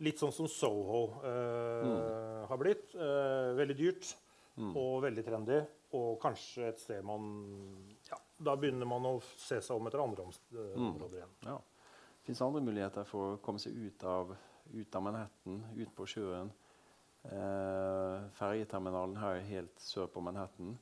litt 0.00 0.18
sånn 0.20 0.32
som 0.32 0.48
Soho 0.48 1.20
eh, 1.24 2.46
har 2.48 2.58
blitt. 2.60 2.94
Eh, 2.96 3.52
veldig 3.60 3.76
dyrt 3.76 4.14
Mm. 4.56 4.70
og 4.74 5.02
veldig 5.04 5.22
trendy. 5.24 5.56
Og 5.96 6.18
kanskje 6.22 6.68
et 6.70 6.82
sted 6.82 7.04
man 7.06 7.30
Ja, 8.10 8.18
da 8.38 8.56
begynner 8.60 8.88
man 8.88 9.08
å 9.08 9.14
se 9.22 9.60
seg 9.64 9.76
om 9.76 9.88
etter 9.88 10.02
andre 10.02 10.26
områder 10.28 10.68
igjen. 10.68 10.76
Mm. 10.76 10.90
områder 10.92 11.22
igjen. 11.22 11.34
Ja. 11.48 11.56
Fins 12.26 12.42
andre 12.42 12.62
muligheter 12.64 13.06
for 13.06 13.34
å 13.34 13.40
komme 13.42 13.62
seg 13.62 13.76
ut 13.78 14.04
av, 14.04 14.34
ut 14.74 14.96
av 14.98 15.04
Manhattan, 15.06 15.60
ut 15.76 15.92
på 15.94 16.08
sjøen. 16.10 16.50
Eh, 17.26 18.26
Ferjeterminalen 18.38 19.16
her 19.18 19.40
helt 19.46 19.80
sør 19.82 20.10
på 20.10 20.22
Manhattan 20.22 20.76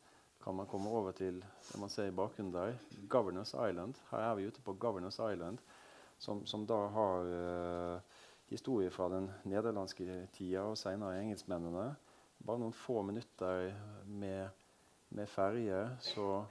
kan 0.44 0.56
man 0.56 0.68
komme 0.68 0.90
over 0.92 1.12
til 1.16 1.38
det 1.40 1.78
man 1.80 1.88
ser 1.88 2.10
i 2.10 2.16
bakgrunnen 2.16 2.52
der, 2.52 2.74
Governors 3.08 3.54
Island. 3.54 3.96
Her 4.10 4.26
er 4.26 4.34
vi 4.36 4.48
ute 4.48 4.60
på 4.60 4.74
Governors 4.76 5.16
Island, 5.16 5.60
som, 6.18 6.42
som 6.46 6.66
da 6.68 6.80
har 6.92 7.30
eh, 7.36 8.18
historie 8.52 8.90
fra 8.92 9.08
den 9.08 9.30
nederlandske 9.48 10.26
tida 10.36 10.66
og 10.68 10.76
senere 10.78 11.22
engelskmennene. 11.22 11.86
Bare 12.44 12.60
noen 12.60 12.76
få 12.76 13.00
minutter 13.08 13.72
med, 14.04 14.52
med 15.14 15.28
ferje 15.30 15.96
så 16.00 16.44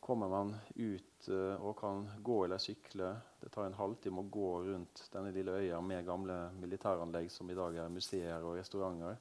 kommer 0.00 0.28
man 0.28 0.52
ut 0.74 1.28
eh, 1.28 1.62
og 1.64 1.78
kan 1.80 2.04
gå 2.22 2.44
eller 2.44 2.60
sykle. 2.62 3.08
Det 3.40 3.50
tar 3.50 3.66
en 3.66 3.78
halvtime 3.78 4.22
å 4.22 4.30
gå 4.30 4.50
rundt 4.68 5.06
denne 5.10 5.32
lille 5.34 5.56
øya 5.62 5.80
med 5.82 6.06
gamle 6.06 6.36
militæranlegg 6.60 7.30
som 7.32 7.50
i 7.50 7.56
dag 7.58 7.80
er 7.82 7.90
museer 7.90 8.44
og 8.44 8.58
restauranter. 8.60 9.16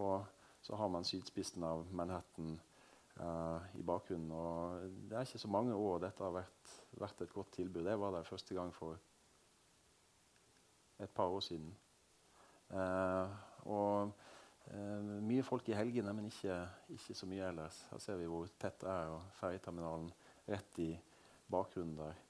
Og 0.00 0.24
så 0.62 0.78
har 0.78 0.88
man 0.88 1.04
sydspissen 1.04 1.66
av 1.66 1.84
Manhattan 1.90 2.54
uh, 3.18 3.60
i 3.76 3.82
bakgrunnen. 3.84 4.32
Og 4.32 4.96
det 5.10 5.18
er 5.18 5.26
ikke 5.26 5.42
så 5.42 5.50
mange 5.52 5.74
år 5.76 6.00
dette 6.06 6.24
har 6.24 6.32
vært, 6.38 6.74
vært 7.02 7.24
et 7.26 7.34
godt 7.34 7.52
tilbud. 7.58 7.84
Jeg 7.90 8.00
var 8.00 8.14
der 8.14 8.28
første 8.28 8.56
gang 8.56 8.72
for 8.72 8.96
et 11.02 11.10
par 11.10 11.34
år 11.34 11.42
siden. 11.44 11.74
Uh, 12.70 13.28
og 13.68 14.14
eh, 14.70 15.08
mye 15.22 15.42
folk 15.46 15.68
i 15.68 15.76
helgene, 15.76 16.12
men 16.16 16.28
ikke, 16.30 16.58
ikke 16.94 17.16
så 17.18 17.26
mye 17.30 17.48
ellers. 17.48 17.80
Her 17.90 18.02
ser 18.02 18.20
vi 18.20 18.28
hvor 18.30 18.50
tett 18.60 18.78
det 18.82 18.90
er, 18.90 19.14
og 19.16 19.22
ferjeterminalen 19.40 20.12
rett 20.48 20.78
i 20.84 20.90
bakgrunnen 21.52 21.96
der. 21.98 22.20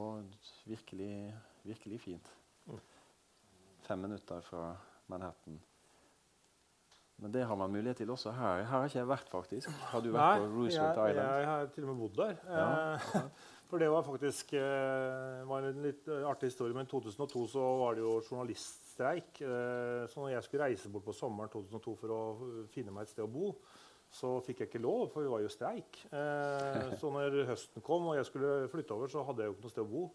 Og 0.00 0.22
virkelig, 0.70 1.34
virkelig 1.66 2.00
fint. 2.00 2.30
Mm. 2.66 2.78
Fem 3.82 3.98
minutter 3.98 4.40
fra 4.46 4.76
Manhattan. 5.10 5.58
Men 7.20 7.32
det 7.34 7.42
har 7.44 7.56
man 7.56 7.72
mulighet 7.72 7.96
til 8.00 8.10
også 8.10 8.32
her. 8.32 8.62
Her 8.62 8.64
har 8.64 8.84
ikke 8.88 8.98
jeg 8.98 9.08
vært, 9.08 9.28
faktisk. 9.28 9.72
Har 9.90 10.00
du 10.00 10.08
vært 10.14 10.22
Nei, 10.22 10.36
på 10.38 10.44
jeg, 10.44 10.52
Roosevelt 10.54 11.00
Island? 11.10 11.26
jeg 11.36 11.48
har 11.50 11.66
til 11.74 11.84
og 11.84 11.90
med 11.90 11.98
bodd 12.00 12.20
der. 12.22 12.36
Ja, 12.48 12.68
Eh, 12.94 13.20
For 13.70 13.78
det 13.78 13.86
var 13.86 14.02
faktisk 14.02 14.54
eh, 14.58 15.42
var 15.46 15.62
en 15.62 15.82
litt 15.84 16.08
artig 16.26 16.48
historie. 16.50 16.74
Men 16.74 16.88
i 16.88 16.90
2002 16.90 17.44
så 17.52 17.66
var 17.78 17.94
det 17.94 18.02
jo 18.02 18.16
journaliststreik. 18.24 18.89
Eh, 19.00 20.06
Så 20.10 20.20
når 20.20 20.30
jeg 20.36 20.42
skulle 20.44 20.64
reise 20.68 20.88
bort 20.92 21.04
på 21.04 21.14
sommeren 21.16 21.48
2002 21.52 21.96
for 22.00 22.08
å 22.16 22.20
finne 22.68 22.92
meg 22.92 23.02
et 23.08 23.08
sted 23.14 23.24
å 23.24 23.30
bo, 23.32 23.54
så 24.10 24.40
fikk 24.42 24.58
jeg 24.64 24.68
ikke 24.72 24.82
lov, 24.82 25.08
for 25.12 25.22
vi 25.22 25.28
var 25.30 25.40
jo 25.40 25.46
i 25.46 25.54
streik. 25.54 26.04
Eh, 26.12 26.96
Så 26.98 27.10
når 27.14 27.44
høsten 27.46 27.82
kom 27.82 28.08
og 28.10 28.16
jeg 28.16 28.26
skulle 28.26 28.68
flytte 28.68 28.92
over, 28.96 29.06
så 29.08 29.24
hadde 29.24 29.42
jeg 29.44 29.46
jo 29.52 29.54
ikke 29.56 29.62
noe 29.68 29.70
sted 29.76 29.84
å 29.86 29.90
bo. 29.94 30.10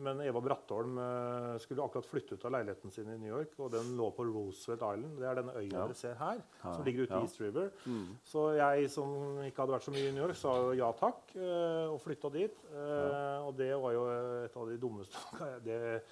Men 0.00 0.20
Eva 0.22 0.38
Brattholm 0.38 0.94
eh, 1.02 1.56
skulle 1.58 1.82
akkurat 1.82 2.06
flytte 2.06 2.36
ut 2.38 2.44
av 2.46 2.52
leiligheten 2.54 2.92
sin 2.94 3.08
i 3.10 3.16
New 3.18 3.32
York. 3.32 3.56
Og 3.58 3.72
den 3.72 3.96
lå 3.98 4.12
på 4.14 4.22
Roosevelt 4.28 4.84
Island. 4.94 5.16
Det 5.18 5.26
er 5.26 5.34
denne 5.40 5.54
øya 5.58 5.72
Ja. 5.72 5.86
dere 5.88 5.94
ser 5.98 6.14
her, 6.14 6.42
som 6.62 6.84
ligger 6.86 7.02
ute 7.02 7.14
ja. 7.16 7.18
i 7.18 7.22
East 7.26 7.40
River. 7.40 7.72
Mm. 7.84 8.04
Så 8.22 8.44
jeg 8.54 8.90
som 8.94 9.10
ikke 9.42 9.58
hadde 9.64 9.74
vært 9.74 9.82
så 9.88 9.90
mye 9.96 10.06
i 10.06 10.12
New 10.14 10.22
York, 10.22 10.36
sa 10.38 10.54
jo 10.54 10.70
ja 10.78 10.92
takk 10.92 11.34
og 11.90 11.98
flytta 12.04 12.30
dit. 12.30 12.54
Ja. 12.70 13.42
Og 13.48 13.56
det 13.58 13.72
var 13.74 13.92
jo 13.96 14.04
et 14.44 14.56
av 14.56 14.68
de 14.70 14.78
dummeste 14.78 15.18
det, 15.66 16.02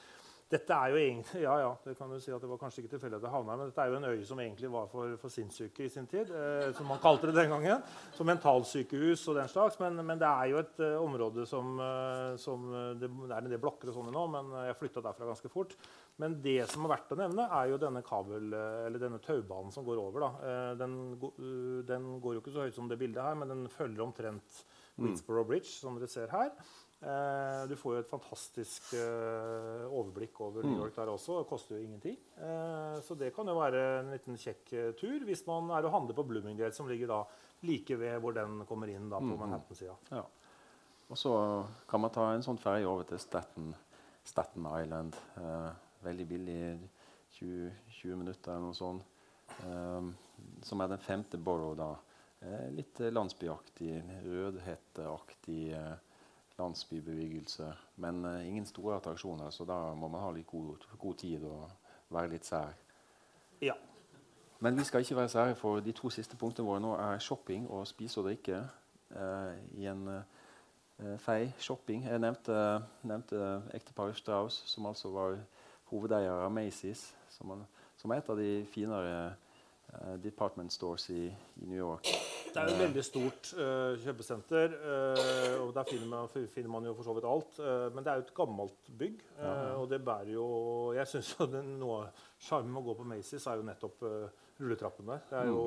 Dette 0.47 0.77
er 0.77 0.93
jo 0.93 0.98
egentlig 1.01 1.40
Ja, 1.47 1.56
ja, 1.59 1.70
det 1.82 1.97
kan 1.98 2.10
du 2.10 2.20
si 2.23 2.31
at 2.31 2.43
det 2.43 2.48
var 2.51 2.60
kanskje 2.60 2.85
ikke 2.85 2.93
tilfeldig 2.94 3.18
at 3.18 3.24
det 3.24 3.32
havna 3.32 3.52
her, 3.55 3.60
men 3.60 3.70
dette 3.70 3.82
er 3.82 3.90
jo 3.90 3.98
en 3.98 4.09
øy 4.12 4.23
som 4.28 4.40
egentlig 4.43 4.70
var 4.70 4.86
for, 4.93 5.16
for 5.18 5.32
sinnssyke 5.32 5.86
i 5.86 5.90
sin 5.90 6.06
tid, 6.10 6.31
eh, 6.31 6.68
som 6.77 6.86
man 6.90 7.02
kalte 7.02 7.31
det 7.31 7.35
den 7.40 7.51
gangen. 7.51 7.82
Som 8.14 8.31
mentalsykehus 8.31 9.27
og 9.32 9.40
den 9.40 9.51
slags. 9.51 9.78
Men, 9.82 9.98
men 10.06 10.23
det 10.23 10.28
er 10.31 10.52
jo 10.52 10.60
et 10.62 10.82
uh, 10.85 11.02
område 11.02 11.47
som, 11.51 11.74
uh, 11.82 12.36
som 12.40 12.68
eh, 12.70 12.93
det, 13.01 13.10
det 13.10 13.32
er 13.32 13.40
en 13.40 13.51
del 13.51 13.62
blokker 13.62 13.90
og 13.90 13.98
sånne 13.98 14.14
nå, 14.14 14.24
men 14.36 14.55
jeg 14.68 14.78
flytta 14.78 15.02
derfra 15.09 15.31
ganske 15.32 15.51
fort. 15.52 15.74
Men 16.23 16.39
det 16.44 16.60
som 16.70 16.86
er 16.86 16.94
verdt 16.94 17.12
å 17.12 17.20
nevne, 17.20 17.51
er 17.59 17.73
jo 17.73 17.82
denne 17.82 18.05
kabel, 18.06 18.55
eller 18.55 19.02
denne 19.02 19.20
taubanen 19.24 19.74
som 19.74 19.85
går 19.85 20.01
over. 20.01 20.28
Da. 20.28 20.32
Eh, 20.48 20.73
Den, 20.81 20.97
den 21.90 22.10
går 22.23 22.39
jo 22.39 22.44
ikke 22.44 22.55
så 22.55 22.64
høyt 22.64 22.78
som 22.78 22.89
det 22.89 23.01
bildet 23.02 23.24
her, 23.24 23.36
men 23.36 23.51
den 23.52 23.66
følger 23.73 24.06
omtrent 24.06 24.62
Whitsborough 24.97 25.48
Bridge, 25.48 25.68
som 25.74 25.98
dere 25.98 26.09
ser 26.09 26.31
her. 26.32 26.55
Eh, 27.01 27.62
du 27.68 27.74
får 27.77 27.93
jo 27.93 28.01
et 28.01 28.09
fantastisk 28.09 28.94
eh, 28.97 29.82
overblikk 29.85 30.39
over 30.40 30.64
New 30.64 30.81
York 30.81 30.94
der 30.97 31.10
også. 31.12 31.43
Det 31.43 31.51
koster 31.51 31.77
jo 31.77 31.85
ingenting. 31.85 32.16
Eh, 32.40 32.97
så 33.05 33.16
det 33.20 33.35
kan 33.36 33.48
jo 33.48 33.56
være 33.59 33.82
en 33.98 34.12
liten 34.14 34.39
kjekk 34.40 34.73
tur 34.97 35.27
hvis 35.28 35.44
man 35.48 35.68
er 35.77 35.85
og 35.85 35.93
handler 35.93 36.16
på 36.16 36.24
Bloomingdale, 36.31 36.73
som 36.74 36.89
ligger 36.89 37.12
da 37.12 37.20
like 37.68 37.98
ved 38.01 38.16
hvor 38.24 38.36
den 38.36 38.62
kommer 38.68 38.93
inn 38.93 39.10
da, 39.12 39.20
på 39.20 39.36
Manhattan-sida. 39.36 39.97
Ja. 40.14 40.24
Og 41.06 41.20
så 41.20 41.35
kan 41.86 42.02
man 42.02 42.14
ta 42.14 42.31
en 42.32 42.44
sånn 42.47 42.59
ferje 42.59 42.89
over 42.89 43.06
til 43.06 43.20
Staten, 43.23 43.74
Staten 44.27 44.64
Island. 44.73 45.20
Eh, 45.36 45.68
veldig 46.06 46.27
billig, 46.32 46.60
20, 47.36 47.70
20 48.01 48.23
minutter 48.24 48.56
eller 48.56 48.70
noe 48.70 48.77
sånt. 48.77 49.12
Som 50.66 50.82
er 50.82 50.90
den 50.90 51.01
femte 51.01 51.39
borough, 51.40 51.77
da. 51.78 51.93
Eh, 52.40 52.66
litt 52.73 53.01
landsbyaktig, 53.12 53.94
rødhetteaktig 54.24 55.60
landsbybebyggelse. 56.58 57.72
Men 57.96 58.24
uh, 58.24 58.48
ingen 58.48 58.66
store 58.66 58.96
attraksjoner, 58.96 59.50
så 59.50 59.64
da 59.64 59.94
må 59.94 60.08
man 60.08 60.20
ha 60.20 60.30
litt 60.30 60.46
god, 60.46 60.86
god 60.98 61.14
tid 61.14 61.44
og 61.44 61.70
være 62.08 62.30
litt 62.32 62.46
sær. 62.46 62.74
Ja. 63.62 63.74
Men 64.60 64.78
vi 64.78 64.84
skal 64.84 65.00
ikke 65.00 65.16
være 65.16 65.28
sære, 65.28 65.54
for 65.54 65.80
de 65.80 65.92
to 65.92 66.10
siste 66.10 66.36
punktene 66.36 66.68
våre 66.68 66.80
nå 66.80 66.94
er 66.96 67.18
shopping 67.18 67.68
og 67.70 67.86
spise 67.86 68.20
og 68.20 68.28
drikke. 68.30 68.62
Uh, 69.10 69.52
I 69.76 69.88
en 69.92 70.08
uh, 70.08 71.16
fei 71.18 71.52
shopping. 71.58 72.06
Jeg 72.08 72.18
nevnte, 72.18 72.82
nevnte 73.02 73.62
ekteparet 73.74 74.16
Strauss, 74.16 74.62
som 74.66 74.86
altså 74.86 75.12
var 75.12 75.36
hovedeier 75.92 76.46
av 76.46 76.52
Macy's, 76.52 77.10
som, 77.30 77.52
som 77.96 78.10
er 78.10 78.22
et 78.22 78.30
av 78.32 78.40
de 78.40 78.64
finere 78.72 79.34
department 80.22 80.72
stores 80.72 81.10
i, 81.10 81.28
i 81.62 81.66
New 81.68 81.78
York. 81.78 82.08
Det 82.56 82.62
er 82.62 82.70
jo 82.70 82.76
et 82.78 82.86
veldig 82.86 83.02
stort 83.04 83.48
uh, 83.58 83.98
kjøpesenter, 84.00 84.76
Uh, 84.86 85.66
og 85.66 85.74
der 85.76 85.84
finner 85.90 86.06
man, 86.08 86.28
finner 86.32 86.70
man 86.72 86.86
jo 86.88 86.94
for 86.96 87.04
så 87.04 87.12
vidt 87.16 87.26
alt. 87.28 87.58
Uh, 87.60 87.92
men 87.92 88.04
det 88.04 88.12
er 88.12 88.20
jo 88.20 88.24
et 88.24 88.32
gammelt 88.36 88.88
bygg, 88.98 89.20
og 89.76 89.84
det 89.90 89.98
bærer 90.04 90.30
jo 90.32 90.46
Jeg 90.96 91.10
syns 91.10 91.34
noe 91.82 91.98
av 91.98 92.22
sjarmen 92.40 92.72
med 92.72 92.80
å 92.80 92.86
gå 92.86 92.94
på 92.96 93.08
Macy's 93.10 93.44
er 93.44 93.60
jo 93.60 93.66
nettopp 93.66 94.06
rulletrappen 94.60 95.12
der. 95.12 95.26
Det 95.28 95.38
er 95.42 95.50
jo, 95.50 95.60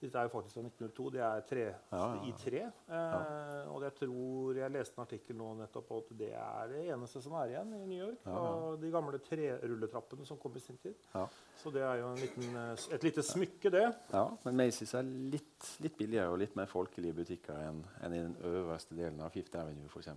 Dette 0.00 0.16
er 0.16 0.28
jo 0.28 0.32
faktisk 0.32 0.56
fra 0.56 0.62
1902. 0.64 1.08
Det 1.12 1.20
er 1.26 1.42
tre, 1.48 1.64
Ja, 1.92 1.98
ja, 2.00 2.20
i 2.24 2.32
tre. 2.40 2.60
Eh, 2.88 3.68
Og 3.70 3.82
jeg 3.84 3.94
tror 3.98 4.56
jeg 4.56 4.72
leste 4.72 4.96
en 4.96 5.04
artikkel 5.04 5.36
nå 5.36 5.48
nettopp 5.58 5.90
at 5.98 6.12
det 6.18 6.30
er 6.32 6.70
det 6.72 6.84
eneste 6.94 7.20
som 7.22 7.34
er 7.36 7.52
igjen 7.52 7.74
i 7.76 7.82
New 7.86 8.00
York. 8.00 8.26
Av 8.26 8.78
De 8.80 8.90
gamle 8.90 9.20
trerulletrappene 9.26 10.26
som 10.26 10.38
kom 10.40 10.56
i 10.56 10.60
sin 10.64 10.78
tid. 10.80 10.96
Ja. 11.14 11.26
Så 11.60 11.72
det 11.74 11.82
er 11.84 12.00
jo 12.00 12.08
en 12.14 12.22
liten, 12.22 12.56
eh, 12.56 12.86
et 12.96 13.04
lite 13.04 13.22
smykke, 13.22 13.70
det. 13.70 13.84
Ja, 14.12 14.24
men 14.44 14.56
Macy's 14.56 14.94
er 14.96 15.02
litt, 15.04 15.68
litt 15.84 15.98
billigere 15.98 16.32
og 16.32 16.38
litt 16.40 16.56
mer 16.56 16.66
folkelige 16.66 17.14
butikker 17.20 17.60
enn 17.68 17.84
enn 18.00 18.14
i 18.16 18.22
den 18.22 18.36
øverste 18.48 18.96
delen 18.96 19.20
av 19.20 19.30
Fifth 19.34 19.56
Avenue 19.58 19.88
f.eks. 19.88 20.08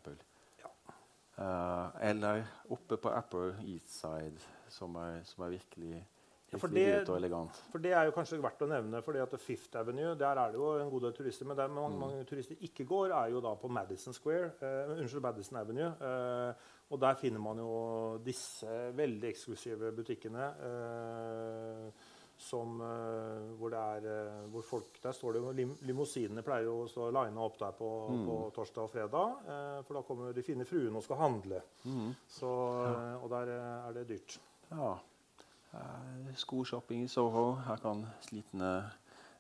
Ja. 0.62 0.72
Uh, 1.38 1.90
eller 2.00 2.44
oppe 2.70 2.98
på 2.98 3.10
Upper 3.12 3.56
East 3.66 3.90
Side, 4.00 4.40
som 4.70 4.96
er, 4.96 5.24
som 5.28 5.44
er 5.44 5.50
virkelig, 5.58 6.04
Ja, 6.54 6.62
for 6.62 6.74
det-. 6.74 7.02
For 7.74 7.84
Det 7.84 7.92
er 7.94 8.08
jo 8.08 8.16
kanskje 8.16 8.40
verdt 8.44 8.64
å 8.64 8.70
nevne, 8.70 9.02
fordi 9.06 9.22
at 9.24 9.36
Fifth 9.42 9.80
Avenue 9.80 10.16
der 10.20 10.40
er 10.40 10.54
det 10.54 10.62
jo 10.62 10.70
en 10.80 10.94
god 10.94 11.08
del 11.08 11.18
turister. 11.18 11.50
Men 11.50 11.58
der 11.60 11.68
mange, 11.74 12.00
mange 12.00 12.24
turister 12.30 12.56
ikke 12.62 12.86
går, 12.90 13.12
er 13.18 13.34
jo 13.34 13.42
da 13.44 13.56
på 13.60 13.72
Madison 13.74 14.14
Square, 14.14 14.54
eh, 14.62 14.96
unnskyld, 14.98 15.22
Madison 15.26 15.58
Avenue. 15.58 15.92
Eh, 16.00 16.72
og 16.94 17.00
der 17.02 17.16
finner 17.18 17.42
man 17.42 17.58
jo 17.58 18.18
disse 18.24 18.70
veldig 18.94 19.32
eksklusive 19.34 19.92
butikkene. 19.98 20.50
Eh, 20.70 22.12
som, 22.38 22.82
eh, 22.82 23.56
hvor, 23.58 23.70
det 23.70 23.80
er, 23.80 24.08
eh, 24.10 24.50
hvor 24.52 24.62
folk, 24.62 25.02
Der 25.02 25.12
står 25.12 25.34
det 25.34 25.42
jo 25.42 25.52
lim, 25.52 25.78
Limousinene 25.82 26.44
pleier 26.44 26.66
jo 26.68 26.84
å 26.84 26.90
stå 26.90 27.10
lina 27.14 27.46
opp 27.46 27.60
der 27.60 27.72
på, 27.78 27.90
på 28.28 28.38
torsdag 28.56 28.84
og 28.84 28.92
fredag. 28.92 29.38
Eh, 29.48 29.80
for 29.84 29.94
da 30.00 30.02
kommer 30.08 30.34
de 30.34 30.44
fine 30.44 30.66
fruene 30.66 30.98
og 30.98 31.04
skal 31.04 31.22
handle. 31.22 31.62
Så, 32.28 32.50
ja. 32.50 33.18
og 33.22 33.30
der 33.30 33.54
er 33.54 33.94
det 33.94 34.08
dyrt. 34.10 34.40
Ja. 34.72 34.96
Eh, 35.74 36.36
skoshopping 36.36 37.04
i 37.04 37.08
Soho. 37.08 37.54
Her 37.66 37.80
kan 37.82 38.06
slitne 38.22 38.74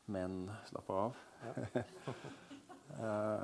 menn 0.05 0.47
slappe 0.69 0.93
av. 0.93 1.19
Eh, 2.93 3.43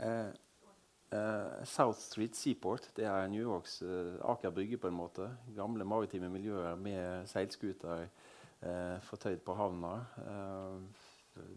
eh, 0.00 1.64
South 1.68 1.98
Street 2.00 2.36
Seaport 2.36 2.86
det 2.96 3.04
er 3.04 3.26
New 3.28 3.42
Yorks 3.42 3.82
Aker 4.24 4.54
Brygge 4.54 4.78
på 4.80 4.88
en 4.88 4.96
måte. 4.96 5.26
Gamle 5.56 5.84
maritime 5.84 6.30
miljøer 6.32 6.78
med 6.80 7.26
seilskuter 7.28 8.06
fortøyd 9.04 9.42
på 9.44 9.56
havna. 9.58 9.92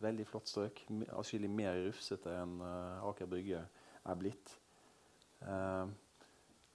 Veldig 0.03 0.26
flott 0.27 0.51
strøk. 0.51 0.84
Atskillig 1.15 1.51
mer 1.53 1.80
rufsete 1.85 2.34
enn 2.41 2.60
Aker 3.07 3.30
Brygge 3.31 3.64
er 4.03 4.19
blitt. 4.19 4.56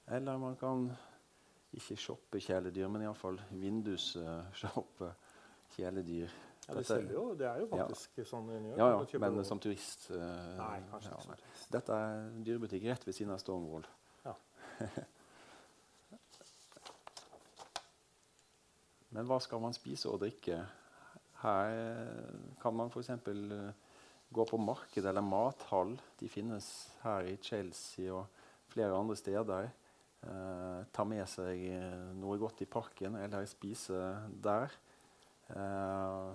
Eller 0.08 0.40
man 0.40 0.56
kan 0.56 0.88
ikke 1.76 1.96
shoppe 2.00 2.40
kjæledyr, 2.40 2.88
men 2.88 3.02
iallfall 3.06 3.38
vindusshoppe 3.50 5.08
kjæledyr. 5.76 6.28
Ja, 6.68 6.74
de 6.78 6.84
selger 6.84 7.12
jo, 7.12 7.34
Det 7.34 7.46
er 7.46 7.58
jo 7.60 7.68
Ja. 7.72 7.76
faktisk 7.84 8.10
sånn 8.28 8.48
i 8.48 8.52
gjør. 8.70 8.78
Ja, 8.78 8.86
ja, 8.90 9.18
men 9.18 9.32
noe- 9.36 9.44
som 9.44 9.58
turist 9.60 10.10
uh, 10.10 10.16
Nei, 10.56 10.80
kanskje 10.90 11.10
ja, 11.10 11.16
ikke 11.18 11.36
turist. 11.36 11.70
Dette 11.72 11.92
er 11.92 12.30
dyrebutikk 12.46 12.84
rett 12.88 13.04
ved 13.06 13.14
siden 13.14 13.32
av 13.34 13.38
Stonewall. 13.42 13.84
Ja. 14.24 14.34
men 19.14 19.26
hva 19.28 19.38
skal 19.42 19.60
man 19.60 19.74
spise 19.76 20.08
og 20.10 20.20
drikke? 20.24 20.62
Her 21.44 21.68
eh, 21.76 22.34
kan 22.62 22.74
man 22.74 22.88
f.eks. 22.90 23.10
gå 24.34 24.44
på 24.48 24.56
marked 24.58 25.04
eller 25.04 25.20
mathall. 25.22 26.00
De 26.18 26.28
finnes 26.32 26.90
her 27.02 27.20
i 27.28 27.36
Chelsea 27.36 28.08
og 28.14 28.26
flere 28.72 28.96
andre 28.96 29.16
steder. 29.16 29.68
Eh, 30.24 30.80
ta 30.94 31.04
med 31.04 31.26
seg 31.28 31.66
eh, 31.68 32.04
noe 32.16 32.38
godt 32.40 32.62
i 32.64 32.68
parken 32.70 33.18
eller 33.20 33.48
spise 33.48 34.00
der. 34.44 34.72
Uh, 35.44 36.32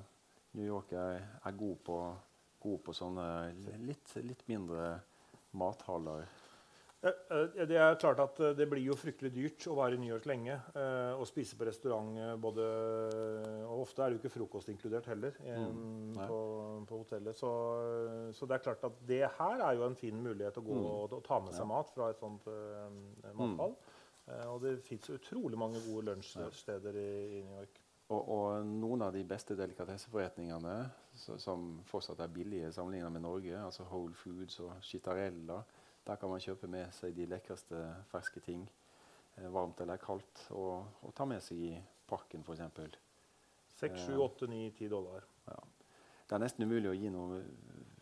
New 0.54 0.68
York 0.68 0.92
er, 0.94 1.24
er 1.42 1.56
god, 1.58 1.78
på, 1.82 1.96
god 2.62 2.82
på 2.86 2.94
sånne 2.94 3.26
litt, 3.82 4.12
litt 4.22 4.44
mindre 4.46 5.00
mathaller. 5.58 6.28
Eh, 7.02 7.12
eh, 7.32 7.66
Det 7.68 7.78
er 7.80 7.96
klart 7.96 8.20
at 8.20 8.40
eh, 8.44 8.54
det 8.58 8.66
blir 8.68 8.84
jo 8.84 8.96
fryktelig 9.00 9.30
dyrt 9.32 9.68
å 9.72 9.76
være 9.78 9.96
i 9.96 10.00
New 10.02 10.10
York 10.12 10.26
lenge 10.28 10.58
og 11.16 11.26
spise 11.30 11.56
på 11.56 11.64
restaurant. 11.68 12.18
både, 12.42 12.66
og 13.70 13.82
ofte 13.86 14.04
er 14.04 14.10
det 14.10 14.18
jo 14.18 14.22
ikke 14.24 14.34
frokost 14.36 14.70
inkludert 14.74 15.06
heller 15.08 15.32
Mm, 15.40 16.14
på, 16.16 16.40
på 16.90 16.98
hotellet. 17.04 17.36
Så, 17.40 17.52
så 18.36 18.46
det 18.46 18.58
er 18.58 18.64
klart 18.66 18.84
at 18.84 19.00
det 19.08 19.22
her 19.38 19.62
er 19.70 19.76
jo 19.80 19.86
en 19.88 19.96
fin 19.96 20.16
mulighet 20.24 20.58
å 20.60 20.66
gå 20.66 20.76
Mm. 20.76 20.86
og, 20.86 21.14
og 21.14 21.24
ta 21.24 21.40
med 21.40 21.54
seg 21.54 21.64
Ja. 21.64 21.72
mat 21.72 21.90
fra 21.96 22.10
et 22.10 22.20
sånt 22.20 22.48
uh, 22.48 22.90
matfall. 23.34 23.76
Mm. 23.76 24.30
Uh, 24.30 24.54
og 24.54 24.62
det 24.62 24.76
fins 24.84 25.10
utrolig 25.10 25.58
mange 25.58 25.80
gode 25.88 26.06
lunsjsteder 26.12 26.96
i, 26.96 27.40
i 27.40 27.42
New 27.44 27.56
York. 27.62 27.80
Og, 28.10 28.30
og 28.30 28.66
noen 28.66 29.02
av 29.06 29.14
de 29.14 29.24
beste 29.24 29.56
delikatesseforretningene 29.56 30.90
som 31.14 31.80
fortsatt 31.86 32.20
er 32.26 32.28
billige 32.34 32.72
sammenlignet 32.74 33.12
med 33.14 33.22
Norge, 33.22 33.56
altså 33.62 33.84
Whole 33.86 34.14
Foods 34.18 34.60
og 34.66 34.72
Chitarella, 34.82 35.60
der 36.10 36.18
kan 36.18 36.30
man 36.32 36.42
kjøpe 36.42 36.68
med 36.68 36.90
seg 36.98 37.14
de 37.18 37.26
lekreste 37.30 37.80
ferske 38.12 38.42
ting, 38.42 38.64
eh, 39.38 39.50
varmt 39.54 39.80
eller 39.84 39.98
kaldt, 40.02 40.48
og, 40.52 40.88
og 41.06 41.14
ta 41.16 41.26
med 41.30 41.42
seg 41.46 41.58
i 41.70 41.74
parken 42.10 42.42
f.eks. 42.44 42.98
6, 43.80 44.00
7, 44.08 44.12
Eh. 44.12 44.20
8, 44.26 44.48
9, 44.52 44.72
10 44.80 44.90
dollar. 44.92 45.24
Ja. 45.48 45.60
det 46.30 46.36
er 46.36 46.42
nesten 46.44 46.66
umulig 46.68 46.90
å 46.92 46.98
gi 46.98 47.10
noen 47.10 47.40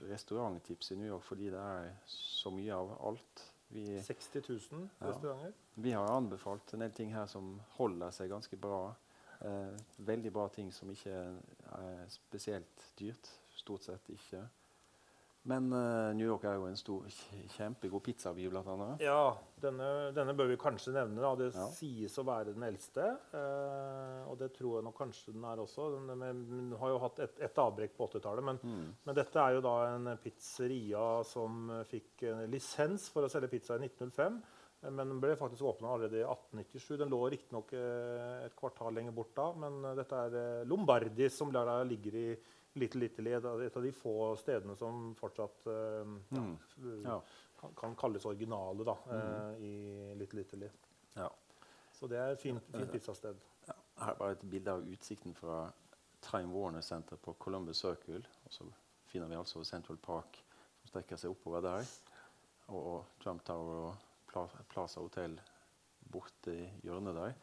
restauranttips 0.10 0.92
i 0.92 0.98
New 1.00 1.08
York 1.08 1.24
fordi 1.24 1.50
det 1.54 1.60
er 1.62 1.92
så 2.12 2.52
mye 2.52 2.74
av 2.76 2.90
alt. 3.08 3.44
Vi, 3.70 3.84
60 4.00 4.42
000 4.48 4.90
Ja. 5.02 5.08
restauranter. 5.10 5.54
vi 5.76 5.92
har 5.92 6.08
anbefalt 6.08 6.74
en 6.74 6.80
del 6.86 6.92
ting 6.96 7.12
her 7.14 7.26
som 7.28 7.60
holder 7.78 8.12
seg 8.12 8.30
ganske 8.32 8.58
bra. 8.60 8.94
Eh, 9.42 9.76
veldig 10.00 10.32
bra 10.34 10.48
ting 10.50 10.72
som 10.74 10.90
ikke 10.90 11.14
er 11.78 12.06
spesielt 12.10 12.86
dyrt. 13.00 13.30
Stort 13.56 13.84
sett 13.84 14.10
ikke. 14.10 14.46
Men 15.48 15.70
uh, 15.72 16.12
New 16.12 16.28
York 16.28 16.44
er 16.44 16.58
jo 16.60 16.66
en 16.68 16.76
stor, 16.76 17.06
kj- 17.08 17.46
kjempegod 17.54 18.02
pizzaby, 18.04 18.50
blant 18.52 18.68
annet. 18.68 19.04
Ja, 19.06 19.30
denne, 19.64 19.86
denne 20.12 20.34
bør 20.36 20.50
vi 20.52 20.58
kanskje 20.60 20.92
nevne. 20.92 21.22
Da. 21.24 21.30
Det 21.40 21.48
Ja. 21.56 21.68
sies 21.72 22.18
å 22.20 22.26
være 22.28 22.52
den 22.52 22.66
eldste. 22.68 23.06
Uh, 23.32 24.26
og 24.28 24.36
det 24.42 24.50
tror 24.58 24.76
jeg 24.82 24.88
nok 24.90 24.98
kanskje 25.00 25.32
den 25.38 25.46
er 25.48 25.62
også. 25.64 25.88
Den, 25.96 26.20
den, 26.20 26.42
den 26.52 26.76
har 26.82 26.92
jo 26.92 27.00
hatt 27.06 27.22
et, 27.24 27.40
et 27.48 27.62
avbrekk 27.64 27.96
på 27.96 28.10
80-tallet. 28.12 28.44
Men, 28.50 28.60
Mm. 28.68 28.92
men 29.08 29.16
dette 29.16 29.40
er 29.40 29.56
jo 29.56 29.62
da 29.64 29.76
en 29.96 30.12
pizzeria 30.20 31.24
som 31.24 31.72
fikk 31.88 32.28
en 32.28 32.44
lisens 32.52 33.08
for 33.14 33.24
å 33.24 33.32
selge 33.32 33.48
pizza 33.56 33.78
i 33.80 33.86
1905. 33.88 34.42
eh, 34.84 34.90
Men 34.92 35.08
den 35.16 35.20
ble 35.24 35.36
faktisk 35.40 35.64
åpna 35.64 35.94
allerede 35.96 36.20
i 36.20 36.28
1897. 36.28 36.98
Den 37.00 37.10
lå 37.10 37.24
riktignok 37.32 37.72
eh, 37.74 38.46
et 38.50 38.56
kvartal 38.60 38.94
lenger 39.00 39.16
bort 39.16 39.32
da, 39.40 39.48
men 39.64 39.80
dette 39.96 40.12
er 40.28 40.66
Lombardis, 40.68 40.68
Lombardi, 40.68 41.30
som 41.32 41.88
ligger 41.88 42.16
i 42.20 42.28
Little 42.78 43.06
Italy, 43.06 43.34
et 43.38 43.46
av 43.46 43.62
et 43.64 43.78
av 43.78 43.84
de 43.84 43.92
få 43.96 44.14
stedene 44.40 44.76
som 44.78 45.12
fortsatt 45.20 45.68
eh, 45.68 46.16
ja, 46.30 46.46
Mm. 46.78 47.04
Ja. 47.06 47.22
kan, 47.60 47.74
kan 47.76 47.96
kalles 47.96 48.26
originale 48.26 48.86
da, 48.86 48.98
mm. 49.10 49.64
i 49.64 50.16
Little 50.16 50.42
Italy. 50.42 50.70
Ja. 51.16 51.32
Så 51.98 52.08
det 52.08 52.18
er 52.22 52.36
et 52.36 52.42
fint, 52.42 52.62
fint 52.72 52.92
pizzasted. 52.94 53.46
Her 53.98 54.12
er 54.12 54.18
bare 54.20 54.36
et 54.36 54.44
bilde 54.46 54.74
av 54.78 54.84
utsikten 54.86 55.34
fra 55.34 55.72
Time 56.22 56.54
Warner 56.54 56.82
Center 56.86 57.18
på 57.18 57.34
Columbus 57.34 57.82
Circle. 57.82 58.22
Og 58.46 58.54
så 58.54 58.68
finner 59.10 59.28
vi 59.32 59.40
altså 59.40 59.64
Central 59.66 59.98
Park 59.98 60.38
som 60.82 60.92
strekker 60.92 61.18
seg 61.18 61.34
oppover 61.34 61.64
der. 61.66 61.90
Og, 62.68 63.06
Trump 63.24 63.46
Tower 63.48 63.88
og 63.88 64.54
Plaza 64.70 65.02
Hotel 65.02 65.40
borti 66.12 66.60
hjørnet 66.86 67.16
der. 67.18 67.34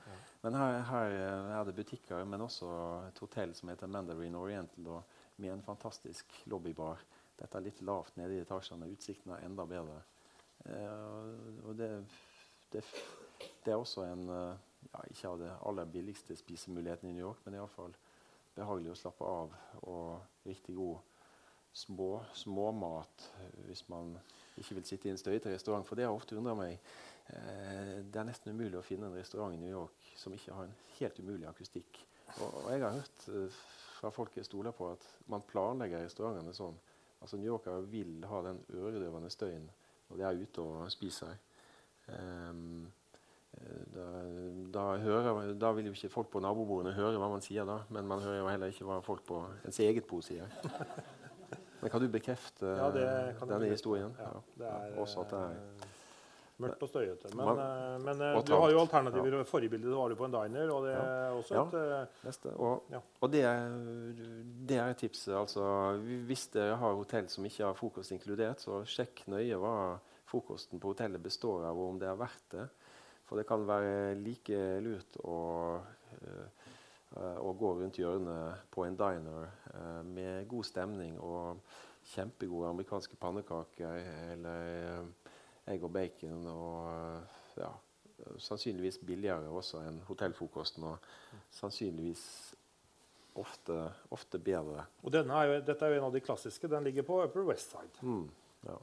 Men 0.45 0.55
her, 0.61 0.79
her 0.89 1.17
eh, 1.19 1.51
er 1.59 1.67
det 1.67 1.75
butikker, 1.77 2.25
men 2.25 2.45
også 2.45 2.71
et 3.09 3.19
hotell 3.21 3.55
som 3.57 3.73
heter 3.73 3.91
Mandarin 3.91 4.37
Oriental, 4.39 4.87
og 4.89 5.14
med 5.37 5.53
en 5.53 5.63
fantastisk 5.63 6.33
lobbybar. 6.51 7.03
Dette 7.39 7.59
er 7.59 7.67
litt 7.67 7.83
lavt 7.83 8.17
nede 8.21 8.37
i 8.37 8.43
etasjene. 8.45 8.91
Utsikten 8.95 9.35
er 9.35 9.47
enda 9.47 9.67
bedre. 9.69 10.01
Eh, 10.65 11.65
og 11.67 11.75
det, 11.79 11.91
det, 12.73 12.85
det 13.65 13.73
er 13.73 13.81
også 13.81 14.07
en 14.07 14.29
eh, 14.31 14.63
ja, 14.93 15.01
Ikke 15.11 15.33
av 15.33 15.41
det 15.41 15.51
aller 15.67 15.91
billigste 15.91 16.37
spisemuligheten 16.37 17.09
i 17.11 17.17
New 17.17 17.25
York, 17.25 17.43
men 17.45 17.59
iallfall 17.59 17.95
behagelig 18.55 18.93
å 18.93 19.01
slappe 19.01 19.27
av 19.27 19.55
og 19.83 20.47
riktig 20.47 20.77
god 20.77 21.01
små, 21.75 22.21
småmat 22.39 23.25
hvis 23.67 23.83
man 23.91 24.13
ikke 24.61 24.77
vil 24.79 24.87
sitte 24.87 25.09
i 25.09 25.15
en 25.15 25.19
støyete 25.19 25.51
restaurant. 25.51 25.87
For 25.89 25.99
det 25.99 26.07
har 26.07 26.15
ofte 26.15 26.39
undra 26.39 26.55
meg. 26.59 26.79
Eh, 27.27 28.05
det 28.05 28.21
er 28.21 28.29
nesten 28.29 28.55
umulig 28.55 28.79
å 28.79 28.87
finne 28.87 29.09
en 29.09 29.19
restaurant 29.19 29.55
i 29.55 29.61
New 29.61 29.73
York 29.73 30.13
som 30.21 30.35
ikke 30.37 30.55
har 30.55 30.69
en 30.69 30.77
helt 30.99 31.19
umulig 31.19 31.49
akustikk. 31.51 31.99
Og, 32.37 32.47
og 32.65 32.69
jeg 32.73 32.85
har 32.85 32.99
hørt 33.01 33.27
eh, 33.33 33.65
fra 34.05 34.13
folk 34.13 34.37
jeg 34.37 34.45
stoler 34.49 34.75
på, 34.77 34.91
at 34.93 35.07
man 35.33 35.43
planlegger 35.49 36.05
restaurantene 36.05 36.53
sånn. 36.57 36.77
Altså 37.25 37.39
New 37.41 37.49
Yorkere 37.55 37.81
vil 37.89 38.21
ha 38.29 38.43
den 38.45 38.61
øredøvende 38.77 39.31
støyen 39.33 39.65
når 40.11 40.21
de 40.21 40.27
er 40.29 40.43
ute 40.45 40.61
og 40.65 40.91
spiser. 40.93 41.33
Eh, 42.13 42.61
da, 43.95 44.07
da, 44.75 44.85
hører, 44.99 45.53
da 45.63 45.71
vil 45.77 45.87
jo 45.89 45.93
ikke 45.95 46.11
folk 46.11 46.29
på 46.33 46.41
nabobordene 46.43 46.93
høre 46.97 47.21
hva 47.23 47.29
man 47.31 47.45
sier 47.45 47.65
da, 47.69 47.77
men 47.95 48.07
man 48.11 48.21
hører 48.25 48.41
jo 48.43 48.49
heller 48.51 48.73
ikke 48.73 48.87
hva 48.89 48.97
folk 49.07 49.23
på 49.29 49.39
ens 49.65 49.79
eget 49.85 50.07
bord 50.11 50.27
sier. 50.27 50.51
Men 51.85 51.91
kan 51.93 52.01
du 52.01 52.07
bekrefte 52.09 52.65
Ja, 52.65 52.87
det 52.91 53.03
kan 53.37 53.45
denne 53.49 53.67
bekrefte. 53.67 53.75
historien? 53.77 54.15
Ja, 54.17 54.31
det 54.57 54.69
er, 54.71 54.95
Også 55.03 55.21
at 55.21 55.35
det 55.35 55.41
er 55.45 55.51
eh, 55.59 55.91
mørkt 56.63 56.83
og 56.83 56.89
støyete. 56.89 57.31
Men, 57.35 57.47
Man- 57.47 57.59
eh, 57.59 57.99
men 58.05 58.21
eh, 58.23 58.43
du 58.47 58.53
har 58.55 58.71
jo 58.71 58.79
alternativer. 58.81 59.39
Ja. 59.39 59.43
forrige 59.45 59.71
bilde 59.71 59.91
var 59.97 60.09
du 60.09 60.15
på 60.15 60.25
en 60.29 60.33
diner, 60.37 60.71
og 60.75 60.85
det 60.87 60.93
er 60.95 61.31
også 61.35 61.55
et 61.67 61.73
ja. 61.91 62.05
Neste. 62.25 62.53
Og, 62.57 62.85
Ja. 62.91 63.01
og 63.21 63.33
det, 63.33 63.43
er- 63.43 64.15
det 64.69 64.79
er 64.79 64.93
tipset. 64.95 65.35
Altså, 65.35 65.65
hvis 66.27 66.47
dere 66.55 66.77
har 66.77 66.95
hotell 66.95 67.29
som 67.29 67.45
ikke 67.45 67.65
har 67.65 67.75
frokost 67.75 68.13
inkludert, 68.13 68.61
så 68.61 68.85
sjekk 68.87 69.27
nøye 69.27 69.59
hva 69.59 69.99
frokosten 70.27 70.81
på 70.81 70.95
hotellet 70.95 71.23
består 71.23 71.65
av, 71.67 71.77
og 71.79 71.91
om 71.95 71.99
det 71.99 72.09
er 72.09 72.17
verdt 72.17 72.49
det. 72.51 72.69
For 73.27 73.37
det 73.41 73.47
kan 73.49 73.67
være 73.67 74.15
like 74.23 74.81
lurt 74.85 75.17
å, 75.25 75.81
eh, 76.23 76.47
eh, 77.17 77.39
å 77.41 77.53
gå 77.59 77.75
rundt 77.81 77.97
hjørnet 77.99 78.63
på 78.71 78.85
en 78.87 78.97
diner 78.97 79.49
eh, 79.75 80.03
med 80.03 80.47
god 80.49 80.65
stemning 80.65 81.19
og 81.21 81.59
kjempegode 82.15 82.69
amerikanske 82.69 83.17
pannekaker 83.17 84.03
eller 84.35 84.99
eh, 85.01 85.24
egg 85.71 85.85
og 85.87 85.93
bacon 85.95 86.47
og 86.51 86.89
eh, 86.91 87.39
ja, 87.63 87.71
sannsynligvis 88.43 89.01
billigere 89.07 89.51
også 89.51 89.83
enn 89.87 90.01
hotellfrokosten. 90.09 90.87
Og 90.89 91.45
sannsynligvis 91.55 92.25
ofte, 93.41 93.79
ofte 94.15 94.39
bedre. 94.39 94.87
Og 95.03 95.15
er 95.15 95.51
jo, 95.51 95.61
dette 95.67 95.87
er 95.87 95.95
jo 95.95 96.01
en 96.01 96.09
av 96.09 96.15
de 96.15 96.23
klassiske. 96.25 96.71
Den 96.71 96.87
ligger 96.87 97.07
på 97.07 97.21
Upper 97.25 97.47
West 97.49 97.75
Side. 97.75 98.03
Mm, 98.03 98.29
ja. 98.69 98.79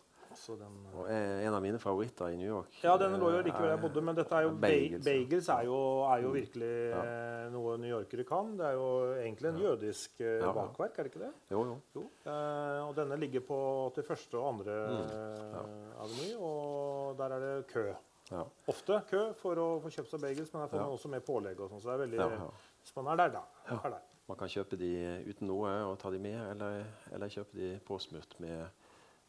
Den, 0.48 0.78
eh, 0.92 1.00
Og 1.00 1.08
en 1.48 1.54
av 1.54 1.62
mine 1.62 1.80
favoritter 1.80 2.28
i 2.32 2.36
New 2.38 2.48
York 2.48 2.68
ja, 2.84 2.98
den 2.98 3.18
lå 3.20 3.32
jo 3.32 3.38
eh, 3.40 3.44
like 3.44 3.62
jeg 3.68 3.80
bodde, 3.82 4.02
men 4.04 4.16
dette 4.16 4.32
er 4.36 4.42
jo 4.44 4.52
bagels, 4.52 5.06
bagels, 5.06 5.50
er 5.50 5.64
jo, 5.66 5.80
er 6.08 6.22
jo 6.22 6.30
Mm. 6.30 6.36
virkelig 6.36 6.90
Ja. 6.90 7.02
eh, 7.04 7.50
noe 7.52 7.78
newyorkere 7.78 8.24
kan. 8.28 8.56
Det 8.58 8.66
er 8.66 8.74
jo 8.74 8.88
egentlig 9.22 9.48
en 9.50 9.58
jødisk 9.60 10.22
eh, 10.22 10.40
Ja, 10.40 10.46
ja. 10.46 10.54
bakverk, 10.54 11.00
er 11.00 11.04
det 11.04 11.12
ikke 11.14 11.26
det? 11.26 11.34
Jo, 11.52 11.64
jo. 11.66 11.78
Jo. 11.96 12.02
Eh, 12.26 12.88
og 12.88 12.96
denne 12.96 13.18
ligger 13.20 13.42
på 13.42 13.92
til 13.96 14.04
første 14.04 14.36
og 14.38 14.48
andre 14.54 14.78
Mm. 14.92 16.00
aveny, 16.00 16.36
og 16.40 17.18
der 17.18 17.30
er 17.36 17.40
det 17.40 17.68
kø. 17.68 17.94
Ja. 18.32 18.44
Ofte 18.68 19.02
kø 19.10 19.34
for 19.36 19.56
å 19.56 19.82
få 19.84 19.90
kjøpt 19.92 20.10
seg 20.14 20.22
bagels, 20.22 20.54
men 20.54 20.62
her 20.62 20.68
får 20.70 20.78
Ja. 20.78 20.84
man 20.84 20.92
også 20.98 21.10
med 21.10 21.26
pålegg. 21.26 21.60
og 21.60 21.70
sånn, 21.70 21.82
så 21.82 21.92
det 21.92 21.94
er 22.00 22.08
veldig, 22.08 22.18
Ja, 22.20 22.30
ja. 22.30 22.50
Hvis 22.84 22.96
man 22.96 23.08
er 23.08 23.16
der, 23.18 23.30
da. 23.30 23.42
Er 23.70 23.90
der. 23.90 24.02
Man 24.30 24.38
kan 24.38 24.48
kjøpe 24.48 24.78
de 24.78 25.24
uten 25.28 25.48
noe 25.48 25.68
og 25.92 26.00
ta 26.00 26.10
de 26.10 26.18
med, 26.18 26.40
eller, 26.52 26.86
eller 27.12 27.28
kjøpe 27.28 27.54
de 27.54 27.80
påsmurt 27.86 28.40
med 28.40 28.66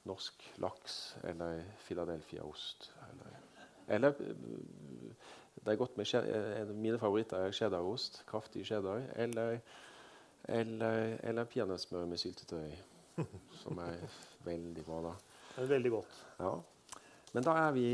norsk 0.08 0.44
laks 0.62 1.16
eller 1.24 1.62
Philadelphia-ost. 1.86 2.90
Eller, 3.12 3.36
eller 3.88 4.12
det 5.54 5.72
er 5.72 5.76
godt 5.76 5.96
med 5.96 6.74
Mine 6.74 6.98
favoritter 6.98 7.36
er 7.36 7.52
cheddarost, 7.52 8.22
kraftig 8.26 8.66
cheddar, 8.66 9.02
eller, 9.16 9.58
eller, 10.48 11.18
eller 11.22 11.44
peanøttsmør 11.44 12.06
med 12.06 12.18
syltetøy, 12.18 12.70
som 13.62 13.78
er 13.78 14.02
veldig 14.44 14.84
bra. 14.84 15.02
da. 15.02 15.14
Det 15.56 15.64
er 15.64 15.74
veldig 15.74 15.90
godt. 15.90 16.26
Ja. 16.40 16.54
Men 17.32 17.44
da 17.44 17.56
er 17.66 17.72
vi, 17.72 17.86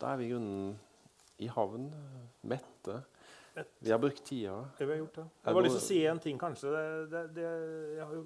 da 0.00 0.12
er 0.12 0.16
vi 0.16 0.30
grunnen 0.32 0.78
i 1.38 1.50
havn, 1.50 1.90
mette. 2.42 3.02
Vi 3.78 3.90
har 3.90 3.98
brukt 3.98 4.24
tida. 4.24 4.68
Det 4.78 4.86
vi 4.86 4.92
har 4.92 4.98
gjort, 5.02 5.16
ja. 5.20 5.24
Jeg 5.44 5.54
har 5.54 5.64
lyst 5.66 5.76
til 5.76 5.82
å 5.82 5.86
si 5.86 5.98
en 6.08 6.20
ting, 6.24 6.38
kanskje. 6.40 6.70
Det, 7.12 7.22
det, 7.36 7.44
jeg 7.98 8.06
har 8.06 8.14
jo, 8.16 8.22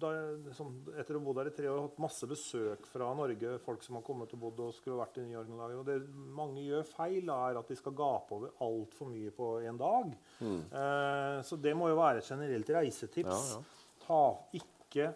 da 0.00 0.12
jeg, 0.14 0.54
sånn, 0.56 0.72
etter 0.94 1.16
å 1.16 1.20
ha 1.20 1.26
bodd 1.26 1.40
her 1.42 1.50
i 1.50 1.54
tre 1.56 1.68
år, 1.68 1.80
hatt 1.84 2.00
masse 2.00 2.28
besøk 2.30 2.88
fra 2.88 3.10
Norge. 3.18 3.54
Folk 3.64 3.84
som 3.84 3.98
har 3.98 4.04
kommet 4.06 4.32
og 4.36 4.42
bodd 4.46 4.62
og 4.64 4.74
skulle 4.76 5.00
vært 5.02 5.20
i 5.20 5.26
New 5.26 5.36
York 5.36 5.50
noen 5.50 5.64
dager. 5.64 5.80
Og 5.82 5.88
det 5.90 5.98
mange 6.40 6.64
gjør 6.64 6.86
feil, 6.88 7.32
er 7.36 7.60
at 7.60 7.72
de 7.72 7.78
skal 7.78 7.96
gape 7.98 8.38
over 8.38 8.54
altfor 8.66 9.10
mye 9.12 9.34
på 9.36 9.50
en 9.68 9.80
dag. 9.80 10.14
Mm. 10.40 10.60
Eh, 10.82 11.40
så 11.50 11.60
det 11.60 11.76
må 11.76 11.90
jo 11.92 12.00
være 12.00 12.22
et 12.22 12.30
generelt 12.32 12.76
reisetips. 12.80 13.50
Ja, 13.52 13.58
ja. 13.60 13.98
Ta 14.06 14.22
ikke 14.56 15.10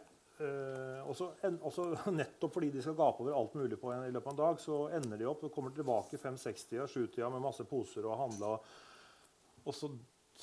eh, 0.44 1.00
også, 1.08 1.30
en, 1.48 1.56
også 1.64 1.86
Nettopp 2.20 2.58
fordi 2.58 2.70
de 2.74 2.82
skal 2.84 2.96
gape 2.98 3.24
over 3.24 3.36
alt 3.36 3.56
mulig 3.58 3.78
på 3.80 3.92
en, 3.94 4.04
i 4.08 4.12
løpet 4.12 4.28
av 4.28 4.34
en 4.36 4.42
dag, 4.42 4.60
så 4.62 4.80
ender 4.98 5.20
de 5.20 5.28
opp 5.30 5.46
og 5.48 5.54
kommer 5.54 5.72
tilbake 5.76 6.20
fem-seks-tida, 6.20 6.84
sju-tida 6.90 7.30
med 7.32 7.44
masse 7.44 7.66
poser 7.68 8.06
og 8.08 8.18
handla. 8.26 8.58
Og 9.66 9.74
så 9.74 9.88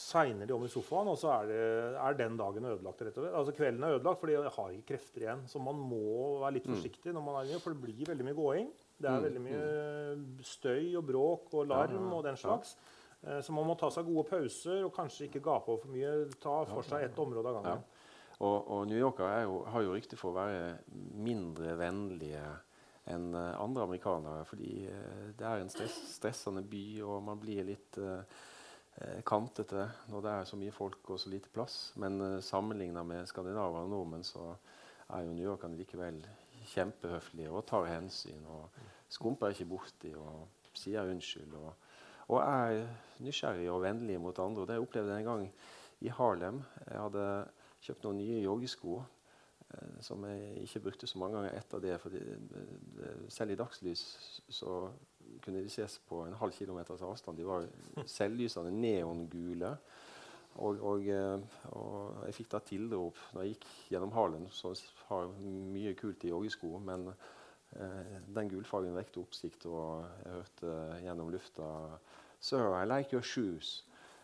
segner 0.01 0.47
de 0.47 0.53
om 0.55 0.63
i 0.63 0.69
sofaen, 0.71 1.09
og 1.11 1.17
så 1.19 1.29
er, 1.35 1.49
det, 1.51 1.57
er 1.99 2.13
den 2.17 2.37
dagen 2.39 2.65
ødelagt. 2.65 3.01
rett 3.03 3.17
og 3.17 3.25
slett. 3.25 3.35
Altså 3.35 3.53
Kvelden 3.57 3.83
er 3.83 3.97
ødelagt 3.97 4.19
fordi 4.21 4.37
de 4.39 4.53
har 4.55 4.69
ikke 4.71 4.87
krefter 4.93 5.25
igjen. 5.25 5.43
Så 5.51 5.59
man 5.61 5.75
må 5.75 6.39
være 6.41 6.53
litt 6.57 6.69
forsiktig, 6.71 7.13
når 7.13 7.25
man 7.25 7.35
er 7.41 7.49
inne, 7.51 7.59
for 7.61 7.75
det 7.75 7.81
blir 7.83 8.07
veldig 8.07 8.25
mye 8.29 8.37
gåing. 8.39 8.71
Det 9.01 9.09
er 9.09 9.19
Mm, 9.19 9.25
veldig 9.27 9.41
mye 9.41 10.45
støy 10.47 10.95
og 10.97 11.05
bråk 11.09 11.53
og 11.59 11.67
larm 11.67 11.95
Ja, 11.97 12.01
ja, 12.07 12.15
og 12.17 12.23
den 12.23 12.37
slags. 12.37 12.77
Eh, 13.23 13.41
Så 13.41 13.51
man 13.53 13.67
må 13.67 13.75
ta 13.77 13.89
seg 13.89 14.05
gode 14.05 14.23
pauser 14.29 14.83
og 14.85 14.93
kanskje 14.95 15.27
ikke 15.27 15.41
gape 15.43 15.67
over 15.69 15.81
for 15.83 15.91
mye. 15.91 16.29
Ta 16.41 16.63
for 16.65 16.81
seg 16.87 17.03
ett 17.03 17.19
område 17.19 17.47
av 17.47 17.55
Ja. 17.55 17.61
gangen. 17.61 17.83
Og, 18.41 18.71
og 18.71 18.87
New 18.87 18.97
Yorkere 18.97 19.43
er 19.43 19.69
har 19.69 19.81
jo 19.83 19.91
rykte 19.93 20.17
for 20.17 20.31
å 20.31 20.39
være 20.39 20.79
mindre 21.13 21.75
vennlige 21.77 22.41
enn 23.11 23.35
eh, 23.35 23.59
andre 23.61 23.83
amerikanere. 23.83 24.45
Fordi 24.45 24.87
eh, 24.87 25.27
det 25.37 25.45
er 25.45 25.59
en 25.61 25.69
stress, 25.69 25.99
stressende 26.15 26.63
by, 26.63 27.01
og 27.03 27.21
man 27.23 27.39
blir 27.39 27.63
litt 27.67 27.97
eh, 28.01 28.23
kantete 29.25 29.87
når 30.11 30.21
det 30.21 30.31
er 30.31 30.47
så 30.49 30.57
mye 30.59 30.73
folk 30.75 31.09
og 31.09 31.19
så 31.19 31.31
lite 31.31 31.49
plass. 31.53 31.93
Men 31.95 32.21
uh, 32.21 32.39
sammenligna 32.43 33.03
med 33.07 33.29
skandinaver 33.29 33.85
og 33.85 33.89
nordmenn 33.89 34.25
så 34.27 34.53
er 35.09 35.25
jo 35.25 35.35
New 35.35 35.47
Yorkerne 35.47 35.79
likevel 35.79 36.19
kjempehøflige 36.73 37.51
og 37.51 37.65
tar 37.67 37.87
hensyn. 37.89 38.45
og 38.45 38.69
Skumper 39.11 39.51
ikke 39.51 39.69
borti 39.69 40.13
og 40.15 40.47
sier 40.77 41.09
unnskyld. 41.09 41.53
Og, 41.59 41.73
og 42.31 42.41
er 42.43 42.85
nysgjerrige 43.19 43.71
og 43.71 43.81
vennlige 43.83 44.19
mot 44.19 44.39
andre. 44.39 44.61
Og 44.61 44.67
Det 44.67 44.79
opplevde 44.79 45.11
jeg 45.11 45.19
en 45.19 45.31
gang 45.31 45.47
i 46.01 46.07
Harlem. 46.07 46.61
Jeg 46.87 47.01
hadde 47.01 47.25
kjøpt 47.81 48.05
noen 48.05 48.21
nye 48.21 48.43
joggesko 48.43 48.99
eh, 49.01 49.97
som 50.05 50.23
jeg 50.29 50.65
ikke 50.65 50.83
brukte 50.87 51.09
så 51.09 51.19
mange 51.19 51.39
ganger 51.39 51.57
etter 51.57 51.83
det. 51.83 51.99
fordi 52.01 52.21
Selv 53.29 53.51
i 53.51 53.59
dagslys 53.59 54.05
så 54.49 54.91
kunne 55.43 55.63
de 55.63 55.71
ses 55.71 55.97
på 56.09 56.23
en 56.25 56.37
halv 56.39 56.55
kilometers 56.55 57.03
avstand. 57.05 57.37
De 57.37 57.47
var 57.47 57.67
selvlysende 58.05 58.71
neongule. 58.73 59.75
Og, 60.59 60.81
og, 60.83 61.05
og, 61.71 62.23
jeg 62.25 62.35
fikk 62.35 62.49
da 62.51 62.59
tilrop 62.67 63.19
når 63.31 63.45
jeg 63.45 63.53
gikk 63.53 63.67
gjennom 63.93 64.11
hallen, 64.15 64.49
som 64.51 64.75
har 65.07 65.29
mye 65.41 65.93
kult 65.99 66.25
i 66.27 66.33
joggesko. 66.33 66.73
Men 66.83 67.07
eh, 67.11 68.17
den 68.35 68.51
gulfargen 68.51 68.97
vekte 68.97 69.23
oppsikt, 69.23 69.69
og 69.71 70.03
jeg 70.25 70.35
hørte 70.35 70.75
gjennom 71.05 71.31
lufta 71.31 71.69
Sir, 72.41 72.73
I 72.73 72.87
like 72.89 73.13
your 73.13 73.21
shoes. 73.21 73.83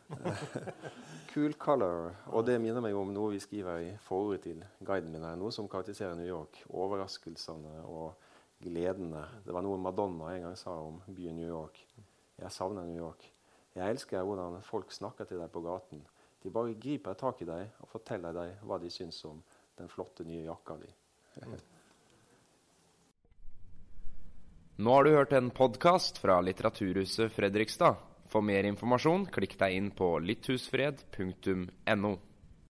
cool 1.33 1.53
color. 1.53 2.15
Og 2.25 2.45
det 2.47 2.55
minner 2.61 2.81
meg 2.81 2.95
om 2.97 3.11
noe 3.13 3.35
vi 3.35 3.41
skriver 3.43 3.83
i 3.83 3.91
forordet 4.01 4.41
til 4.47 4.63
guiden 4.83 5.11
min. 5.13 5.25
her, 5.27 5.35
Noe 5.37 5.53
som 5.53 5.67
karakteriserer 5.69 6.15
New 6.17 6.27
York. 6.27 6.63
Overraskelsene 6.69 7.83
og 7.85 8.15
gledene. 8.63 9.23
Det 9.45 9.53
var 9.53 9.61
noe 9.65 9.77
Madonna 9.81 10.33
en 10.33 10.47
gang 10.47 10.57
sa 10.57 10.73
om 10.81 11.01
byen 11.07 11.35
New 11.37 11.49
York. 11.49 11.81
Jeg 12.37 12.51
savner 12.53 12.85
New 12.85 12.97
York. 12.97 13.33
Jeg 13.77 13.89
elsker 13.93 14.25
hvordan 14.25 14.61
folk 14.65 14.91
snakker 14.93 15.25
til 15.29 15.39
deg 15.41 15.51
på 15.53 15.61
gaten. 15.65 16.01
De 16.43 16.49
bare 16.53 16.77
griper 16.79 17.13
tak 17.17 17.41
i 17.41 17.49
deg 17.49 17.81
og 17.81 17.89
forteller 17.91 18.33
deg 18.33 18.49
hva 18.65 18.77
de 18.81 18.89
syns 18.93 19.19
om 19.29 19.41
den 19.77 19.89
flotte 19.91 20.23
nye 20.25 20.45
jakka 20.45 20.77
di. 20.81 20.89
Nå 24.77 24.93
har 24.93 25.03
du 25.03 25.11
hørt 25.15 25.33
en 25.33 25.49
podkast 25.49 26.19
fra 26.21 26.41
Litteraturhuset 26.45 27.31
Fredrikstad. 27.33 27.95
For 28.29 28.43
mer 28.43 28.67
informasjon, 28.67 29.25
klikk 29.31 29.55
deg 29.57 29.73
inn 29.73 29.91
på 29.95 30.19
litthusfred.no. 30.19 32.11